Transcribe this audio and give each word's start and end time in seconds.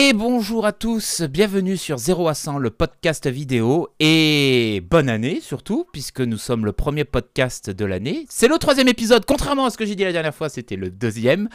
Et 0.00 0.12
bonjour 0.12 0.64
à 0.64 0.70
tous, 0.70 1.22
bienvenue 1.22 1.76
sur 1.76 1.98
0 1.98 2.28
à 2.28 2.34
100, 2.34 2.58
le 2.58 2.70
podcast 2.70 3.26
vidéo. 3.26 3.88
Et 3.98 4.80
bonne 4.88 5.08
année 5.08 5.40
surtout, 5.40 5.86
puisque 5.92 6.20
nous 6.20 6.36
sommes 6.36 6.64
le 6.64 6.72
premier 6.72 7.02
podcast 7.02 7.68
de 7.68 7.84
l'année. 7.84 8.24
C'est 8.28 8.46
le 8.46 8.58
troisième 8.58 8.86
épisode, 8.86 9.24
contrairement 9.24 9.64
à 9.64 9.70
ce 9.70 9.76
que 9.76 9.84
j'ai 9.84 9.96
dit 9.96 10.04
la 10.04 10.12
dernière 10.12 10.36
fois, 10.36 10.50
c'était 10.50 10.76
le 10.76 10.90
deuxième. 10.90 11.48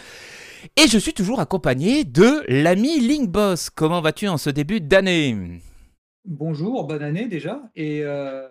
Et 0.76 0.90
je 0.90 0.98
suis 0.98 1.14
toujours 1.14 1.40
accompagné 1.40 2.04
de 2.04 2.44
l'ami 2.50 3.00
Linkboss. 3.00 3.70
Comment 3.70 4.02
vas-tu 4.02 4.28
en 4.28 4.36
ce 4.36 4.50
début 4.50 4.82
d'année? 4.82 5.62
Bonjour, 6.26 6.86
bonne 6.86 7.02
année 7.02 7.30
déjà. 7.30 7.62
Et 7.78 8.02
euh, 8.04 8.50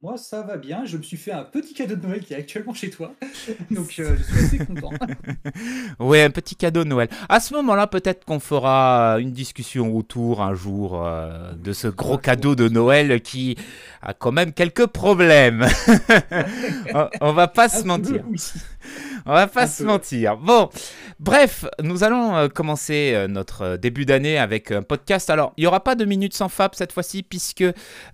moi, 0.00 0.16
ça 0.16 0.42
va 0.42 0.56
bien. 0.56 0.84
Je 0.84 0.96
me 0.96 1.02
suis 1.02 1.16
fait 1.16 1.32
un 1.32 1.42
petit 1.42 1.74
cadeau 1.74 1.96
de 1.96 2.06
Noël 2.06 2.20
qui 2.20 2.32
est 2.32 2.36
actuellement 2.36 2.72
chez 2.72 2.88
toi. 2.88 3.14
Donc, 3.70 3.96
euh, 3.98 4.16
je 4.16 4.22
suis 4.22 4.44
assez 4.44 4.58
content. 4.58 4.90
Ouais, 5.98 6.22
un 6.22 6.30
petit 6.30 6.54
cadeau 6.54 6.84
de 6.84 6.88
Noël. 6.88 7.08
À 7.28 7.40
ce 7.40 7.52
moment-là, 7.54 7.88
peut-être 7.88 8.24
qu'on 8.24 8.38
fera 8.38 9.16
une 9.18 9.32
discussion 9.32 9.96
autour 9.96 10.40
un 10.42 10.54
jour 10.54 11.04
euh, 11.04 11.52
de 11.54 11.72
ce 11.72 11.88
gros 11.88 12.16
cadeau 12.18 12.54
de 12.54 12.68
Noël 12.68 13.20
qui 13.20 13.56
a 14.00 14.14
quand 14.14 14.30
même 14.30 14.52
quelques 14.52 14.86
problèmes. 14.86 15.66
on, 16.94 17.08
on 17.20 17.32
va 17.32 17.48
pas 17.48 17.68
se 17.68 17.84
mentir. 17.84 18.24
On 19.26 19.32
va 19.32 19.46
pas 19.46 19.66
se 19.66 19.82
mentir. 19.82 20.36
Bon, 20.36 20.68
bref, 21.20 21.64
nous 21.82 22.04
allons 22.04 22.36
euh, 22.36 22.48
commencer 22.48 23.12
euh, 23.14 23.28
notre 23.28 23.62
euh, 23.62 23.76
début 23.76 24.04
d'année 24.04 24.38
avec 24.38 24.70
un 24.70 24.82
podcast. 24.82 25.30
Alors, 25.30 25.52
il 25.56 25.62
n'y 25.62 25.66
aura 25.66 25.82
pas 25.82 25.94
de 25.94 26.04
minutes 26.04 26.34
sans 26.34 26.48
fab 26.48 26.74
cette 26.74 26.92
fois-ci, 26.92 27.22
puisque 27.22 27.64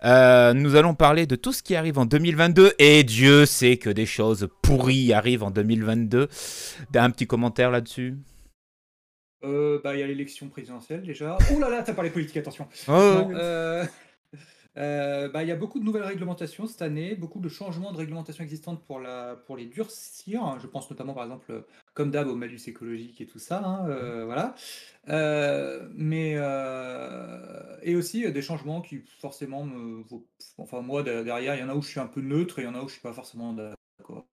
euh, 0.05 0.53
nous 0.53 0.77
allons 0.77 0.95
parler 0.95 1.27
de 1.27 1.37
tout 1.37 1.53
ce 1.53 1.63
qui 1.63 1.77
arrive 1.77 1.99
en 1.99 2.07
2022. 2.07 2.75
Et 2.79 3.05
Dieu 3.05 3.47
sait 3.47 3.77
que 3.77 3.91
des 3.91 4.07
choses 4.07 4.49
pourries 4.63 5.13
arrivent 5.13 5.43
en 5.45 5.51
2022. 5.51 6.29
Un 6.95 7.11
petit 7.11 7.27
commentaire 7.27 7.71
là-dessus? 7.71 8.15
Euh, 9.45 9.79
bah, 9.85 9.95
il 9.95 10.01
y 10.01 10.03
a 10.03 10.07
l'élection 10.07 10.49
présidentielle 10.49 11.03
déjà. 11.03 11.37
Oh 11.55 11.59
là 11.59 11.69
là, 11.69 11.83
t'as 11.83 11.93
parlé 11.93 12.11
politique, 12.11 12.37
attention. 12.39 12.67
Oh, 12.89 12.93
Non, 12.93 13.31
euh, 13.35 13.85
euh, 14.77 15.29
bah, 15.29 15.43
il 15.43 15.49
y 15.49 15.53
a 15.53 15.57
beaucoup 15.57 15.79
de 15.79 15.85
nouvelles 15.85 16.03
réglementations 16.05 16.67
cette 16.67 16.83
année, 16.83 17.15
beaucoup 17.15 17.41
de 17.41 17.49
changements 17.49 17.93
de 17.93 17.99
réglementations 17.99 18.43
existantes 18.45 18.85
pour, 18.85 19.01
la, 19.01 19.37
pour 19.47 19.57
les 19.57 19.67
durcir. 19.67 20.59
Je 20.61 20.67
pense 20.67 20.91
notamment, 20.91 21.15
par 21.15 21.25
exemple, 21.25 21.65
comme 21.95 22.11
d'hab, 22.11 22.27
au 22.29 22.35
malus 22.37 22.61
écologique 22.67 23.21
et 23.21 23.27
tout 23.27 23.39
ça. 23.39 23.61
hein, 23.65 23.89
euh, 23.89 24.25
voilà. 24.25 24.55
Euh, 25.09 25.89
mais 25.95 26.35
euh, 26.37 27.77
et 27.83 27.95
aussi 27.97 28.25
euh, 28.27 28.33
des 28.33 28.43
changements 28.43 28.81
qui 28.81 28.99
forcément 29.21 29.65
me 29.65 30.03
enfin 30.59 30.81
moi 30.81 31.03
de- 31.03 31.23
derrière 31.23 31.55
il 31.57 31.61
y 31.61 31.63
en 31.63 31.69
a 31.69 31.75
où 31.75 31.83
je 31.83 31.89
suis 31.89 32.01
un 32.01 32.07
peu 32.07 32.21
neutre 32.23 32.59
et 32.59 32.63
il 32.63 32.65
y 32.65 32.69
en 32.69 32.75
a 32.75 32.83
où 32.83 32.89
je 32.89 32.95
suis 32.95 33.03
pas 33.03 33.13
forcément 33.13 33.53
d'accord 33.53 34.27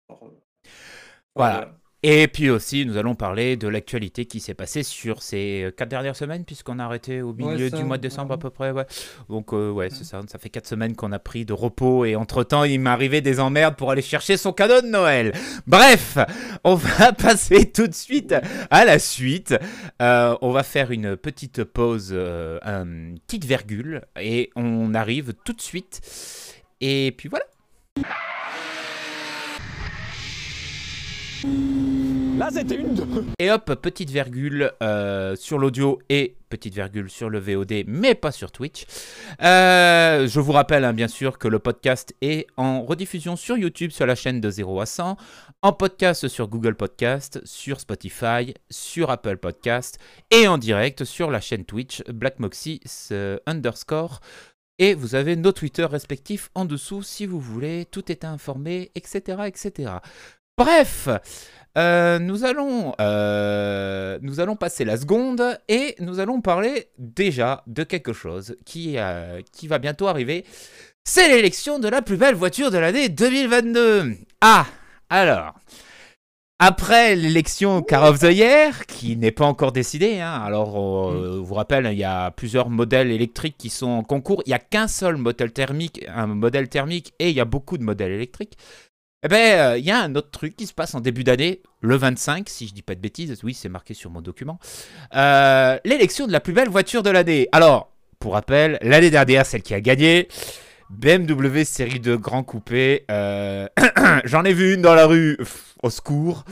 Voilà. 1.36 1.74
Et 2.02 2.30
puis 2.30 2.50
aussi, 2.50 2.86
nous 2.86 2.96
allons 2.96 3.14
parler 3.14 3.58
de 3.58 3.68
l'actualité 3.68 4.26
qui 4.26 4.40
s'est 4.40 4.54
passée 4.54 4.84
sur 4.84 5.22
ces 5.22 5.64
euh, 5.64 5.72
quatre 5.72 5.90
dernières 5.90 6.16
semaines, 6.16 6.46
puisqu'on 6.46 6.80
a 6.80 6.86
arrêté 6.86 7.22
au 7.22 7.34
milieu 7.34 7.66
Ouais, 7.66 7.70
ça, 7.70 7.78
du 7.78 7.84
mois 7.84 7.98
de 7.98 8.02
décembre 8.04 8.34
à 8.34 8.38
peu 8.38 8.50
près. 8.50 8.72
Ouais. 8.72 8.86
Donc, 9.28 9.52
euh, 9.54 9.70
ouais, 9.70 9.90
c'est 9.90 10.06
ça. 10.06 10.22
Ça 10.28 10.40
fait 10.40 10.50
quatre 10.50 10.68
semaines 10.68 10.96
qu'on 10.96 11.12
a 11.12 11.20
pris 11.20 11.44
de 11.44 11.52
repos 11.52 12.06
et 12.06 12.16
entre-temps, 12.16 12.64
il 12.64 12.80
m'est 12.80 12.90
arrivé 12.90 13.20
des 13.20 13.42
emmerdes 13.42 13.76
pour 13.76 13.92
aller 13.92 14.02
chercher 14.02 14.38
son 14.38 14.54
cadeau 14.54 14.80
de 14.82 14.88
Noël. 14.88 15.34
Bref, 15.68 16.18
on 16.64 16.76
va 16.76 17.12
passer 17.12 17.70
tout 17.70 17.88
de 17.88 17.94
suite 17.94 18.34
à 18.72 18.86
la 18.86 18.98
suite. 18.98 19.56
Euh, 20.02 20.38
on 20.42 20.52
va 20.52 20.64
faire 20.64 20.92
une 20.92 21.18
petite 21.18 21.66
pause, 21.66 22.12
euh, 22.14 22.60
une 22.64 23.20
petite 23.28 23.44
virgule, 23.44 24.04
et 24.20 24.52
on 24.56 24.94
arrive 24.94 25.34
tout 25.44 25.54
de 25.54 25.62
suite. 25.62 26.02
Et 26.80 27.14
puis 27.18 27.28
voilà. 27.28 27.46
Là, 32.40 32.50
c'était 32.54 32.76
une. 32.76 32.96
Et 33.38 33.52
hop, 33.52 33.76
petite 33.82 34.10
virgule 34.10 34.72
euh, 34.82 35.36
sur 35.36 35.58
l'audio 35.58 36.00
et 36.08 36.38
petite 36.48 36.74
virgule 36.74 37.10
sur 37.10 37.30
le 37.30 37.38
VOD, 37.38 37.84
mais 37.86 38.16
pas 38.16 38.32
sur 38.32 38.54
Twitch. 38.54 38.86
Euh, 39.42 40.26
je 40.26 40.40
vous 40.40 40.54
rappelle 40.54 40.86
hein, 40.86 40.94
bien 40.94 41.10
sûr 41.10 41.38
que 41.38 41.50
le 41.50 41.60
podcast 41.60 42.16
est 42.22 42.48
en 42.56 42.84
rediffusion 42.84 43.36
sur 43.36 43.58
YouTube 43.58 43.92
sur 43.92 44.06
la 44.06 44.16
chaîne 44.16 44.40
de 44.40 44.50
0 44.50 44.80
à 44.80 44.86
100, 44.86 45.18
en 45.64 45.74
podcast 45.74 46.30
sur 46.30 46.48
Google 46.48 46.76
Podcast, 46.76 47.42
sur 47.44 47.82
Spotify, 47.82 48.54
sur 48.70 49.10
Apple 49.10 49.36
Podcast 49.36 50.00
et 50.32 50.48
en 50.48 50.58
direct 50.58 51.04
sur 51.04 51.32
la 51.32 51.42
chaîne 51.42 51.66
Twitch 51.66 52.04
Black 52.06 52.40
Moxie 52.40 52.80
euh, 53.12 53.38
underscore. 53.48 54.22
Et 54.82 54.94
vous 54.94 55.14
avez 55.14 55.36
nos 55.36 55.52
Twitter 55.52 55.84
respectifs 55.84 56.52
en 56.56 56.64
dessous 56.64 57.04
si 57.04 57.26
vous 57.26 57.42
voulez. 57.42 57.86
Tout 57.92 58.10
est 58.10 58.24
informé, 58.24 58.92
etc. 58.96 59.42
etc. 59.46 59.92
Bref, 60.60 61.08
euh, 61.78 62.20
nous, 62.20 62.44
allons, 62.44 62.94
euh, 63.00 64.20
nous 64.22 64.42
allons 64.42 64.58
passer 64.58 64.84
la 64.84 64.98
seconde 64.98 65.42
et 65.70 65.96
nous 66.02 66.20
allons 66.20 66.42
parler 66.42 66.88
déjà 66.98 67.64
de 67.66 67.84
quelque 67.84 68.12
chose 68.12 68.58
qui, 68.66 68.96
euh, 68.98 69.40
qui 69.54 69.70
va 69.70 69.80
bientôt 69.80 70.08
arriver. 70.08 70.44
C'est 71.06 71.30
l'élection 71.30 71.80
de 71.80 71.88
la 71.88 72.02
plus 72.02 72.18
belle 72.18 72.36
voiture 72.36 72.72
de 72.72 72.78
l'année 72.78 73.08
2022. 73.08 74.18
Ah, 74.42 74.66
alors. 75.10 75.54
Après 76.62 77.16
l'élection 77.16 77.82
Car 77.82 78.04
of 78.04 78.20
the 78.20 78.34
Year, 78.34 78.86
qui 78.86 79.16
n'est 79.16 79.32
pas 79.32 79.46
encore 79.46 79.72
décidée, 79.72 80.20
hein, 80.20 80.42
alors 80.44 81.10
euh, 81.10 81.36
je 81.36 81.40
vous 81.40 81.54
rappelle, 81.54 81.88
il 81.90 81.98
y 81.98 82.04
a 82.04 82.32
plusieurs 82.32 82.70
modèles 82.70 83.12
électriques 83.12 83.56
qui 83.58 83.70
sont 83.70 83.88
en 83.88 84.04
concours. 84.04 84.44
Il 84.46 84.50
n'y 84.50 84.56
a 84.56 84.60
qu'un 84.60 84.90
seul 84.90 85.16
modèle 85.16 85.54
thermique, 85.54 86.06
un 86.14 86.28
modèle 86.28 86.68
thermique, 86.68 87.14
et 87.18 87.30
il 87.30 87.36
y 87.38 87.40
a 87.40 87.46
beaucoup 87.46 87.78
de 87.78 87.84
modèles 87.84 88.12
électriques. 88.12 88.58
Eh 89.24 89.28
ben, 89.28 89.60
euh, 89.74 89.78
il 89.78 89.84
y 89.84 89.92
a 89.92 90.00
un 90.02 90.16
autre 90.16 90.32
truc 90.32 90.56
qui 90.56 90.66
se 90.66 90.74
passe 90.74 90.96
en 90.96 91.02
début 91.02 91.26
d'année, 91.26 91.62
le 91.82 91.98
25, 91.98 92.48
si 92.48 92.68
je 92.68 92.74
dis 92.74 92.82
pas 92.82 92.96
de 92.96 93.02
bêtises, 93.02 93.38
oui, 93.44 93.54
c'est 93.54 93.68
marqué 93.68 93.94
sur 93.94 94.10
mon 94.10 94.22
document. 94.22 94.60
Euh, 95.14 95.78
L'élection 95.84 96.26
de 96.26 96.32
la 96.32 96.40
plus 96.40 96.54
belle 96.54 96.70
voiture 96.70 97.04
de 97.04 97.10
l'année. 97.10 97.50
Alors, 97.52 97.92
pour 98.20 98.34
rappel, 98.34 98.78
l'année 98.82 99.10
dernière, 99.10 99.46
celle 99.46 99.62
qui 99.62 99.74
a 99.74 99.82
gagné, 99.82 100.30
BMW 100.90 101.66
série 101.66 102.00
2 102.00 102.18
Grand 102.18 102.44
Coupé. 102.44 103.06
euh, 103.12 103.68
J'en 104.24 104.46
ai 104.46 104.54
vu 104.54 104.76
une 104.76 104.82
dans 104.82 104.96
la 104.96 105.06
rue, 105.06 105.36
pff, 105.38 105.76
au 105.84 105.90
secours. 105.90 106.46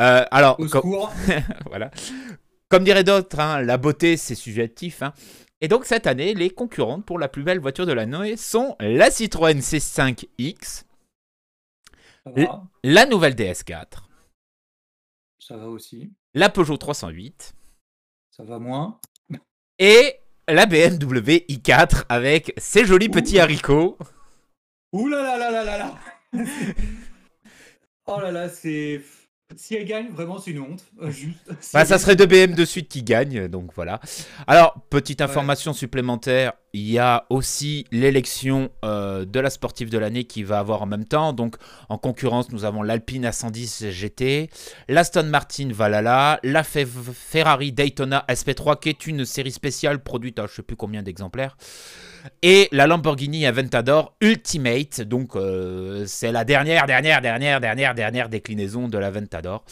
Euh, 0.00 0.24
alors, 0.30 0.54
au 0.58 0.66
comme- 0.66 0.68
secours 0.68 1.12
voilà. 1.66 1.90
Comme 2.70 2.82
diraient 2.84 3.04
d'autres, 3.04 3.38
hein, 3.38 3.60
la 3.62 3.76
beauté, 3.76 4.16
c'est 4.16 4.34
subjectif. 4.34 5.02
hein. 5.02 5.12
Et 5.60 5.68
donc, 5.68 5.84
cette 5.84 6.06
année, 6.06 6.32
les 6.34 6.48
concurrentes 6.50 7.04
pour 7.04 7.18
la 7.18 7.28
plus 7.28 7.42
belle 7.42 7.60
voiture 7.60 7.84
de 7.86 7.92
l'année 7.92 8.36
sont 8.38 8.74
la 8.80 9.10
Citroën 9.10 9.58
C5X, 9.60 10.82
la 12.82 13.06
nouvelle 13.06 13.34
DS4, 13.34 13.86
ça 15.38 15.56
va 15.56 15.66
aussi 15.68 16.12
la 16.34 16.48
Peugeot 16.48 16.76
308 16.76 17.54
ça 18.30 18.42
va 18.44 18.58
moins 18.58 18.98
et 19.78 20.16
la 20.48 20.66
BMW 20.66 21.44
i4 21.48 22.04
avec 22.08 22.52
ses 22.58 22.84
jolis 22.84 23.08
petits 23.08 23.38
haricots. 23.38 23.96
Ouh 24.92 25.08
là 25.08 25.22
là 25.22 25.38
là 25.38 25.50
là 25.50 25.64
là 25.64 25.78
là 25.78 26.44
Oh 28.06 28.20
là 28.20 28.30
là, 28.30 28.48
c'est. 28.48 29.00
Si 29.56 29.74
elle 29.74 29.84
gagne, 29.84 30.08
vraiment, 30.10 30.38
c'est 30.38 30.50
une 30.52 30.60
honte. 30.60 30.84
euh, 31.00 31.10
Juste. 31.10 31.50
Si 31.60 31.72
Bah, 31.72 31.84
ça 31.84 31.94
gagne- 31.94 31.98
serait 31.98 32.16
deux 32.16 32.26
BM 32.26 32.54
de 32.54 32.64
suite 32.64 32.88
qui 32.88 33.02
gagnent, 33.02 33.48
donc 33.48 33.72
voilà. 33.74 34.00
Alors, 34.46 34.80
petite 34.90 35.20
information 35.20 35.72
supplémentaire, 35.72 36.52
il 36.76 36.90
y 36.90 36.98
a 36.98 37.24
aussi 37.30 37.86
l'élection 37.90 38.68
euh, 38.84 39.24
de 39.24 39.40
la 39.40 39.50
sportive 39.50 39.88
de 39.90 39.98
l'année 39.98 40.24
qui 40.24 40.42
va 40.42 40.58
avoir 40.58 40.82
en 40.82 40.86
même 40.86 41.04
temps. 41.06 41.32
Donc, 41.32 41.56
en 41.88 41.96
concurrence, 41.98 42.52
nous 42.52 42.64
avons 42.64 42.82
l'Alpine 42.82 43.24
A110 43.26 43.90
GT, 43.90 44.50
l'Aston 44.88 45.24
Martin 45.24 45.70
Valhalla, 45.72 46.38
la 46.42 46.62
Fe- 46.62 46.86
Ferrari 46.86 47.72
Daytona 47.72 48.24
SP3, 48.28 48.78
qui 48.78 48.90
est 48.90 49.06
une 49.06 49.24
série 49.24 49.52
spéciale 49.52 50.02
produite 50.02 50.38
à 50.38 50.46
je 50.46 50.52
sais 50.52 50.62
plus 50.62 50.76
combien 50.76 51.02
d'exemplaires, 51.02 51.56
et 52.42 52.68
la 52.72 52.86
Lamborghini 52.86 53.46
Aventador 53.46 54.14
Ultimate. 54.20 55.00
Donc, 55.00 55.34
euh, 55.36 56.04
c'est 56.06 56.30
la 56.32 56.44
dernière, 56.44 56.86
dernière, 56.86 57.20
dernière, 57.22 57.60
dernière, 57.60 57.94
dernière 57.94 58.28
déclinaison 58.28 58.88
de 58.88 58.98
l'Aventador. 58.98 59.64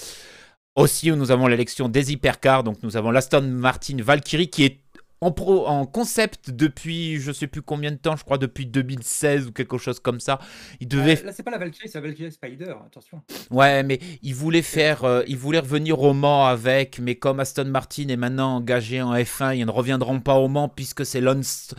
Aussi, 0.76 1.10
nous 1.12 1.30
avons 1.30 1.46
l'élection 1.46 1.88
des 1.88 2.12
hypercars. 2.12 2.64
Donc, 2.64 2.82
nous 2.82 2.96
avons 2.96 3.10
l'Aston 3.12 3.42
Martin 3.42 3.96
Valkyrie 4.00 4.48
qui 4.48 4.64
est 4.64 4.80
en, 5.24 5.32
pro, 5.32 5.66
en 5.66 5.86
concept 5.86 6.50
depuis 6.50 7.18
je 7.18 7.32
sais 7.32 7.46
plus 7.46 7.62
combien 7.62 7.90
de 7.90 7.96
temps, 7.96 8.16
je 8.16 8.24
crois 8.24 8.38
depuis 8.38 8.66
2016 8.66 9.46
ou 9.48 9.52
quelque 9.52 9.78
chose 9.78 10.00
comme 10.00 10.20
ça. 10.20 10.38
Il 10.80 10.88
devait. 10.88 11.18
Ah, 11.22 11.26
Là, 11.26 11.32
c'est 11.32 11.42
pas 11.42 11.50
la 11.50 11.58
Valkyrie, 11.58 11.88
c'est 11.88 12.00
la 12.00 12.06
Valkyrie 12.06 12.32
Spider, 12.32 12.74
attention. 12.86 13.22
Ouais, 13.50 13.82
mais 13.82 13.98
il 14.22 14.34
voulait 14.34 14.62
faire. 14.62 15.04
euh, 15.04 15.22
il 15.26 15.36
voulait 15.36 15.58
revenir 15.60 16.00
au 16.00 16.12
Mans 16.12 16.46
avec, 16.46 16.98
mais 16.98 17.14
comme 17.16 17.40
Aston 17.40 17.64
Martin 17.66 18.08
est 18.08 18.16
maintenant 18.16 18.56
engagé 18.56 19.00
en 19.02 19.14
F1, 19.14 19.54
ils 19.56 19.64
ne 19.66 19.70
reviendront 19.70 20.20
pas 20.20 20.34
au 20.36 20.48
Mans 20.48 20.68
puisque 20.68 21.04
c'est 21.06 21.20
Lance. 21.20 21.74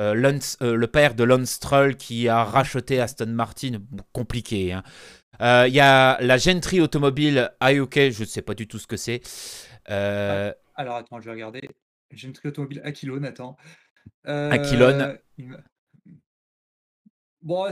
euh, 0.00 0.14
Lance- 0.14 0.56
euh, 0.62 0.74
le 0.76 0.86
père 0.86 1.14
de 1.14 1.24
Lance 1.24 1.50
Stroll 1.50 1.96
qui 1.96 2.28
a 2.28 2.44
racheté 2.44 3.00
Aston 3.00 3.26
Martin, 3.28 3.78
Bon, 3.90 4.02
compliqué. 4.12 4.72
hein. 4.72 4.82
Euh, 5.42 5.64
Il 5.68 5.74
y 5.74 5.80
a 5.80 6.18
la 6.20 6.36
Gentry 6.36 6.80
Automobile 6.80 7.50
IOK, 7.62 7.94
je 8.10 8.20
ne 8.20 8.26
sais 8.26 8.42
pas 8.42 8.54
du 8.54 8.66
tout 8.66 8.78
ce 8.78 8.86
que 8.86 8.96
c'est. 8.98 9.20
Euh, 9.90 10.52
Alors, 10.74 10.96
attends, 10.96 11.20
je 11.20 11.26
vais 11.26 11.32
regarder. 11.32 11.62
J'ai 12.12 12.26
une 12.26 12.32
tri 12.32 12.48
automobile 12.48 12.80
Aquilone, 12.84 13.24
attends. 13.24 13.56
Aquilone? 14.24 15.00
Euh, 15.00 15.16
il 15.38 15.48
me- 15.48 15.58
Bon, 17.42 17.66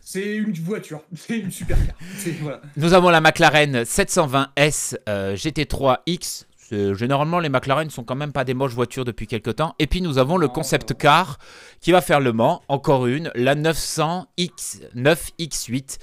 c'est 0.00 0.36
une 0.36 0.52
voiture, 0.52 1.02
c'est 1.14 1.38
une 1.38 1.50
supercar. 1.50 1.94
Voilà. 2.42 2.60
Nous 2.76 2.92
avons 2.94 3.08
la 3.10 3.20
McLaren 3.20 3.82
720S 3.82 4.96
euh, 5.08 5.34
GT3X. 5.36 6.44
C'est- 6.56 6.94
Généralement, 6.94 7.38
les 7.38 7.48
McLaren 7.48 7.88
sont 7.88 8.04
quand 8.04 8.14
même 8.16 8.32
pas 8.32 8.44
des 8.44 8.52
moches 8.54 8.74
voitures 8.74 9.04
depuis 9.06 9.26
quelques 9.26 9.56
temps. 9.56 9.74
Et 9.78 9.86
puis, 9.86 10.02
nous 10.02 10.18
avons 10.18 10.36
le 10.36 10.48
concept 10.48 10.90
euh, 10.90 10.94
car 10.94 11.38
qui 11.80 11.92
va 11.92 12.00
faire 12.02 12.20
le 12.20 12.32
Mans, 12.32 12.62
encore 12.68 13.06
une, 13.06 13.30
la 13.34 13.54
900X, 13.54 14.82
9X8. 14.94 15.98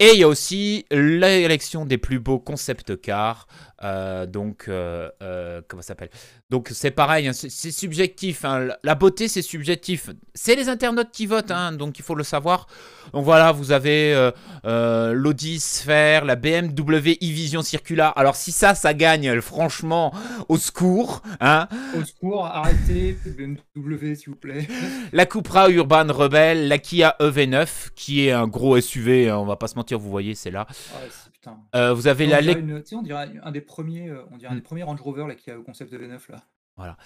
Et 0.00 0.10
il 0.12 0.18
y 0.18 0.24
a 0.24 0.28
aussi 0.28 0.84
l'élection 0.90 1.86
des 1.86 1.98
plus 1.98 2.18
beaux 2.18 2.40
concept 2.40 3.00
cars. 3.00 3.46
Euh, 3.84 4.26
donc, 4.26 4.64
euh, 4.68 5.08
euh, 5.22 5.60
comment 5.68 5.82
ça 5.82 5.88
s'appelle? 5.88 6.10
Donc, 6.50 6.70
c'est 6.72 6.90
pareil, 6.90 7.28
hein, 7.28 7.32
c'est 7.32 7.70
subjectif. 7.70 8.44
hein. 8.44 8.68
La- 8.82 8.94
beauté, 8.94 9.28
c'est 9.28 9.42
subjectif. 9.42 10.10
C'est 10.34 10.54
les 10.56 10.68
internautes 10.68 11.10
qui 11.12 11.26
votent, 11.26 11.50
hein, 11.50 11.72
donc 11.72 11.98
il 11.98 12.02
faut 12.04 12.14
le 12.14 12.24
savoir. 12.24 12.66
Donc 13.12 13.24
voilà, 13.24 13.52
vous 13.52 13.70
avez 13.72 14.30
l'Audi 14.64 15.60
Sphere, 15.60 16.24
la 16.24 16.36
BMW 16.36 17.12
e-Vision 17.22 17.62
Circular. 17.62 18.12
Alors, 18.16 18.36
si 18.36 18.52
ça, 18.52 18.74
ça 18.74 18.94
gagne, 18.94 19.40
franchement, 19.40 20.12
au 20.48 20.56
secours. 20.56 21.22
Au 21.40 22.04
secours, 22.04 22.46
arrêtez, 22.46 23.16
BMW 23.26 24.14
s'il 24.14 24.30
vous 24.30 24.36
plaît. 24.36 24.66
la 25.12 25.26
Cupra 25.26 25.68
Urban 25.70 26.06
Rebel, 26.12 26.68
la 26.68 26.78
Kia 26.78 27.16
EV9, 27.20 27.90
qui 27.94 28.26
est 28.26 28.32
un 28.32 28.46
gros 28.46 28.80
SUV, 28.80 29.30
on 29.32 29.44
va 29.44 29.56
pas 29.56 29.66
se 29.68 29.74
mentir, 29.76 29.98
vous 29.98 30.10
voyez, 30.10 30.34
c'est 30.34 30.50
là. 30.50 30.66
Ouais, 30.70 31.08
c'est- 31.10 31.30
putain. 31.44 31.58
Euh, 31.74 31.92
vous 31.92 32.06
avez 32.06 32.26
On 32.26 32.30
la 32.30 32.40
dirait, 32.42 32.54
Lec- 32.54 32.58
une- 32.60 32.82
tu 32.82 32.88
sais, 32.90 32.96
on 32.96 33.02
dirait 33.02 33.30
un 33.42 33.50
des 33.52 33.60
premiers, 33.60 34.08
euh, 34.08 34.22
on 34.32 34.36
dirait 34.36 34.50
un 34.50 34.54
Mm. 34.54 34.58
des 34.58 34.62
premiers 34.62 34.82
Range 34.82 35.00
Rover 35.00 35.26
là, 35.28 35.34
qui 35.34 35.50
a 35.50 35.54
le 35.54 35.62
concept 35.62 35.92
de 35.92 35.98
V9 35.98 36.30
là. 36.30 36.96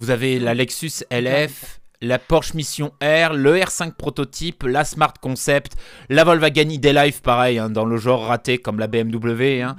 vous 0.00 0.10
avez 0.10 0.38
la 0.40 0.54
Lexus 0.54 1.04
LF, 1.10 1.80
la 2.00 2.18
Porsche 2.18 2.54
Mission 2.54 2.92
R, 3.02 3.34
le 3.34 3.56
R5 3.60 3.92
prototype, 3.94 4.62
la 4.64 4.84
Smart 4.84 5.12
Concept, 5.20 5.74
la 6.08 6.24
Volkswagen 6.24 6.68
ID-Life, 6.70 7.20
pareil, 7.22 7.58
hein, 7.58 7.70
dans 7.70 7.84
le 7.84 7.96
genre 7.98 8.24
raté 8.26 8.58
comme 8.58 8.78
la 8.80 8.86
BMW, 8.88 9.60
hein, 9.62 9.76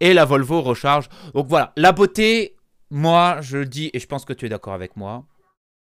et 0.00 0.14
la 0.14 0.24
Volvo 0.24 0.62
Recharge. 0.62 1.08
Donc 1.34 1.48
voilà, 1.48 1.72
la 1.76 1.92
beauté, 1.92 2.56
moi, 2.90 3.38
je 3.42 3.58
le 3.58 3.66
dis, 3.66 3.90
et 3.92 3.98
je 3.98 4.06
pense 4.06 4.24
que 4.24 4.32
tu 4.32 4.46
es 4.46 4.48
d'accord 4.48 4.72
avec 4.74 4.96
moi, 4.96 5.26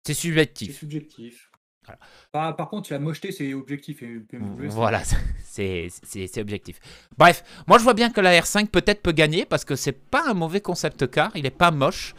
c'est 0.06 0.14
C'est 0.14 0.22
subjectif. 0.22 0.80
subjectif. 0.80 1.47
Voilà. 1.88 2.00
Par, 2.32 2.56
par 2.56 2.70
contre, 2.70 2.92
la 2.92 3.00
mocheté 3.00 3.32
c'est 3.32 3.54
objectif 3.54 4.04
et 4.04 4.22
Voilà, 4.70 5.02
c'est 5.44 5.90
objectif. 6.38 6.80
Bref, 7.18 7.44
moi 7.68 7.78
je 7.80 7.84
vois 7.84 7.94
bien 7.94 8.10
que 8.12 8.22
la 8.22 8.40
R5 8.40 8.68
peut-être 8.68 9.02
peut 9.02 9.12
gagner 9.14 9.46
parce 9.46 9.66
que 9.66 9.76
c'est 9.76 9.92
pas 9.94 10.30
un 10.30 10.34
mauvais 10.34 10.62
concept 10.62 11.10
car, 11.10 11.32
il 11.36 11.46
est 11.46 11.50
pas 11.52 11.72
moche. 11.72 12.14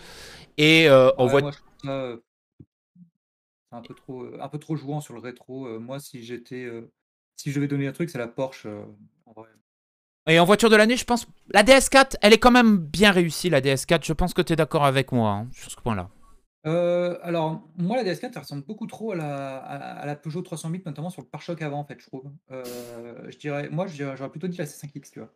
Et 0.57 0.89
euh, 0.89 1.11
on 1.19 1.27
Ouais, 1.27 1.31
voit. 1.31 1.41
moi, 1.43 1.51
je 1.85 1.89
euh, 1.91 2.17
c'est 3.71 3.77
un 3.77 3.83
peu 3.83 3.95
trop, 3.95 4.23
euh, 4.25 4.39
un 4.41 4.49
peu 4.49 4.59
trop 4.59 4.77
jouant 4.77 5.01
sur 5.01 5.15
le 5.15 5.21
rétro. 5.21 5.67
Euh, 5.67 5.79
moi, 5.79 6.01
si 6.01 6.25
j'étais, 6.25 6.69
si 7.37 7.51
je 7.51 7.57
devais 7.57 7.69
donner 7.69 7.87
un 7.87 7.93
truc, 7.93 8.11
c'est 8.11 8.19
la 8.19 8.27
Porsche. 8.29 8.67
en 9.27 9.33
vrai. 9.33 9.49
Et 10.27 10.39
en 10.39 10.45
voiture 10.45 10.69
de 10.69 10.77
l'année, 10.77 10.97
je 10.97 11.05
pense. 11.05 11.27
La 11.55 11.63
DS4, 11.63 12.17
elle 12.21 12.33
est 12.33 12.39
quand 12.39 12.51
même 12.51 12.77
bien 12.77 13.13
réussie, 13.13 13.49
la 13.51 13.61
DS4. 13.61 14.05
Je 14.05 14.13
pense 14.13 14.35
que 14.35 14.43
tu 14.43 14.53
es 14.53 14.57
d'accord 14.57 14.85
avec 14.85 15.13
moi 15.13 15.31
hein, 15.31 15.49
sur 15.53 15.71
ce 15.71 15.77
point-là. 15.77 16.11
Euh, 16.67 17.19
alors, 17.23 17.69
moi, 17.77 17.97
la 17.97 18.05
DS4, 18.05 18.33
elle 18.37 18.43
ressemble 18.43 18.65
beaucoup 18.65 18.87
trop 18.87 19.13
à 19.13 19.17
la, 19.17 19.57
à, 19.59 19.77
à 20.01 20.07
la 20.07 20.17
Peugeot 20.17 20.43
308, 20.43 20.85
notamment 20.87 21.11
sur 21.11 21.23
le 21.23 21.29
pare-choc 21.29 21.63
avant, 21.63 21.81
en 21.81 21.85
fait, 21.85 22.01
je 22.01 22.07
trouve. 22.07 22.31
Euh, 22.51 23.31
je 23.31 23.39
dirais, 23.39 23.69
moi, 23.71 23.87
je 23.87 23.95
dirais- 23.95 24.17
j'aurais 24.17 24.31
plutôt 24.31 24.49
dit 24.49 24.59
la 24.59 24.67
C5X, 24.67 25.11
tu 25.13 25.21
vois. 25.21 25.33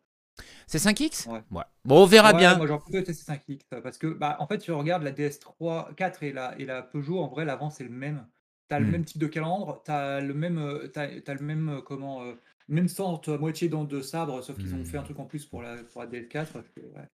C'est 0.66 0.78
5X 0.78 1.28
Ouais. 1.50 1.64
Bon, 1.84 2.02
on 2.02 2.06
verra 2.06 2.32
Ouais, 2.32 2.38
bien. 2.38 2.56
Moi, 2.56 2.66
j'aurais 2.66 2.80
plutôt 2.80 2.98
été 2.98 3.12
C5X, 3.14 3.66
euh, 3.74 3.80
parce 3.80 3.98
que, 3.98 4.06
bah, 4.06 4.36
en 4.40 4.46
fait, 4.46 4.58
tu 4.58 4.72
regardes 4.72 5.02
la 5.02 5.12
DS3, 5.12 5.90
4 5.96 6.22
et 6.22 6.32
la, 6.32 6.58
et 6.58 6.64
la 6.66 6.82
Peugeot, 6.82 7.18
en 7.20 7.28
vrai, 7.28 7.44
l'avant, 7.44 7.70
c'est 7.70 7.84
le 7.84 7.90
même. 7.90 8.28
T'as 8.68 8.78
le 8.78 8.86
Hmm. 8.86 8.90
même 8.90 9.04
type 9.04 9.18
de 9.20 9.26
calandre, 9.26 9.82
t'as 9.84 10.20
le 10.20 10.34
même, 10.34 10.90
t'as, 10.92 11.20
t'as 11.20 11.34
le 11.34 11.40
même, 11.44 11.68
euh, 11.68 11.80
comment, 11.82 12.22
même 12.68 12.88
sorte 12.88 13.28
à 13.28 13.38
moitié 13.38 13.68
dent 13.68 13.84
de 13.84 14.00
sabre, 14.02 14.42
sauf 14.42 14.58
qu'ils 14.58 14.74
ont 14.74 14.84
Hmm. 14.84 14.84
fait 14.84 14.98
un 14.98 15.02
truc 15.02 15.18
en 15.18 15.26
plus 15.26 15.46
pour 15.46 15.62
la, 15.62 15.82
pour 15.84 16.00
la 16.02 16.06
DS4. 16.08 16.52
que, 16.74 16.80
ouais. 16.80 17.08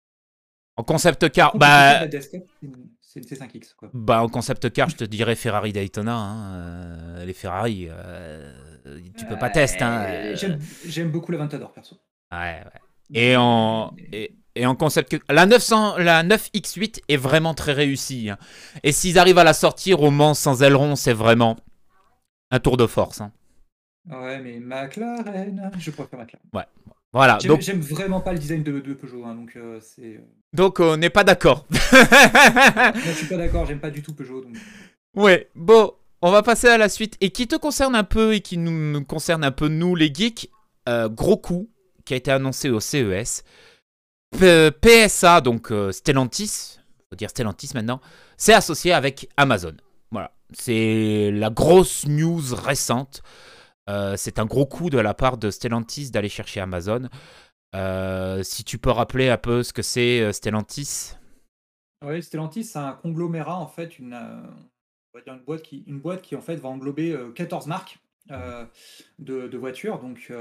En 0.77 0.83
concept 0.83 1.29
car, 1.31 1.51
contre, 1.51 1.65
le 1.65 1.69
bah, 1.69 1.93
concept 2.07 2.11
de 2.11 2.17
la 2.17 2.21
DS4, 2.21 2.45
c'est 2.59 2.65
une- 2.67 2.89
c'est 3.01 3.19
une 3.19 3.25
C5X, 3.25 3.73
quoi. 3.75 3.89
bah, 3.93 4.21
en 4.23 4.29
concept 4.29 4.71
car, 4.71 4.89
je 4.89 4.95
te 4.95 5.03
dirais 5.03 5.35
Ferrari 5.35 5.73
Daytona. 5.73 6.15
hein, 6.15 6.53
euh, 6.55 7.25
les 7.25 7.33
Ferrari, 7.33 7.87
euh, 7.89 8.53
tu 9.17 9.25
peux 9.25 9.37
pas 9.37 9.49
tester. 9.49 9.83
Hein, 9.83 10.05
Euh, 10.07 10.35
J'aime, 10.85 11.11
beaucoup 11.11 11.31
l'Aventador, 11.31 11.71
perso. 11.73 11.95
Ouais, 12.31 12.61
ouais. 12.63 12.81
Et 13.13 13.35
en, 13.37 13.93
et, 14.11 14.35
et 14.55 14.65
en 14.65 14.75
concept 14.75 15.17
la 15.29 15.45
900, 15.45 15.97
la 15.97 16.23
9X8 16.23 17.01
est 17.07 17.17
vraiment 17.17 17.53
très 17.53 17.73
réussie. 17.73 18.29
hein. 18.29 18.37
Et 18.83 18.91
s'ils 18.91 19.17
arrivent 19.17 19.37
à 19.37 19.43
la 19.45 19.53
sortir 19.53 20.01
au 20.03 20.11
Mans 20.11 20.33
sans 20.33 20.61
aileron, 20.61 20.95
c'est 20.95 21.13
vraiment 21.13 21.55
un 22.51 22.59
tour 22.59 22.77
de 22.77 22.85
force. 22.85 23.21
hein. 23.21 23.31
Ouais, 24.09 24.39
mais 24.41 24.59
McLaren, 24.59 25.71
je 25.79 25.91
préfère 25.91 26.19
McLaren. 26.19 26.45
Voilà. 27.13 27.37
J'aime, 27.41 27.49
Donc, 27.51 27.61
j'aime 27.61 27.79
vraiment 27.81 28.21
pas 28.21 28.33
le 28.33 28.39
design 28.39 28.63
de, 28.63 28.79
de 28.79 28.93
Peugeot, 28.93 29.23
hein, 29.25 29.33
donc 29.35 29.55
euh, 29.55 29.79
c'est. 29.81 30.21
donc 30.53 30.79
on 30.79 30.97
n'est 30.97 31.09
pas 31.09 31.23
d'accord. 31.23 31.65
Je 31.71 33.11
suis 33.15 33.27
pas 33.27 33.37
d'accord, 33.37 33.65
j'aime 33.65 33.79
pas 33.79 33.89
du 33.89 34.01
tout 34.03 34.13
Peugeot. 34.13 34.41
Donc... 34.41 34.55
ouais. 35.15 35.49
Bon, 35.55 35.93
on 36.21 36.31
va 36.31 36.43
passer 36.43 36.67
à 36.67 36.77
la 36.77 36.89
suite 36.89 37.15
et 37.21 37.29
qui 37.29 37.47
te 37.47 37.55
concerne 37.55 37.95
un 37.95 38.03
peu 38.03 38.33
et 38.35 38.41
qui 38.41 38.57
nous, 38.57 39.03
concerne 39.05 39.43
un 39.43 39.51
peu 39.51 39.67
nous 39.67 39.95
les 39.95 40.13
geeks. 40.13 40.49
euh, 40.89 41.09
gros 41.09 41.37
coup 41.37 41.69
qui 42.05 42.13
a 42.13 42.17
été 42.17 42.31
annoncé 42.31 42.69
au 42.69 42.79
CES. 42.79 43.43
P- 44.37 44.71
PSA, 44.81 45.41
donc 45.41 45.71
euh, 45.71 45.91
Stellantis, 45.91 46.77
faut 47.09 47.15
dire 47.15 47.29
Stellantis 47.29 47.71
maintenant, 47.73 48.01
c'est 48.37 48.53
associé 48.53 48.91
avec 48.93 49.29
Amazon. 49.37 49.73
Voilà, 50.11 50.31
c'est 50.53 51.31
la 51.33 51.49
grosse 51.49 52.05
news 52.05 52.41
récente. 52.53 53.21
Euh, 53.89 54.15
c'est 54.17 54.39
un 54.39 54.45
gros 54.45 54.65
coup 54.65 54.89
de 54.89 54.97
la 54.97 55.13
part 55.13 55.37
de 55.37 55.49
Stellantis 55.49 56.11
d'aller 56.11 56.29
chercher 56.29 56.59
Amazon. 56.59 57.09
Euh, 57.75 58.43
si 58.43 58.63
tu 58.63 58.77
peux 58.77 58.89
rappeler 58.89 59.29
un 59.29 59.37
peu 59.37 59.63
ce 59.63 59.73
que 59.73 59.81
c'est 59.81 60.21
euh, 60.21 60.31
Stellantis? 60.31 61.15
Oui, 62.05 62.21
Stellantis, 62.21 62.63
c'est 62.63 62.79
un 62.79 62.93
conglomérat, 62.93 63.57
en 63.57 63.67
fait, 63.67 63.99
une, 63.99 64.17
boîte 65.45 66.21
qui, 66.21 66.35
en 66.35 66.41
fait, 66.41 66.55
va 66.55 66.69
englober 66.69 67.11
euh, 67.11 67.31
14 67.31 67.67
marques 67.67 67.99
de, 69.19 69.57
voitures, 69.57 69.99
donc, 69.99 70.31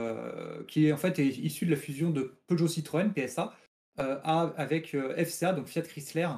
qui 0.69 0.87
est, 0.87 0.93
en 0.93 0.97
fait, 0.97 1.19
est 1.19 1.29
issue 1.29 1.67
de 1.67 1.71
la 1.71 1.77
fusion 1.77 2.11
de 2.11 2.37
Peugeot 2.47 2.69
Citroën, 2.69 3.13
PSA, 3.13 3.55
avec 3.97 4.97
FCA, 5.17 5.53
donc 5.53 5.69
Fiat 5.69 5.83
Chrysler, 5.83 6.29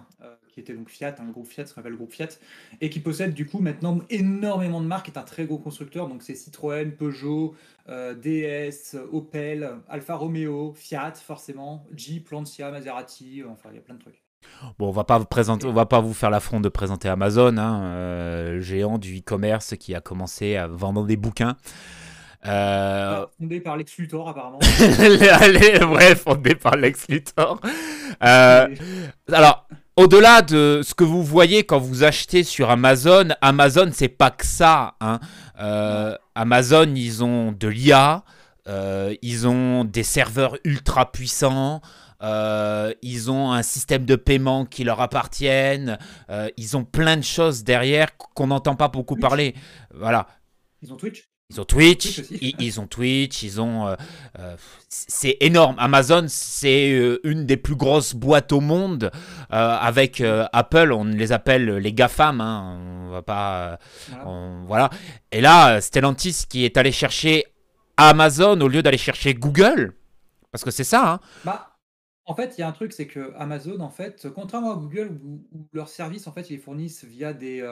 qui 0.59 0.63
était 0.73 0.77
donc 0.77 0.89
Fiat, 0.89 1.15
un 1.21 1.31
groupe 1.31 1.47
Fiat, 1.47 1.67
ce 1.67 1.75
qu'on 1.75 1.81
appelle 1.81 1.93
le 1.93 1.99
groupe 1.99 2.13
Fiat, 2.13 2.29
et 2.81 2.91
qui 2.91 2.99
possède 2.99 3.33
du 3.33 3.47
coup 3.47 3.61
maintenant 3.61 4.01
énormément 4.11 4.81
de 4.81 4.87
marques, 4.87 5.09
est 5.09 5.19
un 5.19 5.23
très 5.23 5.45
gros 5.45 5.59
constructeur, 5.59 6.09
donc 6.09 6.23
c'est 6.23 6.35
Citroën, 6.35 6.91
Peugeot, 6.91 7.55
euh, 7.89 8.15
DS, 8.15 8.97
Opel, 9.13 9.71
Alfa 9.89 10.17
Romeo, 10.17 10.73
Fiat, 10.75 11.15
forcément, 11.15 11.87
Jeep, 11.95 12.29
Lancia, 12.31 12.71
Maserati, 12.71 13.43
euh, 13.43 13.49
enfin, 13.51 13.69
il 13.71 13.77
y 13.77 13.79
a 13.79 13.83
plein 13.83 13.95
de 13.95 14.01
trucs. 14.01 14.23
Bon, 14.79 14.89
on 14.89 14.93
va 14.93 15.05
pas 15.05 15.19
vous 15.19 15.27
présenter, 15.27 15.67
on 15.67 15.73
va 15.73 15.87
pas 15.87 16.01
vous 16.01 16.15
faire 16.15 16.31
l'affront 16.31 16.61
de 16.61 16.69
présenter 16.69 17.09
Amazon, 17.09 17.57
hein, 17.57 17.83
euh, 17.85 18.61
géant 18.61 18.99
du 18.99 19.19
e-commerce 19.19 19.77
qui 19.77 19.95
a 19.95 20.01
commencé 20.01 20.57
à 20.57 20.67
vendre 20.67 21.07
des 21.07 21.17
bouquins. 21.17 21.57
Euh, 22.47 23.25
Ah, 23.25 23.31
fondé 23.39 23.61
par 23.61 23.77
Lex 23.77 23.97
Luthor 23.99 24.29
apparemment. 24.29 24.61
Allez, 25.41 25.85
ouais, 25.85 26.15
fondé 26.15 26.55
par 26.55 26.77
Lex 26.77 27.09
Luthor. 27.09 27.61
Euh, 28.23 28.69
alors, 29.33 29.67
au-delà 29.99 30.43
de 30.43 30.81
ce 30.85 30.95
que 30.95 31.03
vous 31.03 31.25
voyez 31.25 31.65
quand 31.65 31.79
vous 31.81 32.05
achetez 32.05 32.45
sur 32.45 32.71
Amazon, 32.71 33.31
Amazon, 33.41 33.91
c'est 33.93 34.09
pas 34.09 34.31
que 34.31 34.47
ça. 34.47 34.95
hein. 35.01 35.19
Euh, 35.61 36.15
Amazon, 36.37 36.87
ils 36.95 37.25
ont 37.25 37.51
de 37.51 37.67
l'IA, 37.67 38.23
euh, 38.69 39.13
ils 39.23 39.49
ont 39.49 39.85
des 39.85 40.05
serveurs 40.05 40.57
ultra 40.65 41.11
puissants. 41.11 41.81
euh, 42.23 42.93
ils 43.03 43.31
ont 43.31 43.51
un 43.53 43.63
système 43.63 44.05
de 44.05 44.15
paiement 44.17 44.65
qui 44.67 44.85
leur 44.85 45.01
appartiennent. 45.01 45.99
ils 46.57 46.77
ont 46.77 46.85
plein 46.85 47.17
de 47.17 47.25
choses 47.25 47.65
derrière 47.65 48.17
qu'on 48.17 48.47
n'entend 48.49 48.77
pas 48.77 48.89
beaucoup 48.89 49.15
Twitch. 49.15 49.23
parler. 49.29 49.55
Voilà. 49.95 50.29
Ils 50.81 50.93
ont 50.93 50.97
Twitch? 50.97 51.25
Ils 51.51 51.63
ont 51.63 51.65
Twitch, 51.65 52.19
ils, 52.43 52.55
ils 52.61 52.79
ont 52.79 52.87
Twitch, 52.87 53.43
ils 53.43 53.59
ont. 53.59 53.87
euh, 53.89 53.97
euh, 54.39 54.55
c'est 54.91 55.39
énorme. 55.41 55.77
Amazon, 55.79 56.27
c'est 56.29 56.93
euh, 56.93 57.21
une 57.25 57.47
des 57.47 57.57
plus 57.57 57.75
grosses 57.75 58.15
boîtes 58.15 58.53
au 58.53 58.61
monde. 58.61 59.11
euh, 59.51 59.77
avec 59.81 60.21
euh, 60.21 60.45
Apple, 60.53 60.93
on 60.93 61.05
les 61.05 61.33
appelle 61.33 61.77
les 61.79 61.93
GAFAM. 61.95 62.43
Hein, 62.43 62.79
on 63.07 63.11
va 63.11 63.23
pas. 63.23 63.79
Voilà. 64.11 64.29
on- 64.29 64.65
voilà. 64.67 64.91
Et 65.33 65.41
là, 65.41 65.81
Stellantis 65.81 66.45
qui 66.47 66.67
est 66.67 66.77
allé 66.77 66.93
chercher 66.93 67.47
Amazon 67.97 68.61
au 68.61 68.69
lieu 68.69 68.83
d'aller 68.83 68.99
chercher 68.99 69.33
Google. 69.33 69.95
Parce 70.53 70.65
que 70.65 70.71
c'est 70.71 70.85
ça. 70.85 71.13
Hein. 71.13 71.21
Bah, 71.47 71.79
en 72.27 72.35
fait, 72.35 72.57
il 72.59 72.61
y 72.61 72.65
a 72.65 72.69
un 72.69 72.73
truc, 72.73 72.93
c'est 72.93 73.07
que 73.07 73.33
Amazon, 73.39 73.81
en 73.81 73.89
fait, 73.89 74.29
contrairement 74.35 74.73
à 74.73 74.77
Google, 74.77 75.19
où, 75.25 75.41
où 75.53 75.67
leurs 75.73 75.89
services, 75.89 76.27
en 76.27 76.33
fait, 76.33 76.51
ils 76.51 76.57
les 76.57 76.59
fournissent 76.59 77.05
via 77.05 77.33
des, 77.33 77.63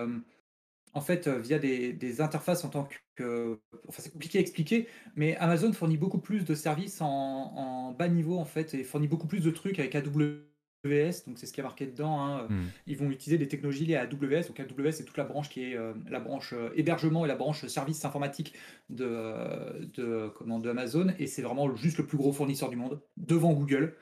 en 0.96 1.02
fait, 1.02 1.26
euh, 1.26 1.38
via 1.38 1.58
des, 1.58 1.92
des 1.92 2.22
interfaces 2.22 2.64
en 2.64 2.70
tant 2.70 2.88
que, 3.16 3.60
enfin, 3.86 4.00
c'est 4.02 4.10
compliqué 4.10 4.38
à 4.38 4.40
expliquer, 4.40 4.88
mais 5.14 5.36
Amazon 5.36 5.70
fournit 5.74 5.98
beaucoup 5.98 6.18
plus 6.18 6.46
de 6.46 6.54
services 6.54 7.02
en, 7.02 7.06
en 7.06 7.92
bas 7.92 8.08
niveau, 8.08 8.38
en 8.38 8.46
fait, 8.46 8.72
et 8.72 8.82
fournit 8.82 9.06
beaucoup 9.06 9.26
plus 9.26 9.40
de 9.40 9.50
trucs 9.50 9.78
avec 9.78 9.94
AWS, 9.94 11.26
donc 11.26 11.38
c'est 11.38 11.44
ce 11.44 11.52
qui 11.52 11.60
est 11.60 11.62
marqué 11.62 11.84
dedans. 11.86 12.18
hein. 12.18 12.46
Hmm. 12.48 12.64
Ils 12.86 12.96
vont 12.96 13.10
utiliser 13.10 13.36
des 13.36 13.46
technologies 13.46 13.84
liées 13.84 13.96
à 13.96 14.04
AWS, 14.04 14.46
donc 14.48 14.58
AWS 14.58 14.92
c'est 14.92 15.04
toute 15.04 15.18
la 15.18 15.24
branche 15.24 15.50
qui 15.50 15.64
est 15.64 15.76
euh, 15.76 15.92
la 16.08 16.18
branche 16.18 16.54
euh, 16.54 16.70
hébergement 16.76 17.26
et 17.26 17.28
la 17.28 17.36
branche 17.36 17.66
services 17.66 18.02
informatiques 18.06 18.54
de, 18.88 19.86
de, 19.92 20.30
comment, 20.34 20.60
de 20.60 20.70
Amazon, 20.70 21.12
et 21.18 21.26
c'est 21.26 21.42
vraiment 21.42 21.76
juste 21.76 21.98
le 21.98 22.06
plus 22.06 22.16
gros 22.16 22.32
fournisseur 22.32 22.70
du 22.70 22.76
monde, 22.76 23.02
devant 23.18 23.52
Google. 23.52 23.96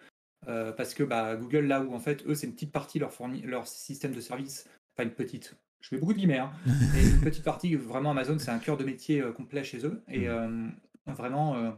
parce 0.47 0.95
que 0.95 1.03
bah, 1.03 1.35
Google, 1.35 1.67
là 1.67 1.81
où 1.81 1.93
en 1.93 1.99
fait, 1.99 2.25
eux, 2.29 2.37
c'est 2.37 2.47
une 2.47 2.55
petite 2.55 2.71
partie 2.71 3.01
leur, 3.01 3.13
fourni 3.13 3.43
leur 3.43 3.67
système 3.67 4.13
de 4.13 4.21
service, 4.21 4.69
pas 4.95 5.03
une 5.03 5.11
petite, 5.11 5.57
je 5.85 5.91
fais 5.91 5.99
beaucoup 5.99 6.15
de 6.15 6.19
guillemets, 6.19 6.39
hein, 6.39 6.51
mais 6.95 7.03
une 7.03 7.21
petite 7.21 7.45
partie, 7.45 7.75
vraiment 7.75 8.13
Amazon, 8.13 8.39
c'est 8.39 8.51
un 8.51 8.59
cœur 8.59 8.79
de 8.79 8.85
métier 8.85 9.23
complet 9.37 9.63
chez 9.63 9.85
eux. 9.85 10.03
Et 10.09 10.29
mmh. 10.29 10.73
vraiment, 11.09 11.77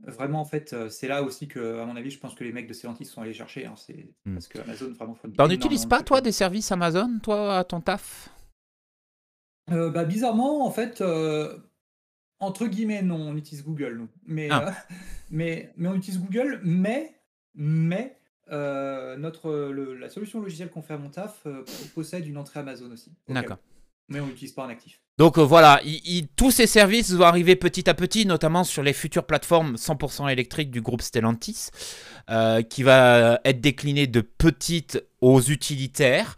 vraiment, 0.00 0.40
en 0.40 0.44
fait, 0.44 0.74
c'est 0.88 1.06
là 1.06 1.22
aussi 1.22 1.46
que, 1.46 1.78
à 1.78 1.86
mon 1.86 1.94
avis, 1.94 2.10
je 2.10 2.18
pense 2.18 2.34
que 2.34 2.42
les 2.42 2.50
mecs 2.52 2.66
de 2.66 2.72
Stellantis 2.72 3.04
sont 3.04 3.22
allés 3.22 3.32
chercher. 3.32 3.66
Hein, 3.66 3.74
c'est 3.76 4.12
mmh. 4.24 4.32
parce 4.34 4.48
que 4.48 4.58
Amazon 4.58 4.92
vraiment. 4.94 5.16
T'en 5.36 5.46
n'utilises 5.46 5.86
pas, 5.86 6.02
toi, 6.02 6.20
des 6.20 6.32
services 6.32 6.72
Amazon, 6.72 7.20
toi, 7.22 7.58
à 7.58 7.62
ton 7.62 7.80
taf? 7.80 8.30
Bah, 9.68 10.04
bizarrement, 10.04 10.66
en 10.66 10.72
fait, 10.72 11.00
entre 12.40 12.66
guillemets, 12.66 13.02
non, 13.02 13.28
on 13.28 13.36
utilise 13.36 13.62
Google, 13.62 14.08
Mais, 14.26 14.48
ah. 14.50 14.74
mais, 15.30 15.72
mais 15.76 15.86
on 15.86 15.94
utilise 15.94 16.20
Google, 16.20 16.60
mais, 16.64 17.14
mais 17.54 18.19
notre, 18.50 19.72
la 19.98 20.08
solution 20.08 20.40
logicielle 20.40 20.70
qu'on 20.70 20.82
fait 20.82 20.94
à 20.94 20.98
mon 20.98 21.08
taf 21.08 21.46
possède 21.94 22.26
une 22.26 22.36
entrée 22.36 22.60
Amazon 22.60 22.90
aussi. 22.92 23.12
D'accord. 23.28 23.58
Mais 24.08 24.18
on 24.18 24.26
n'utilise 24.26 24.52
pas 24.52 24.64
en 24.64 24.68
actif. 24.68 25.00
Donc 25.18 25.38
voilà, 25.38 25.80
tous 26.34 26.50
ces 26.50 26.66
services 26.66 27.12
vont 27.12 27.24
arriver 27.24 27.54
petit 27.54 27.88
à 27.88 27.94
petit, 27.94 28.26
notamment 28.26 28.64
sur 28.64 28.82
les 28.82 28.92
futures 28.92 29.24
plateformes 29.24 29.76
100% 29.76 30.30
électriques 30.30 30.70
du 30.70 30.80
groupe 30.80 31.02
Stellantis, 31.02 31.68
qui 32.68 32.82
va 32.82 33.40
être 33.44 33.60
décliné 33.60 34.06
de 34.06 34.20
petites 34.20 35.04
aux 35.20 35.40
utilitaires. 35.42 36.36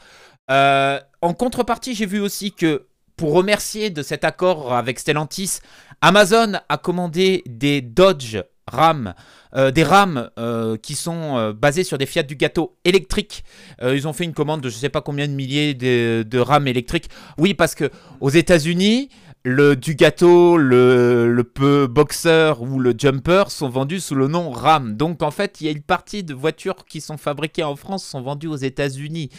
en 0.48 1.34
contrepartie, 1.38 1.94
j'ai 1.94 2.06
vu 2.06 2.20
aussi 2.20 2.52
que 2.52 2.86
pour 3.16 3.32
remercier 3.34 3.90
de 3.90 4.02
cet 4.02 4.24
accord 4.24 4.74
avec 4.74 4.98
Stellantis, 4.98 5.60
Amazon 6.00 6.54
a 6.68 6.76
commandé 6.76 7.44
des 7.46 7.80
Dodge 7.80 8.38
Ram, 8.70 9.14
euh, 9.54 9.70
des 9.70 9.82
RAM 9.82 10.30
euh, 10.38 10.76
qui 10.76 10.94
sont 10.94 11.36
euh, 11.36 11.52
basés 11.52 11.84
sur 11.84 11.98
des 11.98 12.06
Fiat 12.06 12.22
du 12.22 12.36
gâteau 12.36 12.76
électriques. 12.84 13.44
ils 13.82 14.06
ont 14.06 14.12
fait 14.12 14.24
une 14.24 14.34
commande 14.34 14.60
de 14.60 14.68
je 14.68 14.76
ne 14.76 14.80
sais 14.80 14.88
pas 14.88 15.00
combien 15.00 15.26
de 15.26 15.32
milliers 15.32 15.74
de, 15.74 16.22
de 16.22 16.38
RAM 16.38 16.66
électriques. 16.66 17.08
Oui, 17.38 17.54
parce 17.54 17.74
que 17.74 17.90
aux 18.20 18.30
États-Unis, 18.30 19.08
le 19.44 19.74
du 19.74 19.96
gâteau, 19.96 20.56
le, 20.56 21.42
peu 21.42 21.88
boxer 21.88 22.60
ou 22.60 22.78
le 22.78 22.94
jumper 22.96 23.50
sont 23.50 23.68
vendus 23.68 23.98
sous 23.98 24.14
le 24.14 24.28
nom 24.28 24.50
RAM. 24.50 24.96
Donc 24.96 25.22
en 25.22 25.32
fait, 25.32 25.60
il 25.60 25.66
y 25.66 25.68
a 25.68 25.72
une 25.72 25.82
partie 25.82 26.22
de 26.22 26.32
voitures 26.32 26.84
qui 26.86 27.00
sont 27.00 27.16
fabriquées 27.16 27.64
en 27.64 27.74
France 27.74 28.04
sont 28.04 28.22
vendues 28.22 28.46
aux 28.46 28.56
États-Unis. 28.56 29.30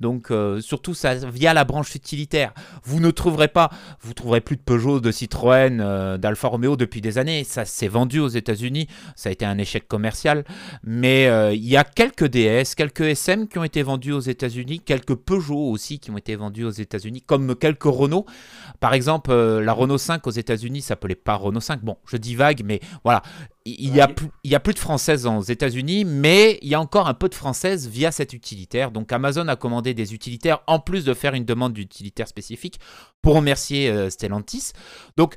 Donc 0.00 0.30
euh, 0.30 0.60
surtout 0.60 0.94
ça 0.94 1.14
via 1.14 1.54
la 1.54 1.64
branche 1.64 1.94
utilitaire. 1.94 2.52
Vous 2.82 2.98
ne 2.98 3.12
trouverez 3.12 3.46
pas, 3.46 3.70
vous 4.00 4.14
trouverez 4.14 4.40
plus 4.40 4.56
de 4.56 4.62
Peugeot, 4.62 4.98
de 4.98 5.12
Citroën, 5.12 5.78
euh, 5.80 6.18
d'Alfa 6.18 6.48
Romeo 6.48 6.76
depuis 6.76 7.00
des 7.00 7.18
années. 7.18 7.44
Ça 7.44 7.64
s'est 7.64 7.88
vendu 7.88 8.18
aux 8.18 8.28
États-Unis. 8.28 8.88
Ça 9.14 9.28
a 9.28 9.32
été 9.32 9.44
un 9.44 9.58
échec 9.58 9.86
commercial. 9.86 10.44
Mais 10.82 11.28
euh, 11.28 11.54
il 11.54 11.68
y 11.68 11.76
a 11.76 11.84
quelques 11.84 12.26
DS, 12.26 12.74
quelques 12.76 13.02
SM 13.02 13.46
qui 13.46 13.58
ont 13.58 13.64
été 13.64 13.84
vendus 13.84 14.12
aux 14.12 14.20
États-Unis, 14.20 14.80
quelques 14.80 15.14
Peugeot 15.14 15.70
aussi 15.70 16.00
qui 16.00 16.10
ont 16.10 16.18
été 16.18 16.34
vendus 16.34 16.64
aux 16.64 16.70
États-Unis, 16.70 17.22
comme 17.22 17.54
quelques 17.54 17.84
Renault. 17.84 18.26
Par 18.80 18.92
exemple 18.92 19.30
la 19.60 19.72
Renault 19.72 19.98
5 19.98 20.26
aux 20.26 20.30
États-Unis 20.30 20.82
s'appelait 20.82 21.14
pas 21.14 21.34
Renault 21.34 21.60
5. 21.60 21.82
Bon, 21.82 21.96
je 22.06 22.16
dis 22.16 22.34
vague, 22.34 22.62
mais 22.64 22.80
voilà. 23.04 23.22
Il 23.64 23.94
y, 23.94 24.00
a 24.00 24.08
plus, 24.08 24.28
il 24.42 24.50
y 24.50 24.56
a 24.56 24.60
plus 24.60 24.74
de 24.74 24.78
françaises 24.80 25.24
aux 25.24 25.40
États-Unis, 25.40 26.04
mais 26.04 26.58
il 26.62 26.68
y 26.68 26.74
a 26.74 26.80
encore 26.80 27.06
un 27.06 27.14
peu 27.14 27.28
de 27.28 27.34
françaises 27.34 27.86
via 27.86 28.10
cet 28.10 28.32
utilitaire. 28.32 28.90
Donc 28.90 29.12
Amazon 29.12 29.46
a 29.46 29.54
commandé 29.54 29.94
des 29.94 30.14
utilitaires 30.14 30.62
en 30.66 30.80
plus 30.80 31.04
de 31.04 31.14
faire 31.14 31.34
une 31.34 31.44
demande 31.44 31.72
d'utilitaire 31.72 32.26
spécifique 32.26 32.80
pour 33.22 33.36
remercier 33.36 33.88
euh, 33.88 34.10
Stellantis. 34.10 34.72
Donc 35.16 35.36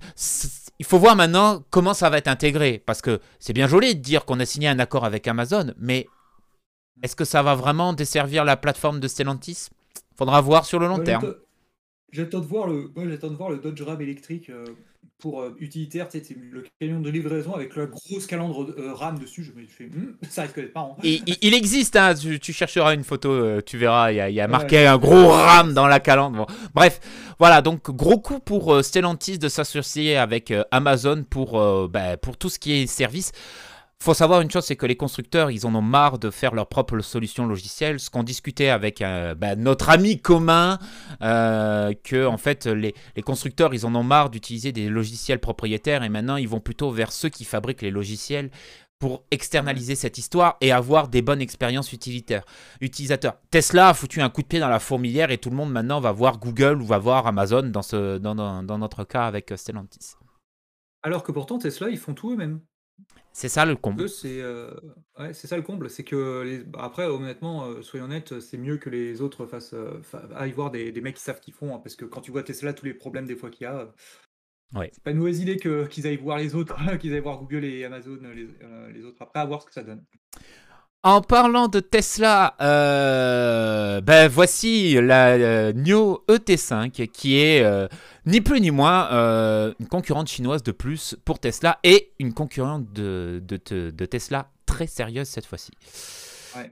il 0.80 0.86
faut 0.86 0.98
voir 0.98 1.16
maintenant 1.16 1.64
comment 1.70 1.94
ça 1.94 2.10
va 2.10 2.18
être 2.18 2.28
intégré. 2.28 2.82
Parce 2.84 3.02
que 3.02 3.20
c'est 3.40 3.54
bien 3.54 3.68
joli 3.68 3.96
de 3.96 4.02
dire 4.02 4.26
qu'on 4.26 4.40
a 4.40 4.46
signé 4.46 4.68
un 4.68 4.80
accord 4.80 5.06
avec 5.06 5.28
Amazon, 5.28 5.74
mais 5.78 6.08
est-ce 7.04 7.16
que 7.16 7.26
ça 7.26 7.44
va 7.44 7.54
vraiment 7.54 7.94
desservir 7.94 8.44
la 8.44 8.58
plateforme 8.58 9.00
de 9.00 9.08
Stellantis? 9.08 9.68
Faudra 10.18 10.42
voir 10.42 10.66
sur 10.66 10.80
le 10.80 10.88
long 10.88 11.00
terme. 11.00 11.36
J'attends 12.16 12.40
de 12.40 12.46
voir 12.46 12.68
le, 12.68 12.92
moi 12.96 13.06
j'attends 13.10 13.30
de 13.30 13.36
voir 13.36 13.50
le 13.50 13.58
Dodge 13.58 13.82
Ram 13.82 14.00
électrique 14.00 14.50
euh, 14.50 14.66
pour 15.20 15.42
euh, 15.42 15.54
utilitaire, 15.60 16.10
sais, 16.10 16.24
le 16.34 16.64
camion 16.80 17.02
de 17.02 17.10
livraison 17.10 17.54
avec 17.54 17.76
la 17.76 17.88
grosse 17.88 18.26
calandre 18.26 18.74
euh, 18.78 18.94
RAM 18.94 19.20
dessus. 19.20 19.44
Je 19.44 19.52
me 19.52 19.66
fais, 19.68 19.88
hmm, 19.88 20.16
ça 20.30 20.44
risque 20.44 20.56
d'être 20.56 20.74
marrant. 20.74 20.96
Et, 21.04 21.22
il 21.42 21.54
existe, 21.54 21.98
hein, 21.98 22.14
tu, 22.14 22.54
chercheras 22.54 22.94
une 22.94 23.04
photo, 23.04 23.62
tu 23.64 23.78
verras, 23.78 24.14
il 24.14 24.34
y 24.34 24.40
a, 24.40 24.48
marqué 24.48 24.88
un 24.88 24.98
gros 24.98 25.28
RAM 25.28 25.74
dans 25.74 25.88
la 25.88 26.00
calandre. 26.00 26.48
Bref, 26.74 27.02
voilà, 27.38 27.62
donc 27.62 27.92
gros 27.92 28.18
coup 28.18 28.40
pour 28.40 28.82
Stellantis 28.82 29.38
de 29.38 29.50
s'associer 29.50 30.16
avec 30.16 30.54
Amazon 30.72 31.26
pour, 31.30 31.90
bah, 31.90 32.16
pour 32.16 32.38
tout 32.38 32.50
ce 32.50 32.60
qui 32.60 32.72
est 32.72 32.88
service 32.88 33.34
faut 34.06 34.14
savoir 34.14 34.42
une 34.42 34.52
chose, 34.52 34.64
c'est 34.64 34.76
que 34.76 34.86
les 34.86 34.96
constructeurs, 34.96 35.50
ils 35.50 35.66
en 35.66 35.74
ont 35.74 35.82
marre 35.82 36.20
de 36.20 36.30
faire 36.30 36.54
leur 36.54 36.68
propre 36.68 37.00
solution 37.00 37.48
logicielle. 37.48 38.00
Ce 38.00 38.12
qu'on 38.12 38.22
discutait 38.22 38.70
avec 38.70 39.02
euh, 39.02 39.34
bah, 39.34 39.56
notre 39.56 39.90
ami 39.90 40.22
commun, 40.22 40.78
euh, 41.24 41.92
que 42.04 42.28
en 42.28 42.38
fait 42.38 42.68
les, 42.68 42.94
constructeurs, 43.26 43.74
ils 43.74 43.84
en 43.84 43.96
ont 43.96 44.04
marre 44.04 44.30
d'utiliser 44.30 44.72
des 44.72 44.90
logiciels 44.90 45.40
propriétaires 45.40 46.04
et 46.04 46.10
maintenant 46.10 46.36
ils 46.36 46.48
vont 46.48 46.60
plutôt 46.60 46.92
vers 46.92 47.12
ceux 47.12 47.30
qui 47.30 47.46
fabriquent 47.46 47.82
les 47.82 47.90
logiciels 47.90 48.52
pour 49.00 49.24
externaliser 49.32 49.96
cette 49.96 50.20
histoire 50.20 50.58
et 50.62 50.72
avoir 50.72 51.08
des 51.08 51.24
bonnes 51.24 51.42
expériences 51.42 51.92
utilisateurs. 51.92 53.38
Tesla 53.50 53.90
a 53.90 53.94
foutu 53.96 54.22
un 54.22 54.30
coup 54.30 54.44
de 54.44 54.48
pied 54.48 54.60
dans 54.60 54.70
la 54.70 54.80
fourmilière 54.80 55.32
et 55.32 55.40
tout 55.40 55.50
le 55.50 55.56
monde 55.56 55.72
maintenant 55.72 56.00
va 56.00 56.12
voir 56.12 56.38
Google 56.38 56.80
ou 56.80 56.86
va 56.86 57.00
voir 57.00 57.26
Amazon 57.26 57.64
dans, 57.64 57.82
dans, 58.20 58.64
dans 58.64 58.78
notre 58.78 59.04
cas 59.04 59.26
avec 59.26 59.52
Stellantis. 59.56 60.14
Alors 61.02 61.24
que 61.24 61.32
pourtant 61.32 61.58
Tesla, 61.58 61.90
ils 61.90 61.98
font 61.98 62.14
tout 62.14 62.32
eux-mêmes. 62.32 62.62
C'est 63.32 63.50
ça 63.50 63.66
le 63.66 63.76
comble. 63.76 64.08
c'est, 64.08 64.42
euh, 64.42 64.72
c'est 65.34 65.48
ça 65.48 65.58
le 65.58 65.64
comble, 65.64 65.90
c'est 65.90 66.06
que 66.06 66.42
les 66.44 66.60
bah, 66.60 66.80
après 66.84 67.06
honnêtement, 67.06 67.66
euh, 67.66 67.82
soyons 67.82 68.06
honnêtes, 68.06 68.40
c'est 68.40 68.58
mieux 68.58 68.78
que 68.78 68.90
les 68.90 69.22
autres 69.22 69.46
fassent, 69.46 69.74
euh, 69.74 70.02
aillent 70.36 70.54
voir 70.54 70.72
des 70.72 70.94
des 70.94 71.02
mecs 71.02 71.16
qui 71.16 71.22
savent 71.22 71.42
qu'ils 71.42 71.54
font, 71.54 71.76
hein, 71.76 71.80
parce 71.80 71.98
que 71.98 72.06
quand 72.06 72.22
tu 72.22 72.32
vois 72.32 72.44
Tesla, 72.44 72.74
tous 72.74 72.86
les 72.86 72.94
problèmes 72.94 73.26
des 73.26 73.36
fois 73.36 73.50
qu'il 73.50 73.66
y 73.66 73.68
a, 73.68 73.94
c'est 74.74 75.04
pas 75.04 75.12
une 75.12 75.18
mauvaise 75.18 75.42
idée 75.42 75.58
que 75.58 75.86
qu'ils 75.88 76.08
aillent 76.08 76.16
voir 76.16 76.38
les 76.38 76.56
autres, 76.56 76.78
qu'ils 76.98 77.14
aillent 77.14 77.20
voir 77.20 77.40
Google 77.40 77.66
et 77.66 77.84
Amazon, 77.84 78.20
les, 78.34 78.48
les 78.94 79.04
autres 79.04 79.22
après, 79.22 79.42
à 79.42 79.46
voir 79.46 79.62
ce 79.62 79.68
que 79.68 79.74
ça 79.74 79.84
donne. 79.84 80.06
En 81.06 81.22
parlant 81.22 81.68
de 81.68 81.82
Tesla, 81.82 82.56
euh, 82.62 84.02
ben 84.02 84.28
voici 84.28 84.96
la 85.00 85.34
euh, 85.34 85.72
NIO 85.72 86.24
ET5 86.28 87.10
qui 87.10 87.38
est 87.38 87.64
euh, 87.64 87.88
ni 88.26 88.42
plus 88.42 88.60
ni 88.60 88.72
moins 88.72 89.12
une 89.80 89.88
concurrente 89.88 90.30
chinoise 90.30 90.64
de 90.64 90.72
plus 90.72 91.16
pour 91.24 91.38
Tesla 91.38 91.78
et 91.84 92.12
une 92.18 92.34
concurrente 92.34 92.92
de, 92.92 93.40
de, 93.48 94.06
Tesla 94.08 94.50
très 94.66 94.88
sérieuse 94.88 95.28
cette 95.28 95.46
fois-ci. 95.46 95.74
Ouais. 96.58 96.72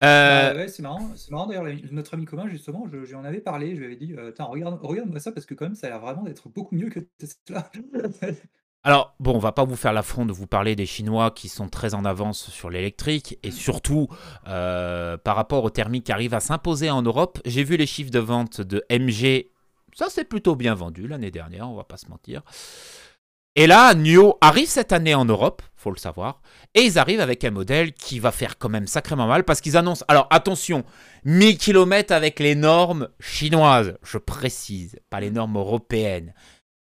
Bah, 0.00 0.66
c'est 0.68 0.80
marrant, 0.80 1.10
c'est 1.14 1.30
marrant 1.30 1.46
d'ailleurs 1.46 1.66
notre 1.90 2.14
ami 2.14 2.24
commun 2.24 2.48
justement, 2.48 2.88
je, 2.90 2.96
lui 2.96 3.14
en 3.14 3.22
avais 3.22 3.42
parlé, 3.42 3.74
je 3.74 3.80
lui 3.80 3.84
avais 3.84 3.96
dit, 3.96 4.14
regarde, 4.16 4.78
regarde-moi 4.80 5.20
ça 5.20 5.30
parce 5.30 5.44
que 5.44 5.52
quand 5.52 5.66
même 5.66 5.74
ça 5.74 5.88
a 5.88 5.90
l'air 5.90 6.00
vraiment 6.00 6.22
d'être 6.22 6.48
beaucoup 6.48 6.74
mieux 6.74 6.88
que 6.88 7.00
Tesla. 7.18 7.70
Alors, 8.84 9.14
bon, 9.20 9.36
on 9.36 9.38
va 9.38 9.52
pas 9.52 9.64
vous 9.64 9.76
faire 9.76 9.92
l'affront 9.92 10.26
de 10.26 10.32
vous 10.32 10.48
parler 10.48 10.74
des 10.74 10.86
Chinois 10.86 11.30
qui 11.30 11.48
sont 11.48 11.68
très 11.68 11.94
en 11.94 12.04
avance 12.04 12.50
sur 12.50 12.68
l'électrique 12.68 13.38
et 13.44 13.52
surtout 13.52 14.08
euh, 14.48 15.16
par 15.16 15.36
rapport 15.36 15.62
aux 15.62 15.70
thermiques 15.70 16.06
qui 16.06 16.12
arrivent 16.12 16.34
à 16.34 16.40
s'imposer 16.40 16.90
en 16.90 17.02
Europe. 17.02 17.38
J'ai 17.44 17.62
vu 17.62 17.76
les 17.76 17.86
chiffres 17.86 18.10
de 18.10 18.18
vente 18.18 18.60
de 18.60 18.84
MG, 18.90 19.50
ça 19.94 20.06
c'est 20.08 20.24
plutôt 20.24 20.56
bien 20.56 20.74
vendu 20.74 21.06
l'année 21.06 21.30
dernière, 21.30 21.70
on 21.70 21.76
va 21.76 21.84
pas 21.84 21.96
se 21.96 22.08
mentir. 22.08 22.42
Et 23.54 23.66
là, 23.68 23.94
NIO 23.94 24.38
arrive 24.40 24.66
cette 24.66 24.92
année 24.92 25.14
en 25.14 25.26
Europe, 25.26 25.62
faut 25.76 25.90
le 25.90 25.98
savoir, 25.98 26.40
et 26.74 26.80
ils 26.80 26.98
arrivent 26.98 27.20
avec 27.20 27.44
un 27.44 27.50
modèle 27.50 27.92
qui 27.92 28.18
va 28.18 28.32
faire 28.32 28.58
quand 28.58 28.70
même 28.70 28.86
sacrément 28.86 29.26
mal 29.28 29.44
parce 29.44 29.60
qu'ils 29.60 29.76
annoncent, 29.76 30.06
alors 30.08 30.26
attention, 30.30 30.84
1000 31.24 31.58
km 31.58 32.12
avec 32.12 32.40
les 32.40 32.54
normes 32.54 33.08
chinoises, 33.20 33.96
je 34.02 34.18
précise, 34.18 34.98
pas 35.10 35.20
les 35.20 35.30
normes 35.30 35.58
européennes. 35.58 36.32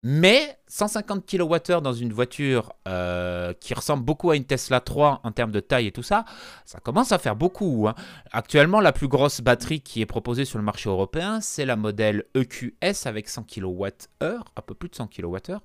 Mais 0.04 0.56
150 0.68 1.26
kWh 1.26 1.80
dans 1.82 1.92
une 1.92 2.12
voiture 2.12 2.72
euh, 2.86 3.52
qui 3.54 3.74
ressemble 3.74 4.04
beaucoup 4.04 4.30
à 4.30 4.36
une 4.36 4.44
Tesla 4.44 4.80
3 4.80 5.22
en 5.24 5.32
termes 5.32 5.50
de 5.50 5.58
taille 5.58 5.88
et 5.88 5.92
tout 5.92 6.04
ça, 6.04 6.24
ça 6.64 6.78
commence 6.78 7.10
à 7.10 7.18
faire 7.18 7.34
beaucoup. 7.34 7.88
Hein. 7.88 7.96
Actuellement, 8.30 8.80
la 8.80 8.92
plus 8.92 9.08
grosse 9.08 9.40
batterie 9.40 9.80
qui 9.80 10.00
est 10.00 10.06
proposée 10.06 10.44
sur 10.44 10.58
le 10.58 10.64
marché 10.64 10.88
européen, 10.88 11.40
c'est 11.40 11.66
la 11.66 11.74
modèle 11.74 12.24
EQS 12.36 13.06
avec 13.06 13.28
100 13.28 13.42
kWh, 13.44 13.88
un 14.20 14.62
peu 14.64 14.74
plus 14.74 14.88
de 14.88 14.94
100 14.94 15.08
kWh. 15.08 15.56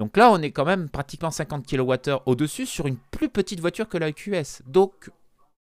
Donc 0.00 0.16
là, 0.16 0.30
on 0.30 0.42
est 0.42 0.50
quand 0.52 0.64
même 0.64 0.88
pratiquement 0.88 1.30
50 1.30 1.66
kWh 1.66 2.22
au-dessus 2.26 2.66
sur 2.66 2.86
une 2.86 2.96
plus 3.12 3.28
petite 3.28 3.60
voiture 3.60 3.88
que 3.88 3.98
la 3.98 4.08
EQS. 4.08 4.62
Donc 4.66 5.10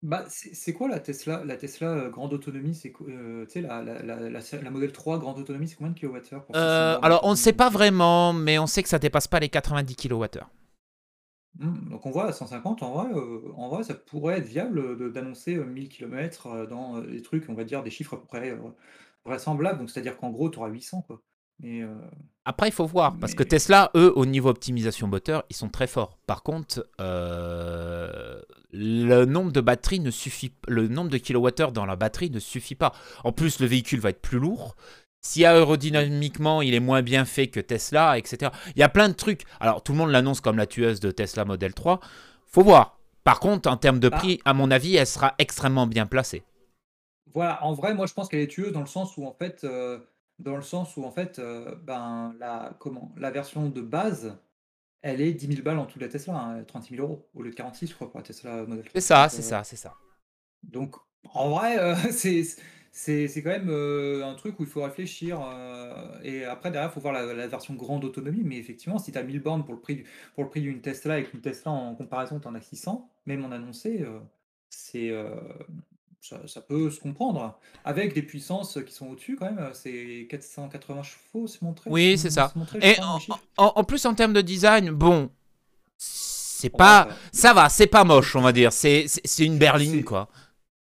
bah, 0.02 0.24
c'est 0.30 0.72
quoi 0.72 0.88
la 0.88 1.02
Tesla 1.02 1.44
la 1.44 1.58
Tesla, 1.58 1.90
euh, 1.90 2.10
grande 2.10 2.32
autonomie? 2.32 2.74
C'est 2.74 2.94
euh, 3.02 3.46
tu 3.46 3.52
sais 3.52 3.62
la 3.62 3.84
la 3.84 4.02
la 4.02 4.30
la 4.30 4.70
Model 4.72 4.94
3 4.94 5.20
grande 5.20 5.40
autonomie, 5.40 5.68
c'est 5.68 5.76
combien 5.76 5.92
de 5.92 6.00
kilowattheures 6.00 6.46
pour 6.46 6.56
euh, 6.56 6.98
alors 7.02 7.20
on 7.24 7.32
ne 7.32 7.36
sait 7.36 7.52
pas 7.52 7.70
vraiment, 7.70 8.32
mais 8.32 8.58
on 8.60 8.68
sait 8.68 8.82
que 8.82 8.88
ça 8.88 9.00
dépasse 9.00 9.28
pas 9.28 9.42
les 9.42 9.50
90 9.50 9.96
kWh. 9.98 10.40
Mmh, 11.60 11.90
donc 11.90 12.06
on 12.06 12.12
voit 12.12 12.28
à 12.28 12.32
150 12.32 12.82
en 12.82 12.94
vrai, 12.94 13.22
en 13.58 13.68
vrai 13.68 13.84
ça 13.84 13.94
pourrait 13.94 14.38
être 14.38 14.46
viable, 14.46 15.12
d'annoncer, 15.12 15.56
1000 15.56 15.90
km, 15.90 16.68
dans, 16.68 17.02
des 17.02 17.22
trucs, 17.22 17.50
on 17.50 17.54
va 17.54 17.66
dire 17.66 17.84
des 17.84 17.90
chiffres 17.90 18.14
à 18.14 18.22
peu 18.22 18.26
près, 18.26 18.58
vraisemblables. 19.26 19.80
Donc 19.80 19.90
c'est-à-dire 19.90 20.16
qu'en 20.16 20.30
gros 20.30 20.50
tu 20.50 20.60
auras 20.60 20.70
800 20.70 21.02
quoi. 21.02 21.22
Mais 21.62 21.82
euh, 21.82 21.94
Après, 22.46 22.70
il 22.70 22.72
faut 22.72 22.86
voir, 22.86 23.18
parce 23.20 23.34
que 23.34 23.44
Tesla, 23.44 23.92
eux, 23.96 24.14
au 24.16 24.26
niveau 24.26 24.50
optimisation 24.50 25.08
moteur, 25.08 25.44
ils 25.50 25.56
sont 25.56 25.70
très 25.70 25.88
forts. 25.88 26.18
Par 26.26 26.42
contre, 26.44 26.88
euh, 27.02 28.42
le 28.72 29.26
nombre 29.26 29.52
de 29.52 29.62
batteries 29.62 30.00
ne 30.00 30.12
suffit, 30.12 30.54
le 30.68 30.88
nombre 30.88 31.10
de 31.10 31.18
kilowattheures 31.18 31.72
dans 31.72 31.86
la 31.86 31.96
batterie 31.96 32.30
ne 32.30 32.40
suffit 32.40 32.76
pas. 32.76 32.94
En 33.24 33.32
plus, 33.32 33.60
le 33.60 33.68
véhicule 33.68 34.00
va 34.00 34.10
être 34.10 34.22
plus 34.22 34.40
lourd. 34.40 34.76
Si 35.22 35.44
aérodynamiquement 35.46 36.62
il 36.62 36.74
est 36.74 36.80
moins 36.80 37.02
bien 37.02 37.26
fait 37.26 37.48
que 37.48 37.60
Tesla, 37.60 38.18
etc. 38.18 38.52
Il 38.76 38.80
y 38.80 38.84
a 38.84 38.90
plein 38.90 39.10
de 39.10 39.14
trucs. 39.14 39.44
Alors 39.60 39.84
tout 39.84 39.92
le 39.92 39.98
monde 39.98 40.12
l'annonce 40.12 40.40
comme 40.40 40.56
la 40.56 40.66
tueuse 40.66 41.02
de 41.02 41.12
Tesla 41.12 41.44
Model 41.44 41.74
3. 41.74 42.00
Faut 42.46 42.64
voir. 42.64 42.98
Par 43.26 43.42
contre, 43.42 43.70
en 43.70 43.76
termes 43.76 44.00
de 44.00 44.08
Bah. 44.08 44.18
prix, 44.18 44.40
à 44.46 44.54
mon 44.54 44.72
avis, 44.72 44.96
elle 44.96 45.06
sera 45.06 45.36
extrêmement 45.38 45.88
bien 45.88 46.06
placée. 46.06 46.44
Voilà, 47.34 47.62
en 47.66 47.74
vrai, 47.74 47.94
moi 47.94 48.06
je 48.08 48.14
pense 48.14 48.30
qu'elle 48.30 48.40
est 48.40 48.48
tueuse 48.48 48.72
dans 48.72 48.80
le 48.80 48.88
sens 48.88 49.18
où 49.18 49.26
en 49.28 49.34
fait, 49.34 49.66
euh, 49.66 50.00
dans 50.40 50.56
le 50.56 50.62
sens 50.62 50.98
où 50.98 51.04
en 51.04 51.12
fait, 51.12 51.40
euh, 51.40 51.76
ben 51.76 52.36
la 52.40 52.76
comment, 52.80 53.14
la 53.18 53.32
version 53.32 53.70
de 53.70 53.82
base, 53.82 54.38
elle 55.02 55.22
est 55.22 55.34
10 55.34 55.48
000 55.48 55.64
balles 55.64 55.80
en 55.80 55.86
dessous 55.86 56.00
de 56.00 56.06
la 56.06 56.12
Tesla, 56.12 56.36
hein, 56.36 56.64
36 56.64 56.96
000 56.96 57.06
euros 57.08 57.30
au 57.36 57.44
lieu 57.44 57.52
de 57.52 57.56
46, 57.56 57.88
je 57.90 57.96
crois, 57.96 58.10
pour 58.12 58.20
la 58.20 58.26
Tesla 58.26 58.66
Model 58.66 58.86
3. 58.86 58.94
C'est 58.94 59.02
ça, 59.02 59.30
c'est 59.30 59.42
euh, 59.42 59.42
ça, 59.42 59.64
c'est 59.64 59.76
ça. 59.76 59.94
Donc, 60.64 60.96
en 61.34 61.50
vrai, 61.50 61.80
euh, 61.80 61.96
c'est 62.92 63.42
quand 63.44 63.50
même 63.50 63.70
euh, 63.70 64.26
un 64.26 64.36
truc 64.36 64.60
où 64.60 64.64
il 64.64 64.70
faut 64.70 64.84
réfléchir. 64.84 65.40
et 66.24 66.46
après, 66.46 66.72
derrière, 66.72 66.90
il 66.92 66.94
faut 66.94 67.02
voir 67.02 67.14
la, 67.14 67.34
la 67.34 67.48
version 67.48 67.74
grande 67.76 68.04
autonomie. 68.06 68.44
Mais 68.44 68.58
effectivement, 68.58 69.00
si 69.00 69.12
tu 69.12 69.18
as 69.18 69.24
1000 69.24 69.42
bornes 69.42 69.64
pour 69.66 69.74
le 69.74 69.80
prix, 69.80 69.96
du- 69.98 70.06
pour 70.36 70.44
le 70.44 70.50
prix 70.50 70.62
d'une 70.62 70.82
Tesla 70.82 71.20
et 71.20 71.24
qu'une 71.26 71.42
Tesla 71.42 71.72
en 71.72 71.96
comparaison, 71.96 72.40
tu 72.40 72.48
en 72.48 72.56
as 72.56 72.62
600, 72.62 73.10
même 73.26 73.46
en 73.46 73.52
annoncé, 73.52 74.06
c'est 74.70 75.12
ça, 76.22 76.40
ça 76.48 76.62
peut 76.62 76.90
se 76.92 77.00
comprendre. 77.00 77.58
Avec 77.86 78.14
des 78.14 78.22
puissances 78.22 78.78
qui 78.86 78.94
sont 78.94 79.08
au-dessus 79.08 79.36
quand 79.38 79.46
même. 79.46 79.70
C'est 79.74 80.28
480 80.30 81.04
chevaux, 81.04 81.48
c'est 81.48 81.62
montré. 81.62 81.90
Oui, 81.90 82.18
c'est 82.18 82.30
ça. 82.30 82.52
montré, 82.56 82.80
Et 82.82 82.96
crois, 82.96 83.40
en, 83.58 83.84
plus, 83.84 84.06
en 84.06 84.14
termes 84.14 84.34
de 84.34 84.42
design, 84.42 84.92
bon, 84.92 85.30
c'est 85.98 86.70
pas. 86.70 87.08
Ça 87.32 87.54
va, 87.54 87.70
c'est 87.70 87.88
pas 87.88 88.04
moche, 88.04 88.36
on 88.36 88.42
va 88.42 88.52
dire. 88.52 88.74
C'est 88.74 89.06
une 89.40 89.58
berline, 89.58 90.04
quoi. 90.04 90.30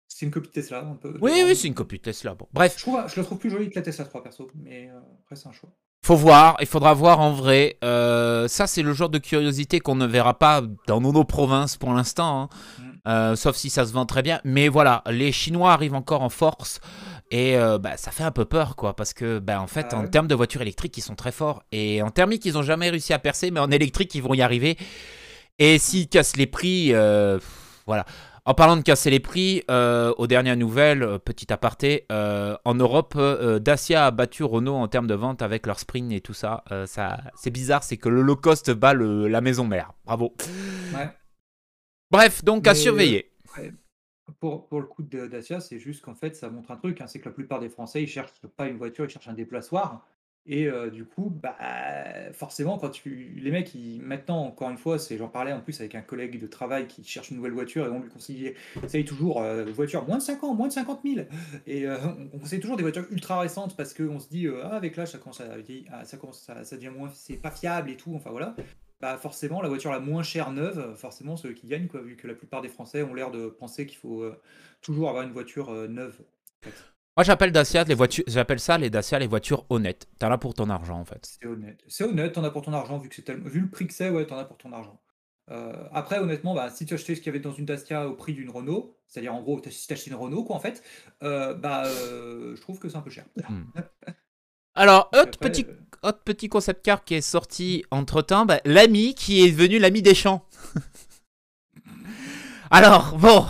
C'est 0.09 0.27
une 0.27 0.33
copie 0.33 0.49
de 0.49 0.53
Tesla, 0.53 0.81
un 0.81 0.95
peu. 0.95 1.17
Oui, 1.21 1.43
oui, 1.45 1.57
c'est 1.57 1.67
une 1.69 1.75
copie 1.75 1.97
de 1.99 2.03
Tesla. 2.03 2.35
Bon, 2.35 2.47
bref, 2.53 2.75
Je, 2.77 2.83
trouve, 2.83 3.01
je 3.09 3.19
le 3.19 3.25
trouve 3.27 3.39
plus 3.39 3.51
joli 3.51 3.71
que 3.71 3.75
la 3.77 3.83
Tesla 3.83 4.05
3 4.05 4.23
perso, 4.23 4.49
mais 4.55 4.89
euh, 4.89 4.99
après 5.25 5.35
c'est 5.35 5.49
un 5.49 5.53
choix. 5.53 5.71
faut 6.05 6.15
voir. 6.15 6.57
Il 6.61 6.67
faudra 6.67 6.95
voir 6.95 7.19
en 7.19 7.33
vrai. 7.33 7.77
Euh, 7.83 8.47
ça, 8.47 8.69
c'est 8.69 8.83
le 8.83 8.93
genre 8.93 9.09
de 9.09 9.19
curiosité 9.19 9.81
qu'on 9.81 9.97
ne 9.97 10.07
verra 10.07 10.39
pas 10.39 10.63
dans 10.87 11.01
nos, 11.01 11.11
nos 11.13 11.25
provinces 11.25 11.77
pour 11.77 11.93
l'instant. 11.93 12.43
hein. 12.43 12.49
Mm. 12.79 12.92
Euh, 13.09 13.35
sauf 13.35 13.57
si 13.57 13.69
ça 13.69 13.85
se 13.85 13.93
vend 13.93 14.07
très 14.07 14.23
bien. 14.23 14.41
Mais 14.45 14.69
voilà, 14.69 15.03
les 15.11 15.33
Chinois 15.33 15.73
arrivent 15.73 15.95
encore 15.95 16.23
en 16.23 16.29
force. 16.29 16.81
Et 17.31 17.57
euh, 17.57 17.79
bah, 17.79 17.97
ça 17.97 18.11
fait 18.11 18.23
un 18.25 18.31
peu 18.31 18.45
peur, 18.45 18.77
quoi. 18.77 18.95
Parce 18.95 19.13
que, 19.15 19.39
bah, 19.39 19.61
en 19.61 19.67
fait, 19.67 19.89
Ah 19.93 19.99
en 19.99 20.07
termes 20.07 20.29
de 20.29 20.35
voitures 20.35 20.63
électriques, 20.63 20.97
ils 20.99 21.03
sont 21.03 21.15
très 21.17 21.33
forts. 21.33 21.63
Et 21.73 22.01
en 22.03 22.11
thermique, 22.11 22.45
ils 22.45 22.55
n'ont 22.55 22.63
jamais 22.63 22.91
réussi 22.91 23.13
à 23.13 23.19
percer. 23.19 23.51
Mais 23.51 23.61
en 23.61 23.71
électrique, 23.71 24.15
ils 24.15 24.23
vont 24.23 24.35
y 24.35 24.43
arriver. 24.43 24.77
Et 25.59 25.79
s'ils 25.79 26.09
cassent 26.09 26.37
les 26.37 26.47
prix, 26.47 26.95
euh, 26.95 27.39
voilà. 27.87 28.05
En 28.45 28.55
parlant 28.55 28.77
de 28.77 28.83
casser 28.83 29.09
les 29.09 29.21
prix, 29.21 29.63
euh, 29.71 30.13
aux 30.19 30.27
dernières 30.27 30.57
nouvelles, 30.57 31.19
petit 31.25 31.53
aparté, 31.53 32.07
euh, 32.11 32.57
en 32.65 32.75
Europe, 32.75 33.15
euh, 33.17 33.61
Dacia 33.61 34.07
a 34.07 34.11
battu 34.11 34.43
Renault 34.43 34.75
en 34.75 34.89
termes 34.89 35.07
de 35.07 35.15
vente 35.15 35.43
avec 35.43 35.65
leur 35.65 35.79
Spring 35.79 36.13
et 36.13 36.21
tout 36.21 36.35
ça. 36.35 36.65
Ça 36.87 37.19
c'est 37.37 37.53
bizarre, 37.53 37.85
c'est 37.85 37.99
que 37.99 38.09
le 38.09 38.21
low 38.21 38.35
cost 38.35 38.73
bat 38.73 38.95
le- 38.95 39.29
la 39.29 39.41
maison 39.41 39.65
mère. 39.65 39.93
Bravo. 40.05 40.35
Ouais. 40.93 41.09
Bref, 42.13 42.45
donc 42.45 42.67
à 42.67 42.73
Mais, 42.73 42.79
surveiller. 42.79 43.31
Pour, 44.39 44.69
pour 44.69 44.81
le 44.81 44.87
coup 44.87 45.03
de 45.03 45.27
Dacia, 45.27 45.61
c'est 45.61 45.79
juste 45.79 46.03
qu'en 46.03 46.15
fait, 46.15 46.37
ça 46.37 46.51
montre 46.51 46.71
un 46.71 46.77
truc, 46.77 47.01
hein, 47.01 47.07
c'est 47.07 47.19
que 47.19 47.25
la 47.25 47.35
plupart 47.35 47.59
des 47.59 47.71
Français, 47.71 48.03
ils 48.03 48.09
cherchent 48.09 48.33
pas 48.55 48.69
une 48.69 48.77
voiture, 48.77 49.07
ils 49.07 49.11
cherchent 49.11 49.29
un 49.29 49.35
déplaçoir. 49.35 50.07
Et 50.45 50.67
euh, 50.67 50.91
du 50.91 51.05
coup, 51.07 51.31
bah, 51.31 51.57
forcément, 52.33 52.77
quand 52.77 52.91
tu, 52.91 53.33
les 53.41 53.51
mecs, 53.51 53.75
ils, 53.75 54.03
maintenant, 54.03 54.45
encore 54.45 54.69
une 54.69 54.77
fois, 54.77 54.99
c'est, 54.99 55.17
j'en 55.17 55.29
parlais 55.29 55.53
en 55.53 55.61
plus 55.61 55.81
avec 55.81 55.95
un 55.95 56.03
collègue 56.03 56.39
de 56.39 56.47
travail 56.47 56.87
qui 56.87 57.03
cherche 57.03 57.31
une 57.31 57.37
nouvelle 57.39 57.53
voiture 57.53 57.87
et 57.87 57.89
on 57.89 58.01
lui 58.01 58.11
conseillait, 58.11 58.57
conseille 58.79 59.05
toujours 59.07 59.41
euh, 59.41 59.65
voiture 59.73 60.07
moins 60.07 60.19
de 60.19 60.23
5 60.23 60.45
ans, 60.45 60.55
moins 60.55 60.69
de 60.69 60.73
50 60.73 61.01
000. 61.05 61.27
Et 61.67 61.87
euh, 61.87 61.97
on, 62.05 62.29
on 62.35 62.39
conseille 62.41 62.61
toujours 62.61 62.77
des 62.77 62.83
voitures 62.83 63.07
ultra 63.11 63.41
récentes 63.41 63.75
parce 63.75 63.95
qu'on 63.95 64.19
se 64.19 64.29
dit, 64.29 64.49
euh, 64.49 64.63
ah, 64.65 64.77
avec 64.77 64.97
l'âge, 64.97 65.13
ça 65.13 65.19
commence 65.19 65.41
à 65.41 65.57
vieillir, 65.57 65.91
ça 66.05 66.19
commence, 66.19 66.43
ça, 66.43 66.63
ça 66.65 66.77
devient 66.77 66.91
moins, 66.95 67.09
c'est 67.15 67.37
pas 67.37 67.53
fiable 67.53 67.91
et 67.91 67.97
tout. 67.97 68.13
Enfin 68.15 68.31
voilà. 68.31 68.55
Bah 69.03 69.19
forcément, 69.19 69.61
la 69.63 69.69
voiture 69.69 69.91
la 69.91 69.99
moins 69.99 70.23
chère 70.23 70.53
neuve, 70.53 70.95
forcément, 70.95 71.37
ceux 71.37 71.53
qui 71.55 71.67
gagnent, 71.67 71.89
quoi, 71.89 72.01
vu 72.01 72.17
que 72.17 72.29
la 72.29 72.35
plupart 72.35 72.63
des 72.63 72.69
Français 72.69 73.03
ont 73.03 73.15
l'air 73.15 73.33
de 73.33 73.49
penser 73.49 73.85
qu'il 73.85 73.99
faut 73.99 74.23
euh, 74.23 74.41
toujours 74.81 75.09
avoir 75.09 75.25
une 75.25 75.33
voiture 75.33 75.71
euh, 75.71 75.89
neuve. 75.89 76.21
en 76.21 76.67
fait. 76.67 76.75
Moi, 77.17 77.25
j'appelle 77.25 77.51
Dacia 77.51 77.83
les 77.83 77.95
voitures, 77.95 78.23
j'appelle 78.29 78.61
ça 78.61 78.79
les 78.79 78.91
Dacia 78.91 79.19
les 79.19 79.27
voitures 79.27 79.67
honnêtes. 79.71 80.07
T'as 80.21 80.29
là 80.29 80.39
pour 80.39 80.55
ton 80.55 80.71
argent, 80.71 81.01
en 81.01 81.05
fait. 81.05 81.37
C'est 81.41 81.49
honnête. 81.49 81.83
C'est 81.89 82.05
honnête, 82.05 82.35
t'en 82.35 82.45
as 82.45 82.53
pour 82.53 82.63
ton 82.63 82.73
argent, 82.73 82.99
vu 82.99 83.09
que 83.09 83.17
c'est 83.17 83.23
tellement... 83.23 83.49
vu 83.49 83.63
le 83.63 83.71
prix 83.71 83.89
que 83.89 83.93
c'est, 83.93 84.09
ouais, 84.09 84.25
t'en 84.25 84.39
as 84.39 84.45
pour 84.45 84.57
ton 84.57 84.73
argent. 84.73 85.03
Euh, 85.51 85.89
après, 85.91 86.21
honnêtement, 86.21 86.55
bah, 86.55 86.71
si 86.71 86.87
tu 86.87 86.95
achetais 86.95 87.17
ce 87.17 87.21
qu'il 87.21 87.27
y 87.27 87.31
avait 87.31 87.41
dans 87.41 87.53
une 87.53 87.65
Dacia 87.65 88.09
au 88.09 88.15
prix 88.15 88.35
d'une 88.35 88.51
Renault, 88.51 89.01
c'est-à-dire 89.09 89.35
en 89.35 89.43
gros, 89.43 89.61
si 89.69 89.89
t'achetais 89.89 90.11
une 90.11 90.17
Renault, 90.17 90.45
quoi, 90.45 90.55
en 90.55 90.61
fait, 90.61 90.81
bah, 91.21 91.83
je 91.87 92.61
trouve 92.61 92.79
que 92.79 92.89
c'est 92.89 92.97
un 92.97 93.03
peu 93.03 93.11
cher. 93.11 93.25
Alors, 94.75 95.09
autre 95.13 95.21
après, 95.35 95.51
petit, 95.51 95.67
euh, 95.69 96.09
autre 96.09 96.21
petit 96.25 96.49
concept 96.49 96.85
car 96.85 97.05
qui 97.05 97.15
est 97.15 97.21
sorti 97.21 97.85
entre 97.91 98.23
temps, 98.23 98.47
l'ami 98.65 99.15
qui 99.15 99.43
est 99.45 99.51
devenu 99.53 99.79
l'ami 99.79 100.03
des 100.03 100.15
champs. 100.15 100.47
Alors, 102.71 103.17
bon, 103.19 103.47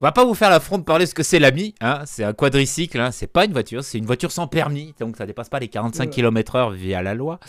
on 0.00 0.06
va 0.06 0.12
pas 0.12 0.24
vous 0.24 0.34
faire 0.34 0.50
l'affront 0.50 0.78
de 0.78 0.84
parler 0.84 1.06
ce 1.06 1.14
que 1.14 1.22
c'est 1.24 1.40
l'ami. 1.40 1.74
Hein. 1.80 2.02
C'est 2.06 2.22
un 2.22 2.32
quadricycle, 2.32 3.00
hein. 3.00 3.10
c'est 3.10 3.26
pas 3.26 3.44
une 3.44 3.52
voiture, 3.52 3.82
c'est 3.82 3.98
une 3.98 4.06
voiture 4.06 4.30
sans 4.30 4.46
permis, 4.46 4.94
donc 5.00 5.16
ça 5.16 5.26
dépasse 5.26 5.48
pas 5.48 5.58
les 5.58 5.68
45 5.68 6.04
Ouais. 6.04 6.10
km/h 6.10 6.72
via 6.74 7.02
la 7.02 7.14
loi. 7.14 7.40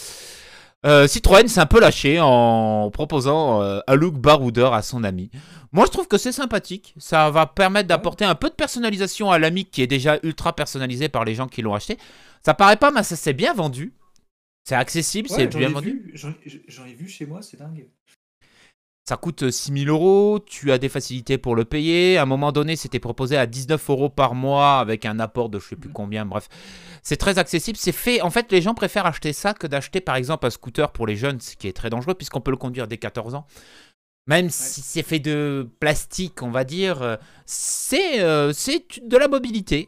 Euh, 0.86 1.08
Citroën 1.08 1.48
s'est 1.48 1.60
un 1.60 1.66
peu 1.66 1.80
lâché 1.80 2.20
en 2.20 2.92
proposant 2.92 3.62
euh, 3.62 3.80
un 3.88 3.96
look 3.96 4.16
baroudeur 4.16 4.74
à 4.74 4.82
son 4.82 5.04
ami. 5.04 5.32
Moi, 5.72 5.86
je 5.86 5.92
trouve 5.92 6.08
que 6.08 6.18
c'est 6.18 6.32
sympathique. 6.32 6.94
Ça 6.98 7.30
va 7.32 7.46
permettre 7.48 7.88
d'apporter 7.88 8.26
un 8.26 8.36
peu 8.36 8.50
de 8.50 8.56
personnalisation 8.56 9.32
à 9.32 9.40
l'ami 9.40 9.66
qui 9.66 9.82
est 9.82 9.88
déjà 9.88 10.20
ultra 10.24 10.56
personnalisé 10.56 11.10
par 11.10 11.26
les 11.26 11.36
gens 11.36 11.48
qui 11.48 11.62
l'ont 11.62 11.74
acheté. 11.74 11.98
Ça 12.46 12.54
paraît 12.54 12.78
pas, 12.78 12.92
mais 12.92 13.04
ça 13.04 13.16
s'est 13.16 13.34
bien 13.34 13.54
vendu. 13.54 13.94
C'est 14.64 14.76
accessible, 14.76 15.30
ouais, 15.32 15.36
c'est 15.38 15.58
bien 15.58 15.70
vendu. 15.70 16.12
j'en 16.14 16.86
ai 16.86 16.94
vu 16.94 17.08
chez 17.08 17.26
moi, 17.26 17.42
c'est 17.42 17.58
dingue. 17.58 17.88
Ça 19.08 19.16
coûte 19.16 19.50
6000 19.52 19.88
euros, 19.88 20.40
tu 20.46 20.74
as 20.74 20.78
des 20.78 20.90
facilités 20.90 21.38
pour 21.38 21.56
le 21.56 21.64
payer. 21.64 22.18
À 22.18 22.24
un 22.24 22.26
moment 22.26 22.52
donné, 22.52 22.76
c'était 22.76 23.00
proposé 23.00 23.38
à 23.38 23.46
19 23.46 23.90
euros 23.90 24.10
par 24.10 24.36
mois 24.36 24.80
avec 24.80 25.06
un 25.06 25.20
apport 25.22 25.48
de 25.48 25.60
je 25.60 25.68
sais 25.70 25.76
plus 25.78 25.88
Mhm. 25.88 25.94
combien. 25.94 26.26
Bref, 26.26 26.50
c'est 27.04 27.16
très 27.16 27.40
accessible. 27.40 27.78
C'est 27.80 27.94
fait. 27.94 28.20
En 28.22 28.30
fait, 28.32 28.52
les 28.52 28.62
gens 28.62 28.74
préfèrent 28.74 29.06
acheter 29.06 29.32
ça 29.32 29.54
que 29.54 29.66
d'acheter 29.66 30.02
par 30.02 30.18
exemple 30.18 30.46
un 30.46 30.50
scooter 30.50 30.92
pour 30.92 31.08
les 31.08 31.16
jeunes, 31.16 31.40
ce 31.40 31.56
qui 31.56 31.70
est 31.70 31.74
très 31.74 31.90
dangereux 31.90 32.16
puisqu'on 32.16 32.42
peut 32.42 32.52
le 32.52 32.58
conduire 32.58 32.86
dès 32.90 32.98
14 32.98 33.34
ans. 33.36 33.46
Même 34.28 34.50
si 34.50 34.82
c'est 34.82 35.04
fait 35.04 35.20
de 35.20 35.70
plastique, 35.80 36.44
on 36.44 36.52
va 36.52 36.66
dire, 36.66 37.02
euh, 37.02 37.16
c'est 37.46 38.20
euh, 38.20 38.52
c'est 38.52 38.84
de 39.08 39.16
la 39.16 39.30
mobilité, 39.30 39.88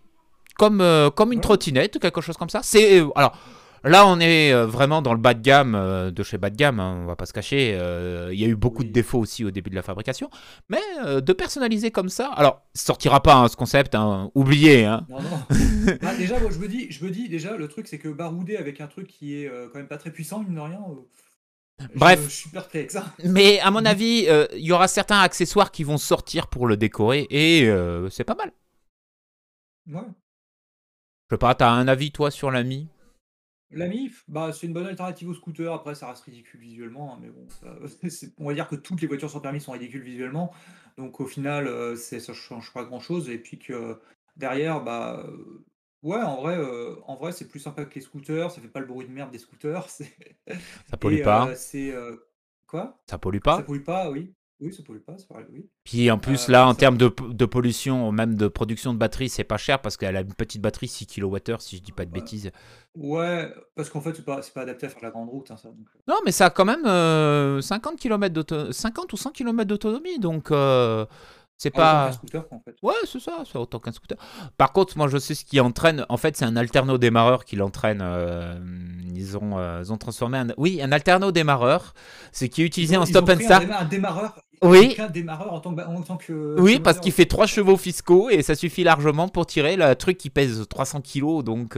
comme, 0.58 0.80
euh, 0.80 1.10
comme 1.10 1.34
une 1.34 1.42
trottinette 1.42 1.98
ou 1.98 2.00
quelque 2.00 2.22
chose 2.22 2.38
comme 2.38 2.48
ça. 2.50 2.62
C'est 2.64 3.02
euh, 3.02 3.10
alors 3.18 3.38
Là, 3.84 4.06
on 4.08 4.20
est 4.20 4.52
euh, 4.54 4.66
vraiment 4.66 5.02
dans 5.02 5.14
le 5.14 5.20
bas 5.20 5.34
de 5.34 5.42
gamme 5.42 5.74
euh, 5.76 6.12
de 6.12 6.24
chez 6.24 6.38
bas 6.38 6.50
de 6.50 6.56
gamme, 6.56 6.80
hein, 6.80 7.00
on 7.04 7.06
va 7.06 7.16
pas 7.16 7.26
se 7.26 7.34
cacher. 7.34 7.78
euh, 7.80 8.30
Il 8.34 8.40
y 8.40 8.44
a 8.46 8.48
eu 8.48 8.56
beaucoup 8.56 8.84
de 8.84 8.92
défauts 8.92 9.20
aussi 9.20 9.46
au 9.46 9.52
début 9.52 9.70
de 9.70 9.76
la 9.76 9.82
fabrication. 9.84 10.30
Mais 10.70 10.82
de 11.22 11.34
personnaliser 11.34 11.92
comme 11.92 12.10
ça. 12.10 12.32
Alors, 12.36 12.62
sortira 12.74 13.22
pas 13.24 13.36
hein, 13.36 13.48
ce 13.48 13.56
concept, 13.56 13.96
hein, 13.96 14.32
oubliez. 14.36 14.86
Hein. 14.86 15.06
Non, 15.10 15.22
non. 15.22 15.40
Ah, 16.02 16.14
déjà, 16.16 16.40
moi, 16.40 16.50
je 16.52 16.60
me 16.60 16.68
dis, 16.68 16.92
je 16.92 17.04
me 17.04 17.10
dis, 17.10 17.30
déjà, 17.30 17.56
le 17.56 17.68
truc, 17.68 17.88
c'est 17.88 17.98
que 18.00 18.10
barouder 18.10 18.58
avec 18.58 18.82
un 18.82 18.88
truc 18.88 19.08
qui 19.08 19.42
est 19.44 19.48
euh, 19.50 19.68
quand 19.72 19.80
même 19.80 19.88
pas 19.88 19.98
très 19.98 20.12
puissant, 20.12 20.40
mine 20.40 20.56
de 20.56 20.60
rien. 20.60 20.82
euh, 20.90 21.86
Bref. 21.96 22.22
Je, 22.26 22.30
suis 22.30 22.50
perplexe. 22.50 22.98
Mais 23.24 23.60
à 23.62 23.72
mon 23.72 23.86
avis, 23.86 24.26
euh, 24.28 24.46
il 24.54 24.66
y 24.66 24.72
aura 24.72 24.88
certains 24.90 25.20
accessoires 25.22 25.72
qui 25.72 25.84
vont 25.86 25.98
sortir 25.98 26.48
pour 26.48 26.68
le 26.68 26.76
décorer 26.78 27.26
et 27.30 27.64
euh, 27.68 28.10
c'est 28.10 28.26
pas 28.26 28.36
mal. 28.36 28.52
Ouais. 29.88 30.06
Je 31.30 31.36
sais 31.36 31.40
pas, 31.40 31.56
t'as 31.56 31.70
un 31.72 31.88
avis 31.88 32.12
toi 32.12 32.32
sur 32.32 32.52
l'ami? 32.52 32.88
La 33.72 33.86
MIF, 33.86 34.24
bah, 34.28 34.52
c'est 34.52 34.66
une 34.68 34.74
bonne 34.74 34.88
alternative 34.88 35.30
au 35.30 35.34
scooter. 35.34 35.72
Après, 35.74 35.94
ça 35.96 36.08
reste 36.10 36.24
ridicule 36.24 36.60
visuellement, 36.60 37.14
hein, 37.16 37.20
mais 37.22 37.30
bon, 37.30 37.48
ça- 37.50 37.76
on 38.38 38.48
va 38.48 38.54
dire 38.54 38.68
que 38.68 38.76
toutes 38.76 39.02
les 39.02 39.08
voitures 39.08 39.30
sans 39.30 39.42
permis 39.42 39.62
sont 39.62 39.72
ridicules 39.74 40.02
visuellement. 40.02 40.52
Donc, 40.98 41.20
au 41.20 41.26
final, 41.28 41.68
euh, 41.68 41.96
c'est- 41.96 42.20
ça 42.20 42.34
change 42.34 42.74
pas 42.74 42.84
grand-chose. 42.84 43.30
Et 43.30 43.38
puis 43.38 43.60
que 43.60 44.00
derrière, 44.36 44.84
bah, 44.84 45.24
euh, 45.28 45.64
ouais, 46.02 46.22
en 46.22 46.38
vrai, 46.42 46.58
euh, 46.58 46.96
en 47.06 47.16
vrai, 47.16 47.32
c'est 47.32 47.48
plus 47.48 47.60
sympa 47.60 47.86
que 47.86 47.96
les 47.96 48.02
scooters. 48.02 48.52
Ça 48.52 48.60
fait 48.62 48.68
pas 48.68 48.80
le 48.80 48.88
bruit 48.88 49.06
de 49.08 49.12
merde 49.12 49.32
des 49.32 49.38
scooters. 49.40 49.88
c'est- 49.90 50.16
Ça 50.90 50.98
pollue 50.98 51.18
Et, 51.20 51.24
pas 51.24 51.48
euh, 51.48 51.56
c'est 51.56 51.94
quoi? 52.66 53.00
Ça 53.08 53.18
pollue 53.18 53.38
Ça 53.38 53.42
pas 53.44 53.62
pollue 53.62 53.84
pas, 53.84 54.10
oui. 54.10 54.34
Oui, 54.62 54.74
ça 54.74 54.84
pollue 54.84 55.00
pas, 55.00 55.18
c'est 55.18 55.28
vrai, 55.34 55.46
oui. 55.54 55.70
Puis 55.86 56.12
en 56.12 56.18
plus, 56.18 56.50
Euh, 56.50 56.52
là, 56.52 56.68
en 56.68 56.72
ça- 56.72 56.78
termes 56.80 56.98
de, 56.98 57.10
de 57.30 57.46
pollution, 57.46 58.12
même 58.12 58.36
de 58.36 58.48
production 58.50 58.94
de 58.94 59.00
batterie, 59.00 59.30
c'est 59.30 59.46
pas 59.46 59.56
cher 59.58 59.82
parce 59.82 59.96
qu'elle 59.96 60.18
a 60.18 60.22
une 60.22 60.34
petite 60.34 60.62
batterie 60.62 60.90
6 60.90 61.08
kWh, 61.08 61.60
si 61.62 61.78
je 61.78 61.82
dis 61.82 61.94
pas 61.94 62.04
de 62.06 62.12
Ouais. 62.12 62.20
bêtises. 62.20 62.52
Ouais, 62.96 63.54
parce 63.76 63.90
qu'en 63.90 64.02
fait, 64.02 64.14
c'est 64.16 64.26
pas, 64.26 64.42
pas 64.54 64.62
adapté 64.62 64.88
à 64.88 64.90
faire 64.90 65.02
la 65.04 65.12
grande 65.12 65.30
route, 65.30 65.50
hein, 65.52 65.56
ça. 65.58 65.70
donc, 65.70 65.88
euh. 65.96 66.00
Non, 66.10 66.16
mais 66.26 66.32
ça 66.34 66.48
a 66.48 66.50
quand 66.50 66.66
même 66.66 66.86
euh, 66.86 67.62
50, 67.62 67.98
km 67.98 68.68
50 68.72 69.14
ou 69.14 69.18
100 69.18 69.32
km 69.32 69.66
d'autonomie, 69.68 70.20
donc 70.20 70.52
euh, 70.52 71.06
C'est 71.62 71.70
autant 71.76 71.80
pas. 71.82 72.06
qu'un 72.08 72.12
scooter, 72.14 72.46
en 72.52 72.60
fait. 72.62 72.76
Ouais, 72.82 72.94
c'est 73.06 73.20
ça, 73.20 73.44
c'est 73.52 73.58
autant 73.58 73.80
qu'un 73.80 73.92
scooter. 73.92 74.18
Par 74.58 74.72
contre, 74.72 74.98
moi, 74.98 75.10
je 75.10 75.18
sais 75.18 75.36
ce 75.36 75.44
qui 75.44 75.60
entraîne. 75.60 76.06
En 76.08 76.16
fait, 76.16 76.38
c'est 76.38 76.46
un 76.46 76.56
alterno-démarreur 76.56 77.44
qui 77.44 77.58
l'entraîne. 77.58 78.00
euh, 78.02 78.56
ils, 79.14 79.38
ont, 79.38 79.58
euh, 79.60 79.82
ils 79.84 79.92
ont 79.92 79.98
transformé 79.98 80.38
un. 80.38 80.48
Oui, 80.58 80.82
un 80.82 80.94
alterno-démarreur. 80.94 81.94
Ce 82.32 82.46
qui 82.46 82.62
est 82.62 82.66
utilisé 82.66 82.94
Ils 82.96 82.98
ont- 82.98 83.02
en 83.02 83.06
stop 83.06 83.30
and 83.30 83.40
start. 83.44 83.66
Un 83.78 83.84
démarreur. 83.86 84.40
Oui. 84.62 84.96
Un 85.00 85.08
démarreur 85.08 85.52
en 85.54 85.60
tant 85.60 85.76
que. 85.76 85.82
En 85.82 86.02
tant 86.02 86.16
que 86.18 86.56
Oui, 86.60 86.80
parce 86.80 87.00
qu'il 87.02 87.12
fait 87.12 87.26
3 87.26 87.46
chevaux 87.46 87.76
fiscaux 87.78 88.30
et 88.30 88.42
ça 88.42 88.56
suffit 88.56 88.84
largement 88.86 89.28
pour 89.28 89.46
tirer 89.46 89.76
le 89.76 89.94
truc 89.96 90.18
qui 90.18 90.30
pèse 90.30 90.66
300 90.70 91.02
kilos. 91.02 91.44
Donc, 91.44 91.78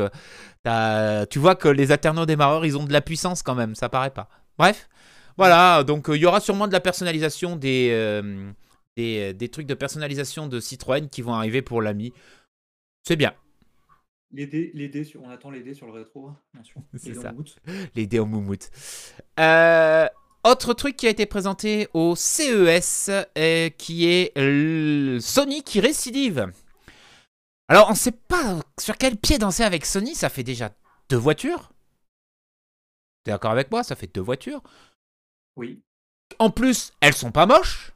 euh, 0.67 1.25
tu 1.31 1.39
vois 1.39 1.55
que 1.55 1.67
les 1.67 1.91
alterno-démarreurs, 1.91 2.65
ils 2.67 2.77
ont 2.77 2.83
de 2.83 2.93
la 2.93 3.01
puissance 3.01 3.41
quand 3.41 3.55
même. 3.55 3.73
Ça 3.73 3.89
paraît 3.89 4.09
pas. 4.11 4.29
Bref, 4.59 4.89
voilà. 5.37 5.83
Donc, 5.83 6.07
euh, 6.09 6.15
il 6.17 6.21
y 6.21 6.25
aura 6.27 6.39
sûrement 6.39 6.67
de 6.67 6.73
la 6.73 6.79
personnalisation 6.79 7.55
des, 7.55 8.21
des, 8.97 9.33
des 9.33 9.49
trucs 9.49 9.67
de 9.67 9.73
personnalisation 9.73 10.47
de 10.47 10.59
Citroën 10.59 11.09
qui 11.09 11.21
vont 11.21 11.33
arriver 11.33 11.61
pour 11.61 11.81
l'ami. 11.81 12.13
C'est 13.03 13.15
bien. 13.15 13.33
Les 14.33 14.47
dés, 14.47 14.71
les 14.73 14.87
dés 14.87 15.03
sur, 15.03 15.21
on 15.23 15.29
attend 15.29 15.51
les 15.51 15.61
dés 15.61 15.73
sur 15.73 15.87
le 15.87 15.93
rétro, 15.93 16.27
hein, 16.27 16.37
bien 16.53 16.63
sûr. 16.63 16.81
C'est 16.95 17.09
Les 17.09 17.15
dés 17.15 17.27
en 17.27 17.45
ça. 17.45 17.61
Les 17.95 18.07
dés 18.07 18.19
en 18.19 18.25
moumoute. 18.25 18.69
Euh, 19.39 20.07
autre 20.43 20.73
truc 20.73 20.95
qui 20.95 21.07
a 21.07 21.09
été 21.09 21.25
présenté 21.25 21.89
au 21.93 22.15
CES, 22.15 23.09
euh, 23.37 23.69
qui 23.69 24.07
est 24.07 24.37
euh, 24.37 25.19
Sony 25.19 25.63
qui 25.63 25.81
récidive. 25.81 26.51
Alors, 27.67 27.87
on 27.87 27.91
ne 27.91 27.97
sait 27.97 28.11
pas 28.11 28.61
sur 28.79 28.97
quel 28.97 29.17
pied 29.17 29.37
danser 29.37 29.63
avec 29.63 29.85
Sony. 29.85 30.15
Ça 30.15 30.29
fait 30.29 30.43
déjà 30.43 30.71
deux 31.09 31.17
voitures. 31.17 31.71
T'es 33.23 33.31
d'accord 33.31 33.51
avec 33.51 33.69
moi? 33.69 33.83
Ça 33.83 33.95
fait 33.95 34.13
deux 34.13 34.21
voitures. 34.21 34.61
Oui. 35.57 35.81
En 36.39 36.49
plus, 36.49 36.93
elles 37.01 37.13
sont 37.13 37.31
pas 37.31 37.45
moches. 37.45 37.91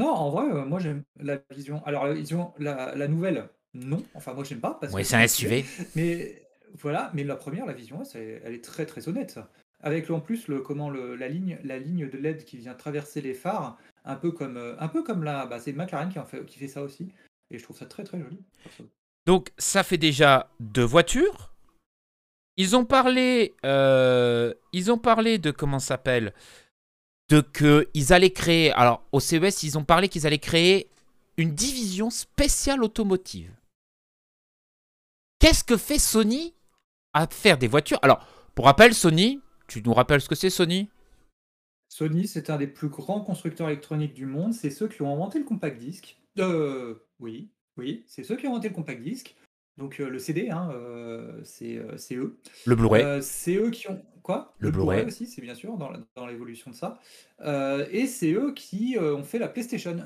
Non, 0.00 0.10
en 0.10 0.30
vrai, 0.30 0.44
euh, 0.50 0.64
moi 0.64 0.78
j'aime 0.80 1.02
la 1.18 1.38
vision. 1.50 1.84
Alors 1.84 2.06
la 2.06 2.14
vision, 2.14 2.52
la, 2.58 2.94
la 2.94 3.08
nouvelle, 3.08 3.48
non. 3.74 4.02
Enfin, 4.14 4.34
moi 4.34 4.44
j'aime 4.44 4.60
pas. 4.60 4.76
Parce 4.80 4.94
que 4.94 5.02
c'est 5.02 5.16
un 5.16 5.26
SUV. 5.26 5.64
Mais 5.96 6.42
voilà, 6.74 7.10
mais 7.14 7.24
la 7.24 7.34
première, 7.36 7.66
la 7.66 7.72
vision, 7.72 8.04
c'est- 8.04 8.40
elle 8.44 8.54
est 8.54 8.64
très 8.64 8.86
très 8.86 9.08
honnête. 9.08 9.40
Avec 9.82 10.08
en 10.10 10.20
plus 10.20 10.46
le 10.48 10.60
comment 10.60 10.88
le, 10.90 11.16
la 11.16 11.28
ligne 11.28 11.58
la 11.64 11.78
ligne 11.78 12.08
de 12.08 12.16
LED 12.18 12.44
qui 12.44 12.58
vient 12.58 12.74
traverser 12.74 13.20
les 13.20 13.34
phares, 13.34 13.76
un 14.04 14.14
peu 14.16 14.30
comme 14.30 14.56
euh, 14.56 14.76
un 14.78 14.88
peu 14.88 15.02
comme 15.02 15.24
la 15.24 15.46
bah, 15.46 15.58
c'est 15.58 15.72
McLaren 15.72 16.10
qui 16.10 16.18
en 16.18 16.24
fait 16.26 16.44
qui 16.46 16.58
fait 16.58 16.68
ça 16.68 16.82
aussi 16.82 17.08
et 17.50 17.58
je 17.58 17.62
trouve 17.64 17.76
ça 17.76 17.86
très 17.86 18.04
très 18.04 18.18
joli. 18.20 18.38
perso. 18.62 18.84
Donc 19.26 19.50
ça 19.58 19.82
fait 19.82 19.98
déjà 19.98 20.50
deux 20.60 20.84
voitures. 20.84 21.52
Ils 22.56 22.76
ont 22.76 22.84
parlé, 22.84 23.54
euh, 23.64 24.52
ils 24.72 24.92
ont 24.92 24.98
parlé 24.98 25.38
de 25.38 25.50
comment 25.50 25.78
ça 25.78 25.94
s'appelle, 25.94 26.34
de 27.30 27.40
que 27.40 27.88
ils 27.94 28.12
allaient 28.12 28.32
créer. 28.32 28.72
Alors 28.72 29.02
au 29.12 29.20
CES, 29.20 29.62
ils 29.62 29.78
ont 29.78 29.84
parlé 29.84 30.08
qu'ils 30.08 30.26
allaient 30.26 30.38
créer 30.38 30.90
une 31.36 31.54
division 31.54 32.10
spéciale 32.10 32.84
automotive. 32.84 33.52
Qu'est-ce 35.38 35.64
que 35.64 35.78
fait 35.78 35.98
Sony 35.98 36.52
à 37.14 37.26
faire 37.26 37.56
des 37.56 37.68
voitures? 37.68 37.98
Alors 38.02 38.26
pour 38.54 38.66
rappel, 38.66 38.92
Sony, 38.94 39.40
tu 39.68 39.82
nous 39.82 39.94
rappelles 39.94 40.20
ce 40.20 40.28
que 40.28 40.34
c'est 40.34 40.50
Sony? 40.50 40.90
Sony, 41.88 42.28
c'est 42.28 42.50
un 42.50 42.58
des 42.58 42.66
plus 42.66 42.88
grands 42.88 43.20
constructeurs 43.20 43.68
électroniques 43.68 44.14
du 44.14 44.26
monde. 44.26 44.52
C'est 44.52 44.70
ceux 44.70 44.88
qui 44.88 45.00
ont 45.02 45.12
inventé 45.12 45.38
le 45.38 45.44
compact 45.44 45.78
disque. 45.78 46.18
Euh, 46.38 47.06
oui, 47.18 47.50
oui, 47.76 48.04
c'est 48.06 48.22
ceux 48.22 48.36
qui 48.36 48.46
ont 48.46 48.50
inventé 48.50 48.68
le 48.68 48.74
compact 48.74 49.02
disque. 49.02 49.34
Donc 49.78 50.00
euh, 50.00 50.08
le 50.08 50.18
CD, 50.18 50.50
hein, 50.50 50.70
euh, 50.74 51.40
c'est 51.42 51.76
euh, 51.76 51.96
c'est 51.96 52.14
eux. 52.16 52.38
Le 52.66 52.74
Blu-ray. 52.74 53.22
C'est 53.22 53.54
eux 53.54 53.70
qui 53.70 53.88
ont 53.88 54.02
quoi? 54.22 54.54
Le 54.58 54.70
Blu-ray. 54.70 55.06
aussi, 55.06 55.26
c'est 55.26 55.40
bien 55.40 55.54
sûr 55.54 55.78
dans 55.78 56.26
l'évolution 56.26 56.70
de 56.70 56.76
ça. 56.76 56.98
Et 57.90 58.06
c'est 58.06 58.32
eux 58.32 58.52
qui 58.54 58.96
ont 58.98 59.24
fait 59.24 59.38
la 59.38 59.48
PlayStation, 59.48 59.96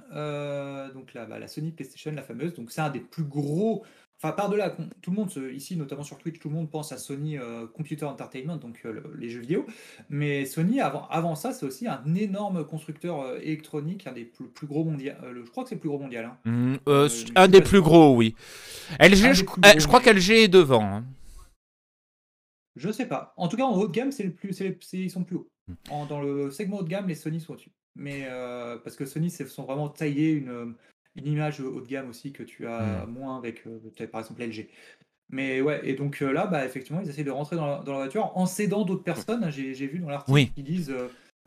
donc 0.94 1.14
la, 1.14 1.26
bah, 1.26 1.38
la 1.38 1.48
Sony 1.48 1.72
PlayStation, 1.72 2.12
la 2.12 2.22
fameuse. 2.22 2.54
Donc 2.54 2.70
c'est 2.70 2.80
un 2.80 2.90
des 2.90 3.00
plus 3.00 3.24
gros. 3.24 3.84
Enfin 4.24 4.32
par-delà, 4.32 4.74
tout 5.02 5.10
le 5.10 5.16
monde 5.16 5.30
ici, 5.52 5.76
notamment 5.76 6.02
sur 6.02 6.16
Twitch, 6.16 6.38
tout 6.38 6.48
le 6.48 6.54
monde 6.54 6.70
pense 6.70 6.92
à 6.92 6.96
Sony 6.96 7.36
euh, 7.36 7.66
Computer 7.66 8.06
Entertainment, 8.06 8.56
donc 8.56 8.80
euh, 8.86 8.92
le- 8.94 9.14
les 9.18 9.28
jeux 9.28 9.40
vidéo. 9.40 9.66
Mais 10.08 10.46
Sony, 10.46 10.80
avant, 10.80 11.06
avant 11.08 11.34
ça, 11.34 11.52
c'est 11.52 11.66
aussi 11.66 11.86
un 11.86 12.02
énorme 12.14 12.64
constructeur 12.64 13.20
euh, 13.20 13.38
électronique, 13.42 14.06
un 14.06 14.12
des 14.12 14.24
plus, 14.24 14.46
plus 14.48 14.66
gros 14.66 14.82
mondial. 14.82 15.18
je 15.44 15.50
crois 15.50 15.64
que 15.64 15.68
c'est 15.68 15.74
le 15.74 15.80
plus 15.82 15.90
gros 15.90 15.98
mondial. 15.98 16.24
hein. 16.24 16.78
Je 16.86 17.32
un 17.36 17.48
des 17.48 17.60
plus 17.60 17.82
gros, 17.82 18.16
oui. 18.16 18.34
LG, 18.98 19.34
je, 19.34 19.42
eh, 19.42 19.44
gros, 19.44 19.60
je 19.78 19.86
crois 19.86 20.00
qu'LG 20.00 20.30
est 20.30 20.48
devant. 20.48 20.82
hein. 20.84 21.04
Je 22.76 22.90
sais 22.90 23.06
pas. 23.06 23.34
En 23.36 23.48
tout 23.48 23.58
cas, 23.58 23.64
en 23.64 23.76
haut 23.76 23.86
de 23.88 23.92
gamme, 23.92 24.10
c'est 24.10 24.24
le 24.24 24.32
plus, 24.32 24.58
ils 24.94 25.10
sont 25.10 25.22
plus 25.24 25.36
hauts. 25.36 25.48
Hmm. 25.68 25.74
En- 25.90 26.06
dans 26.06 26.22
le 26.22 26.50
segment 26.50 26.78
haut 26.78 26.82
de 26.82 26.88
gamme, 26.88 27.08
les 27.08 27.14
Sony 27.14 27.40
sont 27.40 27.52
au-dessus. 27.52 27.72
Mais 27.94 28.26
parce 28.82 28.96
que 28.96 29.04
Sony, 29.04 29.28
c'est 29.30 29.46
sont 29.48 29.64
vraiment 29.64 29.88
taillés 29.90 30.32
une, 30.32 30.74
une 31.16 31.26
image 31.26 31.60
haut 31.60 31.80
de 31.80 31.86
gamme 31.86 32.10
aussi 32.10 32.32
que 32.32 32.42
tu 32.42 32.66
as 32.66 33.06
moins 33.06 33.36
avec 33.38 33.66
euh, 33.66 33.78
peut-être 33.96 34.10
par 34.10 34.20
exemple 34.20 34.42
LG. 34.42 34.68
Mais 35.30 35.60
ouais, 35.60 35.80
et 35.84 35.94
donc 35.94 36.22
euh, 36.22 36.32
là, 36.32 36.46
bah, 36.46 36.64
effectivement, 36.64 37.00
ils 37.02 37.08
essaient 37.08 37.24
de 37.24 37.30
rentrer 37.30 37.56
dans 37.56 37.66
la, 37.66 37.78
dans 37.82 37.92
la 37.92 37.98
voiture 37.98 38.32
en 38.36 38.46
s'aidant 38.46 38.84
d'autres 38.84 39.02
personnes. 39.04 39.50
J'ai, 39.50 39.72
vu 39.86 39.98
dans 40.00 40.08
l'article 40.10 40.32
Oui. 40.32 40.50
qu'ils 40.54 40.64
disent 40.64 40.94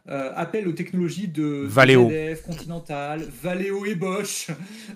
euh, 0.10 0.32
appel 0.36 0.68
aux 0.68 0.72
technologies 0.72 1.28
de 1.28 1.66
Valeo. 1.68 2.10
Continental, 2.46 3.22
Valeo 3.22 3.86
et 3.86 3.96
Bosch. 3.96 4.48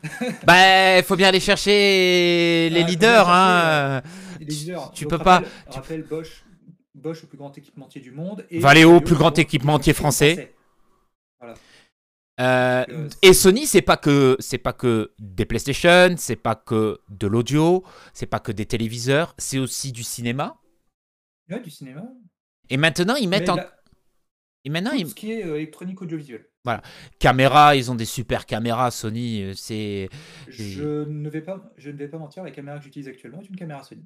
Bah, 0.47 0.97
il 0.97 1.03
faut 1.03 1.15
bien 1.15 1.27
aller 1.27 1.39
chercher 1.39 2.69
les 2.71 2.81
Ah, 2.81 2.87
leaders. 2.87 3.29
Hein. 3.29 4.01
Les 4.39 4.45
leaders. 4.45 4.91
tu 4.93 5.03
Donc, 5.03 5.11
peux 5.11 5.23
pas- 5.23 5.43
rappelle 5.67 6.03
Bosch, 6.03 6.43
Bosch, 6.95 7.21
le 7.21 7.27
plus 7.27 7.37
grand 7.37 7.55
équipementier 7.57 8.01
du 8.01 8.11
monde. 8.11 8.45
Et 8.49 8.59
Valeo, 8.59 8.99
plus 9.01 9.15
grand 9.15 9.37
équipementier 9.37 9.93
français. 9.93 10.53
Euh, 11.43 11.53
Euh, 12.41 13.09
et 13.21 13.33
Sony, 13.33 13.67
c'est 13.67 13.81
pas 13.81 13.97
que 13.97 14.35
c'est 14.39 14.57
pas 14.57 14.73
que 14.73 15.11
des 15.19 15.45
PlayStation, 15.45 16.15
c'est 16.17 16.35
pas 16.35 16.55
que 16.55 16.99
de 17.09 17.27
l'audio, 17.27 17.83
c'est 18.13 18.25
pas 18.25 18.39
que 18.39 18.51
des 18.51 18.65
téléviseurs, 18.65 19.35
c'est 19.37 19.59
aussi 19.59 19.91
du 19.91 20.03
cinéma. 20.03 20.57
Ouais, 21.49 21.59
du 21.59 21.69
cinéma. 21.69 22.03
Et 22.69 22.77
maintenant, 22.77 23.15
ils 23.15 23.29
mettent 23.29 23.43
Mais 23.43 23.49
en 23.51 23.55
la- 23.57 23.71
et 24.63 24.69
maintenant 24.69 24.91
tout 24.91 24.97
ils 24.97 25.07
ce 25.09 25.15
qui 25.15 25.31
est 25.31 25.43
euh, 25.43 25.55
électronique 25.55 26.01
audiovisuel. 26.01 26.45
caméra, 27.19 27.75
ils 27.75 27.89
ont 27.91 27.95
des 27.95 28.05
super 28.05 28.45
caméras 28.45 28.91
Sony, 28.91 29.41
euh, 29.41 29.53
c'est 29.55 30.07
Je 30.47 31.03
ne 31.05 31.29
vais 31.29 31.41
pas, 31.41 31.73
je 31.77 31.89
ne 31.89 31.97
vais 31.97 32.07
pas 32.07 32.17
mentir, 32.19 32.43
la 32.43 32.51
caméra 32.51 32.77
que 32.77 32.83
j'utilise 32.83 33.07
actuellement 33.07 33.41
est 33.41 33.47
une 33.49 33.55
caméra 33.55 33.83
Sony. 33.83 34.05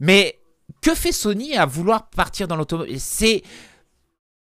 Mais 0.00 0.40
que 0.82 0.94
fait 0.94 1.12
Sony 1.12 1.56
à 1.56 1.66
vouloir 1.66 2.08
partir 2.10 2.48
dans 2.48 2.56
l'automobile? 2.56 2.98
C'est 2.98 3.42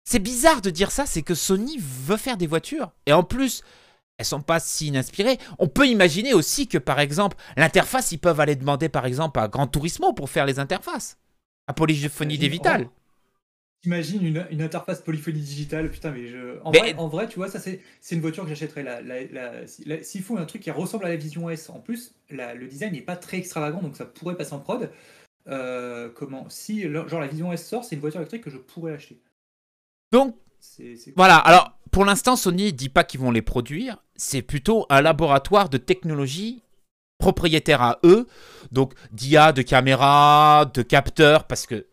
c'est 0.05 0.19
bizarre 0.19 0.61
de 0.61 0.71
dire 0.71 0.91
ça, 0.91 1.07
c'est 1.07 1.23
que 1.23 1.35
Sony 1.35 1.77
veut 1.79 2.17
faire 2.17 2.37
des 2.37 2.47
voitures 2.47 2.93
et 3.07 3.13
en 3.13 3.23
plus 3.23 3.63
elles 4.17 4.25
sont 4.27 4.43
pas 4.43 4.61
si 4.61 4.97
inspirées. 4.97 5.39
On 5.59 5.67
peut 5.67 5.89
imaginer 5.89 6.35
aussi 6.35 6.69
que 6.69 6.79
par 6.79 7.01
exemple 7.01 7.37
l'interface, 7.57 8.13
ils 8.13 8.19
peuvent 8.19 8.39
aller 8.41 8.55
demander 8.57 8.89
par 8.89 9.07
exemple 9.07 9.41
à 9.41 9.49
Gran 9.49 9.67
Turismo 9.67 10.13
pour 10.13 10.31
faire 10.31 10.47
les 10.47 10.61
interfaces, 10.61 11.19
à 11.67 11.73
Polyphonie 11.73 12.39
des 12.39 12.47
Imagine- 12.47 12.53
Vitales. 12.53 12.89
T'imagines 13.83 14.25
une, 14.25 14.47
une 14.51 14.63
interface 14.63 15.03
polyphonie 15.03 15.41
digitale, 15.43 15.91
putain, 15.91 16.11
mais 16.11 16.27
je. 16.29 16.59
En, 16.65 16.71
Mais- 16.71 16.79
vrai, 16.79 16.95
en 16.95 17.07
vrai, 17.07 17.29
tu 17.29 17.35
vois, 17.37 17.51
ça 17.51 17.61
c'est 17.61 17.81
une 18.13 18.23
voiture 18.23 18.45
que 18.45 18.49
j'achèterais. 18.49 18.83
La, 18.83 19.03
la, 19.03 19.25
la- 19.25 19.67
si- 19.67 19.85
la- 19.85 20.03
S'il 20.03 20.23
faut 20.23 20.39
un 20.39 20.47
truc 20.47 20.63
qui 20.63 20.71
ressemble 20.71 21.05
à 21.05 21.11
la 21.11 21.17
Vision 21.17 21.51
S, 21.51 21.69
en 21.69 21.81
plus, 21.81 22.15
le 22.31 22.67
design 22.67 22.93
n'est 22.95 23.03
pas 23.03 23.17
très 23.17 23.37
extravagant, 23.37 23.83
donc 23.83 23.95
ça 23.97 24.07
pourrait 24.07 24.37
passer 24.39 24.55
en 24.55 24.59
prod. 24.61 24.91
Euh, 25.49 26.09
comment 26.15 26.49
Si, 26.49 26.81
genre 26.91 27.21
la 27.21 27.27
Vision 27.27 27.53
S 27.53 27.69
sort, 27.69 27.85
c'est 27.85 27.95
une 27.97 28.01
voiture 28.01 28.21
électrique 28.21 28.45
que 28.45 28.49
je 28.51 28.57
pourrais 28.57 28.95
acheter. 28.95 29.21
Donc 30.15 30.37
Voilà, 31.17 31.37
alors 31.39 31.73
pour 31.91 32.05
l'instant, 32.05 32.37
Sony 32.37 32.73
dit 32.73 32.89
pas 32.89 33.03
qu'ils 33.03 33.19
vont 33.19 33.33
les 33.33 33.43
produire, 33.43 33.97
c'est 34.15 34.43
plutôt 34.43 34.87
un 34.89 35.01
laboratoire 35.01 35.69
de 35.69 35.77
technologie 35.77 36.63
propriétaire 37.19 37.83
à 37.83 37.99
eux, 38.05 38.29
donc 38.71 38.93
d'IA, 39.11 39.53
de 39.53 39.63
caméras, 39.63 40.71
de 40.73 40.83
capteurs, 40.83 41.49
parce 41.49 41.67
que 41.67 41.87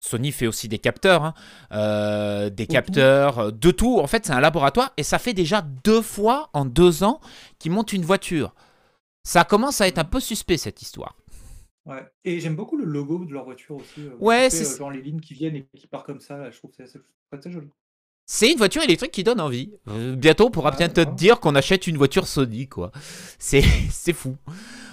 Sony 0.00 0.32
fait 0.32 0.48
aussi 0.48 0.66
des 0.66 0.80
capteurs, 0.80 1.22
hein, 1.22 1.34
euh, 1.70 2.50
des 2.50 2.66
capteurs, 2.66 3.38
euh, 3.38 3.50
de 3.52 3.70
tout. 3.70 4.00
En 4.00 4.08
fait, 4.08 4.26
c'est 4.26 4.32
un 4.32 4.40
laboratoire 4.40 4.92
et 4.96 5.04
ça 5.04 5.20
fait 5.20 5.34
déjà 5.34 5.62
deux 5.62 6.02
fois 6.02 6.50
en 6.54 6.64
deux 6.64 7.04
ans 7.04 7.20
qu'ils 7.60 7.70
montent 7.70 7.92
une 7.92 8.04
voiture. 8.04 8.54
Ça 9.22 9.44
commence 9.44 9.80
à 9.80 9.86
être 9.86 9.98
un 9.98 10.04
peu 10.04 10.18
suspect 10.18 10.56
cette 10.56 10.82
histoire. 10.82 11.17
Ouais. 11.88 12.06
Et 12.24 12.38
j'aime 12.40 12.54
beaucoup 12.54 12.76
le 12.76 12.84
logo 12.84 13.24
de 13.24 13.32
leur 13.32 13.44
voiture 13.44 13.76
aussi. 13.76 14.00
euh, 14.00 14.10
Ouais, 14.20 14.50
c'est- 14.50 14.74
euh, 14.74 14.78
genre 14.78 14.90
les 14.90 15.02
lignes 15.02 15.20
qui 15.20 15.34
viennent 15.34 15.56
et 15.56 15.66
qui 15.76 15.86
partent 15.86 16.06
comme 16.06 16.20
ça, 16.20 16.36
là, 16.36 16.50
je 16.50 16.58
trouve 16.58 16.70
que 16.70 16.86
c'est 16.86 17.00
très 17.40 17.50
joli. 17.50 17.68
C'est 18.30 18.52
une 18.52 18.58
voiture 18.58 18.82
électrique 18.82 19.10
qui 19.12 19.24
donne 19.24 19.40
envie. 19.40 19.72
Euh, 19.88 20.14
bientôt, 20.14 20.48
on 20.48 20.50
pourra 20.50 20.70
Ah, 20.74 20.76
peut-être 20.76 20.92
te 21.02 21.14
dire 21.14 21.40
qu'on 21.40 21.54
achète 21.54 21.86
une 21.86 21.96
voiture 21.96 22.26
Sony, 22.26 22.68
quoi. 22.68 22.92
C'est 23.38 23.62
c'est 23.90 24.12
fou. 24.12 24.36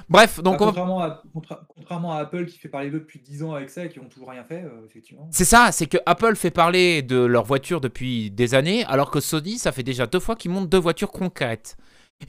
Bref, 0.08 0.38
donc 0.42 0.60
Bah, 0.60 0.62
on 0.62 0.66
va- 0.66 0.66
contrairement, 0.68 1.02
à, 1.02 1.24
contra- 1.34 1.68
contrairement 1.68 2.14
à 2.14 2.20
Apple 2.20 2.46
qui 2.46 2.60
fait 2.60 2.70
parler 2.70 2.92
d'eux 2.92 3.00
depuis 3.00 3.20
10 3.20 3.44
ans 3.44 3.54
avec 3.54 3.70
ça 3.72 3.84
et 3.86 3.90
qui 3.90 4.00
ont 4.00 4.08
toujours 4.08 4.30
rien 4.30 4.44
fait, 4.46 4.64
euh, 4.64 4.86
effectivement. 4.86 5.28
c'est 5.32 5.44
ça, 5.46 5.72
c'est 5.74 5.88
que 5.88 5.98
Apple 6.06 6.36
fait 6.36 6.52
parler 6.52 7.02
de 7.02 7.18
leur 7.18 7.44
voiture 7.44 7.82
depuis 7.82 8.30
des 8.32 8.54
années, 8.54 8.86
alors 8.86 9.12
que 9.12 9.20
Sony, 9.20 9.58
ça 9.58 9.72
fait 9.74 9.84
déjà 9.84 10.06
deux 10.08 10.20
fois 10.22 10.36
qu'ils 10.38 10.52
montent 10.52 10.70
deux 10.70 10.78
voitures 10.80 11.12
concrètes. 11.12 11.76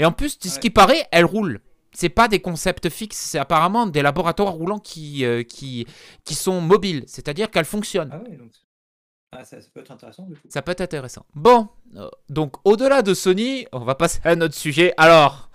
Et 0.01 0.05
en 0.05 0.11
plus, 0.11 0.39
ce 0.43 0.49
Ouais. 0.55 0.61
qui 0.61 0.71
paraît, 0.71 1.07
elles 1.13 1.25
roulent. 1.27 1.61
C'est 1.93 2.09
pas 2.11 2.29
des 2.29 2.41
concepts 2.41 2.89
fixes, 2.91 3.17
c'est 3.19 3.39
apparemment 3.39 3.87
des 3.87 4.03
laboratoires 4.03 4.53
roulants 4.53 4.79
qui, 4.79 5.25
euh, 5.25 5.43
qui, 5.43 5.87
qui 6.25 6.35
sont 6.35 6.61
mobiles, 6.61 7.05
c'est-à-dire 7.07 7.51
qu'elles 7.51 7.65
fonctionnent. 7.65 8.11
Ah 8.13 8.19
ouais, 8.19 8.37
donc 8.37 8.51
Ah, 9.33 9.45
ça, 9.45 9.61
ça 9.61 9.69
peut 9.73 9.81
être 9.81 9.91
intéressant 9.91 10.25
du 10.25 10.35
coup. 10.35 10.47
Ça 10.49 10.63
peut 10.63 10.73
être 10.73 10.81
intéressant. 10.83 11.25
Bon, 11.35 11.69
euh, 11.97 12.09
donc 12.29 12.55
au-delà 12.65 13.03
de 13.03 13.15
Sony, 13.15 13.67
on 13.73 13.81
va 13.81 13.95
passer 13.95 14.21
à 14.25 14.37
notre 14.37 14.55
sujet. 14.55 14.93
Alors, 14.99 15.51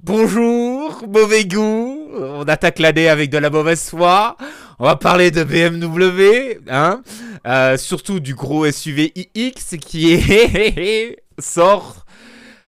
bonjour, 0.00 1.04
mauvais 1.08 1.44
goût. 1.44 1.98
On 2.14 2.44
attaque 2.44 2.78
l'année 2.78 3.08
avec 3.08 3.30
de 3.30 3.38
la 3.38 3.50
mauvaise 3.50 3.88
foi. 3.88 4.36
On 4.78 4.84
va 4.84 4.96
parler 4.96 5.30
de 5.30 5.44
BMW, 5.44 6.60
hein. 6.68 7.02
Euh, 7.46 7.76
surtout 7.76 8.20
du 8.20 8.34
gros 8.34 8.70
SUV 8.70 9.12
iX 9.34 9.76
qui 9.78 10.12
est 10.12 11.24
sort 11.38 12.04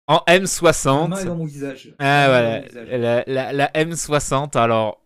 en 0.09 0.23
Ma 0.27 0.33
main 0.33 0.35
est 0.35 0.41
M60. 0.45 1.25
dans 1.25 1.35
mon 1.37 1.45
visage. 1.47 1.93
Ah 1.99 2.27
voilà, 2.29 2.61
la, 2.97 3.25
la- 3.27 3.53
la 3.53 3.67
M60. 3.73 4.57
Alors, 4.57 5.01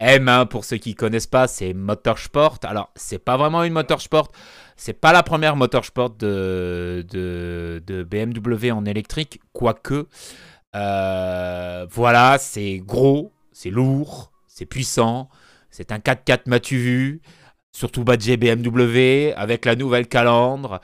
M, 0.00 0.28
hein, 0.28 0.46
pour 0.46 0.64
ceux 0.64 0.78
qui 0.78 0.94
connaissent 0.94 1.26
pas, 1.26 1.46
c'est 1.46 1.74
Motorsport. 1.74 2.58
Alors, 2.62 2.90
c'est 2.96 3.18
pas 3.18 3.36
vraiment 3.36 3.62
une 3.64 3.72
Motorsport. 3.74 4.28
C'est 4.76 4.94
pas 4.94 5.12
la 5.12 5.22
première 5.22 5.56
Motorsport 5.56 6.10
de, 6.10 7.04
de, 7.10 7.82
de 7.86 8.02
BMW 8.02 8.70
en 8.72 8.84
électrique, 8.86 9.40
quoique. 9.52 10.06
Euh, 10.74 11.86
voilà, 11.90 12.38
c'est 12.38 12.78
gros, 12.78 13.32
c'est 13.52 13.70
lourd, 13.70 14.30
c'est 14.46 14.66
puissant. 14.66 15.28
C'est 15.70 15.92
un 15.92 15.98
4x4 15.98 16.40
m'as-tu 16.46 16.78
vu. 16.78 17.20
Surtout 17.72 18.02
badgé 18.02 18.36
BMW 18.36 19.32
avec 19.36 19.64
la 19.64 19.76
nouvelle 19.76 20.08
calandre. 20.08 20.80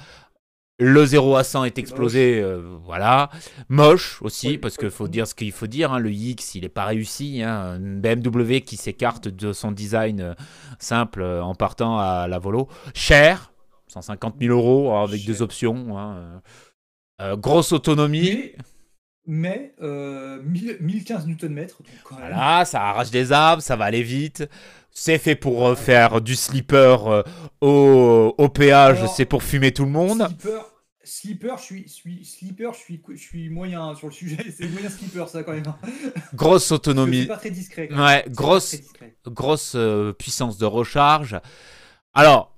Le 0.79 1.07
0 1.07 1.37
à 1.37 1.43
100 1.45 1.65
est 1.65 1.79
explosé, 1.79 2.39
euh, 2.43 2.77
voilà. 2.85 3.31
Moche 3.71 4.21
aussi, 4.21 4.49
Oui, 4.49 4.59
parce 4.59 4.77
qu'il 4.77 4.91
faut 4.91 5.09
dire 5.09 5.27
ce 5.27 5.35
qu'il 5.35 5.53
faut 5.53 5.67
dire. 5.67 5.93
hein, 5.95 5.99
le 5.99 6.11
X, 6.13 6.55
il 6.55 6.63
n'est 6.63 6.69
pas 6.69 6.85
réussi. 6.85 7.43
hein. 7.43 7.77
Une 7.79 8.01
BMW 8.03 8.61
qui 8.61 8.77
s'écarte 8.77 9.27
de 9.29 9.55
son 9.55 9.73
design 9.73 10.21
euh, 10.21 10.35
simple 10.79 11.23
euh, 11.23 11.43
en 11.43 11.55
partant 11.55 11.99
à 11.99 12.29
la 12.29 12.39
volo. 12.39 12.69
Cher, 12.95 13.53
150 13.89 14.35
000 14.39 14.53
euros 14.55 14.93
hein, 14.95 15.05
avec 15.05 15.21
Cher. 15.23 15.27
des 15.35 15.41
options. 15.43 15.97
hein, 15.99 16.17
euh. 16.17 16.39
Euh, 17.23 17.37
grosse 17.37 17.73
autonomie. 17.73 18.53
Mais 19.27 19.75
euh, 19.83 20.41
1000 20.43 20.79
1015 20.81 21.27
Nm. 21.27 21.67
Voilà, 22.11 22.65
ça 22.65 22.83
arrache 22.83 23.11
des 23.11 23.33
arbres, 23.33 23.63
ça 23.63 23.77
va 23.77 23.87
aller 23.87 24.03
vite. 24.03 24.49
C'est 24.99 25.19
fait 25.19 25.35
pour 25.35 25.67
euh, 25.67 25.75
faire 25.75 26.23
du 26.23 26.35
slipper 26.35 26.97
euh, 27.07 27.23
au, 27.61 28.35
au 28.39 28.49
péage, 28.49 29.07
c'est 29.15 29.27
pour 29.27 29.43
fumer 29.43 29.73
tout 29.73 29.85
le 29.85 29.91
monde. 29.91 30.27
Slipper, 30.27 30.61
slipper, 31.05 31.55
je 31.59 31.63
suis, 31.63 31.89
suis, 31.89 32.25
slipper, 32.25 32.71
je 32.73 32.79
suis, 32.79 33.03
je 33.11 33.21
suis 33.21 33.51
moyen 33.51 33.95
sur 33.95 34.07
le 34.07 34.13
sujet. 34.15 34.39
C'est 34.57 34.67
moyen 34.69 34.89
slipper, 34.89 35.27
ça 35.29 35.43
quand 35.43 35.53
même. 35.53 35.75
Grosse 36.35 36.73
autonomie. 36.73 37.23
C'est 37.23 37.27
pas 37.27 37.37
très 37.37 37.51
discret. 37.51 37.89
quand 37.89 37.97
même. 37.97 38.05
Ouais, 38.05 38.25
grosse, 38.29 38.71
discret. 38.71 39.17
grosse 39.27 39.75
euh, 39.75 40.15
puissance 40.15 40.57
de 40.57 40.65
recharge. 40.65 41.39
Alors, 42.15 42.57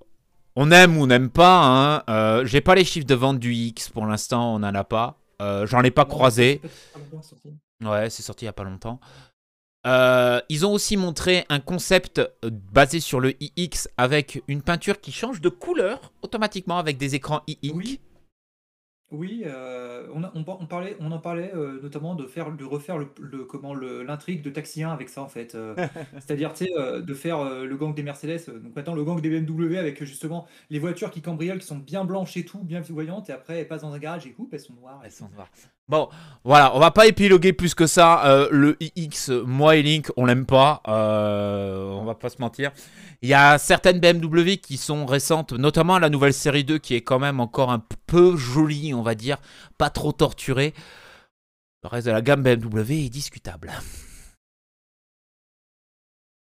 on 0.55 0.71
aime 0.71 0.97
ou 0.97 1.03
on 1.03 1.07
n'aime 1.09 1.31
pas. 1.31 2.05
Hein. 2.07 2.45
J'ai 2.45 2.61
pas 2.61 2.77
les 2.77 2.85
chiffres 2.85 3.07
de 3.07 3.15
vente 3.17 3.41
du 3.41 3.53
X 3.53 3.89
pour 3.89 4.07
l'instant, 4.07 4.55
on 4.55 4.61
n'en 4.61 4.75
a 4.75 4.85
pas. 4.85 5.18
Euh, 5.41 5.67
J'en 5.67 5.83
ai 5.83 5.91
pas 5.91 6.05
croisé. 6.05 6.61
Ouais, 7.85 8.11
c'est 8.11 8.23
sorti 8.23 8.45
il 8.45 8.47
y 8.47 8.49
a 8.49 8.53
pas 8.53 8.65
longtemps. 8.65 8.99
Euh, 9.87 10.41
ils 10.49 10.67
ont 10.67 10.73
aussi 10.73 10.97
montré 10.97 11.47
un 11.49 11.61
concept 11.61 12.19
euh, 12.19 12.51
basé 12.51 12.99
sur 13.01 13.21
le 13.21 13.35
iX 13.41 13.89
avec 13.97 14.43
une 14.49 14.61
peinture 14.63 15.01
qui 15.01 15.13
change 15.13 15.41
de 15.41 15.49
couleur 15.49 16.13
automatiquement 16.23 16.79
avec 16.79 16.99
des 16.99 17.15
écrans 17.15 17.43
iX. 17.47 17.73
Oui. 17.75 18.01
Oui, 19.11 19.43
euh, 19.47 20.07
on, 20.13 20.23
a- 20.23 20.31
on, 20.35 20.45
par- 20.45 20.61
on 20.61 20.67
parlait, 20.67 20.95
on 21.01 21.11
en 21.13 21.19
parlait 21.19 21.51
euh, 21.55 21.81
notamment 21.81 22.15
de 22.15 22.27
faire, 22.27 22.53
de 22.53 22.65
refaire 22.65 22.99
le, 22.99 23.09
le- 23.21 23.45
comment 23.47 23.73
le- 23.73 24.03
l'intrigue 24.03 24.43
de 24.43 24.51
Taxi 24.51 24.83
1 24.83 24.91
avec 24.91 25.09
ça 25.09 25.23
en 25.23 25.29
fait. 25.29 25.55
euh, 25.55 25.75
C'est-à-dire, 26.15 26.53
tu 26.53 26.67
sais, 26.67 26.73
de 27.03 27.15
faire 27.15 27.43
le 27.65 27.77
gang 27.79 27.95
des 27.95 28.03
Mercedes, 28.03 28.51
donc 28.63 28.77
maintenant 28.77 28.95
le 28.95 29.05
gang 29.05 29.19
des 29.21 29.31
BMW 29.41 29.79
avec 29.79 30.05
justement 30.05 30.47
les 30.69 30.79
voitures 30.79 31.11
qui 31.11 31.23
cambriolent, 31.23 31.59
qui 31.59 31.67
sont 31.67 31.79
bien 31.79 32.05
blanches 32.05 32.37
et 32.37 32.45
tout, 32.45 32.59
bien 32.63 32.83
voyantes, 32.83 33.31
et 33.31 33.33
après 33.33 33.59
elles 33.61 33.69
passent 33.69 33.83
dans 33.83 33.93
un 33.95 33.99
garage 33.99 34.27
et 34.27 34.33
coupe, 34.33 34.53
elles 34.53 34.61
sont 34.61 34.75
noires. 34.75 35.01
Elles 35.03 35.11
sont 35.13 35.31
noires. 35.31 35.49
Bon, 35.89 36.11
voilà, 36.45 36.75
on 36.77 36.81
va 36.81 36.91
pas 36.91 37.07
épiloguer 37.07 37.53
plus 37.55 37.75
que 37.75 37.87
ça. 37.87 38.27
Euh, 38.27 38.49
le 38.51 38.77
iX, 38.81 39.31
moi 39.47 39.77
et 39.77 39.83
Link, 39.83 40.11
on 40.17 40.27
l'aime 40.27 40.45
pas. 40.45 40.83
Euh, 40.87 41.89
on 41.93 42.05
va 42.05 42.15
pas 42.15 42.29
se 42.29 42.41
mentir. 42.41 42.73
Il 43.23 43.29
y 43.29 43.35
a 43.35 43.59
certaines 43.59 43.99
BMW 43.99 44.57
qui 44.57 44.77
sont 44.77 45.07
récentes, 45.07 45.53
notamment 45.53 45.99
la 45.99 46.11
nouvelle 46.11 46.35
série 46.35 46.65
2 46.65 46.79
qui 46.79 46.95
est 46.95 47.01
quand 47.01 47.19
même 47.19 47.41
encore 47.41 47.71
un 47.71 47.83
peu 48.07 48.37
jolie, 48.37 48.93
on 48.93 49.03
va 49.03 49.15
dire, 49.15 49.39
pas 49.79 49.91
trop 49.91 50.13
torturée. 50.13 50.75
Le 51.83 51.89
reste 51.89 52.07
de 52.07 52.13
la 52.13 52.23
gamme 52.23 52.43
BMW 52.43 53.07
est 53.07 53.09
discutable. 53.09 53.73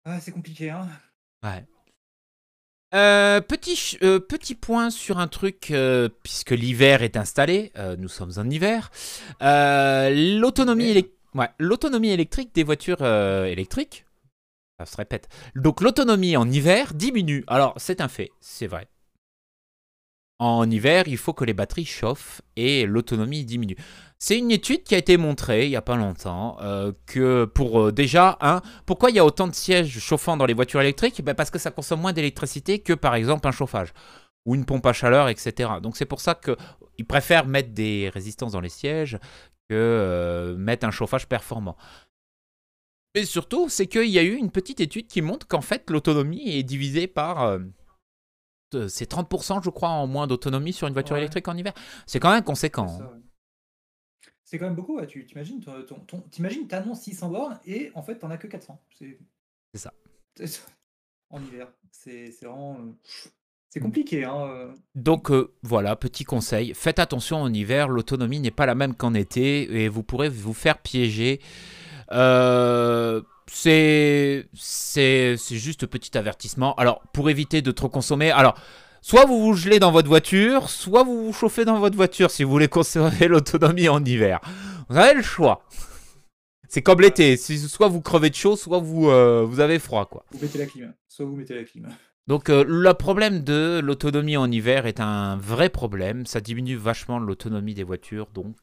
Ah, 0.04 0.18
c'est 0.20 0.32
compliqué, 0.32 0.70
hein. 0.70 0.88
Ouais. 1.44 1.64
Euh, 2.92 3.40
petit, 3.40 3.98
euh, 4.02 4.18
petit 4.18 4.56
point 4.56 4.90
sur 4.90 5.18
un 5.18 5.28
truc, 5.28 5.70
euh, 5.70 6.08
puisque 6.24 6.50
l'hiver 6.50 7.02
est 7.02 7.16
installé, 7.16 7.72
nous 7.98 8.08
sommes 8.08 8.32
en 8.36 8.48
hiver, 8.50 8.90
l'autonomie 9.40 10.92
élec- 10.92 11.10
ouais, 11.34 11.50
électrique 12.12 12.52
des 12.54 12.64
voitures 12.64 13.04
électriques, 13.04 14.06
ça 14.78 14.86
se 14.86 14.96
répète, 14.96 15.28
donc 15.54 15.82
l'autonomie 15.82 16.36
en 16.36 16.50
hiver 16.50 16.92
diminue. 16.94 17.44
Alors 17.46 17.74
c'est 17.76 18.00
un 18.00 18.08
fait, 18.08 18.30
c'est 18.40 18.66
vrai. 18.66 18.88
En 20.40 20.70
hiver, 20.70 21.06
il 21.06 21.18
faut 21.18 21.34
que 21.34 21.44
les 21.44 21.52
batteries 21.52 21.84
chauffent 21.84 22.40
et 22.56 22.86
l'autonomie 22.86 23.44
diminue. 23.44 23.76
C'est 24.18 24.38
une 24.38 24.50
étude 24.50 24.84
qui 24.84 24.94
a 24.94 24.98
été 24.98 25.18
montrée 25.18 25.66
il 25.66 25.68
n'y 25.68 25.76
a 25.76 25.82
pas 25.82 25.96
longtemps 25.96 26.56
euh, 26.62 26.92
que 27.04 27.44
pour 27.44 27.78
euh, 27.78 27.92
déjà, 27.92 28.38
un, 28.40 28.62
pourquoi 28.86 29.10
il 29.10 29.16
y 29.16 29.18
a 29.18 29.24
autant 29.26 29.48
de 29.48 29.54
sièges 29.54 29.98
chauffants 29.98 30.38
dans 30.38 30.46
les 30.46 30.54
voitures 30.54 30.80
électriques? 30.80 31.22
Ben 31.22 31.34
Parce 31.34 31.50
que 31.50 31.58
ça 31.58 31.70
consomme 31.70 32.00
moins 32.00 32.14
d'électricité 32.14 32.78
que 32.78 32.94
par 32.94 33.16
exemple 33.16 33.46
un 33.48 33.50
chauffage 33.50 33.92
ou 34.46 34.54
une 34.54 34.64
pompe 34.64 34.86
à 34.86 34.94
chaleur, 34.94 35.28
etc. 35.28 35.72
Donc 35.82 35.98
c'est 35.98 36.06
pour 36.06 36.22
ça 36.22 36.34
qu'ils 36.34 37.06
préfèrent 37.06 37.46
mettre 37.46 37.74
des 37.74 38.10
résistances 38.14 38.52
dans 38.52 38.62
les 38.62 38.70
sièges 38.70 39.18
que 39.68 39.74
euh, 39.74 40.56
mettre 40.56 40.86
un 40.86 40.90
chauffage 40.90 41.28
performant. 41.28 41.76
Mais 43.14 43.26
surtout, 43.26 43.68
c'est 43.68 43.88
qu'il 43.88 44.08
y 44.08 44.18
a 44.18 44.22
eu 44.22 44.36
une 44.36 44.50
petite 44.50 44.80
étude 44.80 45.06
qui 45.06 45.20
montre 45.20 45.46
qu'en 45.46 45.60
fait 45.60 45.90
l'autonomie 45.90 46.56
est 46.56 46.62
divisée 46.62 47.08
par... 47.08 47.58
euh, 48.74 48.88
c'est 48.88 49.10
30% 49.10 49.62
je 49.64 49.70
crois 49.70 49.88
en 49.90 50.06
moins 50.06 50.26
d'autonomie 50.26 50.72
sur 50.72 50.86
une 50.86 50.92
voiture 50.92 51.14
Ouais. 51.14 51.20
électrique 51.20 51.48
en 51.48 51.56
hiver. 51.56 51.72
C'est 52.06 52.20
quand 52.20 52.30
même 52.32 52.44
conséquent. 52.44 52.98
C'est 54.44 54.56
hein. 54.56 54.58
quand 54.58 54.66
même 54.66 54.74
beaucoup, 54.74 54.96
ouais. 54.98 55.06
tu 55.06 55.24
t'imagines, 55.26 55.64
t'imagines, 56.30 56.66
t'annonces 56.68 57.00
600 57.02 57.28
bornes 57.30 57.60
et 57.66 57.90
en 57.94 58.02
fait 58.02 58.16
t'en 58.16 58.30
as 58.30 58.36
que 58.38 58.46
400. 58.46 58.80
C'est 59.74 60.46
ça. 60.46 60.62
En 61.30 61.40
hiver. 61.42 61.68
C'est 61.92 62.30
vraiment. 62.42 62.76
euh, 62.80 62.92
C'est 63.68 63.80
compliqué, 63.80 64.24
hein. 64.24 64.46
euh. 64.48 64.72
Donc 64.94 65.30
euh, 65.30 65.52
voilà, 65.62 65.94
petit 65.96 66.24
conseil, 66.24 66.74
faites 66.74 66.98
attention 66.98 67.38
en 67.42 67.52
hiver, 67.52 67.88
l'autonomie 67.88 68.40
n'est 68.40 68.50
pas 68.50 68.66
la 68.66 68.74
même 68.74 68.94
qu'en 68.96 69.14
été 69.14 69.82
et 69.82 69.88
vous 69.88 70.02
pourrez 70.02 70.28
vous 70.28 70.54
faire 70.54 70.78
piéger. 70.78 71.40
Euh, 72.12 73.22
c'est 73.52 74.46
c'est 74.54 75.34
c'est 75.36 75.56
juste 75.56 75.86
petit 75.86 76.16
avertissement. 76.16 76.74
Alors 76.76 77.02
pour 77.12 77.30
éviter 77.30 77.62
de 77.62 77.72
trop 77.72 77.88
consommer, 77.88 78.30
alors 78.30 78.54
soit 79.02 79.24
vous 79.24 79.40
vous 79.40 79.54
gelez 79.54 79.78
dans 79.78 79.90
votre 79.90 80.08
voiture, 80.08 80.70
soit 80.70 81.02
vous 81.02 81.26
vous 81.26 81.32
chauffez 81.32 81.64
dans 81.64 81.78
votre 81.78 81.96
voiture 81.96 82.30
si 82.30 82.44
vous 82.44 82.50
voulez 82.50 82.68
conserver 82.68 83.28
l'autonomie 83.28 83.88
en 83.88 84.04
hiver. 84.04 84.40
Vous 84.88 84.96
avez 84.96 85.14
le 85.14 85.22
choix. 85.22 85.64
C'est 86.68 86.82
comme 86.82 87.00
l'été, 87.00 87.36
soit 87.36 87.88
vous 87.88 88.00
crevez 88.00 88.30
de 88.30 88.36
chaud, 88.36 88.54
soit 88.54 88.78
vous 88.78 89.10
euh, 89.10 89.44
vous 89.44 89.58
avez 89.58 89.80
froid 89.80 90.06
quoi. 90.06 90.24
Vous 90.30 90.38
mettez 90.40 90.58
la 90.58 90.66
clim. 90.66 90.94
Soit 91.08 91.26
vous 91.26 91.34
mettez 91.34 91.54
la 91.56 91.64
clim. 91.64 91.88
Donc 92.28 92.48
euh, 92.48 92.64
le 92.64 92.94
problème 92.94 93.42
de 93.42 93.80
l'autonomie 93.82 94.36
en 94.36 94.48
hiver 94.48 94.86
est 94.86 95.00
un 95.00 95.36
vrai 95.36 95.68
problème. 95.68 96.24
Ça 96.26 96.40
diminue 96.40 96.76
vachement 96.76 97.18
l'autonomie 97.18 97.74
des 97.74 97.82
voitures. 97.82 98.28
Donc 98.32 98.54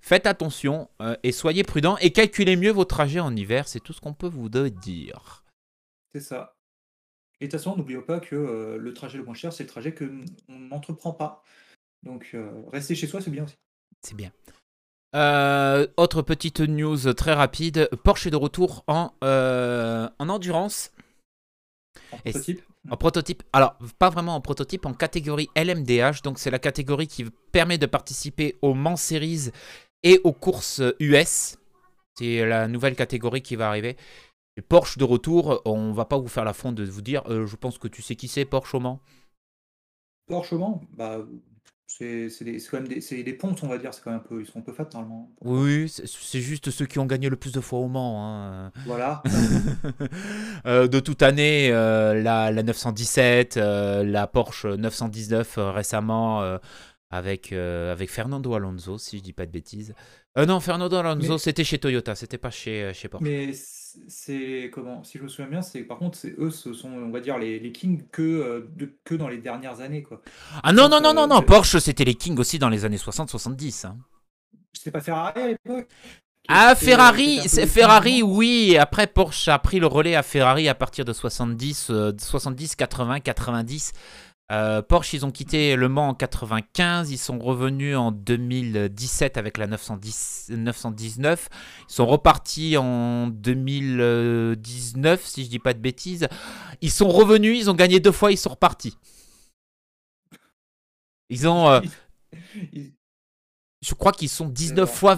faites 0.00 0.26
attention 0.26 0.88
euh, 1.00 1.16
et 1.22 1.32
soyez 1.32 1.62
prudents 1.64 1.96
et 1.98 2.12
calculez 2.12 2.56
mieux 2.56 2.72
vos 2.72 2.84
trajets 2.84 3.20
en 3.20 3.34
hiver. 3.34 3.68
C'est 3.68 3.80
tout 3.80 3.92
ce 3.92 4.00
qu'on 4.00 4.14
peut 4.14 4.28
vous 4.28 4.48
dire. 4.48 5.44
C'est 6.12 6.20
ça. 6.20 6.56
Et 7.40 7.46
de 7.46 7.50
toute 7.50 7.58
façon, 7.58 7.76
n'oublions 7.76 8.02
pas 8.02 8.20
que 8.20 8.36
euh, 8.36 8.76
le 8.76 8.92
trajet 8.92 9.16
le 9.16 9.24
moins 9.24 9.34
cher, 9.34 9.52
c'est 9.52 9.62
le 9.62 9.68
trajet 9.68 9.94
que 9.94 10.04
on 10.48 10.58
n'entreprend 10.58 11.12
pas. 11.12 11.42
Donc, 12.02 12.30
euh, 12.34 12.50
rester 12.70 12.94
chez 12.94 13.06
soi, 13.06 13.20
c'est 13.20 13.30
bien 13.30 13.44
aussi. 13.44 13.56
C'est 14.02 14.14
bien. 14.14 14.30
Euh, 15.16 15.86
autre 15.96 16.22
petite 16.22 16.60
news 16.60 17.12
très 17.14 17.32
rapide. 17.32 17.88
Porsche 18.04 18.26
est 18.26 18.30
de 18.30 18.36
retour 18.36 18.84
en, 18.86 19.12
en 19.22 20.28
endurance. 20.28 20.92
En 22.12 22.18
Et 22.24 22.30
prototype. 22.30 22.62
En 22.90 22.96
prototype, 22.96 23.42
alors 23.52 23.76
pas 23.98 24.08
vraiment 24.08 24.34
en 24.34 24.40
prototype, 24.40 24.86
en 24.86 24.94
catégorie 24.94 25.50
LMDH, 25.54 26.22
donc 26.24 26.38
c'est 26.38 26.50
la 26.50 26.58
catégorie 26.58 27.08
qui 27.08 27.26
permet 27.52 27.76
de 27.76 27.84
participer 27.84 28.56
aux 28.62 28.72
Mans 28.72 28.96
Series 28.96 29.50
et 30.02 30.20
aux 30.24 30.32
courses 30.32 30.82
US. 31.00 31.56
C'est 32.16 32.46
la 32.46 32.68
nouvelle 32.68 32.96
catégorie 32.96 33.42
qui 33.42 33.56
va 33.56 33.68
arriver. 33.68 33.96
Et 34.56 34.62
Porsche 34.62 34.98
de 34.98 35.04
retour, 35.04 35.62
on 35.64 35.92
va 35.92 36.04
pas 36.04 36.18
vous 36.18 36.28
faire 36.28 36.44
la 36.44 36.52
fond 36.52 36.72
de 36.72 36.84
vous 36.84 37.02
dire, 37.02 37.22
euh, 37.30 37.46
je 37.46 37.56
pense 37.56 37.78
que 37.78 37.88
tu 37.88 38.02
sais 38.02 38.16
qui 38.16 38.28
c'est 38.28 38.44
Porsche 38.44 38.74
au 38.74 38.80
Mans. 38.80 39.00
Porsche 40.26 40.52
au 40.54 40.58
Mans, 40.58 40.80
bah, 40.96 41.18
C'est 41.86 42.28
des, 42.44 42.58
quand 42.70 42.80
même 42.80 42.88
des, 42.88 43.00
des 43.24 43.32
pontes, 43.34 43.62
on 43.64 43.68
va 43.68 43.78
dire. 43.78 43.92
C'est 43.92 44.02
quand 44.02 44.10
même 44.12 44.20
un 44.20 44.22
peu, 44.28 44.40
ils 44.40 44.46
sont 44.46 44.60
un 44.60 44.62
peu 44.62 44.72
fat 44.72 44.88
normalement. 44.94 45.30
Oui, 45.42 45.88
c'est 45.88 46.40
juste 46.40 46.70
ceux 46.70 46.86
qui 46.86 46.98
ont 46.98 47.06
gagné 47.06 47.28
le 47.28 47.36
plus 47.36 47.52
de 47.52 47.60
fois 47.60 47.80
au 47.80 47.88
Mans. 47.88 48.24
hein. 48.24 48.72
Voilà. 48.86 49.22
Euh, 50.66 50.88
de 50.88 51.00
toute 51.00 51.22
année, 51.22 51.70
euh, 51.72 52.22
la, 52.22 52.50
la 52.52 52.62
917, 52.62 53.56
euh, 53.56 54.04
la 54.04 54.26
Porsche 54.26 54.66
919 54.66 55.58
euh, 55.58 55.70
récemment 55.70 56.58
avec, 57.10 57.52
euh, 57.52 57.90
avec 57.92 58.08
Fernando 58.10 58.54
Alonso, 58.54 58.96
si 58.98 59.18
je 59.18 59.22
dis 59.22 59.32
pas 59.32 59.44
de 59.46 59.50
bêtises. 59.50 59.94
Euh, 60.38 60.46
non, 60.46 60.60
Fernando 60.60 60.94
Alonso, 60.96 61.32
Mais- 61.32 61.38
c'était 61.38 61.64
chez 61.64 61.78
Toyota, 61.78 62.14
c'était 62.14 62.38
pas 62.38 62.50
chez, 62.50 62.82
euh, 62.84 62.92
chez 62.92 63.08
Porsche. 63.08 63.24
Mais 63.24 63.50
c'est 63.52 64.70
comment, 64.72 65.02
si 65.02 65.18
je 65.18 65.24
me 65.24 65.28
souviens 65.28 65.50
bien, 65.50 65.62
c'est 65.62 65.82
par 65.82 65.98
contre, 65.98 66.16
c'est 66.16 66.34
eux, 66.38 66.50
ce 66.50 66.72
sont, 66.72 66.88
on 66.92 67.10
va 67.10 67.18
dire, 67.20 67.36
les, 67.38 67.58
les 67.58 67.72
kings 67.72 68.04
que, 68.12 68.22
euh, 68.22 68.70
de- 68.76 68.94
que 69.04 69.16
dans 69.16 69.26
les 69.28 69.38
dernières 69.38 69.80
années, 69.80 70.02
quoi. 70.04 70.22
Ah 70.62 70.72
non, 70.72 70.88
non, 70.88 71.00
non, 71.00 71.12
non, 71.12 71.26
non, 71.26 71.42
Porsche, 71.42 71.78
c'était 71.80 72.04
les 72.04 72.14
Kings 72.14 72.38
aussi 72.38 72.58
dans 72.60 72.68
les 72.68 72.84
années 72.84 72.96
60-70. 72.98 73.84
hein. 73.86 73.96
C'était 74.72 74.92
pas 74.92 75.00
Ferrari 75.00 75.40
à 75.42 75.46
l'époque? 75.48 75.88
Ah, 76.48 76.74
Ferrari, 76.74 77.40
c'est 77.48 77.66
Ferrari, 77.66 78.22
oui. 78.22 78.76
Après, 78.78 79.06
Porsche 79.06 79.48
a 79.48 79.58
pris 79.58 79.78
le 79.78 79.86
relais 79.86 80.14
à 80.16 80.22
Ferrari 80.22 80.68
à 80.68 80.74
partir 80.74 81.04
de 81.04 81.12
70, 81.12 81.88
euh, 81.90 82.12
70 82.18 82.76
80, 82.76 83.20
90. 83.20 83.92
Euh, 84.50 84.82
Porsche, 84.82 85.14
ils 85.14 85.24
ont 85.24 85.30
quitté 85.30 85.76
Le 85.76 85.88
Mans 85.88 86.08
en 86.08 86.14
95. 86.14 87.12
Ils 87.12 87.18
sont 87.18 87.38
revenus 87.38 87.96
en 87.96 88.10
2017 88.10 89.36
avec 89.36 89.58
la 89.58 89.68
910, 89.68 90.50
919. 90.50 91.48
Ils 91.88 91.92
sont 91.92 92.06
repartis 92.06 92.76
en 92.76 93.28
2019, 93.28 95.24
si 95.24 95.44
je 95.44 95.50
dis 95.50 95.60
pas 95.60 95.72
de 95.72 95.78
bêtises. 95.78 96.26
Ils 96.80 96.90
sont 96.90 97.08
revenus, 97.08 97.58
ils 97.58 97.70
ont 97.70 97.74
gagné 97.74 98.00
deux 98.00 98.12
fois, 98.12 98.32
ils 98.32 98.38
sont 98.38 98.50
repartis. 98.50 98.96
Ils 101.28 101.46
ont, 101.46 101.68
euh, 101.68 101.80
je 103.82 103.94
crois 103.94 104.12
qu'ils 104.12 104.28
sont 104.28 104.48
19 104.48 104.88
c'est 104.88 104.96
fois. 104.96 105.16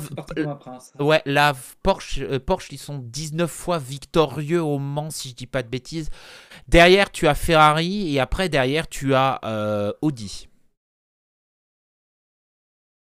prince. 0.61 0.93
Ouais, 1.01 1.21
la 1.27 1.53
Porsche, 1.83 2.21
euh, 2.21 2.39
Porsche, 2.39 2.69
ils 2.73 2.79
sont 2.79 2.99
19 2.99 3.51
fois 3.51 3.79
victorieux 3.79 4.63
au 4.63 4.79
Mans, 4.79 5.11
si 5.11 5.31
je 5.31 5.35
dis 5.35 5.47
pas 5.49 5.65
de 5.65 5.69
bêtises. 5.69 6.11
Derrière, 6.69 7.11
tu 7.11 7.27
as 7.27 7.35
Ferrari 7.35 8.15
et 8.15 8.21
après, 8.21 8.49
derrière, 8.49 8.89
tu 8.89 9.15
as 9.15 9.41
euh, 9.45 9.93
Audi. 10.01 10.49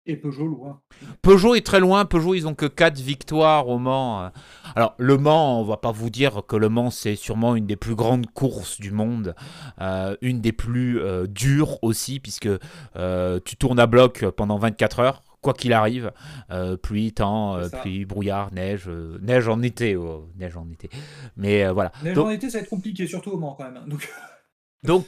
Et 0.05 0.15
Peugeot, 0.15 0.47
loin. 0.47 0.81
Peugeot 1.21 1.55
est 1.55 1.65
très 1.65 1.79
loin. 1.79 2.05
Peugeot, 2.05 2.33
ils 2.33 2.47
ont 2.47 2.55
que 2.55 2.65
4 2.65 2.99
victoires 2.99 3.67
au 3.67 3.77
Mans. 3.77 4.31
Alors, 4.75 4.95
le 4.97 5.17
Mans, 5.17 5.59
on 5.61 5.63
va 5.63 5.77
pas 5.77 5.91
vous 5.91 6.09
dire 6.09 6.41
que 6.47 6.55
le 6.55 6.69
Mans, 6.69 6.89
c'est 6.89 7.15
sûrement 7.15 7.55
une 7.55 7.67
des 7.67 7.75
plus 7.75 7.95
grandes 7.95 8.25
courses 8.27 8.79
du 8.79 8.91
monde. 8.91 9.35
euh, 9.81 10.15
une 10.21 10.41
des 10.41 10.51
plus 10.51 10.99
euh, 10.99 11.27
dures 11.27 11.83
aussi, 11.83 12.19
puisque 12.19 12.49
tu 13.45 13.55
tournes 13.57 13.79
à 13.79 13.87
bloc 13.87 14.25
pendant 14.29 14.57
24 14.57 14.99
heures. 14.99 15.21
Quoi 15.41 15.53
qu'il 15.53 15.71
arrive, 15.73 16.11
Euh, 16.51 16.75
pluie, 16.77 17.13
temps, 17.13 17.55
euh, 17.55 17.69
pluie, 17.69 18.03
brouillard, 18.05 18.51
neige, 18.53 18.87
euh, 18.87 19.17
neige 19.21 19.47
en 19.47 19.61
été, 19.61 19.95
oh, 19.95 20.29
neige 20.35 20.57
en 20.57 20.69
été. 20.69 20.89
Mais 21.37 21.67
voilà. 21.69 21.91
Donc- 22.03 22.25
en 22.27 22.29
été, 22.29 22.49
ça 22.49 22.57
va 22.57 22.63
être 22.63 22.69
compliqué, 22.69 23.07
surtout 23.07 23.31
au 23.31 23.37
Mans 23.37 23.55
quand 23.55 23.63
même. 23.65 23.77
hein. 23.77 23.85
Donc, 23.87 24.09
Donc, 24.83 25.05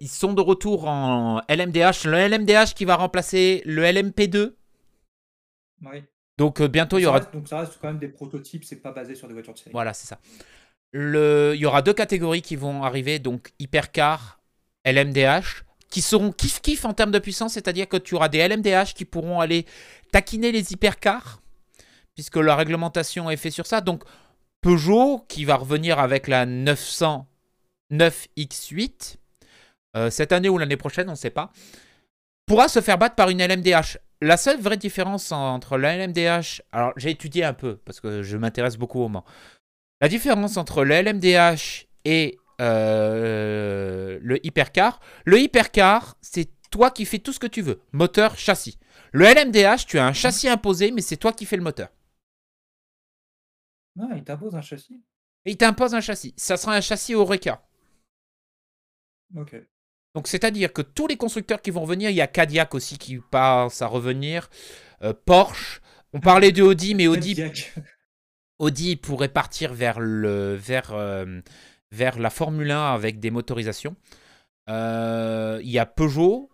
ils 0.00 0.08
sont 0.08 0.32
de 0.32 0.40
retour 0.40 0.88
en 0.88 1.40
LMDH. 1.48 2.04
Le 2.04 2.16
LMDH 2.18 2.74
qui 2.74 2.84
va 2.84 2.96
remplacer 2.96 3.62
le 3.64 3.82
LMP2. 3.84 4.56
ouais. 5.84 6.04
Donc, 6.38 6.60
bientôt, 6.62 6.98
il 6.98 7.02
y 7.02 7.06
aura. 7.06 7.18
reste, 7.18 7.32
donc 7.32 7.48
ça 7.48 7.60
reste 7.60 7.78
quand 7.80 7.88
même 7.88 7.98
des 7.98 8.08
prototypes, 8.08 8.64
c'est 8.64 8.76
pas 8.82 8.92
basé 8.92 9.14
sur 9.14 9.26
des 9.26 9.32
voitures 9.34 9.54
de 9.54 9.58
série. 9.58 9.72
Voilà, 9.72 9.94
c'est 9.94 10.06
ça. 10.06 10.18
Le... 10.92 11.52
Il 11.54 11.60
y 11.60 11.66
aura 11.66 11.80
deux 11.82 11.94
catégories 11.94 12.42
qui 12.42 12.56
vont 12.56 12.82
arriver 12.84 13.18
donc 13.18 13.52
Hypercar, 13.58 14.40
LMDH, 14.84 15.64
qui 15.90 16.02
seront 16.02 16.30
kiff-kiff 16.30 16.84
en 16.84 16.92
termes 16.92 17.10
de 17.10 17.18
puissance, 17.18 17.54
c'est-à-dire 17.54 17.88
que 17.88 17.96
tu 17.96 18.14
auras 18.14 18.28
des 18.28 18.46
LMDH 18.46 18.92
qui 18.94 19.04
pourront 19.04 19.40
aller 19.40 19.66
taquiner 20.12 20.52
les 20.52 20.72
Hypercars, 20.72 21.40
puisque 22.14 22.36
la 22.36 22.54
réglementation 22.56 23.30
est 23.30 23.36
faite 23.36 23.52
sur 23.52 23.66
ça. 23.66 23.80
Donc, 23.80 24.04
Peugeot, 24.60 25.24
qui 25.28 25.44
va 25.44 25.56
revenir 25.56 25.98
avec 25.98 26.28
la 26.28 26.46
909X8, 26.46 29.16
euh, 29.96 30.10
cette 30.10 30.32
année 30.32 30.48
ou 30.48 30.58
l'année 30.58 30.76
prochaine, 30.76 31.08
on 31.08 31.12
ne 31.12 31.16
sait 31.16 31.30
pas, 31.30 31.50
pourra 32.46 32.68
se 32.68 32.80
faire 32.80 32.98
battre 32.98 33.14
par 33.14 33.30
une 33.30 33.42
LMDH. 33.42 33.98
La 34.22 34.36
seule 34.36 34.60
vraie 34.60 34.76
différence 34.76 35.32
entre 35.32 35.76
la 35.76 35.96
LMDH, 35.96 36.62
alors 36.72 36.92
j'ai 36.96 37.10
étudié 37.10 37.44
un 37.44 37.52
peu 37.52 37.76
parce 37.76 38.00
que 38.00 38.22
je 38.22 38.36
m'intéresse 38.36 38.76
beaucoup 38.76 39.00
au 39.00 39.08
Mans. 39.08 39.24
La 40.00 40.08
différence 40.08 40.56
entre 40.56 40.84
le 40.84 40.94
LMDH 40.94 41.86
et 42.04 42.38
euh, 42.60 44.18
le 44.22 44.44
hypercar, 44.46 45.00
le 45.24 45.40
hypercar, 45.40 46.16
c'est 46.20 46.48
toi 46.70 46.90
qui 46.90 47.04
fais 47.04 47.18
tout 47.18 47.32
ce 47.32 47.38
que 47.38 47.46
tu 47.46 47.62
veux, 47.62 47.80
moteur, 47.92 48.36
châssis. 48.36 48.78
Le 49.12 49.24
LMDH, 49.24 49.86
tu 49.86 49.98
as 49.98 50.06
un 50.06 50.12
châssis 50.12 50.48
imposé, 50.48 50.90
mais 50.90 51.00
c'est 51.00 51.16
toi 51.16 51.32
qui 51.32 51.46
fais 51.46 51.56
le 51.56 51.62
moteur. 51.62 51.88
Ah, 53.98 54.14
il 54.16 54.24
t'impose 54.24 54.54
un 54.54 54.62
châssis. 54.62 55.02
Il 55.44 55.56
t'impose 55.56 55.94
un 55.94 56.00
châssis. 56.00 56.34
Ça 56.36 56.56
sera 56.56 56.74
un 56.74 56.80
châssis 56.80 57.14
Oreca. 57.14 57.62
Ok. 59.34 59.56
Donc 60.14 60.28
c'est-à-dire 60.28 60.72
que 60.72 60.82
tous 60.82 61.06
les 61.06 61.16
constructeurs 61.16 61.62
qui 61.62 61.70
vont 61.70 61.82
revenir, 61.82 62.10
il 62.10 62.16
y 62.16 62.20
a 62.20 62.26
Cadillac 62.26 62.74
aussi 62.74 62.98
qui 62.98 63.18
passe 63.18 63.82
à 63.82 63.86
revenir, 63.86 64.48
euh, 65.02 65.12
Porsche. 65.12 65.80
On 66.12 66.20
parlait 66.20 66.52
de 66.52 66.62
Audi, 66.62 66.94
mais 66.94 67.06
Audi. 67.06 67.36
Audi 68.58 68.96
pourrait 68.96 69.28
partir 69.28 69.74
vers, 69.74 70.00
le, 70.00 70.54
vers, 70.54 70.92
euh, 70.92 71.40
vers 71.92 72.18
la 72.18 72.30
Formule 72.30 72.70
1 72.70 72.92
avec 72.94 73.20
des 73.20 73.30
motorisations. 73.30 73.96
Euh, 74.68 75.60
Il 75.62 75.70
y 75.70 75.78
a 75.78 75.86
Peugeot, 75.86 76.50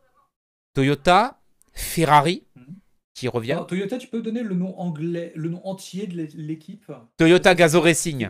Toyota, 0.75 1.41
Ferrari 1.73 2.45
Mhm. 2.57 2.77
qui 3.15 3.29
revient. 3.29 3.53
Alors, 3.53 3.67
Toyota, 3.67 3.99
tu 3.99 4.09
peux 4.09 4.21
donner 4.23 4.43
le 4.43 4.55
nom 4.55 4.79
anglais, 4.79 5.33
le 5.35 5.49
nom 5.49 5.65
entier 5.67 6.07
de 6.07 6.17
l'é- 6.17 6.29
l'équipe? 6.35 6.91
Toyota 7.17 7.55
Gazoo 7.55 7.81
Racing. 7.81 8.29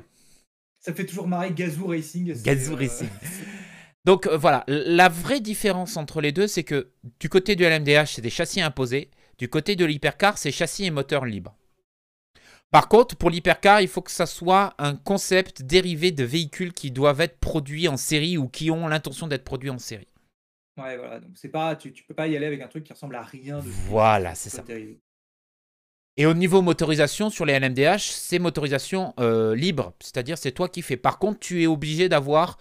Ça 0.78 0.90
me 0.90 0.96
fait 0.96 1.06
toujours 1.06 1.28
marrer 1.28 1.52
Gazoo 1.52 1.86
Racing. 1.86 2.32
Gazoo 2.42 2.72
euh, 2.74 2.76
Racing. 2.76 3.08
Donc 4.04 4.26
euh, 4.26 4.36
voilà, 4.36 4.64
la 4.66 5.08
vraie 5.08 5.40
différence 5.40 5.96
entre 5.96 6.20
les 6.20 6.32
deux, 6.32 6.46
c'est 6.48 6.64
que 6.64 6.90
du 7.20 7.28
côté 7.28 7.54
du 7.54 7.62
LMDH, 7.64 8.06
c'est 8.14 8.22
des 8.22 8.30
châssis 8.30 8.60
imposés. 8.60 9.10
Du 9.38 9.48
côté 9.48 9.76
de 9.76 9.84
l'hypercar, 9.84 10.38
c'est 10.38 10.50
châssis 10.52 10.84
et 10.84 10.90
moteur 10.90 11.24
libre. 11.24 11.56
Par 12.72 12.88
contre, 12.88 13.16
pour 13.16 13.28
l'hypercar, 13.28 13.82
il 13.82 13.88
faut 13.88 14.00
que 14.00 14.10
ça 14.10 14.24
soit 14.24 14.74
un 14.78 14.96
concept 14.96 15.60
dérivé 15.62 16.10
de 16.10 16.24
véhicules 16.24 16.72
qui 16.72 16.90
doivent 16.90 17.20
être 17.20 17.38
produits 17.38 17.86
en 17.86 17.98
série 17.98 18.38
ou 18.38 18.48
qui 18.48 18.70
ont 18.70 18.88
l'intention 18.88 19.26
d'être 19.26 19.44
produits 19.44 19.68
en 19.68 19.78
série. 19.78 20.08
Ouais, 20.78 20.96
voilà. 20.96 21.20
Donc, 21.20 21.32
c'est 21.34 21.50
pas, 21.50 21.76
tu, 21.76 21.92
tu 21.92 22.02
peux 22.02 22.14
pas 22.14 22.28
y 22.28 22.36
aller 22.36 22.46
avec 22.46 22.62
un 22.62 22.68
truc 22.68 22.84
qui 22.84 22.92
ressemble 22.94 23.14
à 23.16 23.22
rien. 23.22 23.58
De 23.58 23.68
Voilà, 23.68 24.34
c'est 24.34 24.48
ça. 24.48 24.62
dérivé. 24.62 24.98
Et 26.16 26.24
au 26.24 26.32
niveau 26.32 26.62
motorisation, 26.62 27.28
sur 27.28 27.44
les 27.44 27.58
LMDH, 27.58 28.00
c'est 28.10 28.38
motorisation 28.38 29.12
euh, 29.20 29.54
libre, 29.54 29.92
c'est-à-dire 30.00 30.38
c'est 30.38 30.52
toi 30.52 30.68
qui 30.70 30.80
fais. 30.80 30.96
Par 30.96 31.18
contre, 31.18 31.40
tu 31.40 31.62
es 31.62 31.66
obligé 31.66 32.08
d'avoir, 32.08 32.56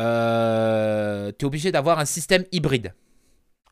euh, 0.00 1.32
es 1.38 1.44
obligé 1.44 1.70
d'avoir 1.70 1.98
un 1.98 2.04
système 2.06 2.44
hybride. 2.50 2.94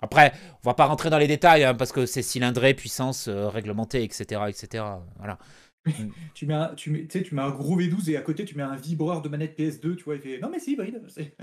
Après, 0.02 0.32
on 0.64 0.68
va 0.68 0.74
pas 0.74 0.86
rentrer 0.86 1.10
dans 1.10 1.18
les 1.18 1.28
détails 1.28 1.64
hein, 1.64 1.74
parce 1.74 1.92
que 1.92 2.06
c'est 2.06 2.22
cylindré, 2.22 2.74
puissance 2.74 3.28
euh, 3.28 3.48
réglementée, 3.48 4.02
etc., 4.02 4.42
etc. 4.48 4.84
Voilà. 5.18 5.38
Tu 6.34 6.46
mets, 6.46 6.54
un, 6.54 6.74
tu, 6.74 6.90
mets, 6.90 7.06
tu 7.06 7.34
mets 7.34 7.42
un 7.42 7.50
gros 7.50 7.78
V12 7.80 8.10
et 8.10 8.16
à 8.16 8.22
côté 8.22 8.44
tu 8.44 8.56
mets 8.56 8.62
un 8.62 8.76
vibreur 8.76 9.20
de 9.20 9.28
manette 9.28 9.58
PS2, 9.58 9.96
tu 9.96 10.04
vois, 10.04 10.14
il 10.14 10.20
fait 10.20 10.38
non 10.38 10.48
mais 10.48 10.58
c'est 10.60 10.70
hybride. 10.72 11.02
c'est- 11.08 11.36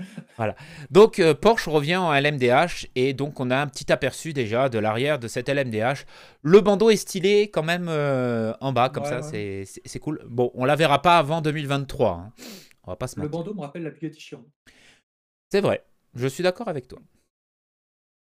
Donc 0.90 1.18
euh, 1.18 1.34
Porsche 1.34 1.68
revient 1.68 1.96
en 1.96 2.12
LMDH 2.14 2.86
et 2.94 3.12
donc 3.12 3.38
on 3.38 3.50
a 3.50 3.56
un 3.58 3.66
petit 3.66 3.92
aperçu 3.92 4.32
déjà 4.32 4.68
de 4.68 4.78
l'arrière 4.78 5.18
de 5.18 5.28
cette 5.28 5.48
LMDH. 5.48 6.06
Le 6.42 6.60
bandeau 6.60 6.88
est 6.90 6.96
stylé 6.96 7.50
quand 7.50 7.62
même 7.62 7.86
euh, 7.88 8.52
en 8.60 8.72
bas 8.72 8.88
comme 8.88 9.04
Ouais, 9.04 9.08
ça, 9.10 9.20
ouais. 9.30 9.64
c'est- 9.66 9.98
cool. 9.98 10.22
Bon, 10.26 10.50
on 10.54 10.64
la 10.64 10.74
verra 10.76 11.02
pas 11.02 11.18
avant 11.18 11.42
2023. 11.42 12.10
hein. 12.12 12.32
On 12.84 12.92
va 12.92 12.96
pas 12.96 13.08
se 13.08 13.16
Le 13.16 13.22
mentir. 13.22 13.38
bandeau 13.38 13.54
me 13.54 13.60
rappelle 13.60 13.82
la 13.82 13.90
Bugatti 13.90 14.18
Chiron. 14.20 14.46
C'est 15.52 15.60
vrai, 15.60 15.84
je 16.14 16.26
suis 16.26 16.42
d'accord 16.42 16.68
avec 16.68 16.88
toi. 16.88 16.98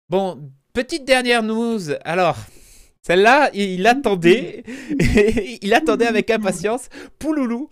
Bon, 0.09 0.51
petite 0.73 1.03
dernière 1.05 1.43
news. 1.43 1.91
Alors, 2.05 2.37
celle-là, 3.07 3.49
il, 3.53 3.87
attendait. 3.87 4.63
il 5.61 5.73
attendait 5.73 6.07
avec 6.13 6.29
impatience. 6.29 6.89
Pouloulou. 7.19 7.69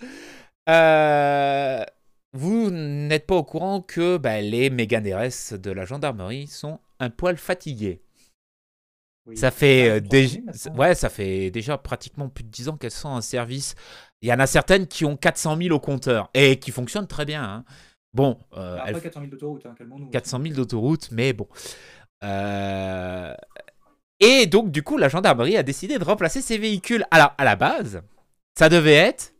Euh, 0.69 1.83
vous 2.31 2.69
n'êtes 2.71 3.27
pas 3.27 3.35
au 3.35 3.43
courant 3.43 3.81
que 3.81 4.15
bah, 4.15 4.39
les 4.39 4.69
Mégane 4.69 5.05
RS 5.13 5.55
de 5.59 5.71
la 5.71 5.83
gendarmerie 5.83 6.47
sont 6.47 6.79
un 7.01 7.09
poil 7.09 7.35
fatigués. 7.35 8.01
Oui. 9.25 9.35
Ça 9.35 9.51
fait 9.51 9.89
euh, 9.89 9.99
déjà, 9.99 10.39
ouais, 10.77 10.95
ça 10.95 11.09
fait 11.09 11.51
déjà 11.51 11.77
pratiquement 11.77 12.29
plus 12.29 12.45
de 12.45 12.49
10 12.49 12.69
ans 12.69 12.77
qu'elles 12.77 12.91
sont 12.91 13.09
en 13.09 13.19
service. 13.19 13.75
Il 14.21 14.29
y 14.29 14.33
en 14.33 14.39
a 14.39 14.47
certaines 14.47 14.87
qui 14.87 15.03
ont 15.03 15.17
400 15.17 15.57
000 15.57 15.75
au 15.75 15.81
compteur 15.81 16.29
et 16.33 16.59
qui 16.59 16.71
fonctionnent 16.71 17.07
très 17.07 17.25
bien. 17.25 17.43
hein. 17.43 17.65
Bon, 18.13 18.39
euh, 18.55 18.77
Après 18.77 18.91
elles 18.93 19.01
400 19.01 19.19
000 19.19 19.31
d'autoroute, 19.31 19.65
hein, 19.65 19.75
calmons-nous. 19.77 20.09
400 20.11 20.41
000 20.41 20.53
d'autoroute, 20.55 21.09
mais 21.11 21.33
bon. 21.33 21.49
Euh, 22.23 23.33
Et 24.19 24.45
donc, 24.45 24.71
du 24.71 24.83
coup, 24.83 24.97
la 24.97 25.09
gendarmerie 25.09 25.57
a 25.57 25.63
décidé 25.63 25.97
de 25.97 26.03
remplacer 26.03 26.41
ces 26.41 26.57
véhicules. 26.57 27.05
Alors, 27.11 27.33
à 27.37 27.43
la 27.43 27.55
base, 27.55 28.01
ça 28.57 28.69
devait 28.69 28.93
être. 28.93 29.33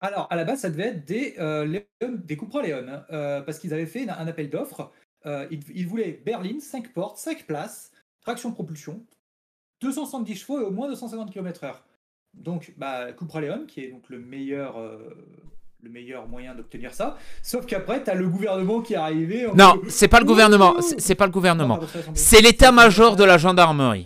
Alors, 0.00 0.26
à 0.30 0.36
la 0.36 0.44
base, 0.44 0.60
ça 0.60 0.70
devait 0.70 0.88
être 0.88 1.04
des, 1.04 1.34
euh, 1.38 1.80
des 2.00 2.36
Cupra 2.36 2.62
Leon, 2.62 2.86
hein, 2.88 3.06
euh, 3.10 3.40
parce 3.40 3.58
qu'ils 3.58 3.72
avaient 3.72 3.86
fait 3.86 4.08
un, 4.08 4.26
appel 4.26 4.50
d'offres 4.50 4.90
euh, 5.26 5.46
ils, 5.50 5.86
voulaient 5.86 6.20
berline, 6.24 6.60
5 6.60 6.92
portes, 6.92 7.18
5 7.18 7.46
places, 7.46 7.92
traction 8.20 8.50
propulsion, 8.50 9.06
270 9.80 10.34
chevaux 10.34 10.60
et 10.60 10.64
au 10.64 10.72
moins 10.72 10.88
250 10.88 11.32
km/h. 11.32 11.76
Donc, 12.34 12.74
bah, 12.76 13.12
Cupra 13.12 13.40
Leon, 13.40 13.66
qui 13.66 13.84
est 13.84 13.92
donc 13.92 14.08
le 14.08 14.18
meilleur, 14.18 14.76
le 15.82 15.90
meilleur 15.90 16.28
moyen 16.28 16.54
d'obtenir 16.54 16.94
ça. 16.94 17.16
Sauf 17.42 17.66
qu'après, 17.66 18.04
tu 18.04 18.10
as 18.10 18.14
le 18.14 18.28
gouvernement 18.28 18.80
qui 18.80 18.92
est 18.94 18.96
arrivé. 18.96 19.46
en 19.46 19.54
Non, 19.54 19.80
c'est 19.88 20.06
pas 20.06 20.20
le 20.20 20.24
gouvernement. 20.24 20.76
C'est 20.80 21.16
pas 21.16 21.26
le 21.26 21.32
gouvernement. 21.32 21.80
c'est 22.14 22.40
l'état-major 22.40 23.16
de 23.16 23.24
la 23.24 23.36
gendarmerie. 23.36 24.04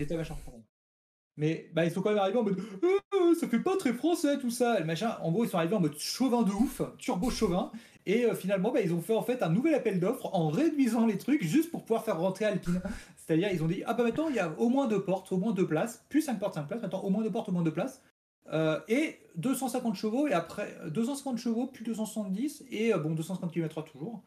Mais 1.36 1.68
bah, 1.74 1.84
ils 1.84 1.90
sont 1.90 2.00
quand 2.00 2.08
même 2.08 2.18
arrivés 2.18 2.38
en 2.38 2.44
mode 2.44 2.58
Euh, 2.82 3.34
ça 3.38 3.46
fait 3.46 3.58
pas 3.58 3.76
très 3.76 3.92
français 3.92 4.38
tout 4.38 4.50
ça. 4.50 4.80
Le 4.80 4.86
machin, 4.86 5.18
en 5.20 5.30
gros, 5.30 5.44
ils 5.44 5.50
sont 5.50 5.58
arrivés 5.58 5.76
en 5.76 5.80
mode 5.80 5.98
chauvin 5.98 6.42
de 6.42 6.50
ouf, 6.50 6.80
turbo 6.96 7.28
chauvin. 7.28 7.70
Et 8.06 8.24
euh, 8.24 8.34
finalement, 8.34 8.72
bah, 8.72 8.80
ils 8.80 8.94
ont 8.94 9.02
fait 9.02 9.14
en 9.14 9.22
fait 9.22 9.42
un 9.42 9.50
nouvel 9.50 9.74
appel 9.74 10.00
d'offres 10.00 10.30
en 10.32 10.48
réduisant 10.48 11.04
les 11.04 11.18
trucs 11.18 11.42
juste 11.44 11.70
pour 11.70 11.82
pouvoir 11.82 12.04
faire 12.06 12.18
rentrer 12.18 12.46
Alpine. 12.46 12.80
C'est-à-dire, 13.18 13.50
ils 13.52 13.62
ont 13.62 13.66
dit 13.66 13.82
Ah 13.84 13.92
bah 13.92 14.04
maintenant, 14.04 14.28
il 14.30 14.36
y 14.36 14.38
a 14.38 14.50
au 14.58 14.70
moins 14.70 14.86
deux 14.86 15.02
portes, 15.02 15.30
au 15.32 15.36
moins 15.36 15.52
deux 15.52 15.66
places, 15.66 16.06
plus 16.08 16.22
5 16.22 16.38
portes, 16.38 16.54
5 16.54 16.68
places, 16.68 16.80
maintenant 16.80 17.00
au 17.00 17.10
moins 17.10 17.22
deux 17.22 17.30
portes, 17.30 17.50
au 17.50 17.52
moins 17.52 17.62
deux 17.62 17.72
places. 17.72 18.00
Euh, 18.52 18.80
et 18.88 19.18
250 19.36 19.96
chevaux, 19.96 20.28
et 20.28 20.32
après 20.32 20.76
250 20.90 21.38
chevaux, 21.38 21.66
plus 21.66 21.84
270, 21.84 22.64
et 22.70 22.94
euh, 22.94 22.98
bon, 22.98 23.14
250 23.14 23.52
km/h 23.52 23.84
toujours. 23.90 24.22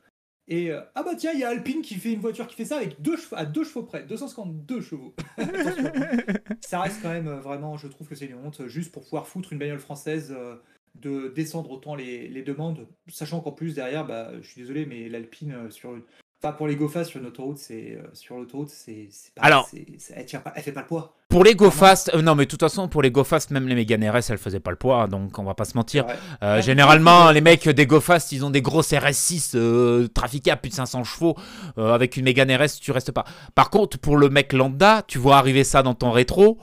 Et 0.49 0.71
euh, 0.71 0.81
ah 0.95 1.03
bah 1.03 1.13
tiens, 1.15 1.31
il 1.31 1.39
y 1.39 1.43
a 1.43 1.49
Alpine 1.49 1.83
qui 1.83 1.93
fait 1.93 2.11
une 2.11 2.19
voiture 2.19 2.47
qui 2.47 2.55
fait 2.55 2.65
ça 2.65 2.77
avec 2.77 2.99
deux 2.99 3.17
chevaux, 3.17 3.35
à 3.35 3.45
deux 3.45 3.63
chevaux 3.63 3.83
près, 3.83 4.03
252 4.03 4.81
chevaux. 4.81 5.15
Ça 6.61 6.81
reste 6.81 7.03
quand 7.03 7.09
même 7.09 7.27
euh, 7.27 7.39
vraiment, 7.39 7.77
je 7.77 7.87
trouve 7.87 8.07
que 8.07 8.15
c'est 8.15 8.25
une 8.25 8.35
honte, 8.35 8.67
juste 8.67 8.91
pour 8.91 9.03
pouvoir 9.03 9.27
foutre 9.27 9.53
une 9.53 9.59
bagnole 9.59 9.79
française, 9.79 10.35
euh, 10.35 10.55
de 10.95 11.27
descendre 11.27 11.69
autant 11.69 11.93
les, 11.93 12.27
les 12.27 12.41
demandes, 12.41 12.87
sachant 13.07 13.41
qu'en 13.41 13.51
plus 13.51 13.75
derrière, 13.75 14.07
bah, 14.07 14.31
je 14.41 14.47
suis 14.47 14.59
désolé, 14.59 14.87
mais 14.87 15.07
l'Alpine 15.07 15.51
euh, 15.51 15.69
sur 15.69 15.95
une... 15.95 16.01
Enfin, 16.41 16.53
pour 16.53 16.67
les 16.67 16.77
GoFast 16.77 17.09
sur 17.09 17.19
une 17.19 17.25
autoroute, 17.27 17.57
c'est 17.57 17.97
euh, 17.97 18.07
sur 18.13 18.37
l'autoroute, 18.37 18.69
c'est 18.69 19.09
pas, 19.35 19.41
Alors- 19.41 19.67
elle, 19.73 20.25
pas, 20.41 20.53
elle 20.55 20.63
fait 20.63 20.71
pas 20.71 20.81
le 20.81 20.87
poids. 20.87 21.13
Pour 21.27 21.43
les 21.43 21.53
Go 21.53 21.69
Fast, 21.69 22.09
euh, 22.15 22.21
non 22.23 22.33
mais 22.33 22.45
de 22.45 22.49
toute 22.49 22.61
façon 22.61 22.87
pour 22.87 23.01
les 23.03 23.11
Go 23.11 23.23
Fast, 23.25 23.51
même 23.51 23.67
les 23.67 23.75
Mégane 23.75 24.09
RS, 24.09 24.29
elles 24.31 24.37
faisaient 24.37 24.61
pas 24.61 24.71
le 24.71 24.77
poids, 24.77 25.07
donc 25.07 25.37
on 25.37 25.43
va 25.43 25.53
pas 25.53 25.65
se 25.65 25.75
mentir. 25.77 26.07
Ouais. 26.07 26.13
Euh, 26.41 26.55
Ouais. 26.55 26.61
généralement, 26.61 27.29
les 27.31 27.41
mecs 27.41 27.67
des 27.67 27.85
Go 27.85 27.99
Fast, 27.99 28.31
ils 28.31 28.43
ont 28.45 28.49
des 28.51 28.61
grosses 28.61 28.91
RS6 28.93 29.51
euh, 29.55 30.07
trafiquées 30.07 30.51
à 30.51 30.55
plus 30.55 30.69
de 30.69 30.75
500 30.75 31.03
chevaux. 31.03 31.35
Euh, 31.77 31.93
avec 31.93 32.15
une 32.17 32.23
Mégane 32.23 32.51
RS, 32.55 32.79
tu 32.81 32.91
restes 32.91 33.11
pas. 33.11 33.25
Par 33.53 33.69
contre, 33.69 33.99
pour 33.99 34.15
le 34.17 34.29
mec 34.29 34.53
lambda, 34.53 35.03
tu 35.05 35.17
vois 35.19 35.37
arriver 35.37 35.63
ça 35.65 35.83
dans 35.83 35.93
ton 35.93 36.09
rétro, 36.11 36.57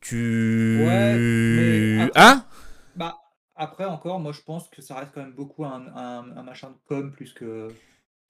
tu... 0.00 0.84
Ouais, 0.86 1.16
mais 1.16 2.10
Hein? 2.14 2.44
Bah, 2.96 3.18
après 3.56 3.84
encore, 3.84 4.20
moi 4.20 4.32
je 4.32 4.40
pense 4.42 4.68
que 4.68 4.82
ça 4.82 4.96
reste 4.96 5.10
quand 5.14 5.20
même 5.22 5.32
beaucoup 5.32 5.64
un, 5.64 5.82
un, 5.96 6.24
un 6.36 6.42
machin 6.42 6.68
de 6.68 6.76
com 6.88 7.10
plus 7.12 7.32
que, 7.32 7.68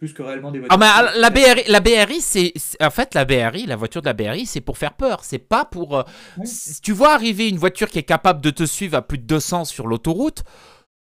plus 0.00 0.14
que 0.14 0.22
réellement 0.22 0.50
des 0.50 0.60
voitures. 0.60 0.74
Ah 0.74 0.78
mais 0.78 0.86
ah, 0.88 1.12
la 1.14 1.28
BRI, 1.28 1.62
la 1.68 1.80
BRI 1.80 2.22
c'est 2.22 2.54
en 2.80 2.88
fait 2.88 3.14
la 3.14 3.26
BRI, 3.26 3.66
la 3.66 3.76
voiture 3.76 4.00
de 4.00 4.06
la 4.06 4.14
BRI, 4.14 4.46
c'est 4.46 4.62
pour 4.62 4.78
faire 4.78 4.94
peur, 4.94 5.20
c'est 5.22 5.38
pas 5.38 5.66
pour 5.66 5.98
euh, 5.98 6.02
si 6.42 6.80
tu 6.80 6.92
vois 6.92 7.12
arriver 7.12 7.50
une 7.50 7.58
voiture 7.58 7.90
qui 7.90 7.98
est 7.98 8.02
capable 8.02 8.40
de 8.40 8.48
te 8.48 8.64
suivre 8.64 8.96
à 8.96 9.02
plus 9.02 9.18
de 9.18 9.24
200 9.24 9.66
sur 9.66 9.86
l'autoroute 9.86 10.42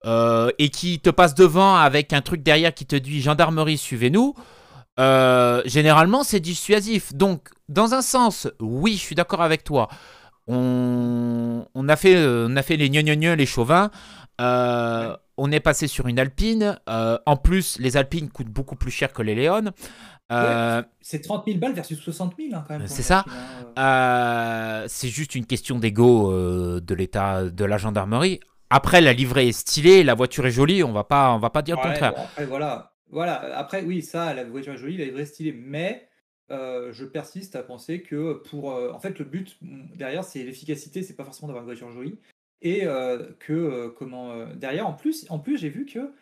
euh, 0.06 0.50
et 0.58 0.70
qui 0.70 1.00
te 1.00 1.10
passe 1.10 1.34
devant 1.34 1.76
avec 1.76 2.14
un 2.14 2.22
truc 2.22 2.42
derrière 2.42 2.72
qui 2.72 2.86
te 2.86 2.96
dit 2.96 3.20
gendarmerie 3.20 3.76
suivez-nous. 3.76 4.34
euh, 4.98 5.60
généralement, 5.66 6.24
c'est 6.24 6.40
dissuasif. 6.40 7.12
Donc, 7.14 7.50
dans 7.68 7.92
un 7.92 8.02
sens, 8.02 8.48
oui, 8.58 8.94
je 8.94 9.00
suis 9.00 9.14
d'accord 9.14 9.42
avec 9.42 9.64
toi. 9.64 9.88
On, 10.48 11.66
on 11.74 11.88
a 11.88 11.96
fait, 11.96 12.16
euh, 12.16 12.48
on 12.50 12.56
a 12.56 12.62
fait 12.62 12.76
les 12.76 12.88
gnognognos, 12.88 13.34
les 13.34 13.46
chauvins. 13.46 13.90
Euh. 14.40 15.16
On 15.36 15.52
est 15.52 15.60
passé 15.60 15.86
sur 15.86 16.08
une 16.08 16.18
Alpine. 16.18 16.78
Euh, 16.88 17.18
en 17.26 17.36
plus, 17.36 17.78
les 17.78 17.96
Alpines 17.96 18.28
coûtent 18.28 18.48
beaucoup 18.48 18.74
plus 18.74 18.90
cher 18.90 19.12
que 19.12 19.22
les 19.22 19.36
Léon. 19.36 19.66
Euh, 20.32 20.82
C'est 21.00 21.20
30 21.20 21.44
000 21.46 21.58
balles 21.58 21.74
versus 21.74 21.98
60 21.98 22.34
000 22.36 22.50
hein, 22.54 22.64
quand 22.66 22.78
même. 22.78 22.88
C'est 22.88 23.02
ça. 23.02 23.24
Hein, 23.76 24.84
c'est 24.88 25.08
juste 25.08 25.34
une 25.34 25.46
question 25.46 25.78
d'ego 25.78 26.32
de 26.80 26.94
l'état 26.94 27.44
de 27.44 27.64
la 27.64 27.78
gendarmerie. 27.78 28.40
Après, 28.70 29.00
la 29.00 29.12
livrée 29.12 29.48
est 29.48 29.52
stylée, 29.52 30.02
la 30.02 30.14
voiture 30.14 30.44
est 30.46 30.50
jolie, 30.50 30.82
on 30.82 30.92
va 30.92 31.04
pas, 31.04 31.32
on 31.32 31.38
va 31.38 31.50
pas 31.50 31.62
dire 31.62 31.76
le 31.76 31.82
contraire. 31.82 32.12
bon, 32.14 32.22
après, 32.22 32.44
voilà. 32.44 32.92
voilà. 33.10 33.56
Après, 33.56 33.82
oui, 33.82 34.02
ça, 34.02 34.34
la 34.34 34.44
voiture 34.44 34.74
est 34.74 34.78
jolie, 34.78 34.96
la 34.98 35.04
livrée 35.04 35.22
est 35.22 35.26
stylée, 35.26 35.52
mais 35.56 36.07
euh, 36.50 36.92
je 36.92 37.04
persiste 37.04 37.56
à 37.56 37.62
penser 37.62 38.02
que 38.02 38.34
pour. 38.48 38.72
euh, 38.72 38.90
en 38.92 39.00
fait, 39.00 39.18
le 39.18 39.24
but 39.24 39.56
mm, 39.62 39.96
derrière, 39.96 40.24
c'est 40.24 40.42
l'efficacité, 40.42 41.02
c'est 41.02 41.14
pas 41.14 41.24
forcément 41.24 41.48
d'avoir 41.48 41.62
une 41.64 41.70
voiture 41.70 41.90
jolie. 41.90 42.18
Et 42.62 42.86
euh, 42.86 43.30
que, 43.38 43.88
comment. 43.98 44.46
derrière, 44.54 44.86
en 44.86 44.92
plus, 44.94 45.26
en 45.30 45.38
plus 45.38 45.58
j'ai 45.58 45.68
vu 45.68 45.86
que. 45.86 46.12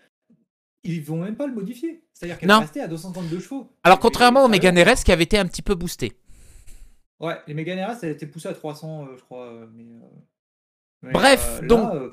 Ils 0.85 1.03
vont 1.03 1.23
même 1.23 1.35
pas 1.37 1.49
le 1.49 1.55
modifier. 1.55 2.05
C'est-à-dire 2.15 2.39
qu'elle 2.39 2.49
va 2.49 2.61
rester 2.61 2.81
à 2.81 2.87
252 2.87 3.41
chevaux. 3.41 3.69
Alors, 3.83 3.99
contrairement 3.99 4.45
au 4.45 4.49
Mégane 4.49 4.79
RS 4.79 5.03
qui 5.05 5.11
avait 5.11 5.25
été 5.25 5.37
un 5.37 5.47
petit 5.47 5.63
peu 5.63 5.75
boosté. 5.75 6.13
Ouais, 7.19 7.37
les 7.49 7.55
Mégane 7.55 7.81
RS, 7.81 7.99
elle 8.03 8.11
a 8.11 8.13
été 8.13 8.27
poussée 8.27 8.49
à 8.49 8.53
300, 8.55 9.05
euh, 9.07 9.17
je 9.17 9.23
crois. 9.23 9.67
mais, 9.73 9.83
euh, 9.83 10.07
mais, 11.03 11.13
Bref, 11.13 11.59
là, 11.63 11.67
donc- 11.67 12.13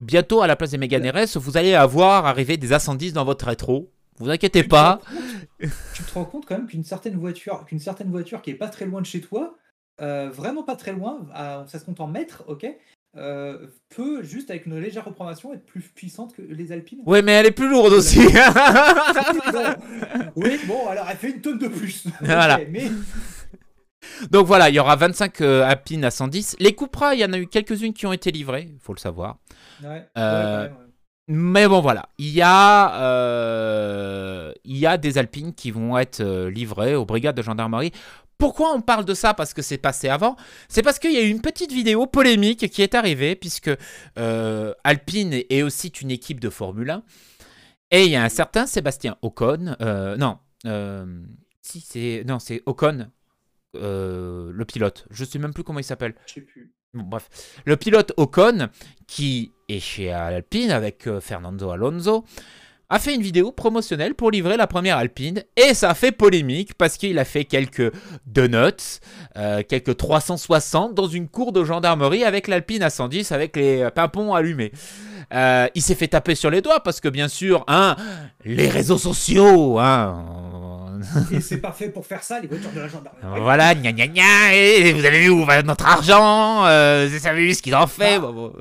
Bientôt, 0.00 0.40
à 0.42 0.46
la 0.46 0.56
place 0.56 0.70
des 0.70 0.78
Mégane 0.78 1.08
RS, 1.10 1.36
vous 1.36 1.56
allez 1.56 1.74
avoir 1.74 2.24
arrivé 2.26 2.56
des 2.56 2.72
A110 2.72 3.12
dans 3.12 3.24
votre 3.24 3.46
rétro. 3.46 3.92
Vous 4.20 4.30
inquiétez 4.30 4.62
pas. 4.64 5.00
tu 5.60 6.02
te 6.04 6.14
rends 6.14 6.24
compte 6.24 6.46
quand 6.46 6.56
même 6.56 6.66
qu'une 6.68 6.84
certaine 6.84 7.16
voiture, 7.16 7.64
qu'une 7.66 7.80
certaine 7.80 8.10
voiture 8.10 8.42
qui 8.42 8.50
est 8.50 8.54
pas 8.54 8.68
très 8.68 8.86
loin 8.86 9.00
de 9.00 9.06
chez 9.06 9.20
toi, 9.20 9.56
euh, 10.00 10.30
vraiment 10.30 10.62
pas 10.62 10.76
très 10.76 10.92
loin, 10.92 11.26
à- 11.34 11.64
ça 11.66 11.78
se 11.78 11.84
compte 11.84 12.00
en 12.00 12.06
mètres, 12.06 12.44
ok, 12.46 12.66
euh, 13.16 13.66
peut 13.88 14.22
juste 14.22 14.50
avec 14.50 14.66
une 14.66 14.78
légère 14.78 15.04
reprogrammation 15.04 15.52
être 15.52 15.66
plus 15.66 15.82
puissante 15.82 16.32
que 16.34 16.42
les 16.42 16.70
Alpines. 16.70 17.00
Ouais, 17.06 17.22
mais 17.22 17.32
elle 17.32 17.46
est 17.46 17.50
plus 17.50 17.68
lourde 17.68 17.92
aussi. 17.92 18.20
Oui, 20.36 20.58
bon, 20.66 20.86
alors 20.86 21.06
elle 21.10 21.16
fait 21.16 21.30
une 21.30 21.40
tonne 21.40 21.58
de 21.58 21.68
plus. 21.68 22.04
Voilà. 22.20 22.60
mais 22.70 22.90
Donc 24.30 24.46
voilà, 24.46 24.68
il 24.68 24.74
y 24.74 24.78
aura 24.78 24.96
25 24.96 25.40
euh, 25.40 25.62
Alpines 25.64 26.04
à 26.04 26.10
110. 26.10 26.56
Les 26.60 26.74
Cupra, 26.74 27.14
il 27.14 27.20
y 27.20 27.24
en 27.24 27.32
a 27.32 27.38
eu 27.38 27.46
quelques-unes 27.46 27.92
qui 27.92 28.06
ont 28.06 28.12
été 28.12 28.30
livrées, 28.30 28.68
il 28.72 28.78
faut 28.80 28.94
le 28.94 28.98
savoir. 28.98 29.38
ouais, 29.82 30.06
ouais. 30.16 30.70
Mais 31.32 31.68
bon, 31.68 31.80
voilà. 31.80 32.08
Il 32.18 32.30
y 32.30 32.42
a, 32.42 33.00
euh, 33.02 34.52
il 34.64 34.76
y 34.76 34.84
a 34.84 34.98
des 34.98 35.16
Alpines 35.16 35.54
qui 35.54 35.70
vont 35.70 35.96
être 35.96 36.18
euh, 36.18 36.50
livrées 36.50 36.96
aux 36.96 37.04
brigades 37.04 37.36
de 37.36 37.42
gendarmerie. 37.42 37.92
Pourquoi 38.36 38.74
on 38.74 38.80
parle 38.80 39.04
de 39.04 39.14
ça 39.14 39.32
Parce 39.32 39.54
que 39.54 39.62
c'est 39.62 39.78
passé 39.78 40.08
avant? 40.08 40.34
C'est 40.68 40.82
parce 40.82 40.98
qu'il 40.98 41.12
y 41.12 41.18
a 41.18 41.22
eu 41.22 41.28
une 41.28 41.40
petite 41.40 41.70
vidéo 41.70 42.08
polémique 42.08 42.68
qui 42.68 42.82
est 42.82 42.96
arrivée, 42.96 43.36
puisque 43.36 43.70
euh, 44.18 44.74
Alpine 44.82 45.44
est 45.48 45.62
aussi 45.62 45.86
une 46.02 46.10
équipe 46.10 46.40
de 46.40 46.50
Formule 46.50 46.90
1. 46.90 47.02
Et 47.92 48.06
il 48.06 48.10
y 48.10 48.16
a 48.16 48.24
un 48.24 48.28
certain 48.28 48.66
Sébastien 48.66 49.16
Ocon. 49.22 49.76
euh, 49.80 50.16
non, 50.16 50.38
si 51.62 51.80
c'est. 51.80 52.24
Non, 52.26 52.40
c'est 52.40 52.60
Ocon, 52.66 53.08
le 53.74 54.64
pilote. 54.64 55.06
Je 55.10 55.24
sais 55.24 55.38
même 55.38 55.54
plus 55.54 55.62
comment 55.62 55.78
il 55.78 55.84
s'appelle. 55.84 56.16
Je 56.26 56.34
sais 56.34 56.40
plus. 56.40 56.72
Bon, 56.92 57.04
bref, 57.04 57.28
le 57.66 57.76
pilote 57.76 58.12
Ocon, 58.16 58.68
qui 59.06 59.52
est 59.76 59.80
chez 59.80 60.12
Alpine 60.12 60.70
avec 60.70 61.06
euh, 61.06 61.20
Fernando 61.20 61.70
Alonso, 61.70 62.24
a 62.88 62.98
fait 62.98 63.14
une 63.14 63.22
vidéo 63.22 63.52
promotionnelle 63.52 64.14
pour 64.14 64.30
livrer 64.30 64.56
la 64.56 64.66
première 64.66 64.96
Alpine 64.96 65.44
et 65.56 65.74
ça 65.74 65.90
a 65.90 65.94
fait 65.94 66.10
polémique 66.10 66.74
parce 66.74 66.96
qu'il 66.96 67.18
a 67.18 67.24
fait 67.24 67.44
quelques 67.44 67.92
donuts, 68.26 68.98
euh, 69.36 69.62
quelques 69.66 69.96
360 69.96 70.94
dans 70.94 71.06
une 71.06 71.28
cour 71.28 71.52
de 71.52 71.64
gendarmerie 71.64 72.24
avec 72.24 72.48
l'Alpine 72.48 72.82
à 72.82 72.90
110 72.90 73.30
avec 73.30 73.56
les 73.56 73.88
pimpons 73.94 74.34
allumés. 74.34 74.72
Euh, 75.32 75.68
il 75.76 75.82
s'est 75.82 75.94
fait 75.94 76.08
taper 76.08 76.34
sur 76.34 76.50
les 76.50 76.60
doigts 76.60 76.80
parce 76.80 77.00
que 77.00 77.08
bien 77.08 77.28
sûr, 77.28 77.64
hein, 77.68 77.94
les 78.44 78.68
réseaux 78.68 78.98
sociaux, 78.98 79.78
hein, 79.78 80.24
Et 81.30 81.40
c'est 81.40 81.58
pas 81.58 81.72
fait 81.72 81.88
pour 81.88 82.04
faire 82.04 82.22
ça, 82.22 82.40
les 82.40 82.48
voitures 82.48 82.72
de 82.72 82.80
la 82.80 82.88
gendarmerie. 82.88 83.40
voilà, 83.40 83.74
gna 83.74 83.92
gna 83.92 84.08
gna, 84.08 84.54
et 84.54 84.92
vous 84.92 85.04
avez 85.04 85.20
vu 85.20 85.28
où 85.28 85.44
va 85.44 85.62
notre 85.62 85.86
argent, 85.86 86.66
euh, 86.66 87.08
vous 87.10 87.26
avez 87.26 87.46
vu 87.46 87.54
ce 87.54 87.62
qu'ils 87.62 87.76
ont 87.76 87.86
fait. 87.86 88.18
Bah, 88.18 88.26
bon, 88.26 88.32
bon. 88.32 88.52